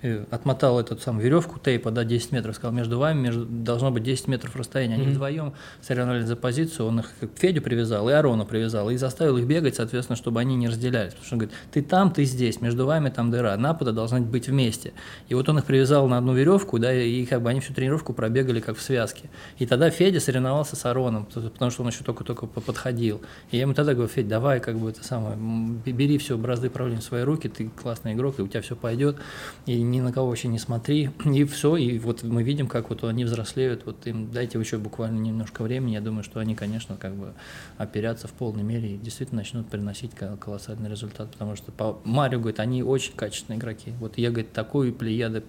э, 0.00 0.24
отмотал 0.30 0.80
эту 0.80 0.96
самую 0.96 1.22
веревку 1.22 1.58
тейпа, 1.58 1.90
да, 1.90 2.02
10 2.02 2.32
метров, 2.32 2.56
сказал, 2.56 2.72
между 2.72 2.98
вами 2.98 3.20
между, 3.20 3.44
должно 3.44 3.90
быть 3.90 4.04
10 4.04 4.26
метров 4.28 4.56
расстояния. 4.56 4.94
Они 4.94 5.04
mm-hmm. 5.04 5.10
вдвоем 5.10 5.52
соревновались 5.82 6.24
за 6.24 6.34
позицию, 6.34 6.86
он 6.86 7.00
их 7.00 7.12
к 7.20 7.38
Федю 7.38 7.60
привязал 7.60 8.08
и 8.08 8.12
Арона 8.14 8.46
привязал, 8.46 8.88
и 8.88 8.96
заставил 8.96 9.36
их 9.36 9.44
бегать, 9.46 9.76
соответственно, 9.76 10.16
чтобы 10.16 10.40
они 10.40 10.56
не 10.56 10.66
разделялись. 10.66 11.12
Потому 11.12 11.26
что 11.26 11.34
он 11.34 11.38
говорит, 11.40 11.58
ты 11.72 11.82
там, 11.82 12.10
ты 12.10 12.24
здесь, 12.24 12.62
между 12.62 12.86
вами 12.86 13.10
там 13.10 13.30
дыра, 13.30 13.54
напада 13.58 13.92
должна 13.92 14.20
быть 14.20 14.48
вместе. 14.48 14.94
И 15.28 15.34
вот 15.34 15.46
он 15.50 15.58
их 15.58 15.66
привязал 15.66 16.08
на 16.08 16.16
одну 16.16 16.32
веревку, 16.32 16.78
да, 16.78 16.94
и 16.94 17.26
как 17.26 17.42
бы 17.42 17.50
они 17.50 17.60
всю 17.60 17.74
тренировку 17.74 18.14
пробегали 18.14 18.60
как 18.60 18.78
в 18.78 18.82
связке. 18.82 19.28
И 19.58 19.66
тогда 19.66 19.90
Федя 19.90 20.20
соревновался 20.20 20.74
с 20.74 20.86
Ароном, 20.86 21.26
потому 21.26 21.70
что 21.70 21.82
он 21.82 21.90
еще 21.90 22.02
только-только 22.02 22.46
подходил. 22.46 23.20
И 23.50 23.58
я 23.58 23.64
ему 23.64 23.74
тогда 23.74 23.92
говорю, 23.92 24.08
Федь, 24.08 24.26
давай 24.26 24.60
как 24.60 24.78
бы 24.78 24.88
это 24.88 25.04
сам 25.04 25.17
самое, 25.18 25.36
бери 25.84 26.18
все, 26.18 26.36
бразды 26.36 26.70
правления 26.70 27.00
в 27.00 27.04
свои 27.04 27.22
руки, 27.22 27.48
ты 27.48 27.68
классный 27.68 28.14
игрок, 28.14 28.38
и 28.38 28.42
у 28.42 28.48
тебя 28.48 28.60
все 28.62 28.76
пойдет, 28.76 29.16
и 29.66 29.80
ни 29.82 30.00
на 30.00 30.12
кого 30.12 30.28
вообще 30.28 30.48
не 30.48 30.58
смотри, 30.58 31.10
и 31.24 31.44
все, 31.44 31.76
и 31.76 31.98
вот 31.98 32.22
мы 32.22 32.42
видим, 32.42 32.66
как 32.66 32.90
вот 32.90 33.04
они 33.04 33.24
взрослеют, 33.24 33.86
вот 33.86 34.06
им 34.06 34.30
дайте 34.30 34.58
еще 34.58 34.78
буквально 34.78 35.18
немножко 35.18 35.62
времени, 35.62 35.92
я 35.92 36.00
думаю, 36.00 36.24
что 36.24 36.40
они, 36.40 36.54
конечно, 36.54 36.96
как 36.96 37.14
бы 37.14 37.34
оперятся 37.76 38.28
в 38.28 38.32
полной 38.32 38.62
мере 38.62 38.94
и 38.94 38.98
действительно 38.98 39.40
начнут 39.40 39.68
приносить 39.68 40.12
колоссальный 40.40 40.90
результат, 40.90 41.30
потому 41.30 41.56
что 41.56 41.72
по 41.72 42.00
Марио, 42.04 42.38
говорит, 42.38 42.60
они 42.60 42.82
очень 42.82 43.14
качественные 43.14 43.58
игроки, 43.58 43.92
вот 44.00 44.18
я, 44.18 44.30
говорит, 44.30 44.52
такую 44.52 44.92
плеяды 44.92 45.42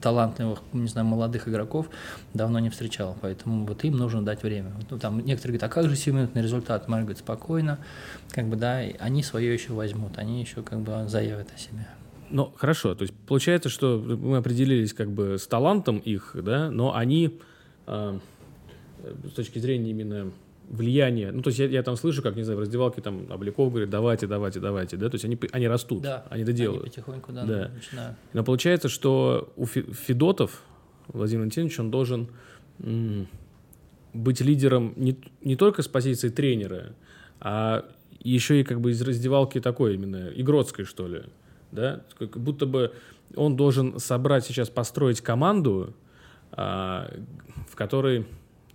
талантливых, 0.00 0.60
не 0.72 0.88
знаю, 0.88 1.06
молодых 1.06 1.48
игроков 1.48 1.88
давно 2.34 2.58
не 2.58 2.70
встречал, 2.70 3.16
поэтому 3.20 3.66
вот 3.66 3.84
им 3.84 3.96
нужно 3.96 4.24
дать 4.24 4.42
время. 4.42 4.72
Ну, 4.90 4.98
там 4.98 5.18
некоторые 5.18 5.58
говорят, 5.58 5.70
а 5.70 5.74
как 5.74 5.88
же 5.88 5.96
7-минутный 5.96 6.42
результат? 6.42 6.88
Марио 6.88 7.04
говорит, 7.04 7.18
спокойно, 7.18 7.78
как 8.30 8.46
бы, 8.46 8.56
да, 8.56 8.82
они 8.98 9.15
свое 9.22 9.52
еще 9.52 9.72
возьмут, 9.72 10.18
они 10.18 10.40
еще 10.40 10.62
как 10.62 10.80
бы 10.80 11.04
заявят 11.08 11.48
о 11.54 11.58
себе. 11.58 11.86
Ну, 12.30 12.52
хорошо, 12.56 12.94
то 12.94 13.02
есть 13.02 13.14
получается, 13.26 13.68
что 13.68 13.98
мы 13.98 14.38
определились 14.38 14.92
как 14.92 15.10
бы 15.10 15.38
с 15.38 15.46
талантом 15.46 15.98
их, 15.98 16.34
да, 16.34 16.70
но 16.70 16.94
они 16.94 17.38
э, 17.86 18.18
с 19.28 19.32
точки 19.32 19.58
зрения 19.58 19.90
именно 19.90 20.32
влияния, 20.68 21.30
ну, 21.30 21.42
то 21.42 21.48
есть 21.48 21.60
я, 21.60 21.66
я 21.66 21.82
там 21.82 21.96
слышу, 21.96 22.22
как, 22.22 22.34
не 22.34 22.42
знаю, 22.42 22.58
в 22.58 22.60
раздевалке 22.60 23.00
там 23.00 23.30
Обликов 23.30 23.70
говорит, 23.70 23.90
давайте, 23.90 24.26
давайте, 24.26 24.58
давайте, 24.58 24.96
да, 24.96 25.08
то 25.08 25.14
есть 25.14 25.24
они, 25.24 25.38
они 25.52 25.68
растут, 25.68 26.02
да, 26.02 26.24
они 26.28 26.44
доделают. 26.44 26.82
Они 26.82 26.90
потихоньку, 26.90 27.32
да, 27.32 27.44
да. 27.44 27.70
начинают. 27.72 28.16
Но 28.32 28.42
получается, 28.42 28.88
что 28.88 29.52
у 29.56 29.66
Федотов, 29.66 30.62
Владимир 31.08 31.42
Валентинович, 31.42 31.78
он 31.78 31.90
должен 31.90 32.28
быть 34.12 34.40
лидером 34.40 34.92
не, 34.96 35.18
не 35.42 35.56
только 35.56 35.82
с 35.82 35.88
позиции 35.88 36.30
тренера, 36.30 36.94
а 37.40 37.84
еще 38.30 38.60
и 38.60 38.64
как 38.64 38.80
бы 38.80 38.90
из 38.90 39.02
раздевалки 39.02 39.60
такой 39.60 39.94
именно, 39.94 40.28
игротской, 40.34 40.84
что 40.84 41.06
ли, 41.06 41.22
да, 41.72 42.02
как 42.18 42.38
будто 42.38 42.66
бы 42.66 42.92
он 43.34 43.56
должен 43.56 43.98
собрать 43.98 44.44
сейчас, 44.44 44.70
построить 44.70 45.20
команду, 45.20 45.94
а, 46.52 47.10
в 47.68 47.76
которой 47.76 48.26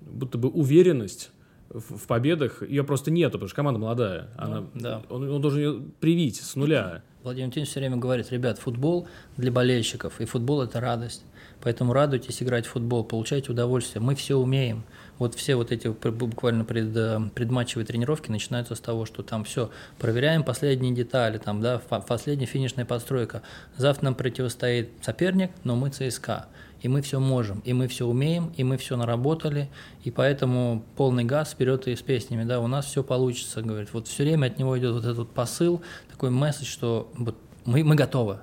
будто 0.02 0.38
бы 0.38 0.50
уверенность 0.50 1.32
в, 1.70 1.98
в 1.98 2.08
победах, 2.08 2.64
ее 2.68 2.84
просто 2.84 3.12
нету, 3.12 3.34
потому 3.34 3.48
что 3.48 3.56
команда 3.56 3.80
молодая, 3.80 4.30
ну, 4.38 4.44
она, 4.44 4.64
да. 4.74 5.02
он, 5.10 5.30
он 5.30 5.42
должен 5.42 5.60
ее 5.60 5.82
привить 6.00 6.42
с 6.42 6.56
нуля. 6.56 7.04
Владимир 7.24 7.46
Валентинович 7.46 7.70
все 7.70 7.80
время 7.80 7.98
говорит, 7.98 8.32
ребят, 8.32 8.58
футбол 8.58 9.08
для 9.38 9.52
болельщиков, 9.52 10.20
и 10.20 10.26
футбол– 10.26 10.62
это 10.64 10.80
радость. 10.80 11.24
Поэтому 11.62 11.94
радуйтесь 11.94 12.42
играть 12.42 12.66
в 12.66 12.72
футбол, 12.72 13.04
получайте 13.04 13.52
удовольствие. 13.52 14.02
Мы 14.02 14.16
все 14.16 14.36
умеем. 14.36 14.84
Вот 15.22 15.36
все 15.36 15.54
вот 15.56 15.72
эти 15.72 15.88
буквально 15.88 16.66
пред, 16.66 16.98
э, 16.98 17.20
предматчевые 17.36 17.86
тренировки 17.86 18.32
начинаются 18.32 18.74
с 18.74 18.80
того, 18.80 19.06
что 19.06 19.22
там 19.22 19.44
все, 19.44 19.70
проверяем 20.00 20.44
последние 20.44 20.96
детали, 20.96 21.38
там, 21.38 21.62
да, 21.62 21.78
последняя 21.78 22.48
финишная 22.48 22.86
подстройка. 22.86 23.44
Завтра 23.78 24.06
нам 24.06 24.16
противостоит 24.16 24.90
соперник, 25.04 25.52
но 25.64 25.76
мы 25.76 25.92
ЦСКА. 25.92 26.48
И 26.82 26.88
мы 26.88 27.04
все 27.04 27.20
можем, 27.20 27.60
и 27.60 27.72
мы 27.72 27.88
все 27.88 28.08
умеем, 28.08 28.52
и 28.58 28.64
мы 28.64 28.78
все 28.78 28.98
наработали, 28.98 29.70
и 30.04 30.10
поэтому 30.10 30.84
полный 30.96 31.24
газ 31.24 31.52
вперед 31.52 31.88
и 31.88 31.96
с 31.96 32.02
песнями, 32.02 32.44
да, 32.44 32.60
у 32.60 32.66
нас 32.66 32.88
все 32.88 33.04
получится, 33.04 33.62
говорит. 33.62 33.94
Вот 33.94 34.08
все 34.08 34.24
время 34.24 34.48
от 34.48 34.58
него 34.58 34.76
идет 34.80 34.96
вот 34.96 35.06
этот 35.06 35.30
посыл, 35.30 35.84
такой 36.10 36.32
месседж, 36.32 36.66
что 36.66 37.12
вот 37.14 37.38
мы, 37.66 37.84
мы 37.84 37.94
готовы, 37.94 38.40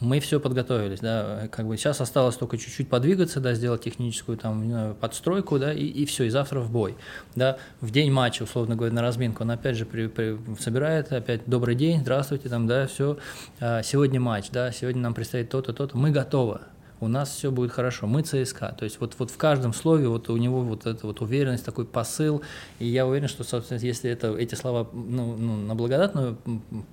мы 0.00 0.20
все 0.20 0.40
подготовились, 0.40 1.00
да, 1.00 1.48
как 1.50 1.66
бы 1.66 1.76
сейчас 1.76 2.00
осталось 2.00 2.36
только 2.36 2.56
чуть-чуть 2.58 2.88
подвигаться, 2.88 3.40
да, 3.40 3.54
сделать 3.54 3.82
техническую 3.82 4.38
там 4.38 4.94
подстройку, 5.00 5.58
да, 5.58 5.72
и, 5.72 5.84
и 5.84 6.06
все, 6.06 6.24
и 6.24 6.30
завтра 6.30 6.60
в 6.60 6.70
бой, 6.70 6.96
да, 7.34 7.58
в 7.80 7.90
день 7.90 8.10
матча, 8.10 8.42
условно 8.42 8.76
говоря, 8.76 8.94
на 8.94 9.02
разминку, 9.02 9.42
он 9.42 9.50
опять 9.50 9.76
же 9.76 9.84
при, 9.84 10.06
при, 10.06 10.38
собирает, 10.58 11.12
опять 11.12 11.42
добрый 11.46 11.74
день, 11.74 12.00
здравствуйте, 12.00 12.48
там, 12.48 12.66
да, 12.66 12.86
все, 12.86 13.18
а, 13.60 13.82
сегодня 13.82 14.20
матч, 14.20 14.50
да, 14.50 14.72
сегодня 14.72 15.02
нам 15.02 15.14
предстоит 15.14 15.50
то-то, 15.50 15.72
то-то, 15.72 15.96
мы 15.96 16.10
готовы, 16.10 16.60
у 17.00 17.08
нас 17.08 17.30
все 17.30 17.50
будет 17.50 17.72
хорошо, 17.72 18.06
мы 18.06 18.22
ЦСКА. 18.22 18.74
То 18.78 18.84
есть 18.84 19.00
вот, 19.00 19.14
вот 19.18 19.30
в 19.30 19.36
каждом 19.36 19.72
слове 19.72 20.08
вот 20.08 20.28
у 20.28 20.36
него 20.36 20.60
вот 20.60 20.86
эта 20.86 21.06
вот 21.06 21.20
уверенность, 21.20 21.64
такой 21.64 21.86
посыл, 21.86 22.42
и 22.78 22.86
я 22.86 23.06
уверен, 23.06 23.28
что, 23.28 23.42
собственно, 23.42 23.78
если 23.78 24.10
это, 24.10 24.36
эти 24.36 24.54
слова 24.54 24.88
ну, 24.92 25.36
ну, 25.36 25.56
на 25.56 25.74
благодатную 25.74 26.36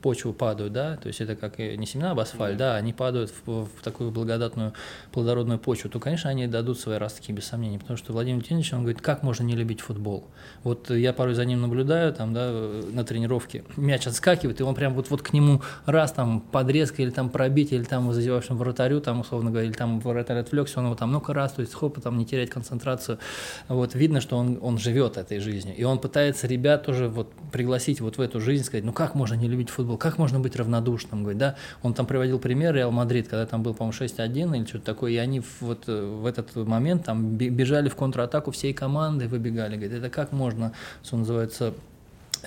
почву 0.02 0.34
падают, 0.34 0.74
да, 0.74 0.98
то 0.98 1.08
есть 1.08 1.22
это 1.22 1.36
как 1.36 1.60
не 1.60 1.86
семена 1.86 2.12
об 2.12 2.20
асфальт, 2.20 2.58
да, 2.58 2.76
они 2.76 2.94
падают 2.94 3.34
в, 3.46 3.66
в 3.66 3.84
такую 3.84 4.12
благодатную, 4.12 4.74
плодородную 5.12 5.60
почву, 5.60 5.90
то, 5.90 6.00
конечно, 6.00 6.30
они 6.30 6.48
дадут 6.48 6.80
свои 6.80 6.98
ростки, 6.98 7.32
без 7.32 7.46
сомнений, 7.46 7.78
потому 7.78 7.98
что 7.98 8.14
Владимир 8.14 8.42
Леонидович, 8.42 8.74
он 8.74 8.82
говорит, 8.82 9.02
как 9.02 9.24
можно 9.24 9.44
не 9.44 9.56
любить 9.56 9.82
футбол? 9.82 10.28
Вот 10.64 10.90
я 10.90 11.12
порой 11.12 11.34
за 11.34 11.46
ним 11.46 11.62
наблюдаю, 11.62 12.14
там, 12.14 12.34
да, 12.34 12.52
на 12.52 13.04
тренировке, 13.04 13.64
мяч 13.76 14.08
отскакивает, 14.08 14.60
и 14.62 14.64
он 14.64 14.76
прям 14.76 14.94
вот, 14.94 15.10
вот 15.10 15.22
к 15.22 15.34
нему 15.34 15.62
раз 15.86 16.12
там 16.14 16.40
подрезка 16.40 17.02
или 17.02 17.10
там 17.10 17.30
пробить, 17.30 17.74
или 17.74 17.84
там 17.84 18.12
зазевавшим 18.14 18.58
вратарю, 18.58 19.02
там, 19.02 19.20
условно 19.22 19.52
говоря, 19.52 19.68
или 19.68 19.74
там 19.74 19.97
вратарь 20.00 20.40
отвлекся, 20.40 20.80
он 20.80 20.86
его 20.86 20.96
там, 20.96 21.12
ну-ка 21.12 21.34
раз, 21.34 21.54
то 21.54 21.62
есть 21.62 21.74
хоп, 21.74 22.00
там 22.02 22.18
не 22.18 22.26
терять 22.26 22.50
концентрацию. 22.50 23.20
Вот 23.68 23.96
видно, 23.96 24.22
что 24.22 24.38
он, 24.38 24.60
он 24.62 24.78
живет 24.78 25.18
этой 25.18 25.40
жизнью. 25.40 25.76
И 25.76 25.84
он 25.84 26.00
пытается 26.00 26.48
ребят 26.48 26.86
тоже 26.86 27.08
вот 27.08 27.32
пригласить 27.52 28.02
вот 28.02 28.18
в 28.18 28.22
эту 28.22 28.40
жизнь, 28.40 28.64
сказать, 28.64 28.84
ну 28.84 28.94
как 28.94 29.16
можно 29.16 29.36
не 29.36 29.48
любить 29.48 29.70
футбол, 29.70 29.98
как 29.98 30.18
можно 30.18 30.40
быть 30.40 30.56
равнодушным, 30.56 31.22
говорит, 31.22 31.40
да. 31.40 31.56
Он 31.84 31.94
там 31.94 32.06
приводил 32.06 32.40
пример 32.40 32.76
Реал 32.76 32.92
Мадрид, 32.92 33.28
когда 33.28 33.46
там 33.46 33.64
был, 33.64 33.74
по-моему, 33.74 33.98
6-1 33.98 34.58
или 34.58 34.66
что-то 34.66 34.86
такое, 34.86 35.12
и 35.12 35.18
они 35.18 35.42
вот 35.60 35.84
э, 35.88 36.06
в 36.06 36.26
этот 36.26 36.56
момент 36.56 37.06
там 37.06 37.38
бежали 37.38 37.90
в 37.90 37.96
контратаку 37.96 38.52
всей 38.52 38.74
команды, 38.74 39.28
выбегали, 39.28 39.76
говорит, 39.76 39.94
это 39.98 40.10
как 40.10 40.32
можно, 40.32 40.74
что 41.04 41.18
называется, 41.18 41.74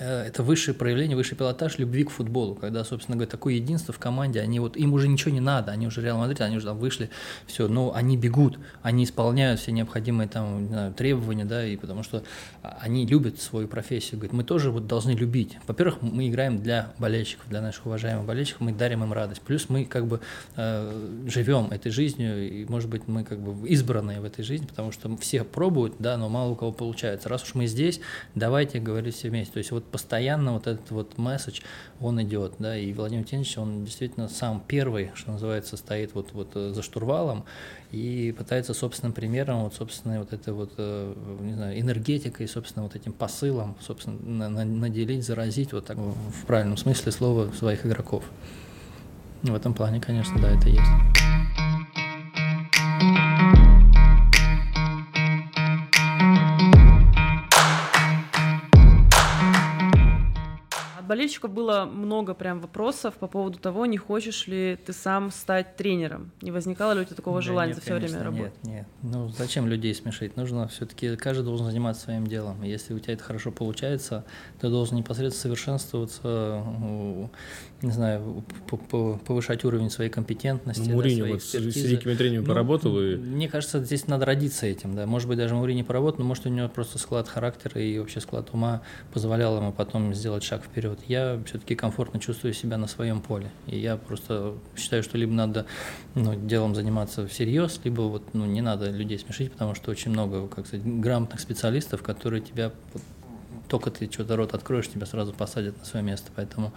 это 0.01 0.41
высшее 0.41 0.75
проявление, 0.75 1.15
высший 1.15 1.37
пилотаж 1.37 1.77
любви 1.77 2.03
к 2.03 2.09
футболу, 2.09 2.55
когда, 2.55 2.83
собственно 2.83 3.17
говоря, 3.17 3.29
такое 3.29 3.53
единство 3.53 3.93
в 3.93 3.99
команде, 3.99 4.41
они 4.41 4.59
вот, 4.59 4.75
им 4.75 4.93
уже 4.93 5.07
ничего 5.07 5.31
не 5.31 5.39
надо, 5.39 5.71
они 5.71 5.85
уже 5.85 6.01
Реал 6.01 6.17
Мадрид, 6.17 6.41
они 6.41 6.57
уже 6.57 6.65
там 6.65 6.77
вышли, 6.77 7.09
все, 7.45 7.67
но 7.67 7.93
они 7.93 8.17
бегут, 8.17 8.57
они 8.81 9.03
исполняют 9.03 9.59
все 9.59 9.71
необходимые 9.71 10.27
там 10.27 10.67
знаю, 10.67 10.93
требования, 10.93 11.45
да, 11.45 11.65
и 11.65 11.75
потому 11.75 12.01
что 12.01 12.23
они 12.63 13.05
любят 13.05 13.39
свою 13.39 13.67
профессию, 13.67 14.17
говорят, 14.17 14.33
мы 14.33 14.43
тоже 14.43 14.71
вот 14.71 14.87
должны 14.87 15.11
любить. 15.11 15.57
Во-первых, 15.67 16.01
мы 16.01 16.29
играем 16.29 16.61
для 16.61 16.93
болельщиков, 16.97 17.47
для 17.47 17.61
наших 17.61 17.85
уважаемых 17.85 18.25
болельщиков, 18.25 18.61
мы 18.61 18.73
дарим 18.73 19.03
им 19.03 19.13
радость, 19.13 19.41
плюс 19.41 19.69
мы 19.69 19.85
как 19.85 20.07
бы 20.07 20.19
э, 20.55 21.27
живем 21.27 21.67
этой 21.71 21.91
жизнью, 21.91 22.49
и, 22.49 22.65
может 22.65 22.89
быть, 22.89 23.07
мы 23.07 23.23
как 23.23 23.39
бы 23.39 23.67
избранные 23.67 24.19
в 24.19 24.25
этой 24.25 24.43
жизни, 24.43 24.65
потому 24.65 24.91
что 24.91 25.15
все 25.17 25.43
пробуют, 25.43 25.95
да, 25.99 26.17
но 26.17 26.27
мало 26.27 26.51
у 26.51 26.55
кого 26.55 26.71
получается. 26.71 27.29
Раз 27.29 27.43
уж 27.43 27.53
мы 27.53 27.67
здесь, 27.67 28.01
давайте 28.33 28.79
говорить 28.79 29.15
все 29.15 29.29
вместе. 29.29 29.53
То 29.53 29.57
есть 29.59 29.71
вот 29.71 29.90
постоянно 29.91 30.53
вот 30.53 30.67
этот 30.67 30.89
вот 30.91 31.17
месседж, 31.17 31.61
он 31.99 32.21
идет, 32.21 32.53
да, 32.59 32.77
и 32.77 32.93
Владимир 32.93 33.25
Тенич, 33.25 33.57
он 33.57 33.85
действительно 33.85 34.27
сам 34.27 34.63
первый, 34.65 35.11
что 35.13 35.31
называется, 35.31 35.77
стоит 35.77 36.13
вот, 36.13 36.29
вот 36.33 36.51
э, 36.55 36.71
за 36.73 36.81
штурвалом 36.81 37.45
и 37.91 38.33
пытается 38.37 38.73
собственным 38.73 39.13
примером, 39.13 39.63
вот 39.63 39.75
собственной 39.75 40.19
вот 40.19 40.33
этой 40.33 40.53
вот, 40.53 40.73
э, 40.77 41.13
не 41.41 41.53
знаю, 41.53 41.79
энергетикой, 41.79 42.47
собственно, 42.47 42.83
вот 42.83 42.95
этим 42.95 43.13
посылом, 43.13 43.75
собственно, 43.81 44.49
наделить, 44.49 45.25
заразить 45.25 45.73
вот 45.73 45.85
так 45.85 45.97
в 45.97 46.45
правильном 46.45 46.77
смысле 46.77 47.11
слова 47.11 47.51
своих 47.51 47.85
игроков. 47.85 48.23
В 49.43 49.53
этом 49.55 49.73
плане, 49.73 49.99
конечно, 49.99 50.39
да, 50.39 50.51
это 50.51 50.69
есть. 50.69 51.70
Болельщиков 61.21 61.51
было 61.51 61.85
много 61.85 62.33
прям 62.33 62.59
вопросов 62.59 63.15
по 63.15 63.27
поводу 63.27 63.59
того, 63.59 63.85
не 63.85 63.97
хочешь 63.97 64.47
ли 64.47 64.77
ты 64.83 64.91
сам 64.91 65.29
стать 65.29 65.75
тренером. 65.75 66.31
Не 66.41 66.51
возникало 66.51 66.93
ли 66.93 67.01
у 67.01 67.03
тебя 67.03 67.15
такого 67.15 67.37
да 67.37 67.41
желания 67.41 67.69
нет, 67.69 67.75
за 67.75 67.81
все 67.81 67.93
конечно, 67.93 68.19
время 68.19 68.31
работать? 68.31 68.63
Нет, 68.63 68.73
нет. 68.73 68.87
Ну 69.03 69.29
зачем 69.29 69.67
людей 69.67 69.93
смешить? 69.93 70.35
Нужно 70.35 70.67
все-таки 70.67 71.15
каждый 71.15 71.43
должен 71.43 71.67
заниматься 71.67 72.03
своим 72.03 72.25
делом. 72.25 72.63
Если 72.63 72.95
у 72.95 72.99
тебя 72.99 73.13
это 73.13 73.23
хорошо 73.23 73.51
получается, 73.51 74.25
ты 74.59 74.69
должен 74.69 74.97
непосредственно 74.97 75.41
совершенствоваться, 75.41 76.63
не 77.81 77.91
знаю, 77.91 78.43
повышать 79.25 79.65
уровень 79.65 79.89
своей 79.89 80.09
компетентности. 80.09 80.87
Ну, 80.89 80.95
Мурини 80.95 81.21
да, 81.21 81.27
вот 81.29 81.41
с, 81.41 81.51
с 81.51 81.53
великими 81.53 82.15
тренерами 82.15 82.45
ну, 82.45 82.47
поработал 82.47 82.99
и. 82.99 83.15
Мне 83.15 83.47
кажется, 83.47 83.83
здесь 83.83 84.07
надо 84.07 84.25
родиться 84.25 84.65
этим, 84.65 84.95
да. 84.95 85.05
Может 85.05 85.27
быть, 85.27 85.37
даже 85.37 85.55
Мурини 85.55 85.83
поработал, 85.83 86.21
но 86.21 86.25
может 86.25 86.45
у 86.45 86.49
него 86.49 86.69
просто 86.69 86.97
склад 86.99 87.27
характера 87.27 87.81
и 87.81 87.97
вообще 87.99 88.19
склад 88.19 88.49
ума 88.53 88.81
позволял 89.13 89.57
ему 89.57 89.71
потом 89.71 90.13
сделать 90.13 90.43
шаг 90.43 90.63
вперед 90.63 90.99
я 91.07 91.41
все-таки 91.45 91.75
комфортно 91.75 92.19
чувствую 92.19 92.53
себя 92.53 92.77
на 92.77 92.87
своем 92.87 93.21
поле. 93.21 93.51
И 93.67 93.77
я 93.77 93.97
просто 93.97 94.53
считаю, 94.75 95.03
что 95.03 95.17
либо 95.17 95.33
надо 95.33 95.65
ну, 96.15 96.35
делом 96.35 96.75
заниматься 96.75 97.27
всерьез, 97.27 97.79
либо 97.83 98.01
вот, 98.01 98.33
ну, 98.33 98.45
не 98.45 98.61
надо 98.61 98.89
людей 98.89 99.19
смешить, 99.19 99.51
потому 99.51 99.75
что 99.75 99.91
очень 99.91 100.11
много, 100.11 100.47
как 100.47 100.67
сказать, 100.67 100.85
грамотных 100.85 101.39
специалистов, 101.39 102.01
которые 102.01 102.41
тебя 102.41 102.71
только 103.67 103.91
ты 103.91 104.09
что-то 104.11 104.35
рот 104.35 104.53
откроешь, 104.53 104.87
тебя 104.87 105.05
сразу 105.05 105.33
посадят 105.33 105.77
на 105.77 105.85
свое 105.85 106.05
место. 106.05 106.31
Поэтому 106.35 106.73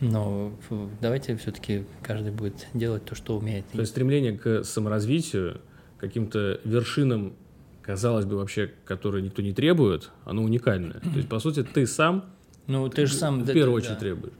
ну, 0.00 0.52
давайте 1.00 1.36
все-таки 1.36 1.84
каждый 2.02 2.32
будет 2.32 2.66
делать 2.74 3.04
то, 3.04 3.14
что 3.14 3.36
умеет. 3.36 3.64
То 3.72 3.80
есть 3.80 3.92
стремление 3.92 4.36
к 4.36 4.64
саморазвитию, 4.64 5.60
каким-то 5.98 6.60
вершинам, 6.64 7.34
казалось 7.82 8.26
бы, 8.26 8.36
вообще, 8.36 8.72
которые 8.84 9.22
никто 9.22 9.42
не 9.42 9.52
требует, 9.52 10.10
оно 10.24 10.42
уникальное. 10.42 11.00
То 11.00 11.16
есть, 11.16 11.28
по 11.28 11.38
сути, 11.38 11.62
ты 11.62 11.86
сам 11.86 12.36
ну, 12.66 12.88
ты 12.88 13.06
же 13.06 13.14
сам... 13.14 13.42
В 13.42 13.52
первую 13.52 13.76
очередь 13.76 13.94
да. 13.94 14.00
требуешь. 14.00 14.34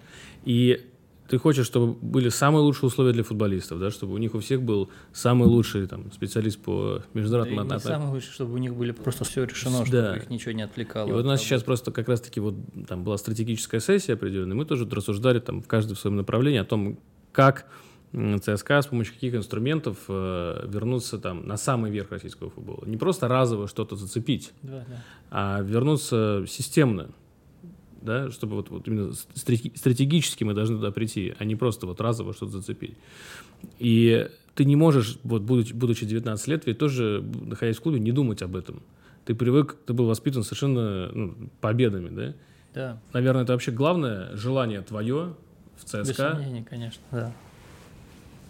И 0.45 0.85
ты 1.29 1.39
хочешь, 1.39 1.67
чтобы 1.67 1.93
были 1.95 2.29
самые 2.29 2.63
лучшие 2.63 2.89
условия 2.89 3.13
для 3.13 3.23
футболистов, 3.25 3.79
да, 3.81 3.91
чтобы 3.91 4.15
у 4.15 4.19
них 4.19 4.35
у 4.35 4.41
всех 4.41 4.63
был 4.63 4.91
самый 5.13 5.49
лучший 5.49 5.87
там, 5.87 6.13
специалист 6.13 6.59
по 6.61 7.03
международным 7.15 7.57
да 7.57 7.63
отношениям. 7.77 8.01
Самое 8.01 8.15
лучшее, 8.15 8.33
чтобы 8.33 8.55
у 8.55 8.59
них 8.59 8.75
были 8.75 8.93
просто 8.93 9.25
все 9.25 9.45
решено, 9.45 9.81
Да. 9.81 9.87
чтобы 9.87 10.17
их 10.19 10.31
ничего 10.31 10.53
не 10.53 10.63
отвлекало. 10.63 11.09
И 11.09 11.13
вот 11.13 11.25
у 11.25 11.29
нас 11.29 11.41
сейчас 11.41 11.63
просто 11.63 11.91
как 11.93 12.09
раз-таки 12.09 12.41
вот 12.41 12.55
там 12.89 13.05
была 13.05 13.17
стратегическая 13.19 13.81
сессия 13.81 14.15
определенная, 14.15 14.57
мы 14.57 14.65
тоже 14.65 14.89
рассуждали 14.89 15.41
там 15.41 15.63
в 15.63 15.67
каждом 15.67 15.97
своем 15.97 16.17
направлении 16.17 16.61
о 16.61 16.65
том, 16.65 16.99
как 17.33 17.67
ЦСКА 18.13 18.81
с 18.83 18.87
помощью 18.87 19.15
каких 19.15 19.35
инструментов 19.35 19.99
э, 20.09 20.67
вернуться 20.69 21.19
там 21.19 21.47
на 21.47 21.57
самый 21.57 21.91
верх 21.91 22.13
российского 22.13 22.51
футбола. 22.51 22.85
Не 22.87 22.97
просто 22.97 23.29
разово 23.29 23.69
что-то 23.69 23.97
зацепить, 23.97 24.53
Да, 24.63 24.85
да. 24.89 25.03
а 25.31 25.61
вернуться 25.61 26.45
системно, 26.49 27.09
да, 28.07 28.31
чтобы 28.31 28.57
вот, 28.57 28.71
вот 28.71 28.89
именно 28.89 29.11
стратеги- 29.35 29.77
стратегически 29.77 30.45
мы 30.45 30.55
должны 30.55 30.77
туда 30.77 30.91
прийти, 30.91 31.35
а 31.39 31.45
не 31.45 31.57
просто 31.57 31.87
вот 31.87 32.01
разово 32.01 32.33
что-то 32.33 32.53
зацепить. 32.53 32.97
И 33.79 34.29
ты 34.55 34.65
не 34.65 34.77
можешь, 34.77 35.19
вот 35.23 35.43
будучи, 35.43 35.75
будучи 35.75 36.07
19 36.07 36.49
лет, 36.49 36.67
ведь 36.67 36.79
тоже, 36.79 37.23
находясь 37.43 37.77
в 37.77 37.81
клубе, 37.83 38.01
не 38.01 38.13
думать 38.13 38.41
об 38.41 38.57
этом. 38.57 38.83
Ты 39.27 39.35
привык, 39.35 39.77
ты 39.87 39.93
был 39.93 40.07
воспитан 40.07 40.45
совершенно 40.45 41.11
ну, 41.13 41.37
победами, 41.61 42.09
да? 42.09 42.35
Да, 42.73 43.01
Наверное, 43.13 43.43
это 43.43 43.53
вообще 43.53 43.73
главное 43.73 44.35
желание 44.37 44.83
твое 44.83 45.35
в 45.77 45.95
без 45.95 46.09
ЦСКА. 46.09 46.33
сомнений, 46.33 46.63
конечно, 46.63 47.03
да. 47.11 47.33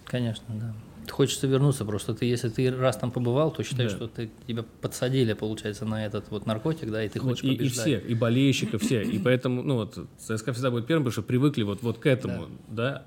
Конечно, 0.04 0.44
да. 0.48 0.74
Хочется 1.10 1.46
вернуться 1.46 1.84
просто. 1.84 2.14
Ты, 2.14 2.26
если 2.26 2.48
ты 2.48 2.70
раз 2.70 2.96
там 2.96 3.10
побывал, 3.10 3.50
то 3.50 3.62
считай, 3.62 3.86
Да. 3.86 3.90
что 3.96 4.08
ты, 4.08 4.30
тебя 4.46 4.64
подсадили, 4.80 5.32
получается, 5.32 5.84
на 5.84 6.04
этот 6.04 6.30
вот 6.30 6.46
наркотик, 6.46 6.90
да, 6.90 7.02
и 7.04 7.08
ты 7.08 7.18
хочешь 7.20 7.44
и, 7.44 7.48
и 7.52 7.56
побеждать. 7.56 7.80
всех, 7.86 8.08
и 8.08 8.14
болельщиков, 8.14 8.82
все. 8.82 9.02
И 9.02 9.18
поэтому, 9.18 9.62
ну 9.62 9.76
вот, 9.76 9.98
ЦСКА 10.18 10.52
всегда 10.52 10.70
будет 10.70 10.86
первым, 10.86 11.04
потому 11.04 11.12
что 11.12 11.22
привыкли 11.22 11.62
вот, 11.62 11.82
вот 11.82 11.98
к 11.98 12.06
этому, 12.06 12.48
да. 12.68 13.04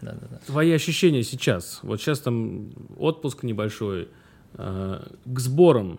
Да, 0.00 0.12
да, 0.12 0.28
да. 0.30 0.38
Твои 0.46 0.70
ощущения 0.72 1.22
сейчас? 1.24 1.80
Вот 1.82 2.00
сейчас 2.00 2.20
там 2.20 2.70
отпуск 2.98 3.42
небольшой, 3.42 4.08
а, 4.54 5.04
к 5.24 5.38
сборам 5.40 5.98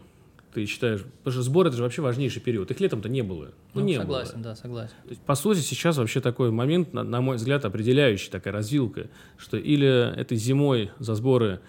ты 0.53 0.65
считаешь, 0.65 1.01
потому 1.03 1.31
что 1.33 1.41
сбор 1.43 1.67
это 1.67 1.77
же 1.77 1.83
вообще 1.83 2.01
важнейший 2.01 2.41
период. 2.41 2.71
Их 2.71 2.79
летом-то 2.79 3.07
не 3.07 3.21
было. 3.21 3.51
Ну, 3.73 3.81
Ну, 3.81 3.85
не 3.85 3.97
согласен, 3.97 4.33
было. 4.35 4.43
да, 4.43 4.55
согласен. 4.55 4.95
То 5.03 5.09
есть, 5.09 5.21
по 5.21 5.35
сути, 5.35 5.59
сейчас 5.59 5.97
вообще 5.97 6.21
такой 6.21 6.49
момент, 6.51 6.93
на, 6.93 7.03
на 7.03 7.21
мой 7.21 7.35
взгляд, 7.37 7.65
определяющий, 7.65 8.31
такая 8.31 8.53
развилка, 8.53 9.09
что 9.37 9.57
или 9.57 10.15
этой 10.17 10.37
зимой 10.37 10.91
за 10.97 11.15
сборы 11.15 11.59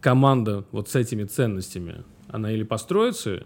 команда 0.00 0.64
вот 0.70 0.88
с 0.88 0.94
этими 0.94 1.24
ценностями, 1.24 2.04
она 2.28 2.52
или 2.52 2.62
построится, 2.62 3.44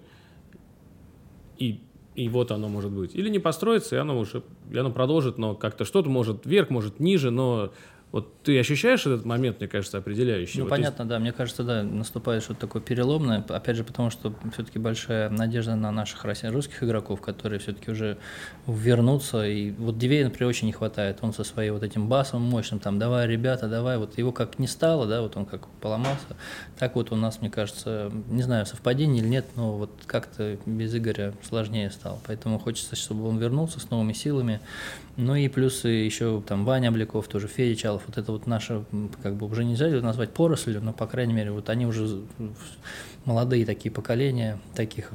и, 1.57 1.81
и 2.15 2.29
вот 2.29 2.51
оно 2.51 2.69
может 2.69 2.91
быть, 2.91 3.15
или 3.15 3.29
не 3.29 3.39
построится, 3.39 3.97
и 3.97 3.99
оно 3.99 4.19
уже 4.19 4.43
и 4.71 4.77
оно 4.77 4.91
продолжит, 4.91 5.39
но 5.39 5.55
как-то 5.55 5.85
что-то 5.85 6.11
может 6.11 6.45
вверх, 6.47 6.71
может 6.71 7.01
ниже, 7.01 7.31
но 7.31 7.73
вот 8.11 8.43
ты 8.43 8.59
ощущаешь 8.59 9.01
этот 9.01 9.27
момент, 9.27 9.61
мне 9.61 9.69
кажется, 9.69 9.99
определяющий? 9.99 10.59
Ну, 10.59 10.65
Вот 10.65 10.71
понятно, 10.71 11.05
да. 11.05 11.19
Мне 11.19 11.33
кажется, 11.33 11.63
да, 11.63 11.83
наступает 11.83 12.43
что-то 12.43 12.61
такое 12.61 12.81
переломное. 12.81 13.45
Опять 13.49 13.77
же, 13.77 13.85
потому 13.85 14.09
что 14.09 14.35
все-таки 14.55 14.79
большая 14.79 15.29
надежда 15.29 15.75
на 15.75 15.91
наших 15.93 16.25
русских 16.25 16.83
игроков, 16.83 17.21
которые 17.21 17.59
все-таки 17.59 17.91
уже 17.91 18.17
вернутся. 18.67 19.47
И 19.47 19.73
вот 19.73 19.99
Дивея, 19.99 20.25
например, 20.25 20.49
очень 20.49 20.69
не 20.69 20.73
хватает. 20.73 21.19
Он 21.21 21.35
со 21.35 21.45
своим 21.45 21.75
вот 21.75 21.83
этим 21.83 22.09
басом 22.09 22.41
мощным, 22.41 22.81
там, 22.81 22.99
давай, 22.99 23.27
ребята, 23.27 23.69
давай. 23.69 23.99
Вот 23.99 24.17
его 24.17 24.33
как 24.33 24.59
не 24.59 24.67
стало, 24.67 25.07
да, 25.07 25.21
вот 25.21 25.37
он 25.37 25.45
как 25.45 25.69
поломался. 25.81 26.37
Так 26.79 26.95
вот 26.95 27.13
у 27.13 27.17
нас, 27.17 27.43
мне 27.43 27.51
кажется, 27.51 28.11
не 28.29 28.43
знаю, 28.43 28.65
совпадение 28.65 29.23
или 29.23 29.29
нет, 29.29 29.45
но 29.55 29.77
вот 29.77 29.91
как-то 30.07 30.57
без 30.65 30.95
Игоря 30.95 31.35
сложнее 31.47 31.91
стало. 31.91 32.19
Поэтому 32.27 32.59
хочется, 32.59 32.97
чтобы 32.97 33.29
он 33.29 33.37
вернулся 33.37 33.81
с 33.81 33.91
новыми 33.91 34.15
силами. 34.15 34.61
Ну 35.19 35.35
и 35.35 35.49
плюс 35.49 35.85
еще 35.85 36.41
там 36.47 36.65
Ваня 36.65 36.91
Обляков, 36.91 37.27
тоже 37.27 37.49
Федя 37.49 37.75
Чалов, 37.75 38.05
вот 38.07 38.17
это 38.19 38.31
вот 38.31 38.47
наша, 38.47 38.85
как 39.21 39.35
бы 39.35 39.47
уже 39.47 39.65
нельзя 39.65 39.89
назвать 40.01 40.31
порослью, 40.31 40.81
но, 40.81 40.93
по 40.93 41.09
крайней 41.09 41.33
мере, 41.33 41.51
вот 41.51 41.71
они 41.71 41.87
уже 41.87 42.21
молодые 43.25 43.67
такие 43.67 43.91
поколения, 43.91 44.61
таких 44.77 45.11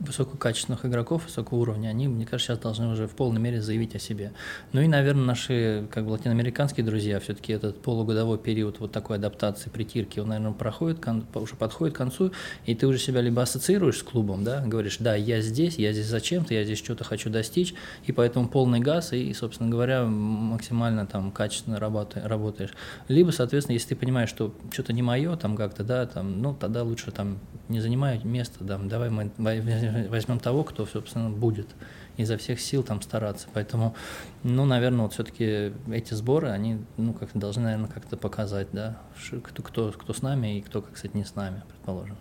высококачественных 0.00 0.84
игроков 0.86 1.24
высокого 1.24 1.58
уровня, 1.58 1.88
они, 1.88 2.08
мне 2.08 2.26
кажется, 2.26 2.54
сейчас 2.54 2.58
должны 2.58 2.88
уже 2.88 3.06
в 3.06 3.12
полной 3.12 3.40
мере 3.40 3.60
заявить 3.62 3.94
о 3.94 3.98
себе. 3.98 4.32
Ну 4.72 4.80
и, 4.80 4.88
наверное, 4.88 5.24
наши 5.24 5.86
как 5.90 6.04
бы 6.04 6.10
латиноамериканские 6.10 6.84
друзья, 6.84 7.20
все-таки 7.20 7.52
этот 7.52 7.80
полугодовой 7.82 8.38
период 8.38 8.80
вот 8.80 8.92
такой 8.92 9.16
адаптации, 9.16 9.70
притирки, 9.70 10.20
он, 10.20 10.28
наверное, 10.28 10.52
проходит, 10.52 11.04
уже 11.34 11.54
подходит 11.54 11.94
к 11.94 11.98
концу, 11.98 12.32
и 12.64 12.74
ты 12.74 12.86
уже 12.86 12.98
себя 12.98 13.20
либо 13.20 13.42
ассоциируешь 13.42 13.98
с 13.98 14.02
клубом, 14.02 14.44
да, 14.44 14.62
говоришь, 14.64 14.98
да, 14.98 15.14
я 15.14 15.40
здесь, 15.40 15.78
я 15.78 15.92
здесь 15.92 16.06
зачем-то, 16.06 16.54
я 16.54 16.64
здесь 16.64 16.78
что-то 16.78 17.04
хочу 17.04 17.30
достичь, 17.30 17.74
и 18.04 18.12
поэтому 18.12 18.48
полный 18.48 18.80
газ, 18.80 19.12
и, 19.12 19.32
собственно 19.32 19.70
говоря, 19.70 20.04
максимально 20.04 21.06
там 21.06 21.30
качественно 21.30 21.78
работа- 21.78 22.22
работаешь. 22.24 22.70
Либо, 23.08 23.30
соответственно, 23.30 23.74
если 23.74 23.90
ты 23.90 23.96
понимаешь, 23.96 24.28
что 24.28 24.54
что-то 24.72 24.92
не 24.92 25.02
мое, 25.02 25.36
там 25.36 25.56
как-то, 25.56 25.84
да, 25.84 26.06
там, 26.06 26.40
ну, 26.40 26.54
тогда 26.54 26.82
лучше 26.82 27.10
там 27.10 27.38
не 27.68 27.80
занимай 27.80 28.20
место, 28.24 28.64
да, 28.64 28.78
давай 28.78 29.10
мы 29.10 29.30
возьмем 29.38 30.38
того, 30.38 30.64
кто, 30.64 30.86
собственно, 30.86 31.30
будет 31.30 31.68
изо 32.16 32.38
всех 32.38 32.60
сил 32.60 32.82
там 32.82 33.02
стараться. 33.02 33.48
Поэтому, 33.52 33.94
ну, 34.42 34.64
наверное, 34.64 35.02
вот 35.02 35.12
все-таки 35.12 35.72
эти 35.90 36.14
сборы, 36.14 36.48
они, 36.48 36.78
ну, 36.96 37.12
как-то 37.12 37.38
должны, 37.38 37.64
наверное, 37.64 37.88
как-то 37.88 38.16
показать, 38.16 38.68
да, 38.72 38.98
кто, 39.42 39.62
кто, 39.62 39.92
кто 39.92 40.12
с 40.12 40.22
нами 40.22 40.58
и 40.58 40.60
кто, 40.62 40.82
как 40.82 40.94
кстати, 40.94 41.16
не 41.16 41.24
с 41.24 41.34
нами, 41.34 41.62
предположим. 41.68 42.16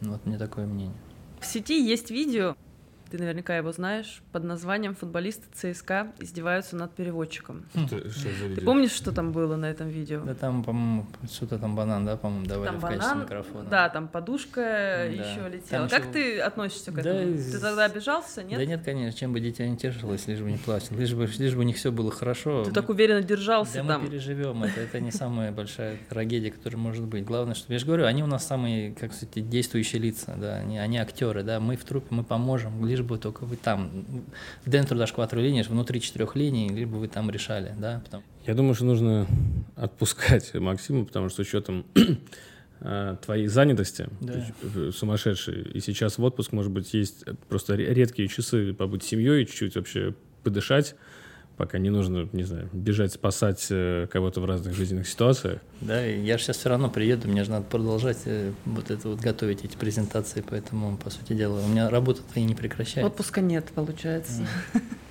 Вот 0.00 0.24
мне 0.26 0.38
такое 0.38 0.66
мнение. 0.66 0.96
В 1.40 1.46
сети 1.46 1.80
есть 1.84 2.10
видео, 2.10 2.56
ты 3.10 3.18
наверняка 3.18 3.56
его 3.56 3.72
знаешь, 3.72 4.22
под 4.32 4.44
названием 4.44 4.94
«Футболисты 4.94 5.44
ЦСКА 5.52 6.12
издеваются 6.20 6.76
над 6.76 6.94
переводчиком». 6.94 7.64
Что 7.74 7.98
за 7.98 8.54
Ты 8.54 8.60
помнишь, 8.62 8.92
что 8.92 9.12
там 9.12 9.32
было 9.32 9.56
на 9.56 9.66
этом 9.66 9.88
видео? 9.88 10.20
Да 10.24 10.34
там, 10.34 10.62
по-моему, 10.64 11.06
что-то 11.32 11.58
там 11.58 11.74
банан, 11.76 12.04
да, 12.04 12.16
по-моему, 12.16 12.46
давали 12.46 12.68
Там 12.70 12.78
в 12.78 12.82
качестве 12.82 13.20
микрофона. 13.22 13.68
да, 13.70 13.88
там 13.88 14.08
подушка 14.08 14.60
Да. 14.60 15.04
еще 15.04 15.48
летела. 15.48 15.88
Там 15.88 15.88
как 15.88 16.12
ты 16.12 16.38
относишься 16.40 16.92
к 16.92 16.98
этому? 16.98 17.36
Ты 17.36 17.58
тогда 17.58 17.84
обижался, 17.84 18.42
нет? 18.42 18.58
Да 18.58 18.64
нет, 18.64 18.82
конечно, 18.84 19.18
чем 19.18 19.32
бы 19.32 19.40
дитя 19.40 19.66
не 19.66 19.76
тешилось, 19.76 20.26
лишь 20.28 20.40
бы 20.40 20.50
не 20.50 20.58
плачет, 20.58 20.90
лишь 20.92 21.14
бы, 21.14 21.26
лишь 21.26 21.54
бы 21.54 21.60
у 21.60 21.62
них 21.64 21.76
все 21.76 21.90
было 21.92 22.10
хорошо. 22.10 22.62
Ты 22.64 22.70
Мы- 22.70 22.74
так 22.74 22.88
уверенно 22.88 23.22
держался 23.22 23.82
Да 23.82 23.94
там. 23.94 24.02
мы 24.02 24.08
переживем, 24.08 24.62
это, 24.64 24.80
это 24.80 25.00
не 25.00 25.10
самая 25.10 25.52
большая 25.52 25.96
трагедия, 26.08 26.50
которая 26.50 26.78
может 26.80 27.04
быть. 27.04 27.24
Главное, 27.24 27.54
что 27.54 27.72
я 27.72 27.78
же 27.78 27.86
говорю, 27.86 28.04
они 28.06 28.22
у 28.22 28.26
нас 28.26 28.46
самые, 28.46 28.92
как 28.94 29.12
сказать, 29.12 29.48
действующие 29.48 30.00
лица, 30.00 30.34
да, 30.36 30.56
они, 30.56 30.78
они 30.78 30.98
актеры, 30.98 31.42
да, 31.42 31.60
мы 31.60 31.76
в 31.76 31.84
трупе, 31.84 32.06
мы 32.10 32.24
поможем, 32.24 32.84
лишь 32.86 32.97
бы 33.04 33.18
только 33.18 33.44
вы 33.44 33.56
там, 33.56 33.90
dentro 34.66 34.96
das 34.96 35.14
quatro 35.14 35.40
линий, 35.40 35.62
внутри 35.62 36.00
четырех 36.00 36.36
линий, 36.36 36.68
лишь 36.68 36.86
бы 36.88 36.98
вы 36.98 37.08
там 37.08 37.30
решали, 37.30 37.74
да, 37.78 38.00
потому 38.04 38.22
Я 38.46 38.54
думаю, 38.54 38.74
что 38.74 38.84
нужно 38.84 39.26
отпускать 39.76 40.54
Максима, 40.60 41.04
потому 41.04 41.28
что 41.28 41.42
с 41.44 41.46
учетом 41.48 41.84
э, 42.80 43.16
твоей 43.24 43.46
занятости 43.48 44.08
Да. 44.20 44.44
э, 44.62 44.90
сумасшедшей, 44.94 45.62
и 45.62 45.80
сейчас 45.80 46.18
в 46.18 46.24
отпуск, 46.24 46.52
может 46.52 46.72
быть, 46.72 46.92
есть 46.94 47.24
просто 47.48 47.76
ре- 47.76 47.92
редкие 47.94 48.28
часы 48.28 48.72
побыть 48.74 49.02
с 49.02 49.06
семьей, 49.06 49.44
чуть-чуть 49.46 49.76
вообще 49.76 50.14
подышать, 50.42 50.94
пока 51.58 51.78
не 51.78 51.90
нужно, 51.90 52.28
не 52.32 52.44
знаю, 52.44 52.70
бежать 52.72 53.12
спасать 53.12 53.66
э, 53.70 54.06
кого-то 54.10 54.40
в 54.40 54.44
разных 54.44 54.74
жизненных 54.74 55.08
ситуациях. 55.08 55.60
Да, 55.80 56.00
я 56.00 56.38
же 56.38 56.44
сейчас 56.44 56.58
все 56.58 56.68
равно 56.68 56.88
приеду, 56.88 57.28
мне 57.28 57.42
же 57.44 57.50
надо 57.50 57.64
продолжать 57.64 58.18
э, 58.24 58.52
вот 58.64 58.90
это 58.92 59.08
вот 59.08 59.18
готовить 59.18 59.64
эти 59.64 59.76
презентации, 59.76 60.42
поэтому, 60.48 60.96
по 60.96 61.10
сути 61.10 61.32
дела, 61.32 61.60
у 61.60 61.68
меня 61.68 61.90
работа-то 61.90 62.38
и 62.38 62.44
не 62.44 62.54
прекращается. 62.54 63.12
Отпуска 63.12 63.40
нет, 63.40 63.66
получается. 63.74 64.46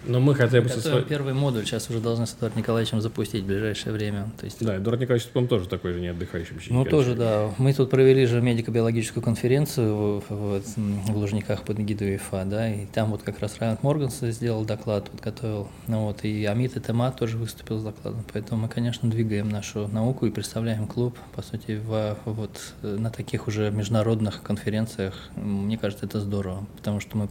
Но 0.07 0.19
мы 0.19 0.35
хотя 0.35 0.61
бы 0.61 0.69
со 0.69 0.81
своей... 0.81 1.03
первый 1.03 1.33
модуль, 1.33 1.65
сейчас 1.65 1.89
уже 1.89 1.99
должны 1.99 2.25
с 2.25 2.33
Эдуардом 2.33 2.59
Николаевичем 2.59 3.01
запустить 3.01 3.43
в 3.43 3.47
ближайшее 3.47 3.93
время. 3.93 4.29
То 4.39 4.45
есть, 4.45 4.63
Да, 4.65 4.77
Эдуард 4.77 4.99
Николаевич, 5.01 5.27
по-моему, 5.29 5.49
тоже 5.49 5.67
такой 5.67 5.93
же 5.93 5.99
не 5.99 6.07
отдыхающий. 6.07 6.55
Ну, 6.69 6.85
тоже, 6.85 7.15
да. 7.15 7.51
Мы 7.57 7.73
тут 7.73 7.89
провели 7.89 8.25
же 8.25 8.41
медико-биологическую 8.41 9.23
конференцию 9.23 10.23
в, 10.27 10.29
в- 10.29 11.17
Лужниках 11.17 11.63
под 11.63 11.79
эгидой 11.79 12.11
УЕФА, 12.11 12.45
да, 12.45 12.73
и 12.73 12.85
там 12.85 13.11
вот 13.11 13.23
как 13.23 13.39
раз 13.39 13.57
Райан 13.59 13.77
Морганс 13.81 14.19
сделал 14.19 14.65
доклад, 14.65 15.09
вот 15.11 15.21
готовил, 15.21 15.67
ну 15.87 16.05
вот, 16.05 16.23
и 16.23 16.45
Амит 16.45 16.77
Этема 16.77 17.11
тоже 17.11 17.37
выступил 17.37 17.79
с 17.79 17.83
докладом, 17.83 18.23
поэтому 18.31 18.61
мы, 18.61 18.69
конечно, 18.69 19.09
двигаем 19.09 19.49
нашу 19.49 19.87
науку 19.87 20.25
и 20.25 20.31
представляем 20.31 20.87
клуб, 20.87 21.17
по 21.35 21.41
сути, 21.41 21.79
в, 21.83 22.17
вот 22.25 22.73
э, 22.83 22.95
на 22.99 23.09
таких 23.09 23.47
уже 23.47 23.71
международных 23.71 24.41
конференциях, 24.43 25.29
мне 25.35 25.77
кажется, 25.77 26.05
это 26.05 26.19
здорово, 26.19 26.65
потому 26.77 26.99
что 26.99 27.17
мы 27.17 27.29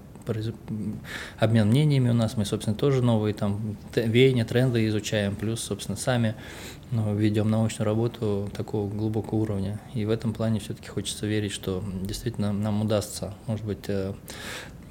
обмен 1.39 1.69
мнениями 1.69 2.11
у 2.11 2.15
нас, 2.15 2.37
мы, 2.37 2.45
собственно, 2.45 2.77
тоже 2.77 3.03
новые 3.03 3.35
там 3.35 3.77
веяния, 3.95 4.45
тренды 4.45 4.87
изучаем, 4.89 5.37
плюс, 5.37 5.61
собственно, 5.61 5.97
сами 5.97 6.35
ну, 6.91 7.15
ведем 7.15 7.51
научную 7.51 7.87
работу 7.87 8.51
такого 8.55 8.89
глубокого 8.89 9.41
уровня. 9.41 9.81
И 9.95 10.05
в 10.05 10.11
этом 10.11 10.33
плане 10.33 10.61
все-таки 10.61 10.89
хочется 10.89 11.27
верить, 11.27 11.53
что 11.53 11.83
действительно 12.03 12.53
нам 12.53 12.83
удастся, 12.83 13.35
может 13.47 13.65
быть, 13.65 13.89
э, 13.89 14.15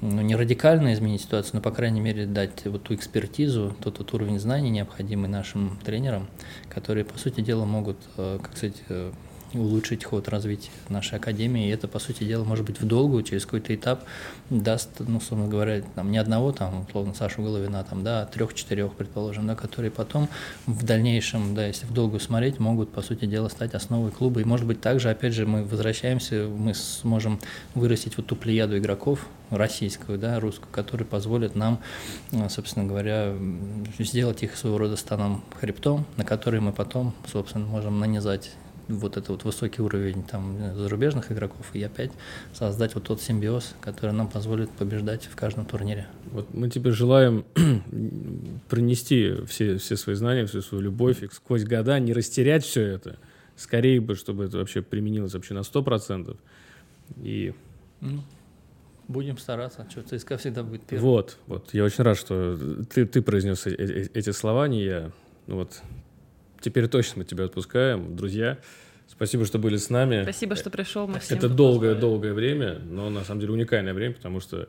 ну, 0.00 0.20
не 0.20 0.36
радикально 0.36 0.92
изменить 0.92 1.22
ситуацию, 1.22 1.56
но, 1.56 1.60
по 1.62 1.70
крайней 1.70 2.00
мере, 2.00 2.26
дать 2.26 2.66
вот 2.66 2.84
ту 2.84 2.94
экспертизу, 2.94 3.74
тот, 3.80 3.96
тот 3.96 4.12
уровень 4.12 4.38
знаний, 4.38 4.70
необходимый 4.70 5.28
нашим 5.28 5.78
тренерам, 5.84 6.28
которые, 6.68 7.04
по 7.04 7.18
сути 7.18 7.40
дела, 7.40 7.64
могут, 7.64 7.96
э, 8.18 8.38
как 8.42 8.56
сказать, 8.56 8.82
э, 8.88 9.12
улучшить 9.58 10.04
ход 10.04 10.28
развития 10.28 10.70
нашей 10.88 11.18
академии. 11.18 11.66
И 11.66 11.70
это, 11.70 11.88
по 11.88 11.98
сути 11.98 12.24
дела, 12.24 12.44
может 12.44 12.64
быть 12.64 12.80
в 12.80 12.86
долгую, 12.86 13.22
через 13.22 13.44
какой-то 13.44 13.74
этап 13.74 14.04
даст, 14.50 14.90
ну, 15.00 15.18
условно 15.18 15.48
говоря, 15.48 15.82
там, 15.94 16.10
не 16.10 16.18
одного, 16.18 16.52
там, 16.52 16.86
условно, 16.88 17.14
Сашу 17.14 17.42
Головина, 17.42 17.84
там, 17.84 18.04
да, 18.04 18.22
а 18.22 18.26
трех-четырех, 18.26 18.92
предположим, 18.94 19.46
да, 19.46 19.54
которые 19.54 19.90
потом 19.90 20.28
в 20.66 20.84
дальнейшем, 20.84 21.54
да, 21.54 21.66
если 21.66 21.86
в 21.86 21.92
долгую 21.92 22.20
смотреть, 22.20 22.58
могут, 22.58 22.92
по 22.92 23.02
сути 23.02 23.24
дела, 23.24 23.48
стать 23.48 23.74
основой 23.74 24.10
клуба. 24.10 24.40
И, 24.40 24.44
может 24.44 24.66
быть, 24.66 24.80
также, 24.80 25.10
опять 25.10 25.32
же, 25.34 25.46
мы 25.46 25.64
возвращаемся, 25.64 26.48
мы 26.48 26.74
сможем 26.74 27.40
вырастить 27.74 28.16
вот 28.16 28.26
ту 28.26 28.36
плеяду 28.36 28.78
игроков 28.78 29.26
российскую, 29.50 30.18
да, 30.18 30.40
русскую, 30.40 30.68
которые 30.72 31.06
позволят 31.06 31.54
нам, 31.54 31.80
э, 32.32 32.48
собственно 32.48 32.84
говоря, 32.84 33.34
сделать 33.98 34.42
их 34.42 34.56
своего 34.56 34.78
рода 34.78 34.96
станом 34.96 35.44
хребтом, 35.60 36.04
на 36.16 36.24
который 36.24 36.60
мы 36.60 36.72
потом, 36.72 37.14
собственно, 37.30 37.66
можем 37.66 37.98
нанизать 38.00 38.50
вот 38.88 39.16
этот 39.16 39.28
вот 39.30 39.44
высокий 39.44 39.82
уровень 39.82 40.22
там 40.22 40.74
зарубежных 40.74 41.32
игроков 41.32 41.66
и 41.74 41.82
опять 41.82 42.12
создать 42.52 42.94
вот 42.94 43.04
тот 43.04 43.20
симбиоз, 43.20 43.74
который 43.80 44.12
нам 44.12 44.28
позволит 44.28 44.70
побеждать 44.70 45.24
в 45.24 45.34
каждом 45.34 45.66
турнире. 45.66 46.06
Вот 46.30 46.52
мы 46.54 46.68
тебе 46.70 46.92
желаем 46.92 47.44
принести 48.68 49.34
все, 49.46 49.78
все 49.78 49.96
свои 49.96 50.14
знания, 50.14 50.46
всю 50.46 50.62
свою 50.62 50.84
любовь 50.84 51.22
и 51.22 51.28
сквозь 51.28 51.64
года 51.64 51.98
не 51.98 52.12
растерять 52.12 52.64
все 52.64 52.82
это. 52.82 53.18
Скорее 53.56 54.00
бы, 54.00 54.14
чтобы 54.14 54.44
это 54.44 54.58
вообще 54.58 54.82
применилось 54.82 55.34
вообще 55.34 55.54
на 55.54 55.60
100%. 55.60 56.36
И... 57.22 57.54
Ну, 58.00 58.22
будем 59.08 59.38
стараться, 59.38 59.86
что 59.90 60.02
ЦСКА 60.02 60.36
всегда 60.36 60.62
будет 60.62 60.82
первым. 60.82 61.10
Вот, 61.10 61.38
вот. 61.46 61.72
Я 61.72 61.84
очень 61.84 62.04
рад, 62.04 62.18
что 62.18 62.56
ты, 62.92 63.06
ты 63.06 63.22
произнес 63.22 63.66
эти 63.66 64.30
слова, 64.30 64.68
не 64.68 64.84
я. 64.84 65.10
Ну 65.46 65.56
вот 65.56 65.80
теперь 66.60 66.88
точно 66.88 67.20
мы 67.20 67.24
тебя 67.24 67.44
отпускаем. 67.44 68.16
Друзья, 68.16 68.58
спасибо, 69.08 69.44
что 69.44 69.58
были 69.58 69.76
с 69.76 69.90
нами. 69.90 70.22
Спасибо, 70.22 70.56
что 70.56 70.70
пришел, 70.70 71.06
Максим. 71.06 71.36
Это 71.36 71.48
долгое-долгое 71.48 72.32
время, 72.32 72.78
но 72.78 73.10
на 73.10 73.24
самом 73.24 73.40
деле 73.40 73.52
уникальное 73.52 73.94
время, 73.94 74.14
потому 74.14 74.40
что 74.40 74.68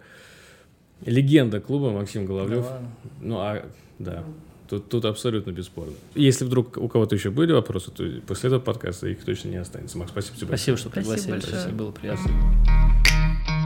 легенда 1.05 1.59
клуба 1.59 1.91
Максим 1.91 2.25
Головлев. 2.25 2.65
Да 2.65 2.81
ну, 3.21 3.37
а, 3.39 3.65
да. 3.99 4.23
Тут, 4.69 4.89
тут 4.89 5.05
абсолютно 5.05 5.51
бесспорно. 5.51 5.93
Если 6.13 6.43
вдруг 6.43 6.77
у 6.77 6.89
кого-то 6.89 7.15
еще 7.15 7.31
были 7.31 7.53
вопросы, 7.53 7.89
то 7.89 8.03
после 8.27 8.47
этого 8.47 8.59
подкаста 8.59 9.07
их 9.07 9.23
точно 9.23 9.49
не 9.49 9.57
останется. 9.57 9.97
Макс, 9.97 10.11
спасибо 10.11 10.37
тебе. 10.37 10.47
Спасибо, 10.47 10.77
что 10.77 10.89
пригласили. 10.89 11.39
Спасибо, 11.39 11.53
большое. 11.53 11.73
было 11.73 11.91
приятно. 11.91 13.56